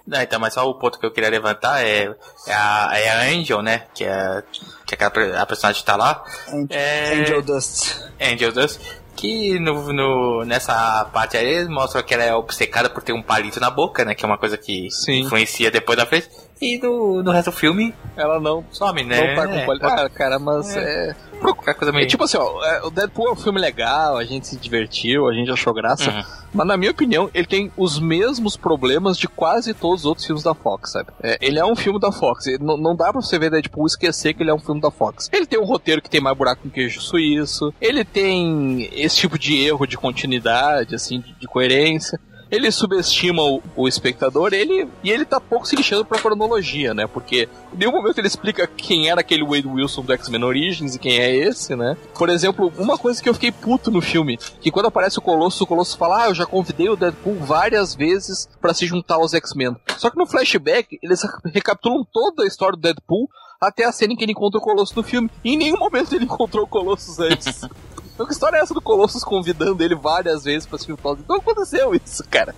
Não, 0.07 0.21
então, 0.23 0.41
mas 0.41 0.55
só 0.55 0.69
o 0.69 0.75
ponto 0.75 0.99
que 0.99 1.05
eu 1.07 1.11
queria 1.11 1.29
levantar 1.31 1.85
é, 1.85 2.15
é, 2.47 2.53
a, 2.55 2.91
é 2.95 3.09
a 3.11 3.21
Angel, 3.35 3.61
né? 3.63 3.85
Que 3.95 4.05
é, 4.05 4.43
que 4.87 4.95
é 4.95 5.07
aquela, 5.07 5.41
a 5.43 5.47
personagem 5.47 5.81
que 5.81 5.87
tá 5.87 5.97
lá. 5.97 6.25
Angel, 6.49 6.67
É- 6.71 7.15
Angel 7.21 7.43
Dust. 7.43 7.97
Angel 8.21 8.53
Dust. 8.53 8.81
Que 9.17 9.59
no, 9.59 9.93
no, 9.93 10.45
nessa 10.45 11.05
parte 11.13 11.37
aí 11.37 11.67
mostra 11.69 12.03
que 12.05 12.15
ela 12.15 12.23
é 12.23 12.33
obcecada 12.33 12.89
por 12.89 13.03
ter 13.03 13.13
um 13.13 13.21
palito 13.23 13.59
na 13.59 13.69
boca, 13.69 14.05
né? 14.05 14.15
Que 14.15 14.25
é 14.25 14.29
uma 14.29 14.39
coisa 14.39 14.57
que 14.57 14.89
Sim. 14.93 15.23
influencia 15.23 15.71
depois 15.73 15.99
da 15.99 16.07
frente. 16.07 16.29
E 16.61 16.79
no, 16.79 17.23
no 17.23 17.31
resto 17.31 17.51
do 17.51 17.57
filme 17.57 17.95
Ela 18.17 18.41
não, 18.41 18.65
some, 18.71 19.05
né? 19.05 19.35
não 19.35 19.43
tá 19.43 19.49
com 19.49 19.65
qualidade. 19.65 20.03
Ah, 20.03 20.09
cara, 20.11 20.39
mas 20.39 20.77
é. 20.77 21.15
Qualquer 21.41 21.75
coisa 21.75 21.93
meio... 21.93 22.03
É 22.03 22.07
tipo 22.07 22.25
assim, 22.25 22.37
ó, 22.37 22.65
é, 22.65 22.83
o 22.83 22.91
Deadpool 22.91 23.29
é 23.29 23.33
um 23.33 23.37
filme 23.37 23.61
legal, 23.61 24.17
a 24.17 24.25
gente 24.25 24.49
se 24.49 24.57
divertiu, 24.57 25.29
a 25.29 25.33
gente 25.33 25.49
achou 25.51 25.73
graça, 25.73 26.11
Uhum. 26.11 26.25
mas 26.53 26.67
na 26.67 26.77
minha 26.77 26.91
opinião, 26.91 27.31
ele 27.33 27.47
tem 27.47 27.71
os 27.77 28.01
mesmos 28.01 28.57
problemas 28.57 29.17
de 29.17 29.29
quase 29.29 29.73
todos 29.73 30.01
os 30.01 30.07
outros 30.07 30.27
filmes 30.27 30.43
da 30.43 30.53
Fox, 30.53 30.91
sabe? 30.91 31.11
É, 31.23 31.39
ele 31.41 31.61
é 31.61 31.65
um 31.65 31.77
filme 31.77 32.01
da 32.01 32.11
Fox, 32.11 32.47
não, 32.61 32.77
não 32.77 32.97
dá 32.97 33.13
pra 33.13 33.23
você 33.23 33.39
ver 33.39 33.53
Deadpool 33.53 33.87
esquecer 33.87 34.35
que 34.35 34.43
ele 34.43 34.51
é 34.51 34.55
um 34.55 34.59
filme 34.59 34.81
da 34.81 34.91
Fox. 34.91 35.31
Ele 35.33 35.47
tem 35.47 35.61
um 35.61 35.65
roteiro 35.65 36.03
que 36.03 36.11
tem 36.11 36.21
mais 36.21 36.37
buraco 36.37 36.63
com 36.63 36.71
queijo 36.71 37.01
suíço, 37.01 37.73
ele 37.81 38.05
tem 38.05 38.89
esse 38.93 39.17
tipo 39.19 39.39
de 39.39 39.63
erro 39.65 39.87
de 39.87 39.97
continuidade, 39.97 40.97
assim, 40.97 41.21
de, 41.21 41.33
de 41.35 41.47
coerência. 41.47 42.19
Ele 42.51 42.71
subestima 42.71 43.43
o, 43.43 43.63
o 43.77 43.89
espectador 43.89 44.53
ele, 44.53 44.89
e 45.03 45.11
ele 45.11 45.25
tá 45.25 45.41
pouco 45.41 45.67
se 45.67 45.77
lixando 45.77 46.05
pra 46.05 46.19
cronologia, 46.19 46.95
né? 46.95 47.07
Porque 47.07 47.49
em 47.73 47.77
nenhum 47.77 47.93
momento 47.93 48.19
ele 48.19 48.27
explica 48.27 48.67
quem 48.67 49.11
era 49.11 49.21
aquele 49.21 49.45
Wade 49.45 49.67
Wilson 49.67 50.03
do 50.03 50.13
X-Men 50.13 50.45
Origins 50.45 50.95
e 50.95 50.99
quem 50.99 51.19
é 51.19 51.35
esse, 51.35 51.77
né? 51.77 51.97
Por 52.15 52.29
exemplo, 52.29 52.73
uma 52.79 52.97
coisa 52.97 53.23
que 53.23 53.29
eu 53.29 53.35
fiquei 53.35 53.53
puto 53.53 53.91
no 53.91 54.01
filme, 54.01 54.39
que 54.61 54.71
quando 54.71 54.87
aparece 54.87 55.19
o 55.19 55.23
Colosso, 55.23 55.65
o 55.65 55.67
Colosso 55.67 55.97
fala, 55.99 56.25
ah, 56.25 56.29
eu 56.29 56.35
já 56.35 56.47
convidei 56.47 56.89
o 56.89 56.97
Deadpool 56.97 57.37
várias 57.37 57.95
vezes 57.95 58.49
pra 58.61 58.75
se 58.75 58.87
juntar 58.87 59.17
aos 59.17 59.35
X-Men. 59.35 59.77
Só 59.97 60.11
que 60.11 60.19
no 60.19 60.27
flashback, 60.27 60.99
eles 61.03 61.21
recapitulam 61.45 62.05
toda 62.13 62.45
a 62.45 62.47
história 62.47 62.77
do 62.77 62.83
Deadpool 62.83 63.29
até 63.61 63.85
a 63.85 63.93
cena 63.93 64.13
em 64.13 64.17
que 64.17 64.25
ele 64.25 64.33
encontra 64.33 64.59
o 64.59 64.63
Colosso 64.63 64.95
no 64.97 65.03
filme. 65.03 65.31
E 65.45 65.55
em 65.55 65.57
nenhum 65.57 65.79
momento 65.79 66.15
ele 66.15 66.25
encontrou 66.25 66.65
o 66.65 66.69
Colossus 66.69 67.19
antes. 67.19 67.63
Então 68.19 68.27
que 68.27 68.33
história 68.33 68.57
é 68.57 68.61
essa 68.61 68.75
do 68.75 68.83
Colossus 68.83 69.23
convidando 69.23 69.81
ele 69.85 69.95
várias 69.95 70.43
vezes 70.43 70.67
pra 70.67 70.77
se 70.77 70.89
juntar? 70.89 71.13
Então 71.13 71.37
aconteceu 71.37 71.95
isso, 71.95 72.25
cara. 72.29 72.53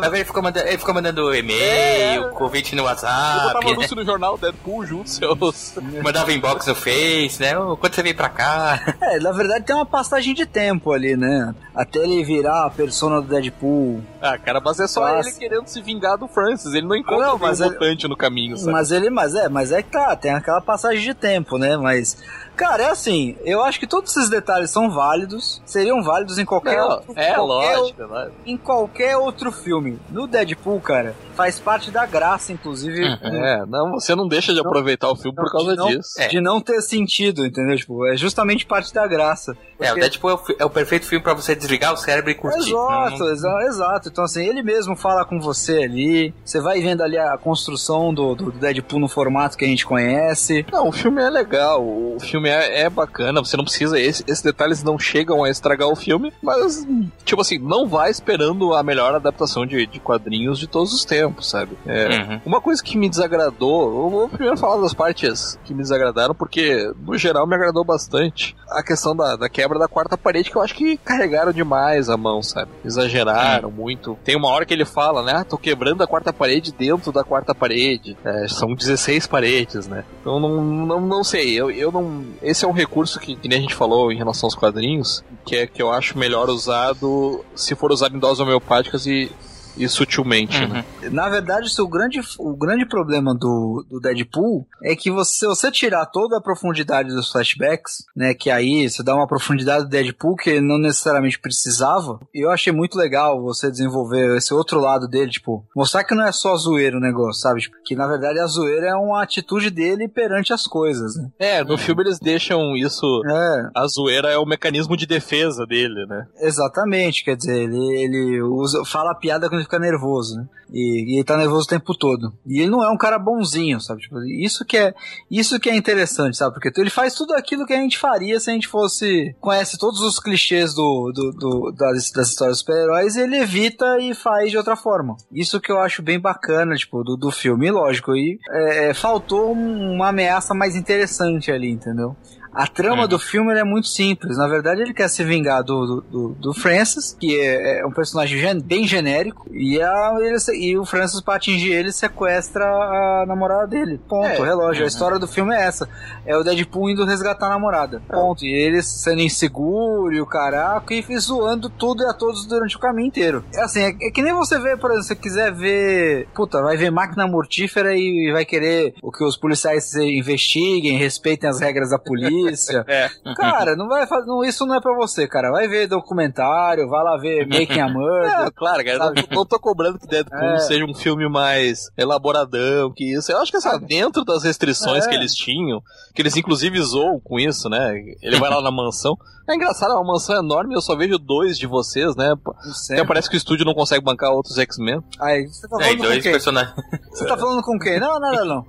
Mas 0.00 0.12
ele 0.12 0.24
ficou 0.24 0.42
mandando, 0.42 0.66
ele 0.68 0.78
ficou 0.78 0.92
mandando 0.94 1.34
e-mail, 1.34 2.24
É. 2.24 2.28
convite 2.30 2.74
no 2.74 2.82
Eu 2.82 2.86
WhatsApp, 2.86 3.42
botava 3.46 3.64
né? 3.66 3.72
anúncio 3.72 3.96
no 3.96 4.04
jornal 4.04 4.36
Deadpool 4.38 4.84
junto, 4.86 5.08
seus. 5.10 5.74
mandava 6.02 6.32
inbox 6.32 6.66
no 6.66 6.74
Face, 6.74 7.40
né? 7.40 7.54
Quando 7.80 7.94
você 7.94 8.02
veio 8.02 8.14
pra 8.16 8.28
cá? 8.28 8.96
É, 9.00 9.18
na 9.20 9.32
verdade 9.32 9.64
tem 9.64 9.74
uma 9.74 9.86
passagem 9.86 10.34
de 10.34 10.46
tempo 10.46 10.92
ali, 10.92 11.16
né? 11.16 11.54
Até 11.74 12.00
ele 12.00 12.22
virar 12.24 12.66
a 12.66 12.70
persona 12.70 13.20
do 13.22 13.28
Deadpool. 13.28 14.02
Ah, 14.20 14.36
cara, 14.38 14.60
mas 14.60 14.78
é 14.80 14.86
só 14.86 15.18
ele 15.20 15.32
querendo 15.32 15.66
se 15.68 15.80
vingar 15.80 16.16
do 16.18 16.28
Francis. 16.28 16.72
Ele 16.74 16.86
não 16.86 16.96
encontra 16.96 17.26
Não, 17.28 17.36
um 17.36 17.38
mas 17.38 17.60
é- 17.60 17.64
mutante 17.66 18.06
no 18.08 18.16
caminho, 18.16 18.56
sabe? 18.56 18.72
Mas 18.72 18.90
ele, 18.92 19.10
mas 19.10 19.34
é, 19.34 19.48
mas 19.48 19.72
é 19.72 19.82
que 19.82 19.90
tá, 19.90 20.14
tem 20.16 20.32
aquela 20.32 20.60
passagem 20.60 21.02
de 21.02 21.14
tempo, 21.14 21.56
né? 21.58 21.76
Mas, 21.76 22.16
cara, 22.56 22.84
é 22.84 22.90
assim, 22.90 23.36
eu 23.44 23.62
acho 23.62 23.78
que 23.78 23.86
todos 23.86 24.16
esses 24.16 24.30
detalhes 24.30 24.70
são 24.70 24.90
válidos, 24.90 25.60
seriam 25.64 26.02
válidos 26.02 26.38
em 26.38 26.44
qualquer 26.44 26.76
Não, 26.76 26.88
outro, 26.90 27.12
é 27.16 27.34
qualquer, 27.34 27.38
lógico, 27.40 28.02
é 28.02 28.06
lógico. 28.06 28.36
em 28.46 28.56
qualquer 28.56 29.16
outro 29.16 29.52
filme. 29.52 29.98
No 30.10 30.26
Deadpool, 30.26 30.80
cara, 30.80 31.14
faz 31.34 31.58
parte 31.60 31.90
da 31.90 32.06
graça, 32.06 32.52
inclusive, 32.52 33.04
É, 33.04 33.64
não, 33.66 33.92
você 33.92 34.14
não 34.14 34.26
deixa 34.28 34.52
de 34.54 34.60
aproveitar 34.60 35.10
o 35.10 35.16
filme 35.16 35.36
por 35.36 35.50
causa 35.50 35.72
de 35.72 35.76
não, 35.76 35.88
disso. 35.88 36.20
É. 36.20 36.28
de 36.28 36.40
não 36.40 36.60
ter 36.60 36.80
sentido, 36.80 37.44
entendeu? 37.44 37.76
Tipo, 37.76 38.06
é 38.06 38.16
justamente 38.16 38.66
parte 38.66 38.92
da 38.92 39.06
graça. 39.06 39.56
É, 39.86 39.92
o 39.92 39.96
Deadpool 39.96 40.30
é 40.30 40.34
o, 40.34 40.40
é 40.60 40.64
o 40.64 40.70
perfeito 40.70 41.06
filme 41.06 41.22
pra 41.22 41.34
você 41.34 41.54
desligar 41.54 41.92
o 41.92 41.96
cérebro 41.96 42.30
e 42.30 42.34
curtir. 42.34 42.70
Exato, 42.70 43.18
Não- 43.18 43.30
exa- 43.32 43.62
exato. 43.66 44.08
Então, 44.08 44.24
assim, 44.24 44.44
ele 44.46 44.62
mesmo 44.62 44.96
fala 44.96 45.24
com 45.24 45.40
você 45.40 45.84
ali. 45.84 46.34
Você 46.44 46.60
vai 46.60 46.80
vendo 46.80 47.02
ali 47.02 47.18
a 47.18 47.36
construção 47.38 48.12
do, 48.12 48.34
do 48.34 48.52
Deadpool 48.52 49.00
no 49.00 49.08
formato 49.08 49.56
que 49.56 49.64
a 49.64 49.68
gente 49.68 49.86
conhece. 49.86 50.64
Não, 50.72 50.88
o 50.88 50.92
filme 50.92 51.22
é 51.22 51.30
legal, 51.30 51.82
o 51.82 52.16
filme 52.20 52.48
é, 52.48 52.82
é 52.82 52.90
bacana, 52.90 53.42
você 53.42 53.56
não 53.56 53.64
precisa. 53.64 53.98
esse- 53.98 54.24
esses 54.26 54.42
detalhes 54.42 54.82
não 54.82 54.98
chegam 54.98 55.44
a 55.44 55.50
estragar 55.50 55.88
o 55.88 55.96
filme, 55.96 56.32
mas, 56.42 56.86
tipo 57.24 57.40
assim, 57.40 57.58
não 57.58 57.86
vai 57.88 58.10
esperando 58.10 58.74
a 58.74 58.82
melhor 58.82 59.14
adaptação 59.14 59.66
de, 59.66 59.86
de 59.86 60.00
quadrinhos 60.00 60.58
de 60.58 60.66
todos 60.66 60.92
os 60.92 61.04
tempos, 61.04 61.48
sabe? 61.50 61.76
É, 61.86 62.04
Uhum. 62.14 62.40
Uma 62.46 62.60
coisa 62.60 62.82
que 62.82 62.96
me 62.96 63.08
desagradou, 63.08 64.04
eu 64.04 64.10
vou 64.10 64.28
primeiro 64.28 64.56
falar 64.56 64.80
das 64.80 64.94
partes 64.94 65.58
que 65.64 65.74
me 65.74 65.82
desagradaram, 65.82 66.34
porque 66.34 66.92
no 67.04 67.16
geral 67.18 67.46
me 67.46 67.54
agradou 67.54 67.84
bastante. 67.84 68.56
A 68.70 68.82
questão 68.82 69.14
da, 69.16 69.36
da 69.36 69.48
quebra 69.48 69.73
da 69.78 69.88
quarta 69.88 70.16
parede, 70.16 70.50
que 70.50 70.56
eu 70.56 70.62
acho 70.62 70.74
que 70.74 70.96
carregaram 70.98 71.52
demais 71.52 72.08
a 72.08 72.16
mão, 72.16 72.42
sabe? 72.42 72.70
Exageraram 72.84 73.70
muito. 73.70 74.18
Tem 74.24 74.36
uma 74.36 74.48
hora 74.48 74.64
que 74.64 74.74
ele 74.74 74.84
fala, 74.84 75.22
né? 75.22 75.32
Ah, 75.36 75.44
tô 75.44 75.58
quebrando 75.58 76.02
a 76.02 76.06
quarta 76.06 76.32
parede 76.32 76.72
dentro 76.72 77.12
da 77.12 77.24
quarta 77.24 77.54
parede. 77.54 78.16
É, 78.24 78.48
são 78.48 78.74
16 78.74 79.26
paredes, 79.26 79.86
né? 79.86 80.04
Então 80.20 80.40
não, 80.40 80.62
não, 80.62 81.00
não 81.00 81.24
sei, 81.24 81.54
eu, 81.54 81.70
eu 81.70 81.90
não. 81.90 82.24
Esse 82.42 82.64
é 82.64 82.68
um 82.68 82.72
recurso 82.72 83.18
que, 83.18 83.36
que 83.36 83.48
nem 83.48 83.58
a 83.58 83.62
gente 83.62 83.74
falou 83.74 84.12
em 84.12 84.16
relação 84.16 84.46
aos 84.46 84.54
quadrinhos, 84.54 85.24
que 85.44 85.56
é 85.56 85.66
que 85.66 85.82
eu 85.82 85.92
acho 85.92 86.18
melhor 86.18 86.48
usado 86.48 87.44
se 87.54 87.74
for 87.74 87.92
usado 87.92 88.16
em 88.16 88.20
doses 88.20 88.40
homeopáticas 88.40 89.06
e. 89.06 89.30
E 89.76 89.88
sutilmente, 89.88 90.62
Uhum. 90.62 90.68
né? 90.68 90.84
Na 91.10 91.28
verdade, 91.28 91.68
o, 91.80 91.88
grande, 91.88 92.20
o 92.38 92.56
grande 92.56 92.86
problema 92.86 93.34
do, 93.34 93.84
do 93.90 94.00
Deadpool 94.00 94.66
é 94.82 94.94
que 94.94 95.10
você, 95.10 95.38
se 95.40 95.46
você 95.46 95.70
tirar 95.70 96.06
toda 96.06 96.38
a 96.38 96.40
profundidade 96.40 97.08
dos 97.08 97.30
flashbacks, 97.30 98.04
né? 98.16 98.34
Que 98.34 98.50
aí 98.50 98.88
você 98.88 99.02
dá 99.02 99.14
uma 99.14 99.26
profundidade 99.26 99.84
do 99.84 99.90
Deadpool 99.90 100.36
que 100.36 100.50
ele 100.50 100.60
não 100.66 100.78
necessariamente 100.78 101.38
precisava. 101.40 102.18
E 102.34 102.44
eu 102.44 102.50
achei 102.50 102.72
muito 102.72 102.96
legal 102.96 103.42
você 103.42 103.70
desenvolver 103.70 104.36
esse 104.36 104.52
outro 104.54 104.80
lado 104.80 105.08
dele, 105.08 105.30
tipo, 105.30 105.64
mostrar 105.74 106.04
que 106.04 106.14
não 106.14 106.24
é 106.24 106.32
só 106.32 106.56
zoeiro 106.56 106.98
o 106.98 107.00
negócio, 107.00 107.40
sabe? 107.42 107.60
Tipo, 107.60 107.76
que 107.84 107.96
na 107.96 108.06
verdade 108.06 108.38
a 108.38 108.46
zoeira 108.46 108.88
é 108.88 108.94
uma 108.94 109.22
atitude 109.22 109.70
dele 109.70 110.08
perante 110.08 110.52
as 110.52 110.66
coisas, 110.66 111.16
né? 111.16 111.28
É, 111.38 111.64
no 111.64 111.76
filme 111.76 112.02
eles 112.02 112.18
deixam 112.18 112.76
isso. 112.76 113.04
É, 113.26 113.70
A 113.74 113.86
zoeira 113.86 114.28
é 114.30 114.38
o 114.38 114.46
mecanismo 114.46 114.96
de 114.96 115.06
defesa 115.06 115.66
dele, 115.66 116.06
né? 116.06 116.26
Exatamente, 116.40 117.24
quer 117.24 117.36
dizer, 117.36 117.56
ele, 117.62 118.02
ele 118.02 118.42
usa, 118.42 118.84
fala 118.84 119.10
a 119.12 119.14
piada 119.14 119.48
quando 119.48 119.63
ele 119.64 119.66
fica 119.66 119.78
nervoso, 119.78 120.36
né? 120.36 120.46
E, 120.72 121.12
e 121.12 121.16
ele 121.16 121.24
tá 121.24 121.36
nervoso 121.36 121.64
o 121.64 121.68
tempo 121.68 121.94
todo. 121.96 122.32
E 122.46 122.60
ele 122.60 122.70
não 122.70 122.82
é 122.82 122.90
um 122.90 122.96
cara 122.96 123.18
bonzinho, 123.18 123.80
sabe? 123.80 124.02
Tipo, 124.02 124.22
isso 124.24 124.64
que 124.64 124.76
é 124.76 124.94
isso 125.30 125.58
que 125.60 125.70
é 125.70 125.76
interessante, 125.76 126.36
sabe? 126.36 126.54
Porque 126.54 126.72
ele 126.80 126.90
faz 126.90 127.14
tudo 127.14 127.34
aquilo 127.34 127.66
que 127.66 127.72
a 127.72 127.80
gente 127.80 127.98
faria 127.98 128.38
se 128.40 128.50
a 128.50 128.54
gente 128.54 128.68
fosse. 128.68 129.34
conhece 129.40 129.78
todos 129.78 130.00
os 130.00 130.18
clichês 130.18 130.74
do, 130.74 131.12
do, 131.14 131.30
do- 131.32 131.72
das, 131.72 132.10
das 132.10 132.28
histórias 132.30 132.56
dos 132.56 132.60
super-heróis 132.60 133.16
e 133.16 133.20
ele 133.20 133.36
evita 133.36 133.98
e 134.00 134.14
faz 134.14 134.50
de 134.50 134.56
outra 134.56 134.76
forma. 134.76 135.16
Isso 135.32 135.60
que 135.60 135.70
eu 135.70 135.80
acho 135.80 136.02
bem 136.02 136.18
bacana, 136.18 136.74
tipo, 136.74 137.02
do, 137.04 137.16
do 137.16 137.30
filme. 137.30 137.70
Lógico, 137.70 138.14
e 138.16 138.38
é, 138.50 138.92
faltou 138.94 139.54
um- 139.54 139.94
uma 139.94 140.08
ameaça 140.08 140.54
mais 140.54 140.74
interessante 140.76 141.50
ali, 141.52 141.70
entendeu? 141.70 142.16
A 142.54 142.66
trama 142.66 143.02
Uhum. 143.02 143.08
do 143.08 143.18
filme 143.18 143.52
é 143.58 143.64
muito 143.64 143.88
simples. 143.88 144.38
Na 144.38 144.46
verdade, 144.46 144.80
ele 144.82 144.94
quer 144.94 145.08
se 145.08 145.24
vingar 145.24 145.62
do, 145.64 146.00
do, 146.10 146.28
do, 146.38 146.54
Francis, 146.54 147.16
que 147.18 147.38
é, 147.40 147.80
é 147.80 147.86
um 147.86 147.90
personagem 147.90 148.38
gen- 148.38 148.60
bem 148.60 148.86
genérico, 148.86 149.46
e, 149.52 149.80
a, 149.82 150.14
ele 150.20 150.36
e 150.58 150.78
o 150.78 150.84
Francis, 150.84 151.20
pra 151.20 151.34
atingir 151.36 151.72
ele, 151.72 151.90
sequestra 151.92 152.64
a 152.64 153.24
namorada 153.26 153.66
dele. 153.66 154.00
Ponto, 154.08 154.26
É. 154.26 154.38
relógio. 154.44 154.84
A 154.84 154.86
história 154.88 155.18
do 155.18 155.26
filme 155.26 155.54
é 155.54 155.62
essa. 155.66 155.88
É 156.24 156.36
o 156.36 156.42
Deadpool 156.44 156.90
indo 156.90 157.04
resgatar 157.04 157.46
a 157.46 157.50
namorada. 157.50 158.00
Ponto. 158.08 158.44
E 158.44 158.52
ele 158.54 158.82
sendo 158.82 159.20
inseguro 159.20 160.12
e 160.12 160.20
o 160.20 160.26
caraca, 160.26 160.94
e 160.94 161.04
zoando 161.18 161.68
tudo 161.68 162.02
e 162.02 162.06
a 162.06 162.12
todos 162.12 162.46
durante 162.46 162.76
o 162.76 162.80
caminho 162.80 163.08
inteiro. 163.08 163.44
É 163.54 163.62
assim, 163.62 163.80
é, 163.80 163.88
é 163.88 164.10
que 164.10 164.22
nem 164.22 164.32
você 164.32 164.58
vê, 164.60 164.76
por 164.76 164.90
exemplo, 164.90 165.02
se 165.04 165.08
você 165.08 165.16
quiser 165.16 165.52
ver. 165.52 166.28
Puta, 166.34 166.62
vai 166.62 166.76
ver 166.76 166.90
máquina 166.90 167.26
mortífera 167.26 167.96
e 167.96 168.30
vai 168.32 168.44
querer 168.44 168.94
o 169.02 169.10
que 169.10 169.24
os 169.24 169.36
policiais 169.36 169.94
investiguem, 169.94 170.96
respeitem 170.98 171.48
as 171.48 171.60
regras 171.60 171.90
da 171.90 171.98
polícia. 171.98 172.43
É. 172.88 173.10
Cara, 173.36 173.76
não 173.76 173.88
vai 173.88 174.06
fazer. 174.06 174.26
Não, 174.26 174.44
isso 174.44 174.64
não 174.66 174.74
é 174.74 174.80
pra 174.80 174.94
você, 174.94 175.26
cara. 175.28 175.50
Vai 175.50 175.66
ver 175.68 175.86
documentário, 175.86 176.88
vai 176.88 177.02
lá 177.04 177.16
ver 177.16 177.46
Making 177.48 177.80
a 177.80 177.88
Murder. 177.88 178.30
É, 178.46 178.50
claro, 178.50 178.84
cara, 178.84 178.98
não, 178.98 179.12
não 179.30 179.46
tô 179.46 179.58
cobrando 179.58 179.98
que 179.98 180.06
Deadpool 180.06 180.38
É. 180.54 180.58
seja 180.60 180.84
um 180.84 180.94
filme 180.94 181.28
mais 181.28 181.90
elaboradão 181.96 182.92
que 182.92 183.12
isso. 183.16 183.30
Eu 183.32 183.38
acho 183.38 183.50
que 183.50 183.56
assim, 183.58 183.78
dentro 183.86 184.24
das 184.24 184.42
restrições 184.44 185.06
É. 185.06 185.08
que 185.08 185.14
eles 185.14 185.34
tinham, 185.34 185.82
que 186.14 186.22
eles 186.22 186.36
inclusive 186.36 186.80
zoam 186.82 187.20
com 187.20 187.38
isso, 187.38 187.68
né? 187.68 187.92
Ele 188.22 188.38
vai 188.38 188.50
lá 188.50 188.60
na 188.62 188.70
mansão. 188.70 189.16
É 189.48 189.54
engraçado, 189.54 189.92
é 189.92 189.96
uma 189.96 190.12
mansão 190.14 190.36
enorme, 190.38 190.74
eu 190.74 190.80
só 190.80 190.96
vejo 190.96 191.18
dois 191.18 191.58
de 191.58 191.66
vocês, 191.66 192.16
né? 192.16 192.34
Sei. 192.72 192.96
Até 192.96 193.06
parece 193.06 193.28
que 193.28 193.36
o 193.36 193.38
estúdio 193.38 193.66
não 193.66 193.74
consegue 193.74 194.02
bancar 194.02 194.30
outros 194.32 194.56
X-Men. 194.56 195.02
Aí, 195.20 195.46
você 195.46 195.68
tá 195.68 195.76
É, 195.76 195.82
falando 195.84 195.96
com 195.98 196.02
dois 196.04 196.22
quem? 196.22 196.32
personagens. 196.32 196.74
Você 197.10 197.26
tá 197.26 197.36
falando 197.36 197.62
com 197.62 197.78
quem? 197.78 198.00
Não, 198.00 198.18
não, 198.18 198.32
não, 198.32 198.44
não. 198.46 198.64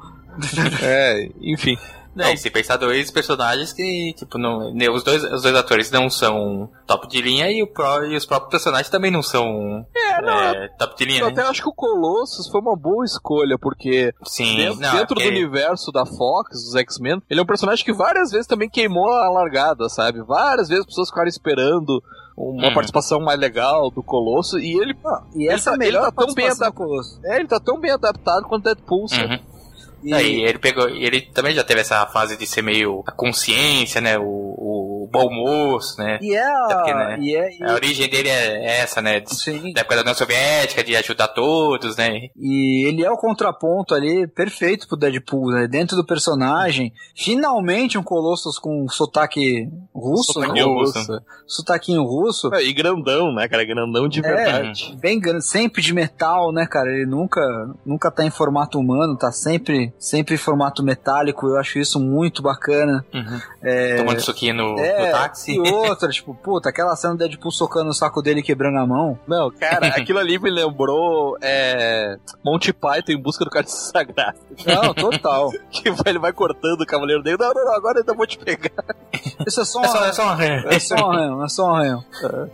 É, 0.83 1.29
enfim. 1.41 1.77
Não, 2.15 2.29
e 2.31 2.37
se 2.37 2.49
pensar 2.49 2.77
dois 2.77 3.11
personagens 3.11 3.73
que, 3.73 4.13
tipo, 4.17 4.37
não, 4.37 4.73
né, 4.73 4.89
os, 4.89 5.03
dois, 5.03 5.23
os 5.23 5.41
dois 5.41 5.55
atores 5.55 5.91
não 5.91 6.09
são 6.09 6.69
top 6.87 7.07
de 7.07 7.21
linha 7.21 7.51
e, 7.51 7.61
o 7.61 7.67
pró, 7.67 8.03
e 8.03 8.15
os 8.15 8.25
próprios 8.25 8.51
personagens 8.51 8.89
também 8.89 9.11
não 9.11 9.21
são 9.21 9.85
É, 9.95 10.21
não, 10.21 10.39
é, 10.41 10.67
top 10.79 10.95
de 10.97 11.05
linha, 11.05 11.19
eu 11.21 11.25
né? 11.27 11.31
até 11.33 11.41
acho 11.41 11.61
que 11.61 11.69
o 11.69 11.73
Colossus 11.73 12.47
foi 12.49 12.61
uma 12.61 12.75
boa 12.75 13.03
escolha, 13.03 13.57
porque 13.59 14.13
Sim, 14.25 14.55
dentro, 14.55 14.79
não, 14.79 14.91
dentro 14.95 15.15
do 15.15 15.21
aquele- 15.21 15.43
universo 15.43 15.91
da 15.91 16.05
Fox, 16.05 16.63
dos 16.63 16.75
X-Men, 16.75 17.21
ele 17.29 17.39
é 17.39 17.43
um 17.43 17.45
personagem 17.45 17.83
que 17.83 17.91
várias 17.93 18.31
vezes 18.31 18.47
também 18.47 18.69
queimou 18.69 19.09
a 19.11 19.29
largada, 19.29 19.89
sabe? 19.89 20.21
Várias 20.23 20.67
vezes 20.69 20.81
as 20.81 20.87
pessoas 20.87 21.09
ficaram 21.09 21.27
esperando 21.27 22.01
uma 22.37 22.67
Uhum. 22.67 22.73
participação 22.73 23.19
mais 23.21 23.39
legal 23.39 23.89
do 23.89 24.03
Colosso 24.03 24.59
e 24.59 24.73
ele, 24.81 24.93
E 25.35 25.47
essa 25.47 25.69
é 25.69 25.73
a 25.73 25.75
Ele 25.75 25.79
tá- 25.83 25.85
melhor 25.85 26.03
ele 26.07 26.11
tá 26.11 26.25
tão 26.25 26.33
bem 26.33 26.47
adaptado. 26.49 27.01
É, 27.23 27.35
ele 27.39 27.47
tá 27.47 27.59
tão 27.59 27.79
bem 27.79 27.91
adaptado 27.91 28.43
quanto 28.45 28.63
Deadpool, 28.65 29.07
sabe? 29.07 29.35
Uhum. 29.35 29.39
E- 30.05 30.13
Aí 30.13 30.43
ele 30.45 30.59
pegou, 30.59 30.87
ele 30.87 31.21
também 31.21 31.53
já 31.55 31.63
teve 31.63 31.81
essa 31.81 32.05
fase 32.07 32.37
de 32.37 32.45
ser 32.45 32.61
meio 32.61 33.03
a 33.07 33.11
consciência, 33.11 33.99
né? 33.99 34.17
O, 34.19 34.23
o 34.23 34.84
bom 35.11 35.29
moço, 35.33 35.97
né? 36.01 36.19
E 36.21 36.35
é, 36.35 36.43
Até 36.45 36.75
porque, 36.75 36.91
a, 36.91 36.95
né, 36.95 37.17
e 37.19 37.35
é, 37.35 37.57
e- 37.57 37.63
A 37.63 37.73
origem 37.73 38.09
dele 38.09 38.29
é 38.29 38.79
essa, 38.81 39.01
né? 39.01 39.19
de- 39.19 39.33
sim. 39.35 39.73
Da 39.73 39.81
época 39.81 39.95
da 39.95 40.01
União 40.01 40.15
Soviética, 40.15 40.83
de 40.83 40.95
ajudar 40.95 41.29
todos, 41.29 41.95
né? 41.97 42.27
E 42.35 42.87
ele 42.87 43.03
é 43.03 43.09
o 43.11 43.17
contraponto 43.17 43.93
ali 43.95 44.27
perfeito 44.27 44.87
pro 44.87 44.97
Deadpool, 44.97 45.51
né? 45.51 45.67
Dentro 45.67 45.95
do 45.95 46.05
personagem, 46.05 46.93
finalmente 47.15 47.97
um 47.97 48.03
Colossus 48.03 48.57
com 48.59 48.87
sotaque 48.87 49.67
russo, 49.93 50.39
né? 50.39 50.45
Sotaquinho 50.47 50.73
russo. 50.73 50.99
russo. 50.99 51.21
Sotaquinho 51.47 52.03
russo. 52.03 52.53
É, 52.55 52.63
E 52.63 52.73
grandão, 52.73 53.33
né, 53.33 53.47
cara? 53.47 53.63
Grandão 53.65 54.07
de 54.07 54.19
É, 54.19 54.21
verdade. 54.23 54.95
bem 54.99 55.19
grande, 55.19 55.45
sempre 55.45 55.81
de 55.81 55.93
metal, 55.93 56.51
né, 56.51 56.65
cara? 56.65 56.89
Ele 56.91 57.05
nunca, 57.05 57.41
nunca 57.85 58.09
tá 58.11 58.23
em 58.25 58.29
formato 58.29 58.79
humano, 58.79 59.17
tá 59.17 59.31
sempre, 59.31 59.93
sempre 59.99 60.35
em 60.35 60.37
formato 60.37 60.83
metálico. 60.83 61.47
Eu 61.47 61.57
acho 61.57 61.79
isso 61.79 61.99
muito 61.99 62.41
bacana. 62.41 63.05
É, 63.61 63.97
Tomando 63.97 64.19
suquinho 64.21 64.53
no, 64.55 64.79
é, 64.79 64.94
no 64.97 65.11
táxi. 65.11 65.55
e 65.55 65.59
outra, 65.59 66.09
tipo, 66.09 66.33
puta, 66.35 66.69
aquela 66.69 66.95
cena 66.95 67.13
do 67.13 67.19
Deadpool 67.19 67.51
socando 67.51 67.89
o 67.89 67.93
saco 67.93 68.21
dele 68.21 68.39
e 68.39 68.43
quebrando 68.43 68.77
a 68.77 68.85
mão. 68.85 69.17
Não, 69.27 69.51
cara, 69.51 69.87
aquilo 69.95 70.19
ali 70.19 70.37
me 70.39 70.49
lembrou 70.49 71.37
é, 71.41 72.17
Monty 72.43 72.71
Python 72.73 73.11
em 73.13 73.21
busca 73.21 73.43
do 73.45 73.51
cálice 73.51 73.91
sagrado. 73.91 74.37
Não, 74.65 74.93
total. 74.93 75.51
Que 75.71 75.89
ele 76.05 76.19
vai 76.19 76.31
cortando 76.31 76.81
o 76.81 76.85
cavaleiro 76.85 77.21
dele. 77.21 77.37
Não, 77.39 77.53
não, 77.53 77.65
não, 77.65 77.73
agora 77.73 77.97
eu 77.97 78.01
ainda 78.01 78.13
vou 78.13 78.25
te 78.25 78.37
pegar. 78.37 78.71
Isso 79.45 79.61
é 79.61 79.65
só 79.65 79.83
É 79.83 79.87
só, 79.87 80.05
é 80.05 80.13
só 80.13 80.23
um 80.35 80.41
É 80.41 80.79
só 80.79 80.95
um 80.95 81.11
arranhão, 81.11 81.43
é 81.43 81.49
só 81.49 81.65
um 81.65 81.75
arranhão. 81.75 82.03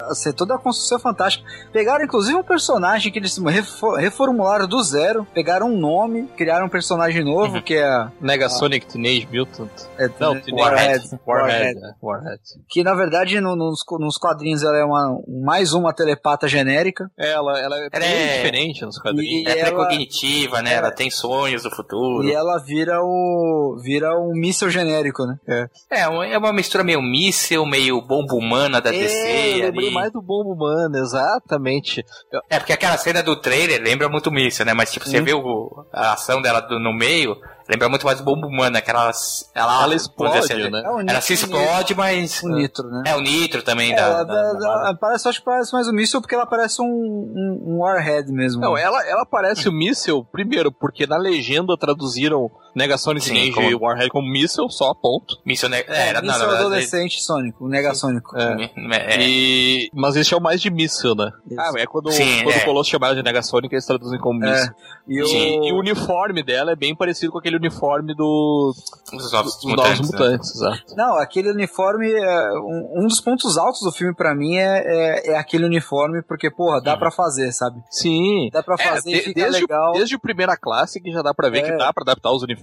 Assim, 0.09 0.31
toda 0.31 0.55
a 0.55 0.57
construção 0.57 0.97
é 0.97 1.01
fantástica. 1.01 1.47
Pegaram, 1.71 2.03
inclusive, 2.03 2.35
um 2.37 2.43
personagem 2.43 3.11
que 3.11 3.19
eles 3.19 3.37
refo- 3.37 3.95
reformularam 3.95 4.67
do 4.67 4.81
zero. 4.83 5.25
Pegaram 5.33 5.67
um 5.67 5.77
nome, 5.77 6.27
criaram 6.35 6.65
um 6.65 6.69
personagem 6.69 7.23
novo, 7.23 7.55
Uhum. 7.55 7.61
que 7.61 7.75
é, 7.75 7.83
a- 7.85 8.11
Negasonic 8.19 8.85
Teenage 8.87 9.27
Mutant. 9.31 9.69
é 9.97 10.09
Não, 10.19 10.35
é, 10.35 10.39
Teenage 10.39 10.51
Warhead. 10.63 11.19
Warhead. 11.25 11.79
é, 11.79 11.93
Warhead. 12.01 12.30
Que, 12.69 12.84
na 12.84 12.93
verdade, 12.95 13.39
no- 13.39 13.55
nos, 13.55 13.79
nos 13.99 14.17
quadrinhos 14.17 14.63
ela 14.63 14.77
é 14.77 14.84
uma, 14.84 15.19
mais 15.43 15.73
uma 15.73 15.93
telepata 15.93 16.47
genérica. 16.47 17.09
Ela, 17.17 17.59
ela 17.59 17.75
é 17.77 17.88
Ela 17.91 18.05
bem 18.05 18.09
é- 18.09 18.38
diferente 18.38 18.82
nos 18.86 18.97
quadrinhos. 18.99 19.47
E 19.47 19.51
É 19.51 19.59
ela- 19.59 19.69
precognitiva, 19.69 20.61
né? 20.61 20.71
é. 20.73 20.75
Ela 20.75 20.91
tem 20.91 21.09
sonhos 21.09 21.63
do 21.63 21.71
futuro. 21.71 22.23
E 22.27 22.32
ela 22.34 22.57
vira 22.59 22.99
o 23.01 23.79
vira 23.84 24.17
um 24.19 24.32
míssil 24.34 24.69
genérico, 24.69 25.25
né? 25.25 25.67
É, 25.89 26.07
um- 26.09 26.23
é 26.23 26.38
uma 26.38 26.53
mistura 26.53 26.84
meio 26.84 27.01
míssel, 27.01 27.65
meio 27.65 28.01
bomba 28.01 28.34
humana 28.36 28.82
da 28.82 28.89
É, 28.89 28.93
DC 28.99 29.17
eu 29.59 29.65
lembrei 29.65 29.86
ali. 29.88 29.93
mais 29.95 30.11
do 30.11 30.21
Bombo 30.21 30.53
Humano, 30.53 30.97
exatamente. 30.97 32.03
É, 32.49 32.59
porque 32.59 32.73
aquela 32.73 32.97
cena 32.97 33.21
do 33.23 33.36
trailer 33.36 33.82
lembra 33.82 34.09
muito 34.09 34.32
míssel, 34.32 34.65
né? 34.65 34.73
Mas, 34.73 34.91
tipo, 34.91 35.07
você 35.07 35.19
Hum. 35.19 35.23
vê 35.23 35.34
o, 35.34 35.86
a 35.91 36.13
ação 36.13 36.41
dela 36.41 36.59
do- 36.61 36.79
no 36.79 36.93
meio, 36.93 37.36
lembra 37.72 37.89
muito 37.89 38.05
mais 38.05 38.19
bomba 38.22 38.45
humana, 38.47 38.82
que 38.82 38.89
ela... 38.91 39.09
Ela, 39.55 39.84
Ela 39.84 39.95
explode, 39.95 40.38
assim, 40.38 40.69
né? 40.69 40.84
É 40.86 41.11
Ela 41.11 41.22
se 41.22 41.34
explode, 41.34 41.95
mas... 41.95 42.43
O 42.43 42.49
nitro, 42.49 42.88
né? 42.89 43.03
É, 43.07 43.15
o 43.15 43.22
nitro 43.22 43.63
também 43.63 43.93
É, 43.93 43.95
da... 43.95 44.01
ela, 44.01 44.24
da- 44.24 44.53
da- 44.53 44.67
ela 44.88 44.95
parece, 44.95 45.28
acho 45.30 45.39
que 45.39 45.45
parece 45.45 45.72
mais 45.74 45.88
um 45.88 45.93
míssil 45.93 46.19
porque 46.22 46.36
ela 46.36 46.45
parece 46.45 46.82
um, 46.82 46.86
um, 46.86 47.63
um 47.65 47.78
Warhead 47.80 48.32
mesmo. 48.32 48.61
Não, 48.61 48.78
ela, 48.78 49.01
ela 49.07 49.26
parece 49.26 49.69
o 49.69 49.72
míssil, 49.72 50.26
primeiro, 50.32 50.72
porque 50.72 51.07
na 51.07 51.17
legenda 51.17 51.78
traduziram 51.78 52.51
Negasonic 52.76 53.26
Sim, 53.26 53.34
Teenage 53.34 53.53
como- 53.74 53.86
Warhead 53.86 54.09
como 54.09 54.28
míssil, 54.30 54.69
só 54.69 54.93
ponto. 54.93 55.38
Míssel, 55.45 55.69
né? 55.69 55.84
É, 55.88 56.09
era, 56.09 56.22
míssil 56.22 56.22
não, 56.22 56.28
na 56.28 56.38
verdade, 56.38 56.59
adolescente 56.65 57.22
sônico, 57.22 57.65
o 57.65 57.67
negasônico. 57.69 58.38
É. 58.38 58.72
é, 59.15 59.22
E... 59.22 59.89
Mas 59.93 60.15
eles 60.15 60.28
chamam 60.28 60.43
mais 60.43 60.61
de 60.61 60.69
míssil, 60.69 61.15
né? 61.15 61.32
Isso. 61.49 61.59
Ah, 61.59 61.72
é 61.78 61.86
quando, 61.86 62.11
Sim, 62.11 62.43
quando 62.43 62.55
é. 62.55 62.59
o 62.59 62.65
Colosso 62.65 62.89
chamaram 62.89 63.15
de 63.15 63.24
Negasonic, 63.24 63.74
eles 63.74 63.86
traduzem 63.86 64.19
como 64.19 64.43
É. 64.45 64.51
míssil. 64.51 64.74
E 65.07 65.22
o, 65.22 65.26
Sim, 65.28 65.67
E 65.67 65.74
o 65.74 65.78
uniforme 65.80 66.43
dela 66.43 66.72
é 66.72 66.76
bem 66.76 66.95
parecido 66.95 67.32
com 67.32 67.39
aquele 67.39 67.57
uniforme 67.57 68.15
do, 68.15 68.74
Novos 69.11 69.24
dos 69.24 69.32
Novos 69.32 69.65
Mutantes, 69.65 69.99
né? 70.11 70.17
Mutantes, 70.19 70.55
exato. 70.55 70.95
Não, 70.95 71.17
aquele 71.17 71.51
uniforme, 71.51 72.11
é, 72.11 72.51
um, 72.53 73.03
um 73.03 73.07
dos 73.07 73.19
pontos 73.19 73.57
altos 73.57 73.82
do 73.82 73.91
filme 73.91 74.13
pra 74.15 74.34
mim 74.34 74.55
é, 74.55 74.84
é, 74.86 75.32
é 75.34 75.38
aquele 75.38 75.65
uniforme, 75.65 76.22
porque, 76.22 76.49
porra, 76.49 76.82
dá 76.82 76.93
Uhum. 76.93 76.99
pra 76.99 77.11
fazer, 77.11 77.51
sabe? 77.51 77.82
Sim. 77.89 78.49
Dá 78.53 78.63
pra 78.63 78.76
É, 78.80 78.84
fazer 78.84 79.11
de- 79.11 79.17
e 79.17 79.22
fica 79.22 79.41
desde, 79.41 79.61
legal. 79.61 79.91
desde 79.93 80.15
o 80.15 80.19
primeira 80.19 80.55
classe 80.55 81.01
que 81.01 81.11
já 81.11 81.22
dá 81.22 81.34
pra 81.34 81.49
ver 81.49 81.59
É. 81.59 81.61
que 81.63 81.78
dá 81.78 81.91
pra 81.91 82.03
adaptar 82.03 82.32
os 82.32 82.43
uniformes. 82.43 82.61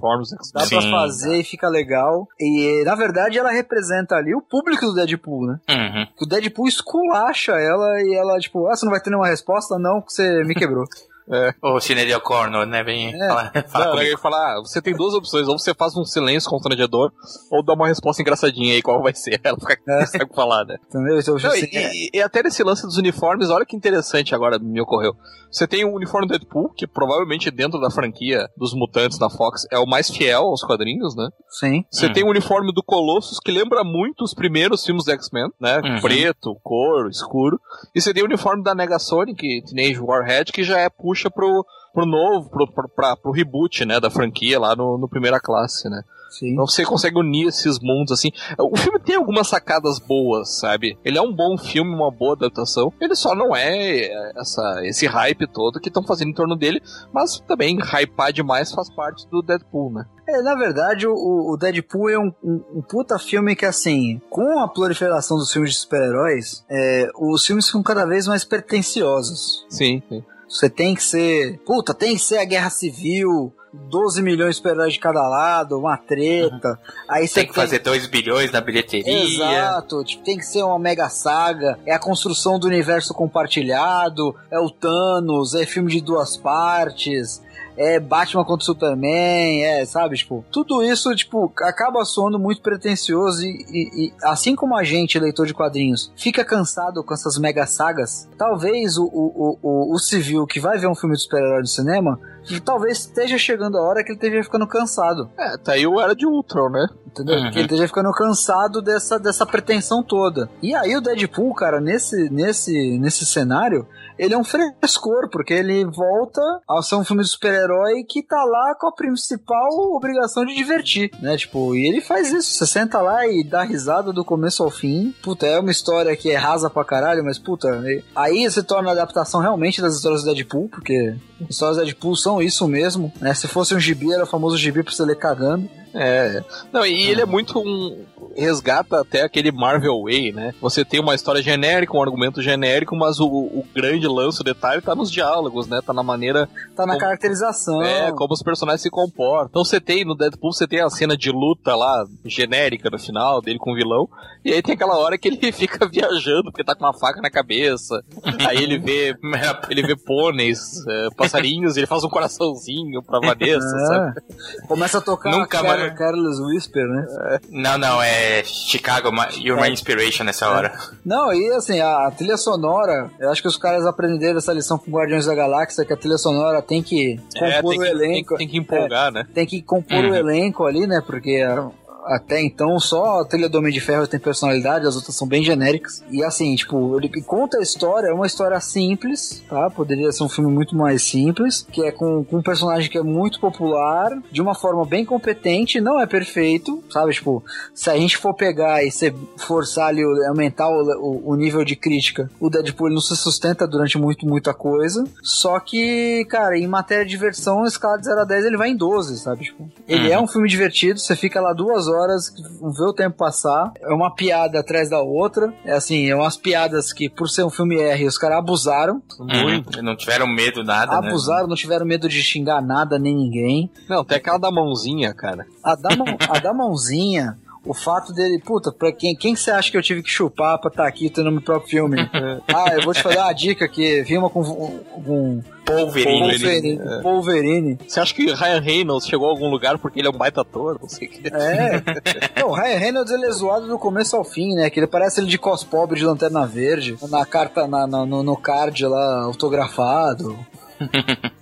Dá 0.52 0.60
Sim. 0.60 0.80
pra 0.80 0.90
fazer 0.90 1.40
e 1.40 1.44
fica 1.44 1.68
legal. 1.68 2.26
E, 2.38 2.82
na 2.84 2.94
verdade, 2.94 3.38
ela 3.38 3.50
representa 3.50 4.14
ali 4.14 4.34
o 4.34 4.42
público 4.42 4.86
do 4.86 4.94
Deadpool, 4.94 5.46
né? 5.46 5.60
Uhum. 5.68 6.06
O 6.20 6.26
Deadpool 6.26 6.68
esculacha 6.68 7.52
ela 7.52 8.00
e 8.02 8.14
ela, 8.14 8.38
tipo, 8.38 8.66
ah, 8.68 8.76
você 8.76 8.84
não 8.84 8.92
vai 8.92 9.00
ter 9.00 9.10
nenhuma 9.10 9.28
resposta? 9.28 9.78
Não, 9.78 10.00
que 10.00 10.12
você 10.12 10.44
me 10.44 10.54
quebrou. 10.54 10.84
O 11.62 11.80
Cine 11.80 12.04
de 12.06 12.18
Corno, 12.20 12.64
né? 12.64 12.82
Vem 12.82 13.14
É. 13.14 13.28
fala, 13.28 13.52
fala 13.68 13.84
Não, 13.86 13.92
comigo. 13.92 14.08
ele 14.10 14.16
fala, 14.16 14.36
ah, 14.36 14.60
você 14.60 14.80
tem 14.80 14.94
duas 14.96 15.14
opções, 15.14 15.46
ou 15.48 15.58
você 15.58 15.74
faz 15.74 15.96
um 15.96 16.04
silêncio 16.04 16.48
constrangedor, 16.50 17.12
ou 17.50 17.62
dá 17.64 17.74
uma 17.74 17.86
resposta 17.88 18.22
engraçadinha 18.22 18.74
aí, 18.74 18.82
qual 18.82 19.02
vai 19.02 19.14
ser? 19.14 19.40
Ela 19.44 19.56
fica 19.58 19.78
É. 19.88 20.00
não 20.00 20.06
sabe 20.06 20.34
falar, 20.34 20.64
né? 20.64 20.76
Entendeu? 20.88 21.18
Então, 21.18 21.36
Não, 21.36 21.50
assim, 21.50 21.66
e, 21.72 21.76
é- 21.76 21.94
e- 21.94 22.10
e 22.14 22.22
até 22.22 22.42
nesse 22.42 22.62
lance 22.62 22.82
dos 22.82 22.96
uniformes, 22.96 23.50
olha 23.50 23.66
que 23.66 23.76
interessante 23.76 24.34
agora 24.34 24.58
me 24.58 24.80
ocorreu. 24.80 25.14
Você 25.50 25.66
tem 25.66 25.82
o 25.84 25.94
uniforme 25.94 26.26
do 26.26 26.30
Deadpool, 26.30 26.70
que 26.76 26.86
provavelmente 26.86 27.50
dentro 27.50 27.80
da 27.80 27.90
franquia 27.90 28.46
dos 28.56 28.74
mutantes 28.74 29.18
da 29.18 29.30
Fox 29.30 29.66
é 29.72 29.78
o 29.78 29.86
mais 29.86 30.10
fiel 30.10 30.42
aos 30.42 30.62
quadrinhos, 30.62 31.16
né? 31.16 31.28
sim. 31.50 31.82
Você 31.90 32.06
Uhum. 32.06 32.12
tem 32.12 32.24
o 32.24 32.28
uniforme 32.28 32.72
do 32.72 32.82
Colossus, 32.82 33.40
que 33.40 33.50
lembra 33.50 33.82
muito 33.82 34.22
os 34.22 34.34
primeiros 34.34 34.84
filmes 34.84 35.04
do 35.04 35.10
X-Men, 35.12 35.48
né? 35.60 35.80
Uhum. 35.82 36.00
Preto, 36.02 36.54
cor, 36.62 37.08
escuro. 37.08 37.58
E 37.94 38.00
você 38.00 38.12
tem 38.12 38.22
o 38.22 38.26
uniforme 38.26 38.62
da 38.62 38.74
Negasonic, 38.74 39.62
Teenage 39.64 39.98
Warhead, 39.98 40.52
que 40.52 40.62
já 40.62 40.78
é 40.78 40.88
puxa 40.90 41.17
pro, 41.28 41.64
pro 41.92 42.06
novo, 42.06 42.48
pro, 42.50 42.70
pro, 42.72 42.88
pra- 42.88 43.16
pro 43.16 43.32
reboot, 43.32 43.84
né? 43.84 43.98
Da 43.98 44.10
franquia 44.10 44.60
lá 44.60 44.76
no, 44.76 44.96
no 44.98 45.08
primeira 45.08 45.40
classe, 45.40 45.88
né? 45.88 46.02
Sim. 46.30 46.52
Então 46.52 46.66
você 46.66 46.84
consegue 46.84 47.18
unir 47.18 47.48
esses 47.48 47.78
mundos 47.80 48.12
assim. 48.12 48.28
O 48.58 48.76
filme 48.76 48.98
tem 49.00 49.16
algumas 49.16 49.48
sacadas 49.48 49.98
boas, 49.98 50.58
sabe? 50.60 50.98
Ele 51.02 51.16
é 51.16 51.22
um 51.22 51.34
bom 51.34 51.56
filme, 51.56 51.90
uma 51.94 52.10
boa 52.10 52.34
adaptação. 52.34 52.92
Ele 53.00 53.14
só 53.16 53.34
não 53.34 53.56
é 53.56 54.30
essa, 54.38 54.82
esse 54.84 55.06
hype 55.06 55.46
todo 55.50 55.80
que 55.80 55.88
estão 55.88 56.02
fazendo 56.02 56.28
em 56.28 56.34
torno 56.34 56.54
dele, 56.54 56.82
mas 57.14 57.40
também 57.40 57.78
hypar 57.80 58.30
demais 58.30 58.70
faz 58.72 58.90
parte 58.94 59.26
do 59.30 59.40
Deadpool, 59.40 59.90
né? 59.90 60.04
É, 60.28 60.42
na 60.42 60.54
verdade, 60.54 61.06
o, 61.06 61.14
o 61.14 61.56
Deadpool 61.56 62.10
é 62.10 62.18
um, 62.18 62.30
um- 62.44 62.62
um 62.74 62.82
puta 62.82 63.18
filme 63.18 63.56
que, 63.56 63.64
assim, 63.64 64.20
com 64.28 64.58
a 64.58 64.68
proliferação 64.68 65.38
dos 65.38 65.50
filmes 65.50 65.72
de 65.72 65.78
super-heróis, 65.78 66.62
é, 66.70 67.08
os 67.18 67.46
filmes 67.46 67.64
ficam 67.66 67.82
cada 67.82 68.04
vez 68.04 68.26
mais 68.28 68.44
pretensiosos. 68.44 69.64
Sim, 69.70 70.02
sim. 70.08 70.22
Você 70.48 70.70
tem 70.70 70.94
que 70.94 71.02
ser. 71.02 71.58
Puta, 71.66 71.92
tem 71.92 72.14
que 72.14 72.22
ser 72.22 72.38
a 72.38 72.44
guerra 72.44 72.70
civil. 72.70 73.52
12 73.72 74.22
milhões 74.22 74.50
de 74.50 74.56
super-heróis 74.56 74.94
de 74.94 74.98
cada 74.98 75.28
lado, 75.28 75.78
uma 75.78 75.96
treta. 75.96 76.78
Aí 77.08 77.28
você 77.28 77.40
Tem 77.40 77.48
que 77.48 77.54
fazer 77.54 77.80
2 77.80 78.06
bilhões 78.06 78.50
na 78.50 78.62
bilheteria. 78.62 79.24
Exato, 79.24 80.02
tipo, 80.04 80.24
tem 80.24 80.38
que 80.38 80.46
ser 80.46 80.62
uma 80.62 80.78
mega 80.78 81.08
saga, 81.10 81.78
é 81.84 81.92
a 81.92 81.98
construção 81.98 82.58
do 82.58 82.66
universo 82.66 83.12
compartilhado, 83.12 84.34
é 84.50 84.58
o 84.58 84.70
Thanos, 84.70 85.54
é 85.54 85.66
filme 85.66 85.92
de 85.92 86.00
duas 86.00 86.36
partes, 86.36 87.42
é 87.78 87.98
Batman 88.00 88.44
contra 88.44 88.62
o 88.62 88.66
Superman, 88.66 89.62
é, 89.64 89.84
sabe, 89.86 90.16
tipo, 90.16 90.44
tudo 90.50 90.82
isso, 90.82 91.14
tipo, 91.14 91.52
acaba 91.60 92.04
soando 92.04 92.38
muito 92.38 92.60
pretencioso 92.60 93.42
e, 93.42 93.64
e- 93.70 94.06
e 94.06 94.12
assim 94.24 94.54
como 94.56 94.76
a 94.76 94.82
gente, 94.82 95.18
leitor 95.18 95.46
de 95.46 95.54
quadrinhos, 95.54 96.12
fica 96.16 96.44
cansado 96.44 97.02
com 97.04 97.14
essas 97.14 97.38
mega 97.38 97.66
sagas, 97.66 98.28
talvez 98.36 98.98
o, 98.98 99.04
o, 99.04 99.58
o, 99.62 99.94
o 99.94 99.98
civil 99.98 100.46
que 100.46 100.58
vai 100.60 100.76
ver 100.78 100.88
um 100.88 100.94
filme 100.94 101.14
de 101.14 101.22
super-herói 101.22 101.60
no 101.60 101.66
cinema, 101.66 102.18
talvez 102.64 102.98
esteja 103.00 103.38
chegando 103.38 103.78
a 103.78 103.82
hora 103.82 104.02
que 104.02 104.10
ele 104.10 104.16
esteja 104.18 104.42
ficando 104.42 104.66
cansado. 104.66 105.30
É, 105.38 105.56
tá 105.58 105.72
aí 105.72 105.86
o 105.86 106.00
Era 106.00 106.14
de 106.16 106.26
Ultron, 106.26 106.70
né? 106.70 106.86
Entendeu? 107.06 107.36
Uhum. 107.36 107.50
Que 107.50 107.58
ele 107.58 107.64
esteja 107.66 107.86
ficando 107.86 108.10
cansado 108.12 108.80
dessa, 108.82 109.18
dessa 109.18 109.44
pretensão 109.46 110.02
toda. 110.02 110.48
E 110.62 110.74
aí 110.74 110.96
o 110.96 111.00
Deadpool, 111.00 111.54
cara, 111.54 111.80
nesse, 111.80 112.28
nesse, 112.30 112.98
nesse 112.98 113.24
cenário, 113.26 113.86
ele 114.18 114.34
é 114.34 114.38
um 114.38 114.44
frescor, 114.44 115.28
porque 115.30 115.54
ele 115.54 115.84
volta 115.84 116.40
a 116.68 116.82
ser 116.82 116.96
um 116.96 117.04
filme 117.04 117.22
de 117.22 117.28
super-herói 117.28 118.04
que 118.04 118.22
tá 118.22 118.42
lá 118.44 118.74
com 118.74 118.88
a 118.88 118.92
principal 118.92 119.68
obrigação 119.94 120.44
de 120.44 120.54
divertir, 120.54 121.10
né? 121.20 121.36
Tipo, 121.36 121.74
e 121.74 121.88
ele 121.88 122.00
faz 122.00 122.32
isso. 122.32 122.50
Você 122.50 122.66
senta 122.66 123.00
lá 123.00 123.26
e 123.26 123.44
dá 123.44 123.62
risada 123.62 124.12
do 124.12 124.24
começo 124.24 124.62
ao 124.62 124.70
fim. 124.70 125.14
Puta, 125.22 125.46
é 125.46 125.58
uma 125.58 125.70
história 125.70 126.16
que 126.16 126.30
é 126.30 126.36
rasa 126.36 126.68
pra 126.68 126.84
caralho, 126.84 127.24
mas 127.24 127.38
puta, 127.38 127.82
aí 128.14 128.50
se 128.50 128.62
torna 128.62 128.90
a 128.90 128.92
adaptação 128.92 129.40
realmente 129.40 129.80
das 129.80 129.96
histórias 129.96 130.22
do 130.22 130.34
Deadpool, 130.34 130.68
porque 130.68 131.14
as 131.42 131.50
histórias 131.50 131.76
do 131.78 131.84
Deadpool 131.84 132.16
são 132.16 132.42
isso 132.42 132.66
mesmo, 132.66 133.12
né? 133.20 133.34
Se 133.34 133.46
fosse 133.46 133.74
um 133.74 133.80
gibi, 133.80 134.12
era 134.12 134.24
o 134.24 134.26
famoso 134.26 134.56
gibi 134.56 134.82
pra 134.82 134.92
você 134.92 135.04
ler 135.04 135.16
cagando. 135.16 135.68
É. 135.94 136.42
Não, 136.72 136.84
e 136.84 137.10
ele 137.10 137.22
é 137.22 137.26
muito 137.26 137.58
um. 137.58 138.04
Resgata 138.38 139.00
até 139.00 139.22
aquele 139.22 139.50
Marvel 139.52 140.02
Way, 140.04 140.32
né? 140.32 140.54
Você 140.60 140.84
tem 140.84 141.00
uma 141.00 141.14
história 141.14 141.42
genérica, 141.42 141.96
um 141.96 142.02
argumento 142.02 142.40
genérico, 142.40 142.94
mas 142.96 143.18
o, 143.20 143.26
o 143.26 143.64
grande 143.74 144.06
lance, 144.06 144.40
o 144.40 144.44
detalhe, 144.44 144.80
tá 144.82 144.94
nos 144.94 145.10
diálogos, 145.10 145.66
né? 145.66 145.80
Tá 145.84 145.92
na 145.92 146.02
maneira. 146.02 146.48
Tá 146.76 146.84
na 146.86 146.94
Como- 146.94 147.00
caracterização. 147.00 147.82
É, 147.82 148.12
como 148.12 148.32
os 148.32 148.42
personagens 148.42 148.82
se 148.82 148.90
comportam. 148.90 149.48
Então 149.50 149.64
você 149.64 149.80
tem 149.80 150.04
no 150.04 150.14
Deadpool, 150.16 150.52
você 150.52 150.66
tem 150.66 150.80
a 150.80 150.88
cena 150.90 151.16
de 151.16 151.30
luta 151.30 151.74
lá, 151.74 152.04
genérica 152.24 152.88
no 152.90 152.98
final, 152.98 153.40
dele 153.40 153.58
com 153.58 153.72
o 153.72 153.74
vilão. 153.74 154.08
E 154.44 154.52
aí 154.52 154.62
tem 154.62 154.74
aquela 154.74 154.96
hora 154.96 155.18
que 155.18 155.28
ele 155.28 155.50
fica 155.52 155.86
viajando, 155.88 156.44
porque 156.52 156.64
tá 156.64 156.74
com 156.74 156.84
uma 156.84 156.94
faca 156.94 157.20
na 157.20 157.30
cabeça. 157.30 158.02
aí 158.48 158.62
ele 158.62 158.78
vê. 158.78 159.14
Ele 159.70 159.82
vê 159.82 159.94
pôneis, 159.96 160.58
é, 160.86 161.08
passarinhos, 161.16 161.76
ele 161.76 161.86
faz 161.86 162.02
um 162.04 162.08
coraçãozinho 162.08 163.02
pra 163.02 163.18
Vanessa, 163.20 163.68
sabe? 163.86 164.18
É. 164.18 164.66
Começa 164.66 164.98
a 164.98 165.00
tocar. 165.00 165.30
Nunca 165.30 165.46
Carol- 165.46 165.68
mais, 165.70 165.82
Car 165.88 165.96
Carlos 165.98 166.40
Whisper, 166.40 166.86
né? 166.86 167.06
Não, 167.50 167.76
não, 167.78 168.02
é 168.02 168.27
Chicago, 168.44 169.10
You're 169.38 169.60
My 169.60 169.68
Inspiration 169.72 170.24
nessa 170.24 170.48
hora. 170.50 170.72
Não, 171.04 171.32
e 171.32 171.50
assim, 171.54 171.80
a, 171.80 172.10
trilha 172.10 172.36
sonora, 172.36 173.10
eu 173.18 173.30
acho 173.30 173.42
que 173.42 173.48
os 173.48 173.56
caras 173.56 173.84
aprenderam 173.86 174.38
essa 174.38 174.52
lição 174.52 174.78
com 174.78 174.90
Guardiões 174.90 175.26
da 175.26 175.34
Galáxia, 175.34 175.84
que 175.84 175.92
a 175.92 175.96
trilha 175.96 176.18
sonora 176.18 176.60
tem 176.62 176.82
que 176.82 177.18
É, 177.36 177.60
compor 177.62 177.70
tem 177.72 177.80
o 177.80 177.82
que, 177.82 177.88
tem, 177.90 177.90
elenco. 177.90 178.36
tem 178.36 178.48
que 178.48 178.58
empolgar, 178.58 179.10
né? 179.12 179.26
tem 179.34 179.46
que 179.46 179.62
compor 179.62 180.04
o 180.04 180.14
elenco 180.14 180.64
ali, 180.66 180.86
né? 180.86 181.02
Porque 181.04 181.36
a- 181.46 181.70
até 182.08 182.42
então 182.42 182.78
só 182.80 183.20
a 183.20 183.24
trilha 183.24 183.48
do 183.48 183.58
Homem 183.58 183.72
de 183.72 183.80
Ferro 183.80 184.06
tem 184.06 184.18
personalidade, 184.18 184.86
as 184.86 184.96
outras 184.96 185.14
são 185.14 185.28
bem 185.28 185.42
genéricas. 185.42 186.02
E 186.10 186.22
assim, 186.24 186.54
tipo, 186.56 186.96
ele 186.98 187.08
conta 187.22 187.58
a 187.58 187.62
história, 187.62 188.08
é 188.08 188.12
uma 188.12 188.26
história 188.26 188.58
simples, 188.60 189.42
tá? 189.48 189.68
Poderia 189.70 190.10
ser 190.12 190.24
um 190.24 190.28
filme 190.28 190.50
muito 190.50 190.74
mais 190.76 191.02
simples, 191.02 191.66
que 191.70 191.82
é 191.84 191.92
com, 191.92 192.24
com 192.24 192.38
um 192.38 192.42
personagem 192.42 192.90
que 192.90 192.98
é 192.98 193.02
muito 193.02 193.38
popular, 193.40 194.10
de 194.32 194.40
uma 194.40 194.54
forma 194.54 194.84
bem 194.84 195.04
competente, 195.04 195.80
não 195.80 196.00
é 196.00 196.06
perfeito, 196.06 196.82
sabe? 196.90 197.12
Tipo, 197.12 197.44
se 197.74 197.90
a 197.90 197.96
gente 197.96 198.16
for 198.16 198.34
pegar 198.34 198.82
e 198.84 198.90
se 198.90 199.12
forçar 199.36 199.88
ali, 199.88 200.02
aumentar 200.28 200.68
o, 200.68 200.82
o- 201.00 201.30
o 201.32 201.34
nível 201.36 201.64
de 201.64 201.76
crítica, 201.76 202.30
o 202.40 202.48
Deadpool 202.48 202.90
não 202.90 203.00
se 203.00 203.16
sustenta 203.16 203.66
durante 203.66 203.98
muito, 203.98 204.26
muita 204.26 204.54
coisa. 204.54 205.04
Só 205.22 205.58
que, 205.60 206.24
cara, 206.30 206.56
em 206.56 206.66
matéria 206.66 207.04
de 207.04 207.10
diversão, 207.10 207.64
a 207.64 207.66
escala 207.68 207.98
de 207.98 208.04
0 208.06 208.20
a 208.20 208.24
10 208.24 208.44
ele 208.46 208.56
vai 208.56 208.70
em 208.70 208.76
12, 208.76 209.18
sabe? 209.18 209.44
Tipo, 209.44 209.68
ele 209.86 210.10
é 210.10 210.18
um 210.20 210.26
filme 210.26 210.48
divertido, 210.48 210.98
você 211.00 211.16
fica 211.16 211.40
lá 211.40 211.52
duas 211.52 211.88
horas, 211.88 211.97
vê 212.06 212.84
o 212.84 212.92
tempo 212.92 213.16
passar, 213.16 213.72
é 213.80 213.92
uma 213.92 214.14
piada 214.14 214.60
atrás 214.60 214.88
da 214.90 215.00
outra. 215.00 215.52
É 215.64 215.72
assim, 215.72 216.08
é 216.08 216.14
umas 216.14 216.36
piadas 216.36 216.92
que, 216.92 217.08
por 217.08 217.28
ser 217.28 217.44
um 217.44 217.50
filme 217.50 217.76
R, 217.76 218.06
os 218.06 218.18
caras 218.18 218.38
abusaram. 218.38 219.02
Muito. 219.18 219.82
Não 219.82 219.96
tiveram 219.96 220.26
medo, 220.26 220.62
nada, 220.62 221.00
né? 221.00 221.08
Abusaram, 221.08 221.46
não 221.46 221.56
tiveram 221.56 221.86
medo 221.86 222.08
de 222.08 222.22
xingar 222.22 222.62
nada 222.62 222.98
nem 222.98 223.14
ninguém. 223.14 223.70
Não, 223.88 224.04
tem 224.04 224.18
aquela 224.18 224.38
da 224.38 224.50
mãozinha, 224.50 225.12
cara. 225.14 225.46
A 225.62 225.74
da, 225.74 225.96
mão, 225.96 226.06
a 226.28 226.38
da 226.38 226.52
mãozinha, 226.52 227.38
o 227.64 227.74
fato 227.74 228.12
dele, 228.12 228.40
puta, 228.44 228.72
pra 228.72 228.92
quem, 228.92 229.14
quem 229.14 229.34
que 229.34 229.40
você 229.40 229.50
acha 229.50 229.70
que 229.70 229.76
eu 229.76 229.82
tive 229.82 230.02
que 230.02 230.10
chupar 230.10 230.58
pra 230.58 230.68
estar 230.70 230.86
aqui 230.86 231.10
tendo 231.10 231.30
meu 231.30 231.42
próprio 231.42 231.68
filme? 231.68 231.96
ah, 232.54 232.74
eu 232.74 232.82
vou 232.82 232.94
te 232.94 233.02
fazer 233.02 233.18
uma 233.18 233.32
dica 233.32 233.64
aqui, 233.64 234.02
vi 234.02 234.16
uma 234.16 234.30
com, 234.30 234.42
com 234.42 235.42
Polverine. 235.66 236.20
Wolverine, 236.20 236.78
Wolverine. 237.02 237.78
Você 237.86 238.00
acha 238.00 238.14
que 238.14 238.32
Ryan 238.32 238.60
Reynolds 238.60 239.06
chegou 239.06 239.26
a 239.26 239.30
algum 239.30 239.50
lugar 239.50 239.76
porque 239.78 239.98
ele 240.00 240.08
é 240.08 240.10
um 240.10 240.16
baita 240.16 240.40
ator? 240.40 240.78
Não 240.80 240.88
sei 240.88 241.08
o 241.08 241.10
que. 241.10 241.28
É. 241.28 242.40
Não, 242.40 242.48
o 242.48 242.54
Ryan 242.54 242.78
Reynolds 242.78 243.12
ele 243.12 243.26
é 243.26 243.30
zoado 243.30 243.66
do 243.68 243.78
começo 243.78 244.16
ao 244.16 244.24
fim, 244.24 244.54
né? 244.54 244.70
Que 244.70 244.80
ele 244.80 244.86
parece 244.86 245.20
ele 245.20 245.26
de 245.28 245.36
cos 245.36 245.62
pobre 245.64 245.98
de 245.98 246.06
lanterna 246.06 246.46
verde, 246.46 246.96
na 247.10 247.26
carta, 247.26 247.66
na, 247.68 247.86
na- 247.86 248.06
no, 248.06 248.22
no 248.22 248.36
card 248.36 248.82
lá, 248.86 249.24
autografado. 249.24 250.38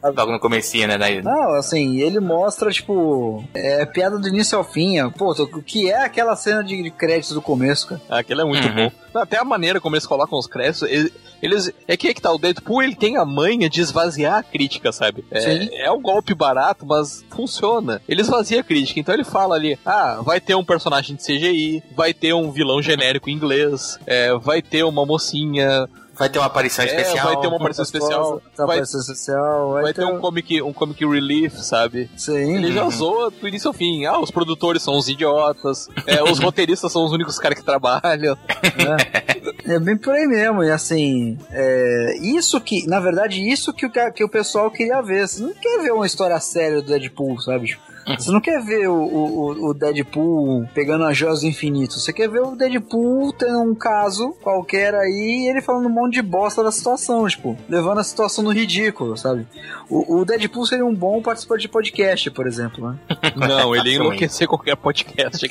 Logo 0.02 0.32
no 0.32 0.40
comecinho, 0.40 0.88
né? 0.88 0.96
daí- 0.98 1.22
Não, 1.22 1.54
assim, 1.54 1.98
ele 2.00 2.20
mostra, 2.20 2.70
tipo, 2.70 3.44
é 3.54 3.84
piada 3.84 4.18
do 4.18 4.28
início 4.28 4.56
ao 4.56 4.64
fim. 4.64 5.00
ó. 5.00 5.10
Pô, 5.10 5.32
o 5.32 5.62
que 5.62 5.90
é 5.90 6.04
aquela 6.04 6.34
cena 6.36 6.62
de 6.62 6.90
créditos 6.90 7.32
do 7.32 7.42
começo, 7.42 7.88
cara? 7.88 8.00
Aquele 8.08 8.42
é 8.42 8.44
muito 8.44 8.68
bom. 8.68 8.90
Até 9.14 9.38
a 9.38 9.44
maneira 9.44 9.80
como 9.80 9.94
eles 9.96 10.06
colocam 10.06 10.38
os 10.38 10.46
créditos, 10.46 10.82
eles, 10.82 11.12
eles- 11.42 11.72
é 11.88 11.96
que 11.96 12.08
é 12.08 12.14
que 12.14 12.20
tá, 12.20 12.30
o 12.32 12.38
Deadpool 12.38 12.82
ele 12.82 12.94
tem 12.94 13.16
a 13.16 13.24
manha 13.24 13.68
de 13.68 13.80
esvaziar 13.80 14.34
a 14.38 14.42
crítica, 14.42 14.92
sabe? 14.92 15.24
Sim. 15.34 15.68
É, 15.72 15.86
é 15.86 15.90
um 15.92 16.00
golpe 16.00 16.34
barato, 16.34 16.84
mas 16.86 17.24
funciona. 17.30 18.00
Ele 18.08 18.20
esvazia 18.20 18.60
a 18.60 18.64
crítica, 18.64 19.00
então 19.00 19.14
ele 19.14 19.24
fala 19.24 19.54
ali, 19.54 19.78
ah, 19.84 20.20
vai 20.22 20.40
ter 20.40 20.54
um 20.54 20.64
personagem 20.64 21.16
de 21.16 21.22
CGI, 21.22 21.82
vai 21.96 22.12
ter 22.12 22.34
um 22.34 22.50
vilão 22.52 22.80
genérico 22.82 23.30
em 23.30 23.32
inglês, 23.34 23.98
é, 24.06 24.34
vai 24.36 24.60
ter 24.62 24.84
uma 24.84 25.04
mocinha, 25.06 25.88
Vai 26.18 26.28
ter 26.28 26.38
uma 26.38 26.46
aparição 26.46 26.84
é, 26.84 26.88
especial. 26.88 27.26
vai 27.26 27.40
ter 27.40 27.46
uma 27.46 27.56
aparição 27.56 27.82
especial, 27.82 28.42
vai, 28.56 28.64
aparecendo 28.64 29.00
especial, 29.00 29.72
vai, 29.72 29.82
vai 29.82 29.94
ter 29.94 30.04
um 30.04 30.18
comic, 30.18 30.62
um 30.62 30.72
comic 30.72 31.04
relief, 31.04 31.54
sabe? 31.58 32.10
Sim. 32.16 32.56
Ele 32.56 32.72
já 32.72 32.88
zoa 32.88 33.30
do 33.30 33.46
início 33.46 33.68
ao 33.68 33.74
fim. 33.74 34.04
Ah, 34.06 34.18
os 34.18 34.30
produtores 34.30 34.82
são 34.82 34.96
os 34.96 35.08
idiotas, 35.08 35.88
é, 36.06 36.22
os 36.22 36.38
roteiristas 36.38 36.90
são 36.90 37.04
os 37.04 37.12
únicos 37.12 37.38
caras 37.38 37.58
que 37.58 37.64
trabalham. 37.64 38.36
É. 38.56 39.36
É 39.74 39.78
bem 39.80 39.96
por 39.96 40.14
aí 40.14 40.26
mesmo, 40.26 40.62
e 40.62 40.70
assim, 40.70 41.38
é, 41.50 42.18
isso 42.20 42.60
que, 42.60 42.86
na 42.86 43.00
verdade, 43.00 43.40
isso 43.40 43.72
que 43.72 43.84
o, 43.84 43.90
que 43.90 44.24
o 44.24 44.28
pessoal 44.28 44.70
queria 44.70 45.02
ver. 45.02 45.26
Você 45.26 45.42
não 45.42 45.52
quer 45.54 45.82
ver 45.82 45.92
uma 45.92 46.06
história 46.06 46.38
séria 46.38 46.80
do 46.80 46.88
Deadpool, 46.88 47.40
sabe? 47.40 47.76
Você 48.06 48.30
não 48.30 48.40
quer 48.40 48.62
ver 48.62 48.88
o, 48.88 48.94
o, 48.94 49.70
o 49.70 49.74
Deadpool 49.74 50.68
pegando 50.72 51.04
as 51.04 51.16
joias 51.16 51.40
do 51.40 51.46
infinito. 51.46 51.98
Você 51.98 52.12
quer 52.12 52.28
ver 52.28 52.40
o 52.40 52.54
Deadpool 52.54 53.32
tendo 53.32 53.60
um 53.60 53.74
caso 53.74 54.32
qualquer 54.42 54.94
aí 54.94 55.44
e 55.44 55.50
ele 55.50 55.60
falando 55.60 55.86
um 55.86 55.92
monte 55.92 56.14
de 56.14 56.22
bosta 56.22 56.62
da 56.62 56.70
situação, 56.70 57.26
tipo, 57.26 57.56
levando 57.68 57.98
a 57.98 58.04
situação 58.04 58.44
no 58.44 58.52
ridículo, 58.52 59.16
sabe? 59.16 59.46
O, 59.88 60.20
o 60.20 60.24
Deadpool 60.24 60.66
seria 60.66 60.84
um 60.84 60.94
bom 60.94 61.20
participante 61.20 61.62
de 61.62 61.68
podcast, 61.68 62.30
por 62.30 62.46
exemplo, 62.46 62.90
né? 62.90 62.98
Não, 63.36 63.74
ele 63.74 63.90
ia 63.90 63.96
enlouquecer 63.96 64.46
qualquer 64.46 64.76
podcast. 64.76 65.46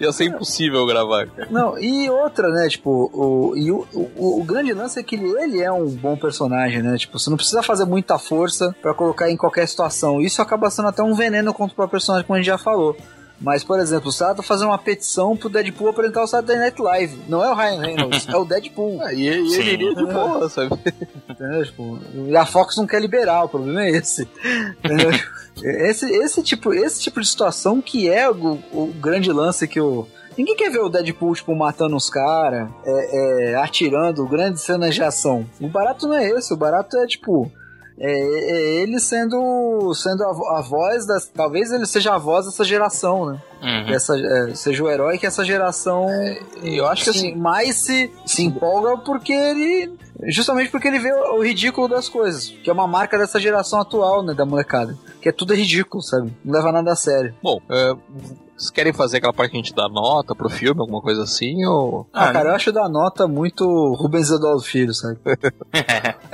Ia 0.00 0.12
ser 0.12 0.24
impossível 0.24 0.86
gravar. 0.86 1.28
Não, 1.50 1.78
e 1.78 2.08
outra, 2.08 2.48
né, 2.48 2.68
tipo, 2.68 3.10
o, 3.12 3.56
e 3.56 3.70
o, 3.70 3.86
o, 3.92 4.40
o 4.40 4.44
grande 4.44 4.72
lance 4.72 4.98
é 4.98 5.02
que 5.02 5.16
ele, 5.16 5.30
ele 5.42 5.60
é 5.60 5.70
um 5.70 5.88
bom 5.88 6.16
personagem, 6.16 6.82
né? 6.82 6.96
Tipo, 6.96 7.18
você 7.18 7.28
não 7.28 7.36
precisa 7.36 7.62
fazer 7.62 7.84
muita 7.84 8.18
força 8.18 8.74
pra 8.80 8.94
colocar 8.94 9.30
em 9.30 9.36
qualquer 9.36 9.66
situação. 9.66 10.20
Isso 10.20 10.40
acaba 10.40 10.70
sendo 10.70 10.88
até 10.88 11.02
um 11.02 11.14
veneno 11.14 11.52
contra 11.52 11.74
o 11.74 11.76
próprio 11.82 11.98
personagem, 11.98 12.26
como 12.26 12.36
a 12.36 12.38
gente 12.38 12.46
já 12.46 12.58
falou. 12.58 12.96
Mas, 13.42 13.64
por 13.64 13.80
exemplo, 13.80 14.08
o 14.08 14.12
Sato 14.12 14.40
fazendo 14.40 14.68
uma 14.68 14.78
petição 14.78 15.36
pro 15.36 15.48
Deadpool 15.48 15.88
apresentar 15.88 16.22
o 16.22 16.26
Saturday 16.28 16.58
Night 16.58 16.80
Live. 16.80 17.18
Não 17.28 17.42
é 17.42 17.50
o 17.50 17.54
Ryan 17.54 17.80
Reynolds, 17.80 18.28
é 18.28 18.36
o 18.36 18.44
Deadpool. 18.44 18.92
Ah, 19.02 19.12
e, 19.12 19.22
e 19.22 19.54
ele 19.54 19.72
iria 19.72 19.94
de 19.94 20.04
boa, 20.04 20.48
sabe? 20.48 20.78
Entendeu? 21.28 21.64
Tipo, 21.64 21.98
e 22.28 22.36
a 22.36 22.46
Fox 22.46 22.76
não 22.76 22.86
quer 22.86 23.00
liberar, 23.00 23.44
o 23.44 23.48
problema 23.48 23.82
é 23.84 23.90
esse. 23.90 24.28
Entendeu? 24.84 25.10
esse, 25.88 26.06
esse, 26.06 26.42
tipo, 26.42 26.72
esse 26.72 27.00
tipo 27.00 27.20
de 27.20 27.26
situação 27.26 27.80
que 27.80 28.08
é 28.08 28.30
o, 28.30 28.58
o 28.72 28.92
grande 29.00 29.32
lance 29.32 29.66
que 29.66 29.80
o. 29.80 30.06
Ninguém 30.38 30.54
quer 30.54 30.70
ver 30.70 30.80
o 30.80 30.88
Deadpool, 30.88 31.34
tipo, 31.34 31.54
matando 31.54 31.96
os 31.96 32.08
caras, 32.08 32.70
é, 32.84 33.50
é, 33.50 33.54
atirando, 33.56 34.26
grandes 34.26 34.62
cenas 34.62 34.94
de 34.94 35.02
ação. 35.02 35.44
O 35.60 35.68
barato 35.68 36.06
não 36.06 36.14
é 36.14 36.28
esse, 36.28 36.54
o 36.54 36.56
barato 36.56 36.96
é, 36.98 37.06
tipo, 37.06 37.50
é, 37.98 38.10
é 38.10 38.82
ele 38.82 38.98
sendo, 38.98 39.92
sendo 39.94 40.24
a, 40.24 40.58
a 40.58 40.60
voz 40.62 41.06
das. 41.06 41.26
Talvez 41.28 41.70
ele 41.72 41.86
seja 41.86 42.14
a 42.14 42.18
voz 42.18 42.46
dessa 42.46 42.64
geração, 42.64 43.26
né? 43.26 43.42
Uhum. 43.62 43.94
Essa, 43.94 44.18
é, 44.18 44.54
seja 44.54 44.82
o 44.82 44.90
herói 44.90 45.18
que 45.18 45.26
essa 45.26 45.44
geração. 45.44 46.06
eu 46.62 46.86
acho 46.86 47.04
que 47.04 47.10
assim- 47.10 47.34
mais 47.36 47.76
se, 47.76 48.10
se 48.26 48.42
empolga 48.42 48.98
porque 48.98 49.32
ele. 49.32 49.92
Justamente 50.24 50.70
porque 50.70 50.88
ele 50.88 50.98
vê 50.98 51.12
o, 51.12 51.36
o 51.38 51.44
ridículo 51.44 51.88
das 51.88 52.08
coisas. 52.08 52.48
Que 52.48 52.70
é 52.70 52.72
uma 52.72 52.86
marca 52.86 53.18
dessa 53.18 53.40
geração 53.40 53.80
atual, 53.80 54.22
né? 54.22 54.34
Da 54.34 54.44
molecada. 54.44 54.96
Que 55.20 55.28
é 55.28 55.32
tudo 55.32 55.54
ridículo, 55.54 56.02
sabe? 56.02 56.32
Não 56.44 56.54
leva 56.54 56.72
nada 56.72 56.92
a 56.92 56.96
sério. 56.96 57.34
Bom, 57.42 57.60
é, 57.70 57.92
vocês 58.56 58.70
querem 58.70 58.92
fazer 58.92 59.18
aquela 59.18 59.32
parte 59.32 59.50
que 59.52 59.56
a 59.56 59.60
gente 59.60 59.74
dá 59.74 59.88
nota 59.88 60.34
pro 60.34 60.48
filme, 60.48 60.80
alguma 60.80 61.00
coisa 61.00 61.22
assim? 61.22 61.64
Ou. 61.66 62.06
Ah, 62.12 62.28
Ah, 62.28 62.32
cara, 62.32 62.50
eu 62.50 62.54
acho 62.54 62.72
da 62.72 62.88
nota 62.88 63.26
muito 63.26 63.64
Rubens 63.94 64.30
Eduardo 64.30 64.62
Filho, 64.62 64.94
sabe? 64.94 65.18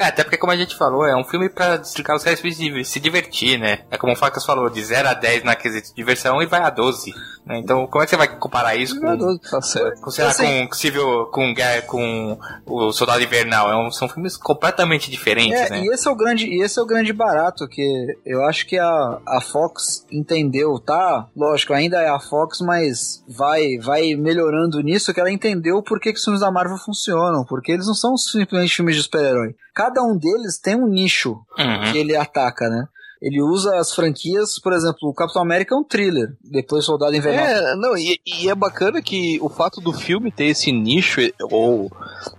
É, 0.00 0.04
até 0.06 0.22
porque, 0.22 0.36
como 0.36 0.52
a 0.52 0.56
gente 0.56 0.76
falou, 0.76 1.04
é 1.04 1.16
um 1.16 1.24
filme 1.24 1.48
pra 1.48 1.76
desligar 1.76 2.16
os 2.16 2.22
réis 2.22 2.40
e 2.44 2.84
se 2.84 3.00
divertir, 3.00 3.58
né? 3.58 3.80
É 3.90 3.96
como 3.96 4.12
o 4.12 4.16
Facas 4.16 4.44
falou, 4.44 4.68
de 4.70 4.82
0 4.84 5.08
a 5.08 5.14
10 5.14 5.42
na 5.44 5.56
quesito 5.56 5.88
de 5.88 5.94
diversão 5.94 6.40
e 6.42 6.46
vai 6.46 6.60
a 6.62 6.70
12. 6.70 7.12
Né? 7.44 7.58
Então, 7.58 7.86
como 7.86 8.02
é 8.02 8.06
que 8.06 8.10
você 8.10 8.16
vai 8.16 8.28
comparar 8.28 8.76
isso 8.76 9.00
com, 9.00 9.38
Tá 9.38 9.60
certo. 9.62 10.00
com, 10.00 10.10
sei 10.10 10.24
lá, 10.24 10.30
Assim- 10.30 10.66
com 10.68 10.74
Civil, 10.74 11.26
com, 11.32 11.52
Guerra- 11.54 11.82
com 11.82 12.38
o 12.66 12.92
Soldado 12.92 13.22
Invernal? 13.22 13.70
É 13.70 13.76
um- 13.76 13.90
são 13.90 14.08
filmes 14.08 14.36
completamente 14.36 15.10
diferentes, 15.10 15.58
É, 15.60 15.70
né? 15.70 15.82
e 15.82 15.92
esse 15.92 16.06
é 16.06 16.10
o 16.10 16.14
grande, 16.16 16.46
e 16.46 16.62
esse 16.62 16.78
é 16.78 16.82
o 16.82 16.86
grande 16.86 17.12
barato 17.12 17.66
que 17.66 18.16
eu 18.24 18.44
acho 18.44 18.66
que 18.66 18.78
a, 18.78 19.18
a 19.26 19.40
Fox 19.40 20.06
entendeu, 20.12 20.78
tá? 20.78 21.26
Lógico, 21.36 21.72
ainda 21.72 22.00
é 22.00 22.08
a 22.08 22.17
Fox, 22.20 22.60
mas 22.60 23.22
vai 23.28 23.78
vai 23.78 24.14
melhorando 24.14 24.80
nisso 24.80 25.12
que 25.14 25.20
ela 25.20 25.30
entendeu 25.30 25.82
por 25.82 26.00
que, 26.00 26.12
que 26.12 26.18
os 26.18 26.24
filmes 26.24 26.40
da 26.40 26.50
Marvel 26.50 26.76
funcionam, 26.78 27.44
porque 27.44 27.72
eles 27.72 27.86
não 27.86 27.94
são 27.94 28.16
simplesmente 28.16 28.74
filmes 28.76 28.96
de 28.96 29.02
super-herói. 29.02 29.54
Cada 29.74 30.02
um 30.02 30.16
deles 30.16 30.58
tem 30.58 30.74
um 30.76 30.86
nicho 30.88 31.38
Uhum. 31.58 31.92
que 31.92 31.98
ele 31.98 32.14
ataca, 32.16 32.68
né? 32.68 32.86
Ele 33.20 33.42
usa 33.42 33.76
as 33.76 33.94
franquias, 33.94 34.58
por 34.60 34.72
exemplo, 34.72 35.08
o 35.08 35.14
Capitão 35.14 35.42
América 35.42 35.74
é 35.74 35.78
um 35.78 35.84
thriller, 35.84 36.28
depois 36.42 36.84
Soldado 36.84 37.14
Invernal. 37.16 37.44
É, 37.44 37.76
não, 37.76 37.96
e, 37.96 38.20
e 38.26 38.48
é 38.48 38.54
bacana 38.54 39.02
que 39.02 39.38
o 39.40 39.48
fato 39.48 39.80
do 39.80 39.92
filme 39.92 40.30
ter 40.30 40.46
esse 40.46 40.70
nicho, 40.70 41.20
ou 41.50 41.90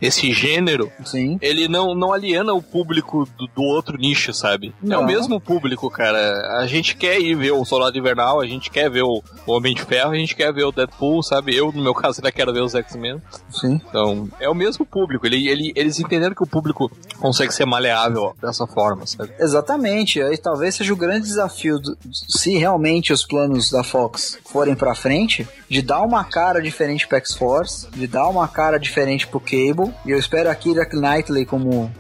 esse 0.01 0.31
gênero, 0.31 0.91
Sim. 1.05 1.37
ele 1.41 1.67
não, 1.67 1.93
não 1.93 2.13
aliena 2.13 2.53
o 2.53 2.61
público 2.61 3.27
do, 3.37 3.47
do 3.47 3.63
outro 3.63 3.97
nicho, 3.97 4.33
sabe? 4.33 4.73
É 4.83 4.87
Não. 4.87 5.01
o 5.01 5.05
mesmo 5.05 5.39
público, 5.39 5.89
cara. 5.89 6.59
A 6.59 6.67
gente 6.67 6.95
quer 6.95 7.19
ir 7.19 7.35
ver 7.35 7.51
o 7.51 7.65
Soldado 7.65 7.97
Invernal, 7.97 8.39
a 8.39 8.47
gente 8.47 8.69
quer 8.69 8.89
ver 8.89 9.03
o, 9.03 9.21
o 9.45 9.51
Homem 9.51 9.73
de 9.73 9.83
Ferro, 9.83 10.11
a 10.11 10.17
gente 10.17 10.35
quer 10.35 10.53
ver 10.53 10.63
o 10.63 10.71
Deadpool, 10.71 11.21
sabe? 11.23 11.55
Eu, 11.55 11.71
no 11.71 11.83
meu 11.83 11.93
caso, 11.95 12.19
ainda 12.19 12.31
quero 12.31 12.53
ver 12.53 12.61
os 12.61 12.75
X-Men. 12.75 13.21
Sim. 13.49 13.79
Então, 13.89 14.29
é 14.39 14.49
o 14.49 14.55
mesmo 14.55 14.85
público. 14.85 15.25
Ele, 15.25 15.47
ele, 15.47 15.73
eles 15.75 15.99
entenderam 15.99 16.35
que 16.35 16.43
o 16.43 16.47
público 16.47 16.91
consegue 17.19 17.53
ser 17.53 17.65
maleável 17.65 18.33
dessa 18.41 18.65
forma, 18.65 19.05
sabe? 19.05 19.33
Exatamente. 19.39 20.21
Aí 20.21 20.37
talvez 20.37 20.68
talvez 20.69 20.75
seja 20.75 20.93
o 20.93 20.95
grande 20.95 21.25
desafio, 21.27 21.79
do- 21.79 21.97
se 22.11 22.57
realmente 22.57 23.11
os 23.11 23.25
planos 23.25 23.69
da 23.71 23.83
Fox 23.83 24.37
forem 24.45 24.75
pra 24.75 24.93
frente, 24.95 25.47
de 25.67 25.81
dar 25.81 26.01
uma 26.01 26.23
cara 26.23 26.61
diferente 26.61 27.07
pro 27.07 27.17
X-Force, 27.17 27.87
de 27.91 28.07
dar 28.07 28.27
uma 28.27 28.47
cara 28.47 28.77
diferente 28.79 29.27
pro 29.27 29.39
Cable, 29.39 29.93
e 30.05 30.11
eu 30.11 30.17
espero 30.17 30.49
a 30.49 30.55
Kira 30.55 30.85
Knightley 30.91 31.45
como, 31.45 31.91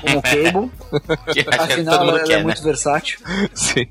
como 0.00 0.22
Cable, 0.22 0.70
afinal 1.58 2.08
ela 2.08 2.20
quer, 2.20 2.32
é 2.34 2.36
né? 2.38 2.42
muito 2.42 2.62
versátil. 2.62 3.18
Sim. 3.54 3.86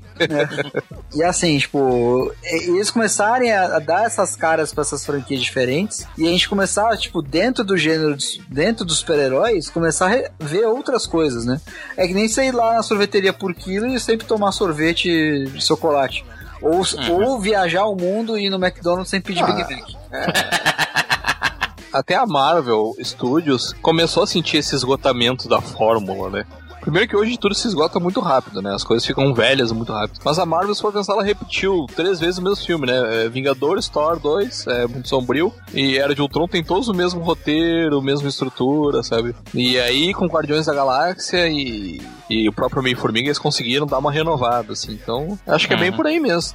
E 1.14 1.22
assim, 1.22 1.58
tipo, 1.58 2.32
e- 2.44 2.70
eles 2.70 2.90
começarem 2.90 3.52
a, 3.52 3.76
a 3.76 3.78
dar 3.78 4.04
essas 4.06 4.34
caras 4.36 4.72
pra 4.72 4.82
essas 4.82 5.04
franquias 5.04 5.40
diferentes 5.40 6.06
e 6.16 6.26
a 6.26 6.30
gente 6.30 6.48
começar, 6.48 6.96
tipo, 6.96 7.22
dentro 7.22 7.64
do 7.64 7.76
gênero, 7.76 8.14
dos- 8.16 8.38
dentro 8.48 8.84
dos 8.84 8.98
super-heróis, 8.98 9.68
começar 9.70 10.12
a 10.12 10.44
ver 10.44 10.66
outras 10.66 11.06
coisas, 11.06 11.44
né? 11.44 11.60
É 11.96 12.06
que 12.06 12.14
nem 12.14 12.28
você 12.28 12.44
ir 12.44 12.52
lá 12.52 12.74
na 12.74 12.82
sorveteria 12.82 13.32
por 13.32 13.54
quilo 13.54 13.86
e 13.86 13.92
sempre 14.12 14.26
tomar 14.26 14.52
sorvete 14.52 15.44
de 15.46 15.64
chocolate. 15.64 16.24
Ou, 16.60 16.76
Uhum. 16.80 17.24
ou 17.24 17.40
viajar 17.40 17.86
o 17.86 17.96
mundo 17.96 18.38
e 18.38 18.46
ir 18.46 18.50
no 18.50 18.56
McDonald's 18.64 19.10
sem 19.10 19.20
pedir 19.20 19.42
Ah. 19.42 19.46
Big 19.52 19.58
Mac. 19.62 19.88
Até 21.92 22.14
a 22.14 22.24
Marvel 22.24 22.94
Studios 23.02 23.74
começou 23.82 24.22
a 24.22 24.26
sentir 24.26 24.58
esse 24.58 24.74
esgotamento 24.74 25.46
da 25.48 25.60
fórmula, 25.60 26.30
né? 26.30 26.46
Primeiro 26.82 27.08
que 27.08 27.16
hoje 27.16 27.38
tudo 27.38 27.54
se 27.54 27.66
esgota 27.68 27.98
muito 27.98 28.20
rápido, 28.20 28.60
né? 28.60 28.74
As 28.74 28.84
coisas 28.84 29.06
ficam 29.06 29.32
velhas 29.32 29.72
muito 29.72 29.92
rápido. 29.92 30.20
Mas 30.24 30.38
a 30.38 30.44
Marvel, 30.44 30.74
se 30.74 30.82
for 30.82 30.92
pensar, 30.92 31.14
ela 31.14 31.22
repetiu 31.22 31.86
três 31.96 32.20
vezes 32.20 32.38
o 32.38 32.42
mesmo 32.42 32.64
filme, 32.64 32.86
né? 32.86 33.24
É, 33.24 33.28
Vingadores, 33.28 33.88
Thor 33.88 34.18
2, 34.18 34.66
é 34.66 34.86
muito 34.86 35.08
sombrio. 35.08 35.52
E 35.72 35.96
Era 35.96 36.14
de 36.14 36.20
Ultron 36.20 36.46
tem 36.48 36.62
todos 36.62 36.88
o 36.88 36.92
mesmo 36.94 37.20
roteiro, 37.22 37.98
a 37.98 38.02
mesma 38.02 38.28
estrutura, 38.28 39.02
sabe? 39.02 39.34
E 39.54 39.78
aí, 39.78 40.12
com 40.12 40.26
Guardiões 40.26 40.66
da 40.66 40.74
Galáxia 40.74 41.48
e, 41.48 42.00
e 42.28 42.48
o 42.48 42.52
próprio 42.52 42.82
Meio-Formiga, 42.82 43.28
eles 43.28 43.38
conseguiram 43.38 43.86
dar 43.86 43.98
uma 43.98 44.10
renovada, 44.12 44.72
assim. 44.72 44.92
Então, 44.92 45.38
acho 45.46 45.68
que 45.68 45.74
é 45.74 45.76
bem 45.76 45.90
Uhum. 45.90 45.96
por 45.96 46.06
aí 46.06 46.18
mesmo. 46.20 46.54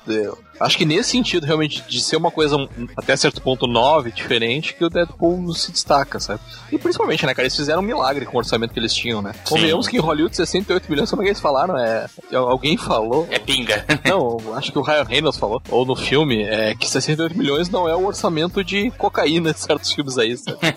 Acho 0.60 0.78
que 0.78 0.86
nesse 0.86 1.12
sentido, 1.12 1.46
realmente, 1.46 1.84
de 1.88 2.02
ser 2.02 2.18
uma 2.18 2.32
coisa 2.32 2.58
até 2.96 3.16
certo 3.16 3.42
ponto 3.42 3.68
nove, 3.68 4.12
diferente, 4.12 4.74
que 4.74 4.84
o 4.84 4.90
Deadpool 4.90 5.54
se 5.54 5.72
destaca, 5.72 6.20
sabe? 6.20 6.40
E 6.72 6.78
principalmente, 6.78 7.26
né, 7.26 7.34
cara, 7.34 7.44
eles 7.46 7.56
fizeram 7.56 7.82
um 7.82 7.86
milagre 7.86 8.26
com 8.26 8.36
o 8.38 8.40
orçamento 8.40 8.74
que 8.74 8.80
eles 8.80 8.94
tinham, 8.94 9.22
né? 9.22 9.34
Convenhamos 9.48 9.88
que 9.88 9.98
em 9.98 10.00
Hollywood 10.00 10.36
68 10.36 10.90
milhões, 10.90 11.10
como 11.10 11.22
é 11.22 11.26
que 11.26 11.30
eles 11.30 11.42
falaram? 11.42 11.78
É, 11.78 12.08
alguém 12.34 12.78
falou. 12.78 13.28
É 13.30 13.40
pinga. 13.40 13.86
Não, 14.06 14.38
acho 14.56 14.72
que 14.72 14.80
o 14.80 14.82
Ryan 14.82 15.04
Reynolds 15.04 15.40
falou, 15.40 15.62
ou 15.70 15.86
no 15.86 15.96
filme, 15.96 16.44
é 16.44 16.74
que 16.76 16.90
68 16.90 17.38
milhões 17.38 17.70
não 17.70 17.88
é 17.88 17.96
o 17.96 18.06
orçamento 18.06 18.64
de 18.64 18.90
cocaína 18.92 19.54
de 19.54 19.60
certos 19.60 19.92
filmes 19.92 20.18
aí, 20.18 20.38
sabe? 20.38 20.58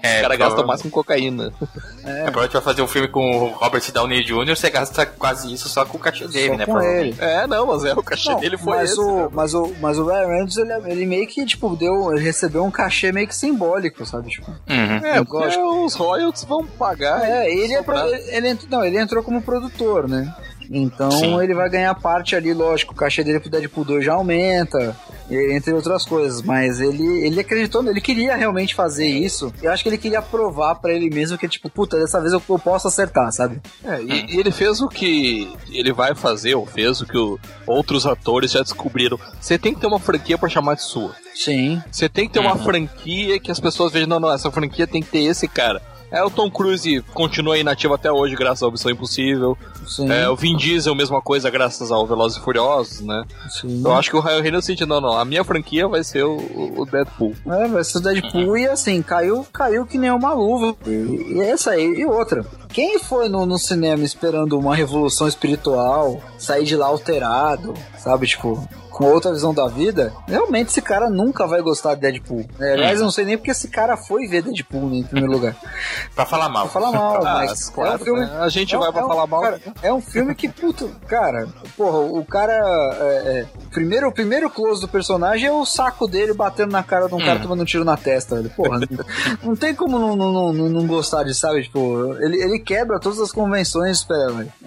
O 0.00 0.22
cara 0.22 0.36
gasta 0.36 0.62
mais 0.64 0.82
com 0.82 0.90
cocaína. 0.90 1.52
É, 2.04 2.24
provavelmente 2.24 2.52
vai 2.52 2.62
fazer 2.62 2.82
um 2.82 2.86
filme 2.86 3.08
com 3.08 3.44
o 3.44 3.48
Robert 3.48 3.82
Downey 3.92 4.22
Jr., 4.22 4.54
você 4.54 4.68
gasta 4.68 5.06
quase 5.06 5.52
isso 5.52 5.68
só 5.68 5.84
com 5.84 5.96
o 5.96 6.00
cachê 6.00 6.26
dele, 6.28 6.48
Só 6.48 6.56
né? 6.56 6.66
com 6.66 6.72
provavelmente. 6.72 7.18
ele. 7.20 7.30
É, 7.30 7.46
não, 7.46 7.66
mas 7.66 7.84
é, 7.84 7.92
o 7.94 8.02
cachê 8.02 8.30
Não, 8.30 8.40
dele 8.40 8.58
foi 8.58 8.76
mas, 8.76 8.90
esse. 8.90 9.00
o, 9.00 9.22
né? 9.22 9.28
Mas, 9.32 9.54
o, 9.54 9.72
mas 9.80 9.98
o 9.98 10.04
Ryan 10.06 10.26
Reynolds, 10.26 10.56
ele, 10.56 10.72
ele 10.86 11.06
meio 11.06 11.26
que, 11.26 11.44
tipo, 11.46 11.74
deu, 11.76 12.12
ele 12.12 12.22
recebeu 12.22 12.64
um 12.64 12.70
cachê 12.70 13.12
meio 13.12 13.26
que 13.28 13.34
simbólico, 13.36 14.04
sabe? 14.06 14.28
Tipo, 14.30 14.50
Uhum. 14.50 15.06
É, 15.06 15.24
porque 15.24 15.36
lógico. 15.36 15.84
os 15.84 15.94
royalties 15.94 16.44
vão 16.44 16.66
pagar. 16.66 17.22
É, 17.28 17.50
ele, 17.52 17.74
é 17.74 17.82
pro- 17.82 17.96
ele, 17.98 18.48
entrou, 18.48 18.70
não, 18.70 18.84
ele 18.84 18.98
entrou 18.98 19.22
como 19.22 19.42
produtor, 19.42 20.08
né? 20.08 20.32
Então 20.70 21.10
Sim. 21.10 21.40
ele 21.42 21.52
vai 21.54 21.68
ganhar 21.68 21.92
parte 21.96 22.36
ali, 22.36 22.54
lógico, 22.54 22.92
o 22.92 22.96
cachê 22.96 23.24
dele 23.24 23.40
pro 23.40 23.50
Deadpool 23.50 23.84
2 23.84 24.04
já 24.04 24.12
aumenta, 24.12 24.96
entre 25.28 25.72
outras 25.72 26.04
coisas, 26.04 26.42
mas 26.42 26.80
ele, 26.80 27.26
ele 27.26 27.40
acreditou, 27.40 27.84
ele 27.88 28.00
queria 28.00 28.36
realmente 28.36 28.74
fazer 28.74 29.06
isso, 29.08 29.52
e 29.60 29.64
eu 29.66 29.72
acho 29.72 29.82
que 29.82 29.88
ele 29.88 29.98
queria 29.98 30.22
provar 30.22 30.76
pra 30.76 30.92
ele 30.92 31.10
mesmo 31.10 31.36
que, 31.36 31.48
tipo, 31.48 31.68
puta, 31.68 31.98
dessa 31.98 32.20
vez 32.20 32.32
eu, 32.32 32.40
eu 32.48 32.58
posso 32.58 32.86
acertar, 32.86 33.32
sabe? 33.32 33.60
É, 33.84 34.00
e, 34.00 34.36
e 34.36 34.38
ele 34.38 34.52
fez 34.52 34.80
o 34.80 34.88
que 34.88 35.52
ele 35.72 35.92
vai 35.92 36.14
fazer, 36.14 36.54
ou 36.54 36.64
fez 36.64 37.00
o 37.00 37.06
que 37.06 37.18
o- 37.18 37.38
outros 37.66 38.06
atores 38.06 38.52
já 38.52 38.62
descobriram. 38.62 39.18
Você 39.40 39.58
tem 39.58 39.74
que 39.74 39.80
ter 39.80 39.86
uma 39.88 39.98
franquia 39.98 40.38
pra 40.38 40.48
chamar 40.48 40.74
de 40.74 40.82
sua. 40.84 41.14
Sim. 41.34 41.82
Você 41.90 42.08
tem 42.08 42.26
que 42.28 42.32
ter 42.34 42.40
uma 42.40 42.56
franquia 42.56 43.40
que 43.40 43.50
as 43.50 43.58
pessoas 43.58 43.92
vejam, 43.92 44.08
não, 44.08 44.20
não, 44.20 44.32
essa 44.32 44.50
franquia 44.52 44.86
tem 44.86 45.02
que 45.02 45.08
ter 45.10 45.20
esse 45.24 45.48
cara. 45.48 45.80
É, 46.10 46.22
o 46.22 46.30
Tom 46.30 46.50
Cruise 46.50 47.02
continua 47.14 47.58
inativo 47.58 47.94
até 47.94 48.10
hoje, 48.10 48.34
graças 48.34 48.62
ao 48.62 48.70
Missão 48.70 48.90
Impossível. 48.90 49.56
Sim. 49.86 50.10
É, 50.10 50.28
o 50.28 50.36
Vin 50.36 50.56
Diesel, 50.56 50.94
mesma 50.94 51.20
coisa, 51.22 51.48
graças 51.50 51.90
ao 51.90 52.06
Velozes 52.06 52.38
e 52.38 52.40
Furiosos, 52.40 53.00
né? 53.00 53.24
sim. 53.48 53.82
Eu 53.84 53.92
acho 53.92 54.10
que 54.10 54.16
o 54.16 54.20
Ryan 54.20 54.40
Reynolds 54.40 54.66
sentiu, 54.66 54.86
não, 54.86 55.00
não, 55.00 55.16
a 55.16 55.24
minha 55.24 55.44
franquia 55.44 55.86
vai 55.86 56.02
ser 56.02 56.24
o, 56.24 56.36
o 56.76 56.84
Deadpool. 56.84 57.34
É, 57.46 57.68
vai 57.68 57.84
ser 57.84 57.98
o 57.98 58.00
Deadpool 58.00 58.58
e 58.58 58.66
assim, 58.66 59.02
caiu, 59.02 59.46
caiu 59.52 59.86
que 59.86 59.98
nem 59.98 60.10
uma 60.10 60.32
luva. 60.32 60.76
E, 60.86 61.34
e 61.34 61.40
é 61.40 61.50
essa 61.50 61.72
aí. 61.72 61.84
E 61.84 62.04
outra. 62.06 62.44
Quem 62.72 62.98
foi 62.98 63.28
no, 63.28 63.46
no 63.46 63.58
cinema 63.58 64.04
esperando 64.04 64.58
uma 64.58 64.74
revolução 64.74 65.26
espiritual, 65.26 66.20
sair 66.38 66.64
de 66.64 66.76
lá 66.76 66.86
alterado, 66.86 67.74
sabe? 67.98 68.26
Tipo, 68.26 68.68
com 69.00 69.06
outra 69.06 69.32
visão 69.32 69.54
da 69.54 69.66
vida, 69.66 70.12
realmente 70.28 70.68
esse 70.68 70.82
cara 70.82 71.08
nunca 71.08 71.46
vai 71.46 71.62
gostar 71.62 71.94
de 71.94 72.02
Deadpool. 72.02 72.44
É, 72.60 72.74
aliás, 72.74 72.98
eu 72.98 73.04
não 73.04 73.10
sei 73.10 73.24
nem 73.24 73.38
porque 73.38 73.50
esse 73.50 73.68
cara 73.68 73.96
foi 73.96 74.26
ver 74.26 74.42
Deadpool 74.42 74.90
né, 74.90 74.96
em 74.96 75.02
primeiro 75.04 75.32
lugar. 75.32 75.56
Pra 76.14 76.26
falar 76.26 76.50
mal. 76.50 76.68
Pra 76.68 76.80
falar 76.82 76.92
mal, 76.92 77.16
Ah, 77.26 77.34
mas 77.46 77.70
claro, 77.70 77.92
é 77.92 77.94
um 77.94 77.98
filme. 78.04 78.20
né? 78.20 78.38
A 78.40 78.48
gente 78.50 78.74
é 78.74 78.78
um- 78.78 78.80
vai 78.82 78.92
pra 78.92 79.00
é 79.00 79.04
um- 79.04 79.08
falar 79.08 79.26
mal. 79.26 79.40
cara, 79.40 79.60
é 79.82 79.90
um 79.92 80.02
filme 80.02 80.34
que, 80.34 80.50
puto, 80.50 80.90
cara, 81.08 81.48
porra, 81.78 81.98
o 81.98 82.22
cara. 82.26 82.52
é, 83.00 83.40
é, 83.40 83.46
primeiro, 83.72 84.06
o 84.08 84.12
primeiro 84.12 84.50
close 84.50 84.82
do 84.82 84.88
personagem 84.88 85.46
é 85.48 85.52
o 85.52 85.64
saco 85.64 86.06
dele 86.06 86.34
batendo 86.34 86.72
na 86.72 86.82
cara 86.82 87.08
de 87.08 87.14
um 87.14 87.18
cara 87.24 87.38
tomando 87.40 87.62
um 87.62 87.64
tiro 87.64 87.84
na 87.86 87.96
testa, 87.96 88.36
velho. 88.36 88.50
Porra, 88.50 88.80
não, 89.42 89.56
tem 89.56 89.74
como 89.74 89.98
não, 89.98 90.14
não, 90.14 90.52
não, 90.52 90.68
não 90.68 90.86
gostar 90.86 91.22
de, 91.24 91.34
sabe? 91.34 91.62
Tipo, 91.62 92.14
ele, 92.20 92.36
ele 92.42 92.58
quebra 92.58 93.00
todas 93.00 93.18
as 93.18 93.32
convenções. 93.32 94.06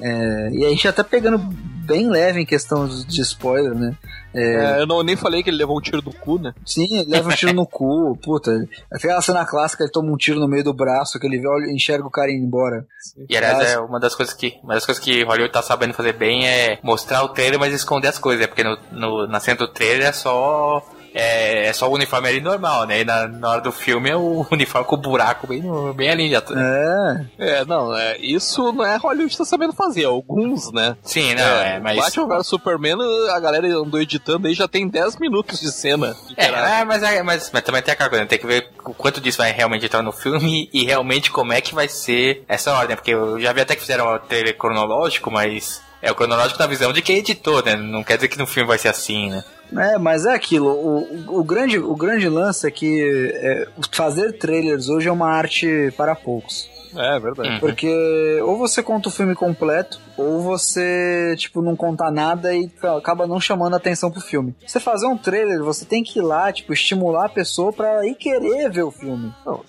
É, 0.01 0.49
e 0.53 0.65
a 0.65 0.69
gente 0.69 0.87
até 0.87 1.03
pegando 1.03 1.39
bem 1.83 2.09
leve 2.09 2.41
em 2.41 2.45
questão 2.45 2.87
de, 2.87 3.21
spoiler, 3.21 3.75
né? 3.75 3.95
É, 4.33 4.79
eu 4.79 4.87
não, 4.87 5.03
nem 5.03 5.15
falei 5.15 5.43
que 5.43 5.49
ele 5.49 5.57
levou 5.57 5.77
um 5.77 5.81
tiro 5.81 6.01
do 6.01 6.11
cu, 6.11 6.39
né? 6.39 6.53
Sim, 6.65 6.87
ele 6.97 7.11
leva 7.11 7.29
um 7.29 7.35
tiro 7.35 7.53
no 7.53 7.67
cu, 7.67 8.17
puta. 8.23 8.67
Aquela 8.91 9.21
cena 9.21 9.45
clássica, 9.45 9.83
ele 9.83 9.91
toma 9.91 10.11
um 10.11 10.17
tiro 10.17 10.39
no 10.39 10.47
meio 10.47 10.63
do 10.63 10.73
braço, 10.73 11.19
que 11.19 11.27
ele 11.27 11.39
vê, 11.39 11.47
olha, 11.47 11.71
enxerga 11.71 12.07
o 12.07 12.11
cara 12.11 12.31
indo 12.31 12.45
embora. 12.45 12.85
E 13.29 13.37
aliás, 13.37 13.73
é 13.73 13.79
uma 13.79 13.99
das 13.99 14.15
coisas 14.15 14.33
que 14.33 14.55
uma 14.63 14.73
das 14.73 14.85
coisas 14.85 15.03
que 15.03 15.23
Hollywood 15.23 15.53
tá 15.53 15.61
sabendo 15.61 15.93
fazer 15.93 16.13
bem 16.13 16.47
é 16.47 16.79
mostrar 16.81 17.23
o 17.23 17.29
trailer, 17.29 17.59
mas 17.59 17.73
esconder 17.73 18.07
as 18.07 18.17
coisas, 18.17 18.41
né? 18.41 18.47
Porque 18.47 18.63
no, 18.63 18.77
no, 18.91 19.27
na 19.27 19.39
cena 19.39 19.57
do 19.57 19.67
trailer 19.67 20.07
é 20.07 20.11
só. 20.11 20.83
É, 21.13 21.67
é 21.67 21.73
só 21.73 21.87
o 21.89 21.93
uniforme 21.93 22.27
ali 22.29 22.41
normal, 22.41 22.85
né? 22.85 23.01
E 23.01 23.05
na, 23.05 23.27
na 23.27 23.49
hora 23.49 23.61
do 23.61 23.71
filme 23.71 24.09
é 24.09 24.15
o 24.15 24.45
uniforme 24.51 24.87
com 24.87 24.95
o 24.95 24.99
buraco 24.99 25.47
bem, 25.47 25.61
no- 25.61 25.93
bem 25.93 26.09
ali 26.09 26.29
já. 26.31 26.41
É, 26.55 27.25
É, 27.59 27.65
não, 27.65 27.95
é, 27.95 28.17
isso 28.19 28.71
não 28.73 28.83
é 28.85 28.97
Hollywood 28.97 29.37
tá 29.37 29.45
sabendo 29.45 29.73
fazer, 29.73 30.05
alguns, 30.05 30.71
né? 30.71 30.95
Sim, 31.03 31.35
não, 31.35 31.43
é, 31.43 31.79
mas. 31.79 31.97
Batman 31.97 32.37
vs 32.37 32.47
Superman, 32.47 32.97
a 33.31 33.39
galera 33.39 33.67
andou 33.67 34.01
editando 34.01 34.47
aí 34.47 34.53
já 34.53 34.67
tem 34.67 34.87
10 34.87 35.17
minutos 35.17 35.59
de 35.59 35.71
cena. 35.71 36.15
É, 36.35 36.45
é, 36.45 36.85
mas, 36.85 37.03
é, 37.03 37.21
mas, 37.23 37.49
mas 37.53 37.63
também 37.63 37.81
tem 37.81 37.93
aquela 37.93 38.09
coisa, 38.09 38.23
né? 38.23 38.27
tem 38.29 38.39
que 38.39 38.47
ver 38.47 38.69
o 38.85 38.93
quanto 38.93 39.21
disso 39.21 39.37
vai 39.37 39.51
realmente 39.51 39.85
entrar 39.85 40.01
no 40.01 40.11
filme 40.11 40.69
e 40.73 40.83
realmente 40.85 41.29
como 41.31 41.53
é 41.53 41.61
que 41.61 41.75
vai 41.75 41.87
ser 41.87 42.43
essa 42.47 42.73
ordem, 42.73 42.95
porque 42.95 43.11
eu 43.13 43.39
já 43.39 43.53
vi 43.53 43.61
até 43.61 43.75
que 43.75 43.81
fizeram 43.81 44.07
o 44.13 44.19
trailer 44.19 44.57
cronológico, 44.57 45.29
mas 45.31 45.81
é 46.01 46.11
o 46.11 46.15
cronológico 46.15 46.59
na 46.59 46.67
visão 46.67 46.91
de 46.91 47.01
quem 47.01 47.17
editou, 47.17 47.63
né? 47.63 47.75
Não 47.75 48.03
quer 48.03 48.15
dizer 48.15 48.27
que 48.27 48.37
no 48.37 48.47
filme 48.47 48.67
vai 48.67 48.77
ser 48.77 48.89
assim, 48.89 49.29
né? 49.29 49.43
É, 49.77 49.97
mas 49.97 50.25
é 50.25 50.33
aquilo. 50.33 50.69
O, 50.69 50.99
o, 50.99 51.39
o 51.39 51.43
grande, 51.43 51.77
o 51.77 51.95
grande 51.95 52.27
lance 52.29 52.67
é 52.67 52.71
que 52.71 53.31
é, 53.35 53.67
fazer 53.91 54.33
trailers 54.33 54.89
hoje 54.89 55.07
é 55.07 55.11
uma 55.11 55.29
arte 55.29 55.93
para 55.97 56.15
poucos. 56.15 56.71
É, 56.95 57.19
verdade. 57.19 57.49
Hum. 57.49 57.59
Porque 57.59 58.39
ou 58.43 58.57
você 58.57 58.83
conta 58.83 59.09
o 59.09 59.11
filme 59.11 59.35
completo, 59.35 59.99
ou 60.17 60.41
você, 60.41 61.35
tipo, 61.37 61.61
não 61.61 61.75
conta 61.75 62.11
nada 62.11 62.53
e 62.53 62.71
acaba 62.97 63.25
não 63.25 63.39
chamando 63.39 63.73
a 63.73 63.77
atenção 63.77 64.11
pro 64.11 64.21
filme. 64.21 64.55
Você 64.65 64.79
fazer 64.79 65.07
um 65.07 65.17
trailer, 65.17 65.63
você 65.63 65.85
tem 65.85 66.03
que 66.03 66.19
ir 66.19 66.21
lá, 66.21 66.51
tipo, 66.51 66.73
estimular 66.73 67.25
a 67.25 67.29
pessoa 67.29 67.73
pra 67.73 68.05
ir 68.05 68.15
querer 68.15 68.69
ver 68.69 68.83
o 68.83 68.91
filme. 68.91 69.33
Não, 69.45 69.61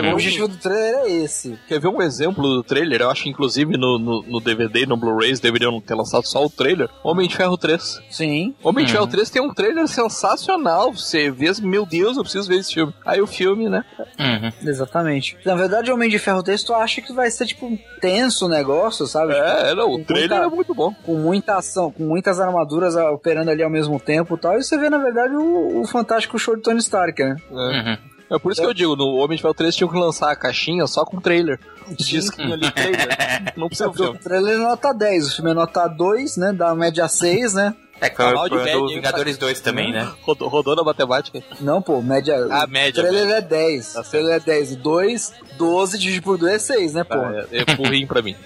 quer, 0.00 0.02
quer, 0.02 0.10
O 0.10 0.14
objetivo 0.14 0.48
do 0.48 0.56
trailer 0.56 0.94
é 1.04 1.10
esse. 1.10 1.58
quer 1.68 1.80
ver 1.80 1.88
um 1.88 2.00
exemplo 2.02 2.42
do 2.42 2.62
trailer? 2.62 3.00
Eu 3.02 3.10
acho 3.10 3.24
que 3.24 3.28
inclusive 3.30 3.76
no, 3.76 3.98
no, 3.98 4.22
no 4.22 4.40
DVD 4.40 4.86
no 4.86 4.96
Blu-rays 4.96 5.40
deveriam 5.40 5.80
ter 5.80 5.94
lançado 5.94 6.26
só 6.26 6.44
o 6.44 6.50
trailer. 6.50 6.88
Homem 7.04 7.28
de 7.28 7.36
Ferro 7.36 7.56
3. 7.56 8.00
Sim. 8.10 8.54
Homem 8.62 8.84
de 8.84 8.92
Ferro 8.92 9.06
3 9.06 9.28
tem 9.30 9.42
um 9.42 9.52
trailer 9.52 9.86
sensacional. 9.88 10.92
Você 10.92 11.30
vê, 11.30 11.46
meu 11.62 11.86
Deus, 11.86 12.16
eu 12.16 12.22
preciso 12.22 12.48
ver 12.48 12.56
esse 12.58 12.74
filme. 12.74 12.92
Aí 13.04 13.20
o 13.20 13.26
filme, 13.26 13.68
né? 13.68 13.84
Uhum. 14.18 14.68
Exatamente. 14.68 15.36
Na 15.44 15.54
verdade, 15.54 15.90
Homem 15.90 16.08
de 16.10 16.18
Ferro 16.18 16.42
3, 16.42 16.62
tu 16.62 16.74
acha 16.74 17.00
que 17.00 17.12
vai 17.12 17.30
ser, 17.30 17.46
tipo, 17.46 17.78
tenso 18.00 18.46
o 18.46 18.48
negócio, 18.48 19.06
sabe? 19.06 19.32
É, 19.34 19.74
não, 19.74 19.92
o 19.94 19.98
Com 19.98 20.04
trailer 20.04 20.30
muita- 20.30 20.44
é 20.46 20.56
muito 20.56 20.74
bom. 20.74 20.92
com 21.04 21.14
muita 21.14 21.56
ação, 21.56 21.90
com 21.90 22.04
muitas 22.04 22.40
armaduras 22.40 22.94
operando 22.96 23.50
ali 23.50 23.62
ao 23.62 23.70
mesmo 23.70 23.98
tempo 24.00 24.34
e 24.34 24.38
tal, 24.38 24.58
e 24.58 24.62
você 24.62 24.76
vê, 24.78 24.88
na 24.90 24.98
verdade, 24.98 25.34
o, 25.34 25.80
o 25.80 25.86
fantástico 25.86 26.38
show 26.38 26.56
de 26.56 26.62
Tony 26.62 26.78
Stark, 26.78 27.22
né? 27.22 27.36
É. 27.50 27.54
Uhum. 27.54 27.98
É 28.30 28.38
por 28.38 28.50
isso 28.50 28.60
que 28.60 28.66
eu 28.66 28.74
digo, 28.74 28.96
no 28.96 29.16
Homem 29.16 29.36
de 29.36 29.42
Ferro 29.42 29.54
3 29.54 29.74
tinha 29.74 29.88
que 29.88 29.96
lançar 29.96 30.32
a 30.32 30.36
caixinha 30.36 30.86
só 30.86 31.04
com 31.04 31.20
trailer. 31.20 31.60
Disquinho 31.96 32.54
ali, 32.54 32.70
trailer. 32.72 33.08
Não 33.56 33.68
precisa 33.68 33.88
O 33.88 33.92
ver 33.92 34.08
o 34.08 34.14
trailer 34.14 34.54
é 34.54 34.58
nota 34.58 34.92
10, 34.92 35.28
o 35.28 35.36
filme 35.36 35.50
é 35.52 35.54
nota 35.54 35.86
2, 35.86 36.36
né? 36.36 36.52
Da 36.52 36.74
média 36.74 37.06
6, 37.06 37.54
né? 37.54 37.74
É 38.00 38.10
que 38.10 38.16
foi 38.16 38.26
Canal 38.26 38.46
o 38.46 38.54
média, 38.54 38.72
do 38.74 38.88
Vingadores 38.88 39.38
2 39.38 39.60
também, 39.60 39.92
né? 39.92 40.10
Rodou, 40.22 40.48
rodou 40.48 40.76
na 40.76 40.82
matemática. 40.82 41.42
Não, 41.60 41.80
pô, 41.80 42.02
média. 42.02 42.36
Ah, 42.50 42.64
o 42.66 42.70
média, 42.70 43.02
trailer 43.02 43.36
é 43.36 43.40
10. 43.40 43.92
Tá 43.94 44.00
o 44.00 44.04
trailer 44.04 44.34
é 44.34 44.40
10. 44.40 44.76
2, 44.76 45.32
12 45.56 45.98
dividido 45.98 46.24
por 46.24 46.36
2 46.36 46.52
é 46.52 46.58
6, 46.58 46.94
né, 46.94 47.04
pô? 47.04 47.14
Ah, 47.14 47.46
é, 47.50 47.60
é 47.60 47.76
burrinho 47.76 48.06
pra 48.06 48.20
mim. 48.20 48.36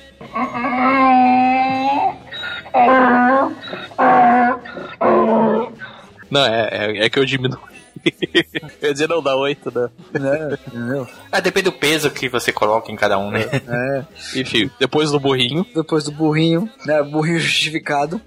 Não, 6.30 6.46
é, 6.46 6.68
é, 6.70 7.06
é 7.06 7.10
que 7.10 7.18
eu 7.18 7.24
diminuo. 7.24 7.69
eu 8.82 8.88
ia 8.88 8.92
dizer 8.92 9.08
não 9.08 9.22
dá 9.22 9.36
oito, 9.36 9.70
né? 9.74 9.88
Entendeu? 10.14 11.06
Ah, 11.30 11.40
depende 11.40 11.64
do 11.64 11.72
peso 11.72 12.10
que 12.10 12.28
você 12.28 12.52
coloca 12.52 12.90
em 12.90 12.96
cada 12.96 13.18
um, 13.18 13.30
né? 13.30 13.42
É. 13.68 14.04
Enfim, 14.40 14.70
depois 14.78 15.10
do 15.10 15.20
burrinho. 15.20 15.66
depois 15.74 16.04
do 16.04 16.12
burrinho, 16.12 16.68
né? 16.86 17.02
Burrinho 17.02 17.38
justificado. 17.38 18.20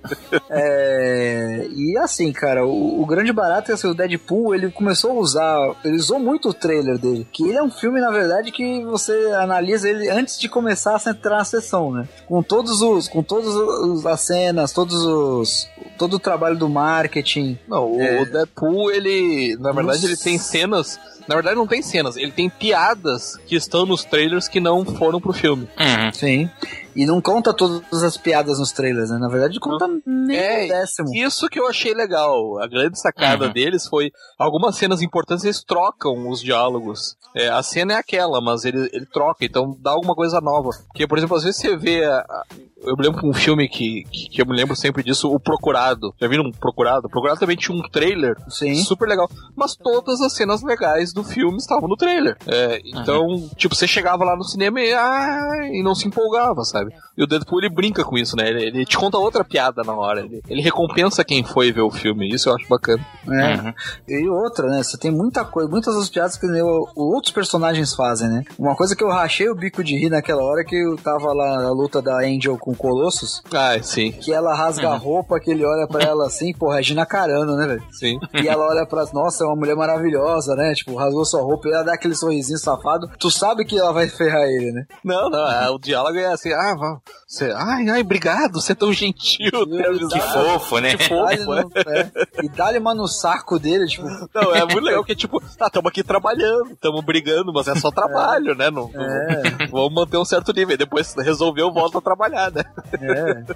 É, 0.49 1.67
e 1.75 1.97
assim, 1.97 2.31
cara, 2.31 2.65
o, 2.65 3.01
o 3.01 3.05
grande 3.05 3.31
barato 3.33 3.71
é 3.71 3.73
assim, 3.73 3.87
o 3.87 3.93
Deadpool, 3.93 4.53
ele 4.55 4.69
começou 4.71 5.11
a 5.11 5.13
usar, 5.15 5.75
ele 5.83 5.95
usou 5.95 6.19
muito 6.19 6.49
o 6.49 6.53
trailer 6.53 6.97
dele, 6.97 7.27
que 7.31 7.43
ele 7.47 7.57
é 7.57 7.63
um 7.63 7.71
filme, 7.71 7.99
na 7.99 8.11
verdade, 8.11 8.51
que 8.51 8.83
você 8.85 9.13
analisa 9.39 9.89
ele 9.89 10.09
antes 10.09 10.39
de 10.39 10.47
começar 10.47 11.01
a 11.03 11.09
entrar 11.09 11.37
na 11.37 11.45
sessão, 11.45 11.91
né? 11.91 12.07
Com 12.27 12.41
todos 12.43 12.81
os, 12.81 13.07
com 13.07 13.21
todas 13.23 13.53
os- 13.53 14.05
as 14.05 14.21
cenas, 14.21 14.71
todos 14.71 14.95
os, 15.03 15.67
todo 15.97 16.15
o 16.15 16.19
trabalho 16.19 16.57
do 16.57 16.69
marketing. 16.69 17.57
Não, 17.67 17.93
o 17.93 18.01
É. 18.01 18.25
Deadpool, 18.25 18.91
ele. 18.91 19.55
Na 19.63 19.71
verdade, 19.71 19.99
Nossa. 19.99 20.05
ele 20.07 20.17
tem 20.17 20.37
cenas. 20.37 20.99
Na 21.27 21.35
verdade, 21.35 21.55
não 21.55 21.65
tem 21.65 21.81
cenas, 21.81 22.17
ele 22.17 22.33
tem 22.33 22.49
piadas 22.49 23.37
que 23.47 23.55
estão 23.55 23.85
nos 23.85 24.03
trailers 24.03 24.49
que 24.49 24.59
não 24.59 24.83
foram 24.83 25.21
pro 25.21 25.31
filme. 25.31 25.69
Uhum. 25.79 26.11
Sim. 26.13 26.49
E 26.95 27.05
não 27.05 27.21
conta 27.21 27.53
todas 27.53 28.03
as 28.03 28.17
piadas 28.17 28.59
nos 28.59 28.73
trailers, 28.73 29.09
né? 29.09 29.17
Na 29.17 29.29
verdade, 29.29 29.57
conta 29.59 29.87
nem 30.05 30.37
É, 30.37 30.65
um 30.65 30.67
décimo. 30.67 31.15
Isso 31.15 31.47
que 31.47 31.57
eu 31.59 31.65
achei 31.67 31.93
legal. 31.93 32.61
A 32.61 32.67
grande 32.67 32.99
sacada 32.99 33.45
Uhum. 33.45 33.53
deles 33.53 33.87
foi 33.87 34.11
algumas 34.37 34.75
cenas 34.75 35.01
importantes 35.01 35.45
eles 35.45 35.63
trocam 35.63 36.27
os 36.29 36.41
diálogos. 36.41 37.15
É, 37.33 37.47
a 37.47 37.63
cena 37.63 37.93
é 37.93 37.97
aquela, 37.97 38.41
mas 38.41 38.65
ele, 38.65 38.89
ele 38.91 39.05
troca, 39.05 39.45
então 39.45 39.75
dá 39.79 39.91
alguma 39.91 40.13
coisa 40.13 40.41
nova. 40.41 40.69
Porque, 40.87 41.07
por 41.07 41.17
exemplo, 41.17 41.37
às 41.37 41.43
vezes 41.43 41.59
você 41.61 41.77
vê. 41.77 42.03
a- 42.03 42.19
a- 42.19 42.43
eu 42.85 42.95
me 42.97 43.03
lembro 43.03 43.21
de 43.21 43.27
um 43.27 43.33
filme 43.33 43.67
que, 43.67 44.03
que, 44.11 44.29
que 44.29 44.41
eu 44.41 44.45
me 44.45 44.55
lembro 44.55 44.75
sempre 44.75 45.03
disso, 45.03 45.29
O 45.33 45.39
Procurado. 45.39 46.13
Já 46.19 46.27
viram 46.27 46.43
um 46.45 46.51
Procurado? 46.51 47.07
O 47.07 47.09
Procurado 47.09 47.39
também 47.39 47.55
tinha 47.55 47.77
um 47.77 47.81
trailer 47.89 48.35
Sim. 48.49 48.75
super 48.75 49.07
legal. 49.07 49.29
Mas 49.55 49.75
todas 49.75 50.21
as 50.21 50.33
cenas 50.33 50.61
legais 50.63 51.13
do 51.13 51.23
filme 51.23 51.57
estavam 51.57 51.87
no 51.87 51.95
trailer. 51.95 52.37
É, 52.47 52.81
então, 52.85 53.49
tipo, 53.55 53.75
você 53.75 53.87
chegava 53.87 54.23
lá 54.23 54.35
no 54.35 54.43
cinema 54.43 54.79
e, 54.81 54.93
ah, 54.93 55.69
e 55.71 55.81
não 55.83 55.95
se 55.95 56.07
empolgava, 56.07 56.63
sabe? 56.63 56.93
E 57.17 57.23
o 57.23 57.27
Deadpool 57.27 57.59
ele 57.59 57.69
brinca 57.69 58.03
com 58.03 58.17
isso, 58.17 58.35
né? 58.35 58.49
Ele, 58.49 58.63
ele 58.65 58.85
te 58.85 58.97
conta 58.97 59.17
outra 59.17 59.43
piada 59.43 59.83
na 59.83 59.93
hora. 59.93 60.21
Ele, 60.21 60.41
ele 60.49 60.61
recompensa 60.61 61.23
quem 61.23 61.43
foi 61.43 61.71
ver 61.71 61.81
o 61.81 61.91
filme. 61.91 62.27
Isso 62.29 62.49
eu 62.49 62.55
acho 62.55 62.67
bacana. 62.67 63.05
É. 63.29 63.55
Uhum. 63.55 63.73
E 64.07 64.27
outra, 64.29 64.67
né? 64.67 64.81
Você 64.83 64.97
tem 64.97 65.11
muita 65.11 65.45
coisa, 65.45 65.69
muitas 65.69 65.95
das 65.95 66.09
piadas 66.09 66.37
que 66.37 66.45
o- 66.47 66.87
outros 66.95 67.31
personagens 67.31 67.93
fazem, 67.93 68.29
né? 68.29 68.43
Uma 68.57 68.75
coisa 68.75 68.95
que 68.95 69.03
eu 69.03 69.09
rachei 69.09 69.47
o 69.49 69.55
bico 69.55 69.83
de 69.83 69.95
rir 69.95 70.09
naquela 70.09 70.41
hora 70.43 70.63
que 70.65 70.75
eu 70.75 70.95
tava 70.97 71.31
lá 71.33 71.61
na 71.61 71.71
luta 71.71 72.01
da 72.01 72.17
Angel 72.19 72.57
com 72.57 72.72
o 72.73 72.77
Colossus, 72.77 73.41
Ah, 73.53 73.77
sim, 73.81 74.11
que 74.11 74.33
ela 74.33 74.53
rasga 74.55 74.89
a 74.89 74.97
roupa, 74.97 75.39
que 75.39 75.51
ele 75.51 75.65
olha 75.65 75.87
pra 75.87 76.03
ela 76.03 76.25
assim, 76.27 76.53
pô, 76.53 76.69
Regina 76.71 77.05
Carano, 77.05 77.55
né, 77.55 77.67
velho? 77.67 77.83
sim. 77.91 78.17
E 78.33 78.47
ela 78.47 78.65
olha 78.67 78.85
pra, 78.85 79.05
nossa, 79.13 79.43
é 79.43 79.47
uma 79.47 79.55
mulher 79.55 79.75
maravilhosa, 79.75 80.55
né? 80.55 80.73
Tipo, 80.73 80.95
rasgou 80.95 81.25
sua 81.25 81.41
roupa 81.41 81.67
e 81.67 81.71
ela 81.73 81.83
dá 81.83 81.93
aquele 81.93 82.15
sorrisinho 82.15 82.57
safado. 82.57 83.09
Tu 83.19 83.29
sabe 83.31 83.65
que 83.65 83.77
ela 83.79 83.91
vai 83.93 84.07
ferrar 84.07 84.43
ele, 84.43 84.71
né? 84.71 84.85
Não, 85.03 85.29
não, 85.29 85.51
é, 85.51 85.69
o 85.69 85.77
diálogo 85.79 86.17
é 86.17 86.25
assim, 86.25 86.51
ah, 86.51 86.75
vá, 86.77 86.97
você, 87.27 87.51
ai, 87.55 87.89
ai, 87.89 88.01
obrigado, 88.01 88.61
você 88.61 88.73
é 88.73 88.75
tão 88.75 88.91
gentil. 88.93 89.49
avisado. 89.87 90.09
Que 90.09 90.19
fofo, 90.21 90.79
né? 90.79 90.95
Que 90.97 91.07
fofo, 91.07 91.45
no- 91.55 91.71
é. 91.87 92.11
E 92.43 92.49
dá-lhe 92.49 92.79
uma 92.79 92.93
no 92.93 93.07
saco 93.07 93.57
dele, 93.59 93.85
tipo, 93.87 94.05
Não, 94.33 94.55
é 94.55 94.61
muito 94.65 94.81
legal 94.81 95.03
que, 95.03 95.15
tipo, 95.15 95.41
tá, 95.57 95.69
tamo 95.69 95.87
aqui 95.87 96.03
trabalhando, 96.03 96.75
tamo 96.81 97.01
brigando, 97.01 97.51
mas 97.53 97.67
é 97.67 97.75
só 97.75 97.91
trabalho, 97.91 98.55
né? 98.55 98.69
Não, 98.69 98.89
não- 98.93 99.03
É. 99.03 99.67
vamos 99.71 99.93
manter 99.93 100.17
um 100.17 100.25
certo 100.25 100.51
nível. 100.53 100.77
Depois 100.77 101.13
resolveu, 101.15 101.71
volta 101.71 101.97
a 101.97 102.01
trabalhar, 102.01 102.51
né? 102.51 102.62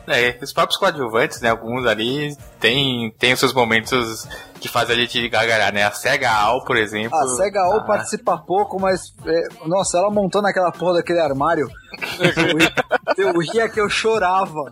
É. 0.07 0.29
É, 0.29 0.39
os 0.41 0.53
próprios 0.53 0.79
coadjuvantes, 0.79 1.41
né? 1.41 1.49
Alguns 1.49 1.85
ali 1.85 2.35
tem, 2.59 3.13
tem 3.17 3.34
os 3.34 3.39
seus 3.39 3.53
momentos 3.53 4.27
que 4.59 4.67
fazem 4.67 4.95
a 4.95 4.99
gente 4.99 5.29
gargalhar, 5.29 5.73
né? 5.73 5.84
A 5.84 5.91
Sega 5.91 6.31
Al, 6.31 6.63
por 6.65 6.75
exemplo. 6.77 7.17
A 7.17 7.27
Sega 7.35 7.67
O 7.69 7.73
ah, 7.77 7.84
participa 7.84 8.38
pouco, 8.38 8.79
mas. 8.79 9.13
é, 9.25 9.47
nossa, 9.67 9.97
ela 9.97 10.09
montando 10.09 10.47
aquela 10.47 10.71
porra 10.71 10.95
daquele 10.95 11.19
armário. 11.19 11.67
Eu, 12.19 12.57
ri- 12.57 12.73
eu 13.17 13.39
ria 13.39 13.69
que 13.69 13.79
eu 13.79 13.89
chorava. 13.89 14.71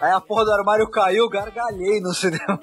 Aí 0.00 0.10
a 0.12 0.20
porra 0.20 0.44
do 0.44 0.52
armário 0.52 0.88
caiu, 0.90 1.24
eu 1.24 1.28
gargalhei 1.30 2.00
no 2.00 2.12
cinema. 2.12 2.60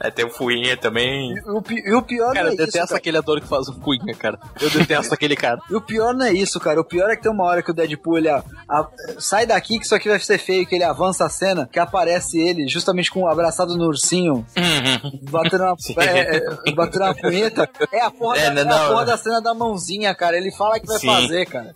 É, 0.00 0.10
tem 0.10 0.24
o 0.26 0.30
Fuinha 0.30 0.76
também. 0.76 1.34
E 1.34 1.40
o, 1.50 1.62
pi- 1.62 1.82
e 1.84 1.94
o 1.94 2.02
pior 2.02 2.34
Cara, 2.34 2.46
não 2.46 2.52
eu 2.52 2.52
é 2.52 2.54
isso. 2.54 2.66
detesto 2.66 2.88
Cara. 2.88 2.98
aquele 2.98 3.16
ator 3.16 3.40
que 3.40 3.46
faz 3.48 3.68
o 3.68 3.74
Cunha, 3.80 4.14
cara. 4.14 4.38
Eu 4.60 4.68
detesto 4.70 5.14
aquele 5.14 5.34
cara. 5.36 5.58
E 5.70 5.74
o 5.74 5.80
pior 5.80 6.12
não 6.14 6.26
é 6.26 6.32
isso, 6.32 6.60
cara. 6.60 6.80
O 6.80 6.84
pior 6.84 7.08
é 7.10 7.16
que 7.16 7.22
tem 7.22 7.32
uma 7.32 7.44
hora 7.44 7.62
que 7.62 7.70
o 7.70 7.74
Deadpool 7.74 8.18
ele 8.18 8.28
a- 8.28 8.42
a- 8.68 8.88
sai 9.18 9.46
daqui 9.46 9.78
que 9.78 9.84
isso 9.86 9.94
aqui 9.94 10.08
vai 10.08 10.18
ser 10.20 10.36
feio, 10.38 10.66
que 10.66 10.74
ele 10.74 10.84
avança 10.84 11.24
a 11.24 11.30
cena, 11.30 11.68
que 11.72 11.78
aparece 11.78 12.38
ele 12.38 12.68
justamente 12.68 13.10
com 13.10 13.26
abraçado 13.26 13.76
no 13.76 13.86
ursinho, 13.86 14.23
Uhum. 14.32 15.20
batendo 15.30 15.64
uma, 15.64 15.76
é, 16.04 16.36
é, 16.36 16.72
batendo 16.72 17.04
uma 17.04 17.14
punheta. 17.14 17.68
É 17.92 18.00
a 18.00 18.10
porra, 18.10 18.38
É, 18.44 18.50
da, 18.50 18.64
não, 18.64 18.72
é 18.72 18.84
a 18.86 18.88
porra 18.88 19.04
da 19.06 19.16
cena 19.16 19.40
da 19.40 19.54
mãozinha, 19.54 20.14
cara. 20.14 20.36
Ele 20.36 20.50
fala 20.52 20.78
que 20.80 20.86
vai 20.86 20.98
Sim. 20.98 21.06
fazer, 21.06 21.46
cara. 21.46 21.74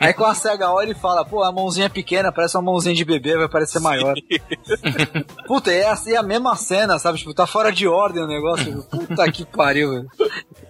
Aí 0.00 0.12
com 0.12 0.24
a 0.24 0.34
CHO 0.34 0.82
ele 0.82 0.94
fala, 0.94 1.24
pô, 1.24 1.42
a 1.42 1.52
mãozinha 1.52 1.86
é 1.86 1.88
pequena, 1.88 2.32
parece 2.32 2.56
uma 2.56 2.62
mãozinha 2.62 2.94
de 2.94 3.04
bebê, 3.04 3.36
vai 3.36 3.48
parecer 3.48 3.80
maior. 3.80 4.14
Puta, 5.46 5.72
é 5.72 5.88
assim 5.88 6.16
a 6.16 6.22
mesma 6.22 6.56
cena, 6.56 6.98
sabe? 6.98 7.18
Tipo, 7.18 7.34
tá 7.34 7.46
fora 7.46 7.70
de 7.72 7.86
ordem 7.86 8.22
o 8.22 8.26
negócio. 8.26 8.82
Puta 8.84 9.30
que 9.30 9.44
pariu, 9.46 9.90
velho. 9.90 10.08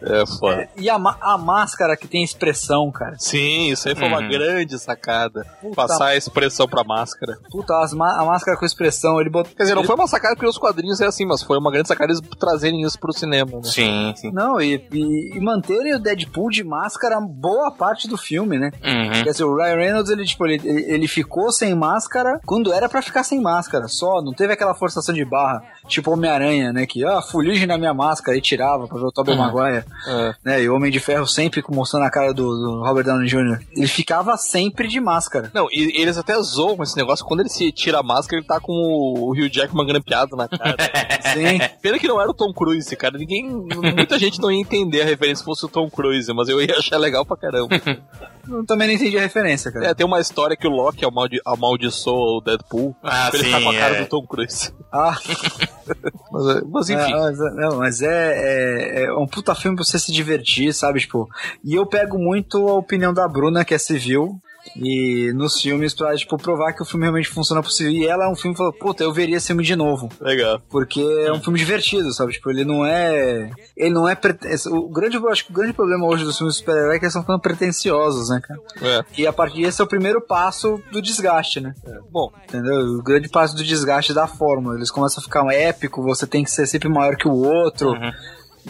É 0.03 0.25
foda. 0.39 0.69
E 0.77 0.89
a, 0.89 0.95
a 0.97 1.39
máscara 1.39 1.97
que 1.97 2.07
tem 2.07 2.23
expressão, 2.23 2.91
cara. 2.91 3.17
Sim, 3.19 3.71
isso 3.71 3.89
aí 3.89 3.95
foi 3.97 4.07
uma 4.07 4.19
Uhum. 4.21 4.29
grande 4.29 4.79
sacada. 4.79 5.45
Puta. 5.61 5.75
Passar 5.75 6.07
a 6.09 6.17
expressão 6.17 6.67
pra 6.69 6.85
máscara. 6.85 7.39
Puta, 7.51 7.77
as 7.81 7.93
a 7.93 7.97
máscara 8.25 8.57
com 8.57 8.65
expressão, 8.65 9.21
ele 9.21 9.31
botou. 9.31 9.53
Quer 9.57 9.63
dizer, 9.65 9.75
não 9.75 9.83
ele- 9.83 9.87
foi 9.87 9.97
uma 9.97 10.07
sacada 10.07 10.35
porque 10.35 10.49
os 10.49 10.59
quadrinhos 10.59 11.01
é 11.01 11.08
assim, 11.09 11.25
mas 11.27 11.43
foi 11.43 11.59
uma 11.59 11.71
grande 11.71 11.89
sacada 11.89 12.13
eles 12.13 12.23
trazerem 12.39 12.83
isso 12.83 12.99
pro 12.99 13.13
cinema, 13.13 13.53
né? 13.57 13.63
Sim, 13.65 14.13
sim. 14.17 14.31
Não, 14.33 14.61
e, 14.61 14.83
e, 14.93 15.37
e 15.37 15.41
manterem 15.41 15.95
o 15.95 15.99
Deadpool 15.99 16.51
de 16.51 16.63
máscara 16.65 17.21
boa 17.21 17.71
parte 17.71 18.09
do 18.09 18.17
filme, 18.17 18.59
né? 18.59 18.71
Uhum. 18.85 19.23
Quer 19.25 19.31
dizer, 19.31 19.45
o 19.45 19.57
Ryan 19.57 19.77
Reynolds, 19.77 20.11
ele, 20.11 20.25
tipo, 20.25 20.47
ele, 20.47 20.61
ele 20.67 21.09
ficou 21.09 21.51
sem 21.53 21.75
máscara 21.75 22.41
quando 22.47 22.73
era 22.73 22.89
pra 22.89 23.03
ficar 23.03 23.23
sem 23.25 23.41
máscara, 23.41 23.89
só, 23.89 24.21
não 24.23 24.33
teve 24.33 24.53
aquela 24.53 24.75
forçação 24.75 25.15
de 25.15 25.25
barra, 25.25 25.63
tipo 25.87 26.11
Homem-Aranha, 26.13 26.73
né, 26.73 26.87
que, 26.87 27.05
ah, 27.05 27.21
fuligem 27.23 27.67
na 27.67 27.79
minha 27.79 27.95
máscara, 27.95 28.37
e 28.37 28.41
tirava 28.41 28.87
pra 28.87 28.99
ver 28.99 29.05
o 29.07 29.13
Tobey 29.13 29.37
Maguire, 29.37 29.85
É. 30.07 30.35
né, 30.45 30.63
e 30.63 30.69
o 30.69 30.75
Homem 30.75 30.91
de 30.91 31.01
Ferro 31.01 31.27
sempre 31.27 31.63
mostrando 31.71 32.05
a 32.05 32.11
cara 32.11 32.33
do, 32.33 32.43
do 32.45 32.83
Robert 32.85 33.05
Downey 33.05 33.29
Jr. 33.29 33.61
Ele 33.75 33.87
ficava 33.87 34.37
sempre 34.37 34.89
de 34.89 35.01
máscara. 35.01 35.51
Não, 35.55 35.67
e 35.71 36.01
eles 36.01 36.17
até 36.19 36.35
zoam 36.43 36.83
esse 36.83 36.97
negócio. 36.97 37.25
Quando 37.25 37.41
ele 37.41 37.49
se 37.49 37.71
tira 37.73 38.01
a 38.01 38.03
máscara, 38.03 38.39
ele 38.39 38.47
tá 38.47 38.61
com 38.61 38.73
o 38.73 39.33
Hugh 39.33 39.49
Jackman 39.51 39.87
grampeado 39.87 40.37
na 40.37 40.49
cara. 40.49 40.77
Sim. 41.33 41.59
Pena 41.83 41.99
que 41.99 42.09
não 42.09 42.21
era 42.21 42.31
o 42.31 42.35
Tom 42.35 42.53
Cruise, 42.53 42.95
cara. 42.97 43.17
Ninguém. 43.19 43.49
Muita 43.49 44.19
gente 44.19 44.41
não 44.41 44.51
ia 44.51 44.61
entender 44.61 45.03
a 45.03 45.05
referência 45.05 45.37
se 45.41 45.45
fosse 45.45 45.65
o 45.65 45.69
Tom 45.69 45.89
Cruise, 45.91 46.33
mas 46.33 46.49
eu 46.49 46.61
ia 46.61 46.77
achar 46.77 46.99
legal 46.99 47.25
pra 47.25 47.37
caramba. 47.37 47.69
Eu 48.51 48.65
também 48.65 48.89
não 48.89 48.95
entendi 48.95 49.19
a 49.19 49.21
referência, 49.21 49.71
cara. 49.71 49.89
É, 49.89 49.95
tem 49.95 50.07
uma 50.07 50.19
história 50.21 50.57
que 50.57 50.67
o 50.67 50.71
Loki 50.71 51.05
amaldi 51.05 51.39
amaldiçoa 51.45 52.39
o 52.39 52.41
Deadpool. 52.41 52.97
Ah, 53.03 53.29
ele 53.35 53.51
tá 53.51 53.59
sim, 53.59 53.63
com 53.65 53.71
a 53.71 53.75
cara 53.75 53.97
é. 53.97 54.01
do 54.03 54.09
Tom 54.09 54.27
Cruise. 54.27 54.73
Ah, 54.91 55.19
Mas, 56.33 56.57
é- 56.57 56.61
mas 56.67 56.89
enfim. 56.91 57.13
É, 57.13 57.17
mas, 57.21 57.41
é- 57.41 57.51
não, 57.51 57.77
mas 57.77 58.01
é, 58.03 59.03
é, 59.03 59.05
é 59.05 59.13
um 59.13 59.27
puta 59.27 59.55
filme 59.55 59.77
pra 59.77 59.85
você 59.85 59.99
se 59.99 60.11
divertir, 60.11 60.73
sabe? 60.73 61.01
Tipo, 61.01 61.29
e 61.63 61.75
eu 61.75 61.85
pego 61.85 62.19
muito 62.19 62.67
a 62.69 62.75
opinião 62.75 63.13
da 63.13 63.29
Bruna, 63.29 63.65
que 63.67 63.75
é 63.75 63.79
civil, 63.79 64.41
e 64.77 65.33
nos 65.35 65.61
filmes 65.61 65.95
pra, 65.95 66.15
tipo, 66.17 66.37
provar 66.37 66.73
que 66.73 66.83
o 66.83 66.85
filme 66.85 67.05
realmente 67.05 67.29
funciona 67.29 67.63
possível. 67.63 67.93
E 67.93 68.07
ela 68.07 68.25
é 68.25 68.29
um 68.29 68.35
filme 68.37 68.55
que 68.55 68.59
fala, 68.59 68.73
puta, 68.73 69.03
eu 69.03 69.13
veria 69.13 69.37
esse 69.37 69.49
filme 69.49 69.63
de 69.65 69.75
novo. 69.77 70.09
Legal. 70.21 70.61
Porque 70.71 71.01
é 71.01 71.33
um 71.33 71.41
filme 71.41 71.59
divertido, 71.59 72.13
sabe? 72.13 72.33
Tipo, 72.33 72.51
ele 72.51 72.65
não 72.65 72.85
é. 72.85 73.51
Ele 73.77 73.91
não 73.91 74.09
é. 74.09 74.15
prete- 74.15 74.69
O 74.69 74.89
grande, 74.89 75.17
eu 75.17 75.29
acho 75.29 75.45
que 75.47 75.51
o 75.51 75.55
grande 75.55 75.73
problema 75.73 76.07
hoje 76.07 76.25
dos 76.25 76.37
filmes 76.37 76.55
de 76.55 76.61
super-herói 76.61 76.97
é 76.97 76.99
que 76.99 77.05
eles 77.05 77.13
estão 77.13 77.23
ficando 77.23 77.41
pretenciosos, 77.41 78.29
né, 78.31 78.41
cara? 78.41 78.61
É. 78.83 79.05
E 79.17 79.27
a 79.27 79.33
partir 79.33 79.63
desse 79.63 79.81
é 79.81 79.85
o 79.85 79.89
primeiro 79.89 80.21
passo 80.21 80.81
do 80.93 81.01
desgaste, 81.03 81.61
né? 81.61 81.75
Bom, 82.11 82.31
Entendeu? 82.49 82.79
O 82.99 83.03
grande 83.03 83.29
passo 83.29 83.55
do 83.55 83.63
desgaste 83.63 84.13
da 84.15 84.27
fórmula. 84.27 84.75
Eles 84.77 84.91
começam 84.91 85.21
a 85.21 85.25
ficar 85.25 85.43
um 85.43 85.51
épico, 85.51 86.03
você 86.03 86.27
tem 86.27 86.43
que 86.43 86.51
ser 86.51 86.67
sempre 86.67 86.89
maior 86.89 87.17
que 87.17 87.29
o 87.29 87.33
outro. 87.33 87.93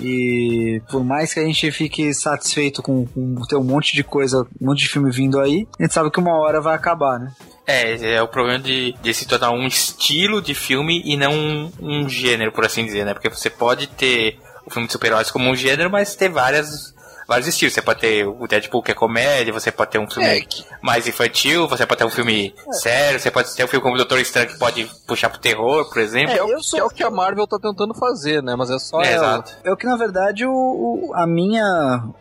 E 0.00 0.80
por 0.90 1.04
mais 1.04 1.32
que 1.32 1.40
a 1.40 1.44
gente 1.44 1.70
fique 1.70 2.12
satisfeito 2.12 2.82
com, 2.82 3.06
com 3.06 3.34
ter 3.48 3.56
um 3.56 3.64
monte 3.64 3.94
de 3.94 4.04
coisa, 4.04 4.46
um 4.60 4.66
monte 4.66 4.80
de 4.80 4.88
filme 4.88 5.10
vindo 5.10 5.40
aí, 5.40 5.66
a 5.78 5.82
gente 5.82 5.94
sabe 5.94 6.10
que 6.10 6.20
uma 6.20 6.36
hora 6.36 6.60
vai 6.60 6.74
acabar, 6.74 7.18
né? 7.18 7.32
É, 7.66 7.92
esse 7.92 8.06
é 8.06 8.22
o 8.22 8.28
problema 8.28 8.58
de, 8.58 8.94
de 9.02 9.12
se 9.12 9.26
tornar 9.26 9.50
um 9.50 9.66
estilo 9.66 10.40
de 10.40 10.54
filme 10.54 11.02
e 11.04 11.16
não 11.16 11.32
um, 11.32 11.72
um 11.80 12.08
gênero, 12.08 12.50
por 12.50 12.64
assim 12.64 12.84
dizer, 12.84 13.04
né? 13.04 13.12
Porque 13.12 13.28
você 13.28 13.50
pode 13.50 13.86
ter 13.88 14.38
o 14.64 14.70
filme 14.70 14.86
de 14.86 14.92
super-heróis 14.92 15.30
como 15.30 15.50
um 15.50 15.56
gênero, 15.56 15.90
mas 15.90 16.14
ter 16.14 16.28
várias 16.28 16.94
vários 17.28 17.46
estilos. 17.46 17.74
Você 17.74 17.82
pode 17.82 18.00
ter 18.00 18.26
o 18.26 18.46
Deadpool 18.48 18.82
que 18.82 18.90
é 18.90 18.94
comédia, 18.94 19.52
você 19.52 19.70
pode 19.70 19.90
ter 19.90 19.98
um 19.98 20.08
filme 20.10 20.26
É, 20.28 20.42
mais 20.82 21.06
infantil, 21.06 21.68
você 21.68 21.84
pode 21.86 21.98
ter 21.98 22.04
um 22.06 22.10
filme 22.10 22.54
sério, 22.72 23.20
você 23.20 23.30
pode 23.30 23.54
ter 23.54 23.64
um 23.64 23.68
filme 23.68 23.82
como 23.82 23.94
o 23.94 23.98
Doutor 23.98 24.18
Estranho 24.18 24.48
que 24.48 24.58
pode 24.58 24.84
puxar 25.06 25.28
pro 25.28 25.38
terror, 25.38 25.88
por 25.88 25.98
exemplo. 26.00 26.34
É, 26.34 26.42
o, 26.42 26.48
eu 26.50 26.62
sou- 26.62 26.78
que 26.78 26.80
é 26.80 26.84
o 26.84 26.88
que 26.90 27.02
a 27.04 27.10
Marvel 27.10 27.46
tá 27.46 27.58
tentando 27.60 27.92
fazer, 27.94 28.42
né? 28.42 28.56
Mas 28.56 28.70
é 28.70 28.78
só 28.78 29.02
É, 29.02 29.12
ela. 29.12 29.26
exato. 29.26 29.52
É 29.62 29.70
o 29.70 29.76
que, 29.76 29.84
na 29.86 29.96
verdade, 29.96 30.46
o, 30.46 30.50
o- 30.52 31.12
a, 31.14 31.26
minha, 31.26 31.64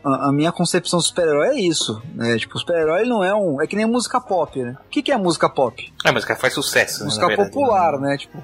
a, 0.03 0.27
a 0.29 0.31
minha 0.33 0.51
concepção 0.51 0.99
do 0.99 1.03
super-herói 1.05 1.47
é 1.47 1.59
isso. 1.59 2.01
Né? 2.13 2.37
Tipo, 2.37 2.57
o 2.57 2.59
super-herói 2.59 3.05
não 3.05 3.23
é 3.23 3.33
um. 3.33 3.61
É 3.61 3.67
que 3.67 3.75
nem 3.77 3.85
música 3.85 4.19
pop, 4.19 4.61
né? 4.61 4.75
O 4.85 4.89
que, 4.89 5.01
que 5.01 5.11
é 5.11 5.17
música 5.17 5.49
pop? 5.49 5.93
É, 6.05 6.11
cara 6.11 6.35
faz 6.39 6.53
sucesso. 6.53 6.99
né, 6.99 7.05
música 7.05 7.21
na 7.21 7.27
verdade. 7.29 7.49
popular, 7.51 7.99
né? 7.99 8.17
Tipo, 8.17 8.37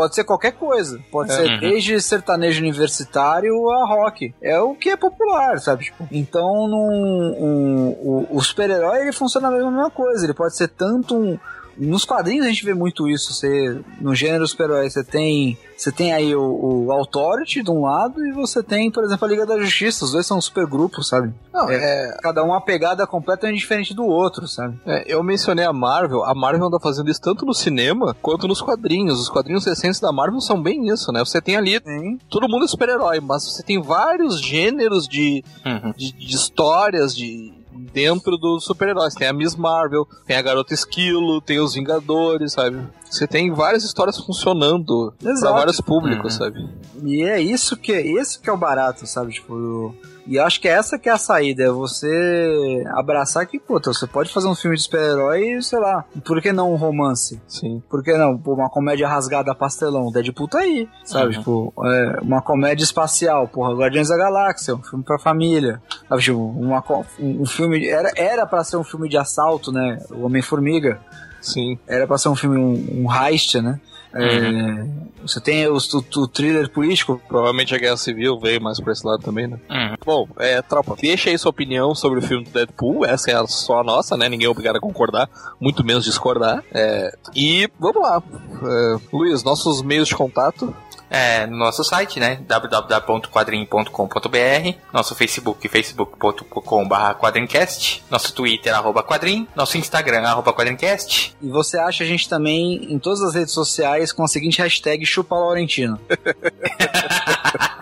pode 0.00 0.14
ser 0.14 0.24
qualquer 0.24 0.52
coisa. 0.52 0.98
Pode 1.10 1.30
ser 1.34 1.46
Uhum. 1.46 1.60
desde 1.60 2.00
sertanejo 2.00 2.60
universitário 2.62 3.52
a 3.70 3.84
rock. 3.86 4.34
É 4.40 4.58
o 4.58 4.74
que 4.74 4.88
é 4.88 4.96
popular, 4.96 5.58
sabe? 5.58 5.84
Tipo, 5.84 6.08
então, 6.10 6.66
num, 6.66 7.36
um- 7.38 7.90
o, 8.02 8.36
o 8.36 8.40
super-herói 8.40 9.02
ele 9.02 9.12
funciona 9.12 9.48
a 9.48 9.50
mesma 9.50 9.90
coisa. 9.90 10.24
Ele 10.24 10.32
pode 10.32 10.56
ser 10.56 10.68
tanto 10.68 11.14
um. 11.14 11.38
Nos 11.80 12.04
quadrinhos 12.04 12.44
a 12.46 12.48
gente 12.48 12.64
vê 12.64 12.74
muito 12.74 13.08
isso. 13.08 13.32
Você, 13.32 13.80
no 14.00 14.14
gênero 14.14 14.46
super-herói, 14.46 14.88
você 14.90 15.02
tem. 15.02 15.56
Você 15.76 15.90
tem 15.90 16.12
aí 16.12 16.36
o, 16.36 16.84
o 16.86 16.92
Authority 16.92 17.62
de 17.62 17.70
um 17.70 17.80
lado 17.80 18.22
e 18.26 18.32
você 18.32 18.62
tem, 18.62 18.90
por 18.90 19.02
exemplo, 19.02 19.26
a 19.26 19.30
Liga 19.30 19.46
da 19.46 19.58
Justiça. 19.58 20.04
Os 20.04 20.12
dois 20.12 20.26
são 20.26 20.38
super 20.38 20.66
grupos, 20.66 21.08
sabe? 21.08 21.32
Não, 21.50 21.70
é, 21.70 22.18
Cada 22.20 22.44
um 22.44 22.48
uma 22.48 22.60
pegada 22.60 23.06
completamente 23.06 23.58
diferente 23.60 23.94
do 23.94 24.04
outro, 24.04 24.46
sabe? 24.46 24.78
é, 24.84 25.04
eu 25.06 25.22
mencionei 25.22 25.64
a 25.64 25.72
Marvel. 25.72 26.22
A 26.24 26.34
Marvel 26.34 26.66
anda 26.66 26.78
fazendo 26.78 27.10
isso 27.10 27.20
tanto 27.22 27.46
no 27.46 27.54
cinema 27.54 28.14
quanto 28.20 28.46
nos 28.46 28.60
quadrinhos. 28.60 29.18
Os 29.18 29.30
quadrinhos 29.30 29.64
recentes 29.64 29.98
da 30.00 30.12
Marvel 30.12 30.40
são 30.42 30.60
bem 30.62 30.86
isso, 30.88 31.10
né? 31.12 31.20
Você 31.20 31.40
tem 31.40 31.56
ali. 31.56 31.80
Tem. 31.80 32.18
Todo 32.28 32.46
mundo 32.48 32.66
é 32.66 32.68
super-herói, 32.68 33.20
mas 33.20 33.44
você 33.44 33.62
tem 33.62 33.80
vários 33.80 34.38
gêneros 34.38 35.08
de, 35.08 35.42
Uhum. 35.64 35.92
de, 35.96 36.12
de 36.12 36.34
histórias 36.34 37.16
de 37.16 37.54
dentro 37.92 38.36
dos 38.36 38.64
super-heróis. 38.64 39.14
Tem 39.14 39.26
a 39.28 39.32
Miss 39.32 39.56
Marvel, 39.56 40.06
tem 40.26 40.36
a 40.36 40.42
Garota 40.42 40.74
Esquilo, 40.74 41.40
tem 41.40 41.58
os 41.60 41.74
Vingadores, 41.74 42.52
sabe? 42.52 42.86
Você 43.10 43.26
tem 43.26 43.50
várias 43.52 43.84
histórias 43.84 44.18
funcionando 44.18 45.12
pra 45.20 45.30
Exato. 45.32 45.54
vários 45.54 45.80
públicos, 45.80 46.34
Uhum. 46.34 46.38
sabe? 46.38 46.68
E 47.04 47.22
é 47.22 47.40
isso 47.40 47.76
que 47.76 47.92
é 47.92 48.00
isso 48.06 48.40
que 48.40 48.48
é 48.48 48.52
o 48.52 48.56
barato, 48.56 49.06
sabe? 49.06 49.32
Tipo, 49.32 49.94
e 50.26 50.38
acho 50.38 50.60
que 50.60 50.68
essa 50.68 50.98
que 50.98 51.08
é 51.08 51.12
a 51.12 51.18
saída, 51.18 51.64
é 51.64 51.70
você 51.70 52.84
abraçar 52.88 53.46
que, 53.46 53.58
puta, 53.58 53.92
você 53.92 54.06
pode 54.06 54.32
fazer 54.32 54.48
um 54.48 54.54
filme 54.54 54.76
de 54.76 54.82
super-herói, 54.82 55.60
sei 55.62 55.78
lá, 55.78 56.04
por 56.24 56.40
que 56.40 56.52
não 56.52 56.72
um 56.72 56.76
romance? 56.76 57.40
Sim. 57.46 57.82
Por 57.88 58.02
que 58.02 58.12
não? 58.16 58.36
Pô, 58.36 58.54
uma 58.54 58.70
comédia 58.70 59.08
rasgada 59.08 59.54
pastelão, 59.54 60.10
Deadpool 60.10 60.48
tá 60.48 60.60
aí, 60.60 60.88
sabe? 61.04 61.34
Uhum. 61.34 61.38
Tipo, 61.40 61.74
é, 61.84 62.18
uma 62.22 62.42
comédia 62.42 62.84
espacial, 62.84 63.48
porra, 63.48 63.74
Guardiões 63.74 64.08
da 64.08 64.16
Galáxia, 64.16 64.74
um 64.74 64.82
filme 64.82 65.04
pra 65.04 65.18
família, 65.18 65.80
sabe? 66.08 66.22
Tipo, 66.22 66.38
uma, 66.38 66.82
um, 67.18 67.42
um 67.42 67.46
filme, 67.46 67.86
era, 67.88 68.12
era 68.16 68.46
pra 68.46 68.64
ser 68.64 68.76
um 68.76 68.84
filme 68.84 69.08
de 69.08 69.16
assalto, 69.16 69.72
né? 69.72 69.98
O 70.10 70.26
Homem-Formiga, 70.26 71.00
Sim. 71.40 71.78
era 71.86 72.06
pra 72.06 72.18
ser 72.18 72.28
um 72.28 72.36
filme, 72.36 72.58
um, 72.58 73.04
um 73.04 73.12
heist, 73.12 73.60
né? 73.60 73.80
É, 74.12 74.86
você 75.22 75.40
tem 75.40 75.66
o, 75.68 75.74
o, 75.76 76.20
o 76.20 76.28
thriller 76.28 76.68
político, 76.70 77.20
Provavelmente 77.28 77.74
a 77.74 77.78
Guerra 77.78 77.96
Civil 77.96 78.38
veio 78.40 78.60
mais 78.60 78.80
pra 78.80 78.92
esse 78.92 79.06
lado 79.06 79.22
também, 79.22 79.46
né? 79.46 79.58
Uhum. 79.70 79.96
Bom, 80.04 80.28
é, 80.38 80.60
tropa, 80.62 80.96
deixa 81.00 81.30
aí 81.30 81.38
sua 81.38 81.50
opinião 81.50 81.94
sobre 81.94 82.18
o 82.18 82.22
filme 82.22 82.44
do 82.44 82.50
Deadpool. 82.50 83.04
Essa 83.04 83.30
é 83.30 83.34
a- 83.34 83.46
só 83.46 83.80
a 83.80 83.84
nossa, 83.84 84.16
né? 84.16 84.28
Ninguém 84.28 84.46
é 84.46 84.50
obrigado 84.50 84.76
a 84.76 84.80
concordar, 84.80 85.28
muito 85.60 85.84
menos 85.84 86.04
discordar. 86.04 86.64
É, 86.72 87.12
e 87.36 87.68
vamos 87.78 88.02
lá. 88.02 88.22
É, 88.62 88.96
Luiz, 89.12 89.44
nossos 89.44 89.82
meios 89.82 90.08
de 90.08 90.16
contato. 90.16 90.74
É, 91.10 91.46
no 91.46 91.56
nosso 91.56 91.82
site, 91.82 92.20
né? 92.20 92.38
www.quadrim.com.br, 92.46 94.74
nosso 94.92 95.16
Facebook, 95.16 95.68
facebook.com.br 95.68 97.14
quadrincast, 97.18 98.04
nosso 98.08 98.32
Twitter, 98.32 98.72
arroba 98.72 99.02
quadrim, 99.02 99.48
nosso 99.56 99.76
Instagram, 99.76 100.22
arroba 100.22 100.52
quadrincast. 100.52 101.34
E 101.42 101.48
você 101.48 101.78
acha 101.78 102.04
a 102.04 102.06
gente 102.06 102.28
também 102.28 102.92
em 102.92 102.98
todas 103.00 103.22
as 103.22 103.34
redes 103.34 103.52
sociais 103.52 104.12
com 104.12 104.22
a 104.22 104.28
seguinte 104.28 104.62
hashtag 104.62 105.04
Chupa 105.04 105.34
Laurentino. 105.34 105.98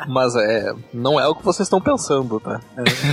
Mas 0.09 0.35
é, 0.35 0.73
não 0.93 1.21
é 1.21 1.27
o 1.29 1.35
que 1.35 1.45
vocês 1.45 1.67
estão 1.67 1.81
pensando, 1.81 2.41
tá? 2.41 2.61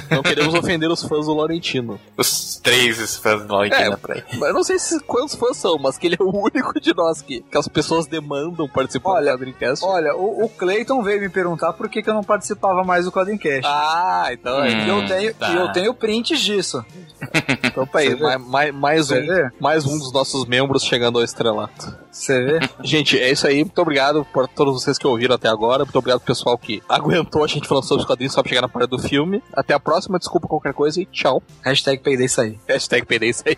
Não 0.10 0.24
queremos 0.24 0.54
ofender 0.54 0.90
os 0.90 1.04
fãs 1.04 1.26
do 1.26 1.34
Laurentino. 1.34 2.00
Os 2.18 2.56
três 2.64 3.18
fãs 3.18 3.42
do 3.42 3.48
Valentina 3.48 4.00
É. 4.08 4.12
aí. 4.14 4.24
Mas 4.34 4.50
eu 4.50 4.54
não 4.54 4.64
sei 4.64 4.80
se 4.80 5.00
quantos 5.02 5.36
fãs 5.36 5.58
são, 5.58 5.78
mas 5.78 5.98
que 5.98 6.08
ele 6.08 6.18
é 6.20 6.24
o 6.24 6.36
único 6.36 6.80
de 6.80 6.94
nós 6.96 7.22
que, 7.22 7.42
que 7.42 7.58
as 7.58 7.68
pessoas 7.68 8.08
demandam 8.08 8.68
participar 8.68 9.12
Olha, 9.12 9.32
do 9.34 9.38
Quadrincast. 9.40 9.86
Olha, 9.86 10.16
o, 10.16 10.46
o 10.46 10.50
Clayton 10.50 11.04
veio 11.04 11.20
me 11.22 11.30
perguntar 11.30 11.74
por 11.74 11.90
que, 11.90 12.02
que 12.02 12.10
eu 12.10 12.14
não 12.14 12.24
participava 12.24 12.84
mais 12.84 13.06
do 13.06 13.12
Quadrincast. 13.12 13.66
Ah, 13.66 14.28
então 14.32 14.64
é. 14.64 14.86
e 14.86 14.90
eu 14.90 14.96
Hum, 14.96 15.08
tenho, 15.08 15.34
tá. 15.36 15.52
eu 15.54 15.72
tenho 15.72 15.94
prints 15.94 16.40
disso. 16.40 16.84
Então 17.64 17.86
tá 17.86 18.00
aí, 18.00 18.16
mais, 18.16 18.42
mais, 18.42 18.74
mais 18.74 19.12
um, 19.12 19.16
vê? 19.16 19.50
mais 19.60 19.86
um 19.86 19.98
dos 19.98 20.14
nossos 20.14 20.46
membros 20.46 20.84
chegando 20.84 21.18
ao 21.18 21.24
estrelato. 21.26 21.94
Você 22.10 22.42
vê? 22.44 22.60
Gente, 22.84 23.20
é 23.20 23.30
isso 23.32 23.46
aí. 23.46 23.64
Muito 23.64 23.82
obrigado 23.82 24.26
por 24.32 24.48
todos 24.48 24.82
vocês 24.82 24.98
que 24.98 25.06
ouviram 25.06 25.36
até 25.36 25.50
agora. 25.50 25.84
Muito 25.84 25.98
obrigado 25.98 26.20
pro 26.20 26.28
pessoal 26.28 26.58
que 26.58 26.82
aguentou 26.88 27.44
a 27.44 27.48
gente 27.48 27.68
falando 27.68 27.86
sobre 27.86 28.02
os 28.02 28.08
quadrinhos 28.08 28.34
só 28.34 28.42
pra 28.42 28.50
chegar 28.50 28.62
na 28.62 28.70
parte 28.70 28.90
do 28.90 29.00
filme. 29.00 29.42
Até 29.54 29.74
a 29.74 29.80
próxima, 29.80 30.20
desculpa 30.20 30.48
qualquer 30.48 30.74
coisa 30.74 31.02
e 31.02 31.06
tchau. 31.06 31.42
hashtag 31.64 32.02
peidei 32.02 32.26
isso 32.26 32.42
aí. 32.42 32.60
Hashtag 32.68 33.06
PD 33.06 33.28
isso 33.28 33.44
aí. 33.46 33.58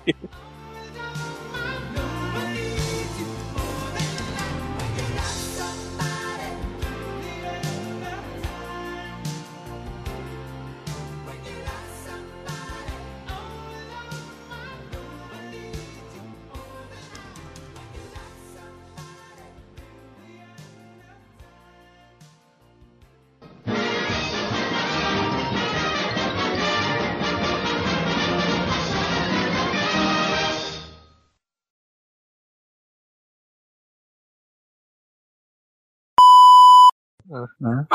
Né? 37.60 37.86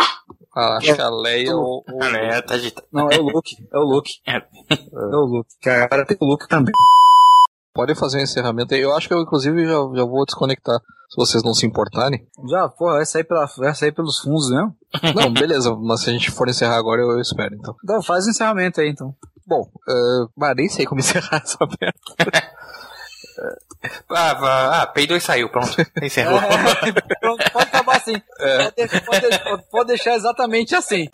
Ah, 0.55 0.77
acho 0.77 0.95
que 0.95 1.01
a 1.01 1.09
Leia 1.11 1.55
ou, 1.57 1.83
ou- 1.89 2.03
É, 2.05 2.43
tá 2.43 2.55
agitado. 2.55 2.87
Não, 2.93 3.11
é 3.11 3.19
o 3.19 3.23
Luke. 3.23 3.57
É 3.73 3.79
o 3.79 3.83
Luke. 3.83 4.13
É. 4.27 4.37
É 4.37 5.17
o 5.17 5.25
Luke. 5.25 5.49
Cara, 5.63 6.05
tem 6.05 6.17
o 6.21 6.27
Luke 6.27 6.47
também. 6.49 6.73
podem 7.75 7.95
fazer 7.97 8.19
um 8.19 8.23
encerramento 8.23 8.75
aí. 8.75 8.81
Eu 8.81 8.95
acho 8.95 9.09
que 9.09 9.15
eu, 9.15 9.21
inclusive, 9.21 9.65
já, 9.65 9.73
já 9.73 10.05
vou 10.05 10.25
desconectar. 10.27 10.79
Se 11.09 11.17
vocês 11.17 11.43
não 11.43 11.53
se 11.53 11.67
importarem. 11.67 12.27
Já, 12.49 12.69
porra, 12.71 12.95
vai 12.95 13.05
sair, 13.07 13.25
pela, 13.25 13.47
vai 13.59 13.75
sair 13.75 13.93
pelos 13.93 14.19
fundos 14.21 14.49
mesmo? 14.51 14.75
Não, 15.15 15.31
beleza. 15.33 15.75
Mas 15.77 16.01
se 16.03 16.09
a 16.11 16.13
gente 16.15 16.31
for 16.31 16.49
encerrar 16.49 16.77
agora, 16.79 17.03
eu, 17.03 17.11
eu 17.11 17.21
espero, 17.21 17.55
então. 17.55 17.75
Então 17.85 18.03
faz 18.03 18.25
o 18.27 18.31
encerramento 18.31 18.81
aí, 18.81 18.89
então. 18.89 19.15
Bom, 19.47 19.61
uh, 19.63 20.31
mas 20.35 20.57
nem 20.57 20.69
sei 20.71 20.87
como 20.87 21.01
encerrar 21.03 21.43
essa 21.45 21.59
merda. 21.61 22.52
Ah, 24.11 24.35
vá- 24.35 24.83
ah, 24.83 24.87
peidou 24.87 25.17
e 25.17 25.21
saiu, 25.21 25.49
pronto. 25.49 25.75
Encerrou. 26.03 26.39
Pronto, 27.21 27.51
pode 27.53 27.69
acabar 27.69 27.97
assim. 27.97 28.21
Pode, 28.67 29.01
pode- 29.41 29.63
pode 29.71 29.87
deixar 29.89 30.15
exatamente 30.15 30.75
assim. 30.75 31.09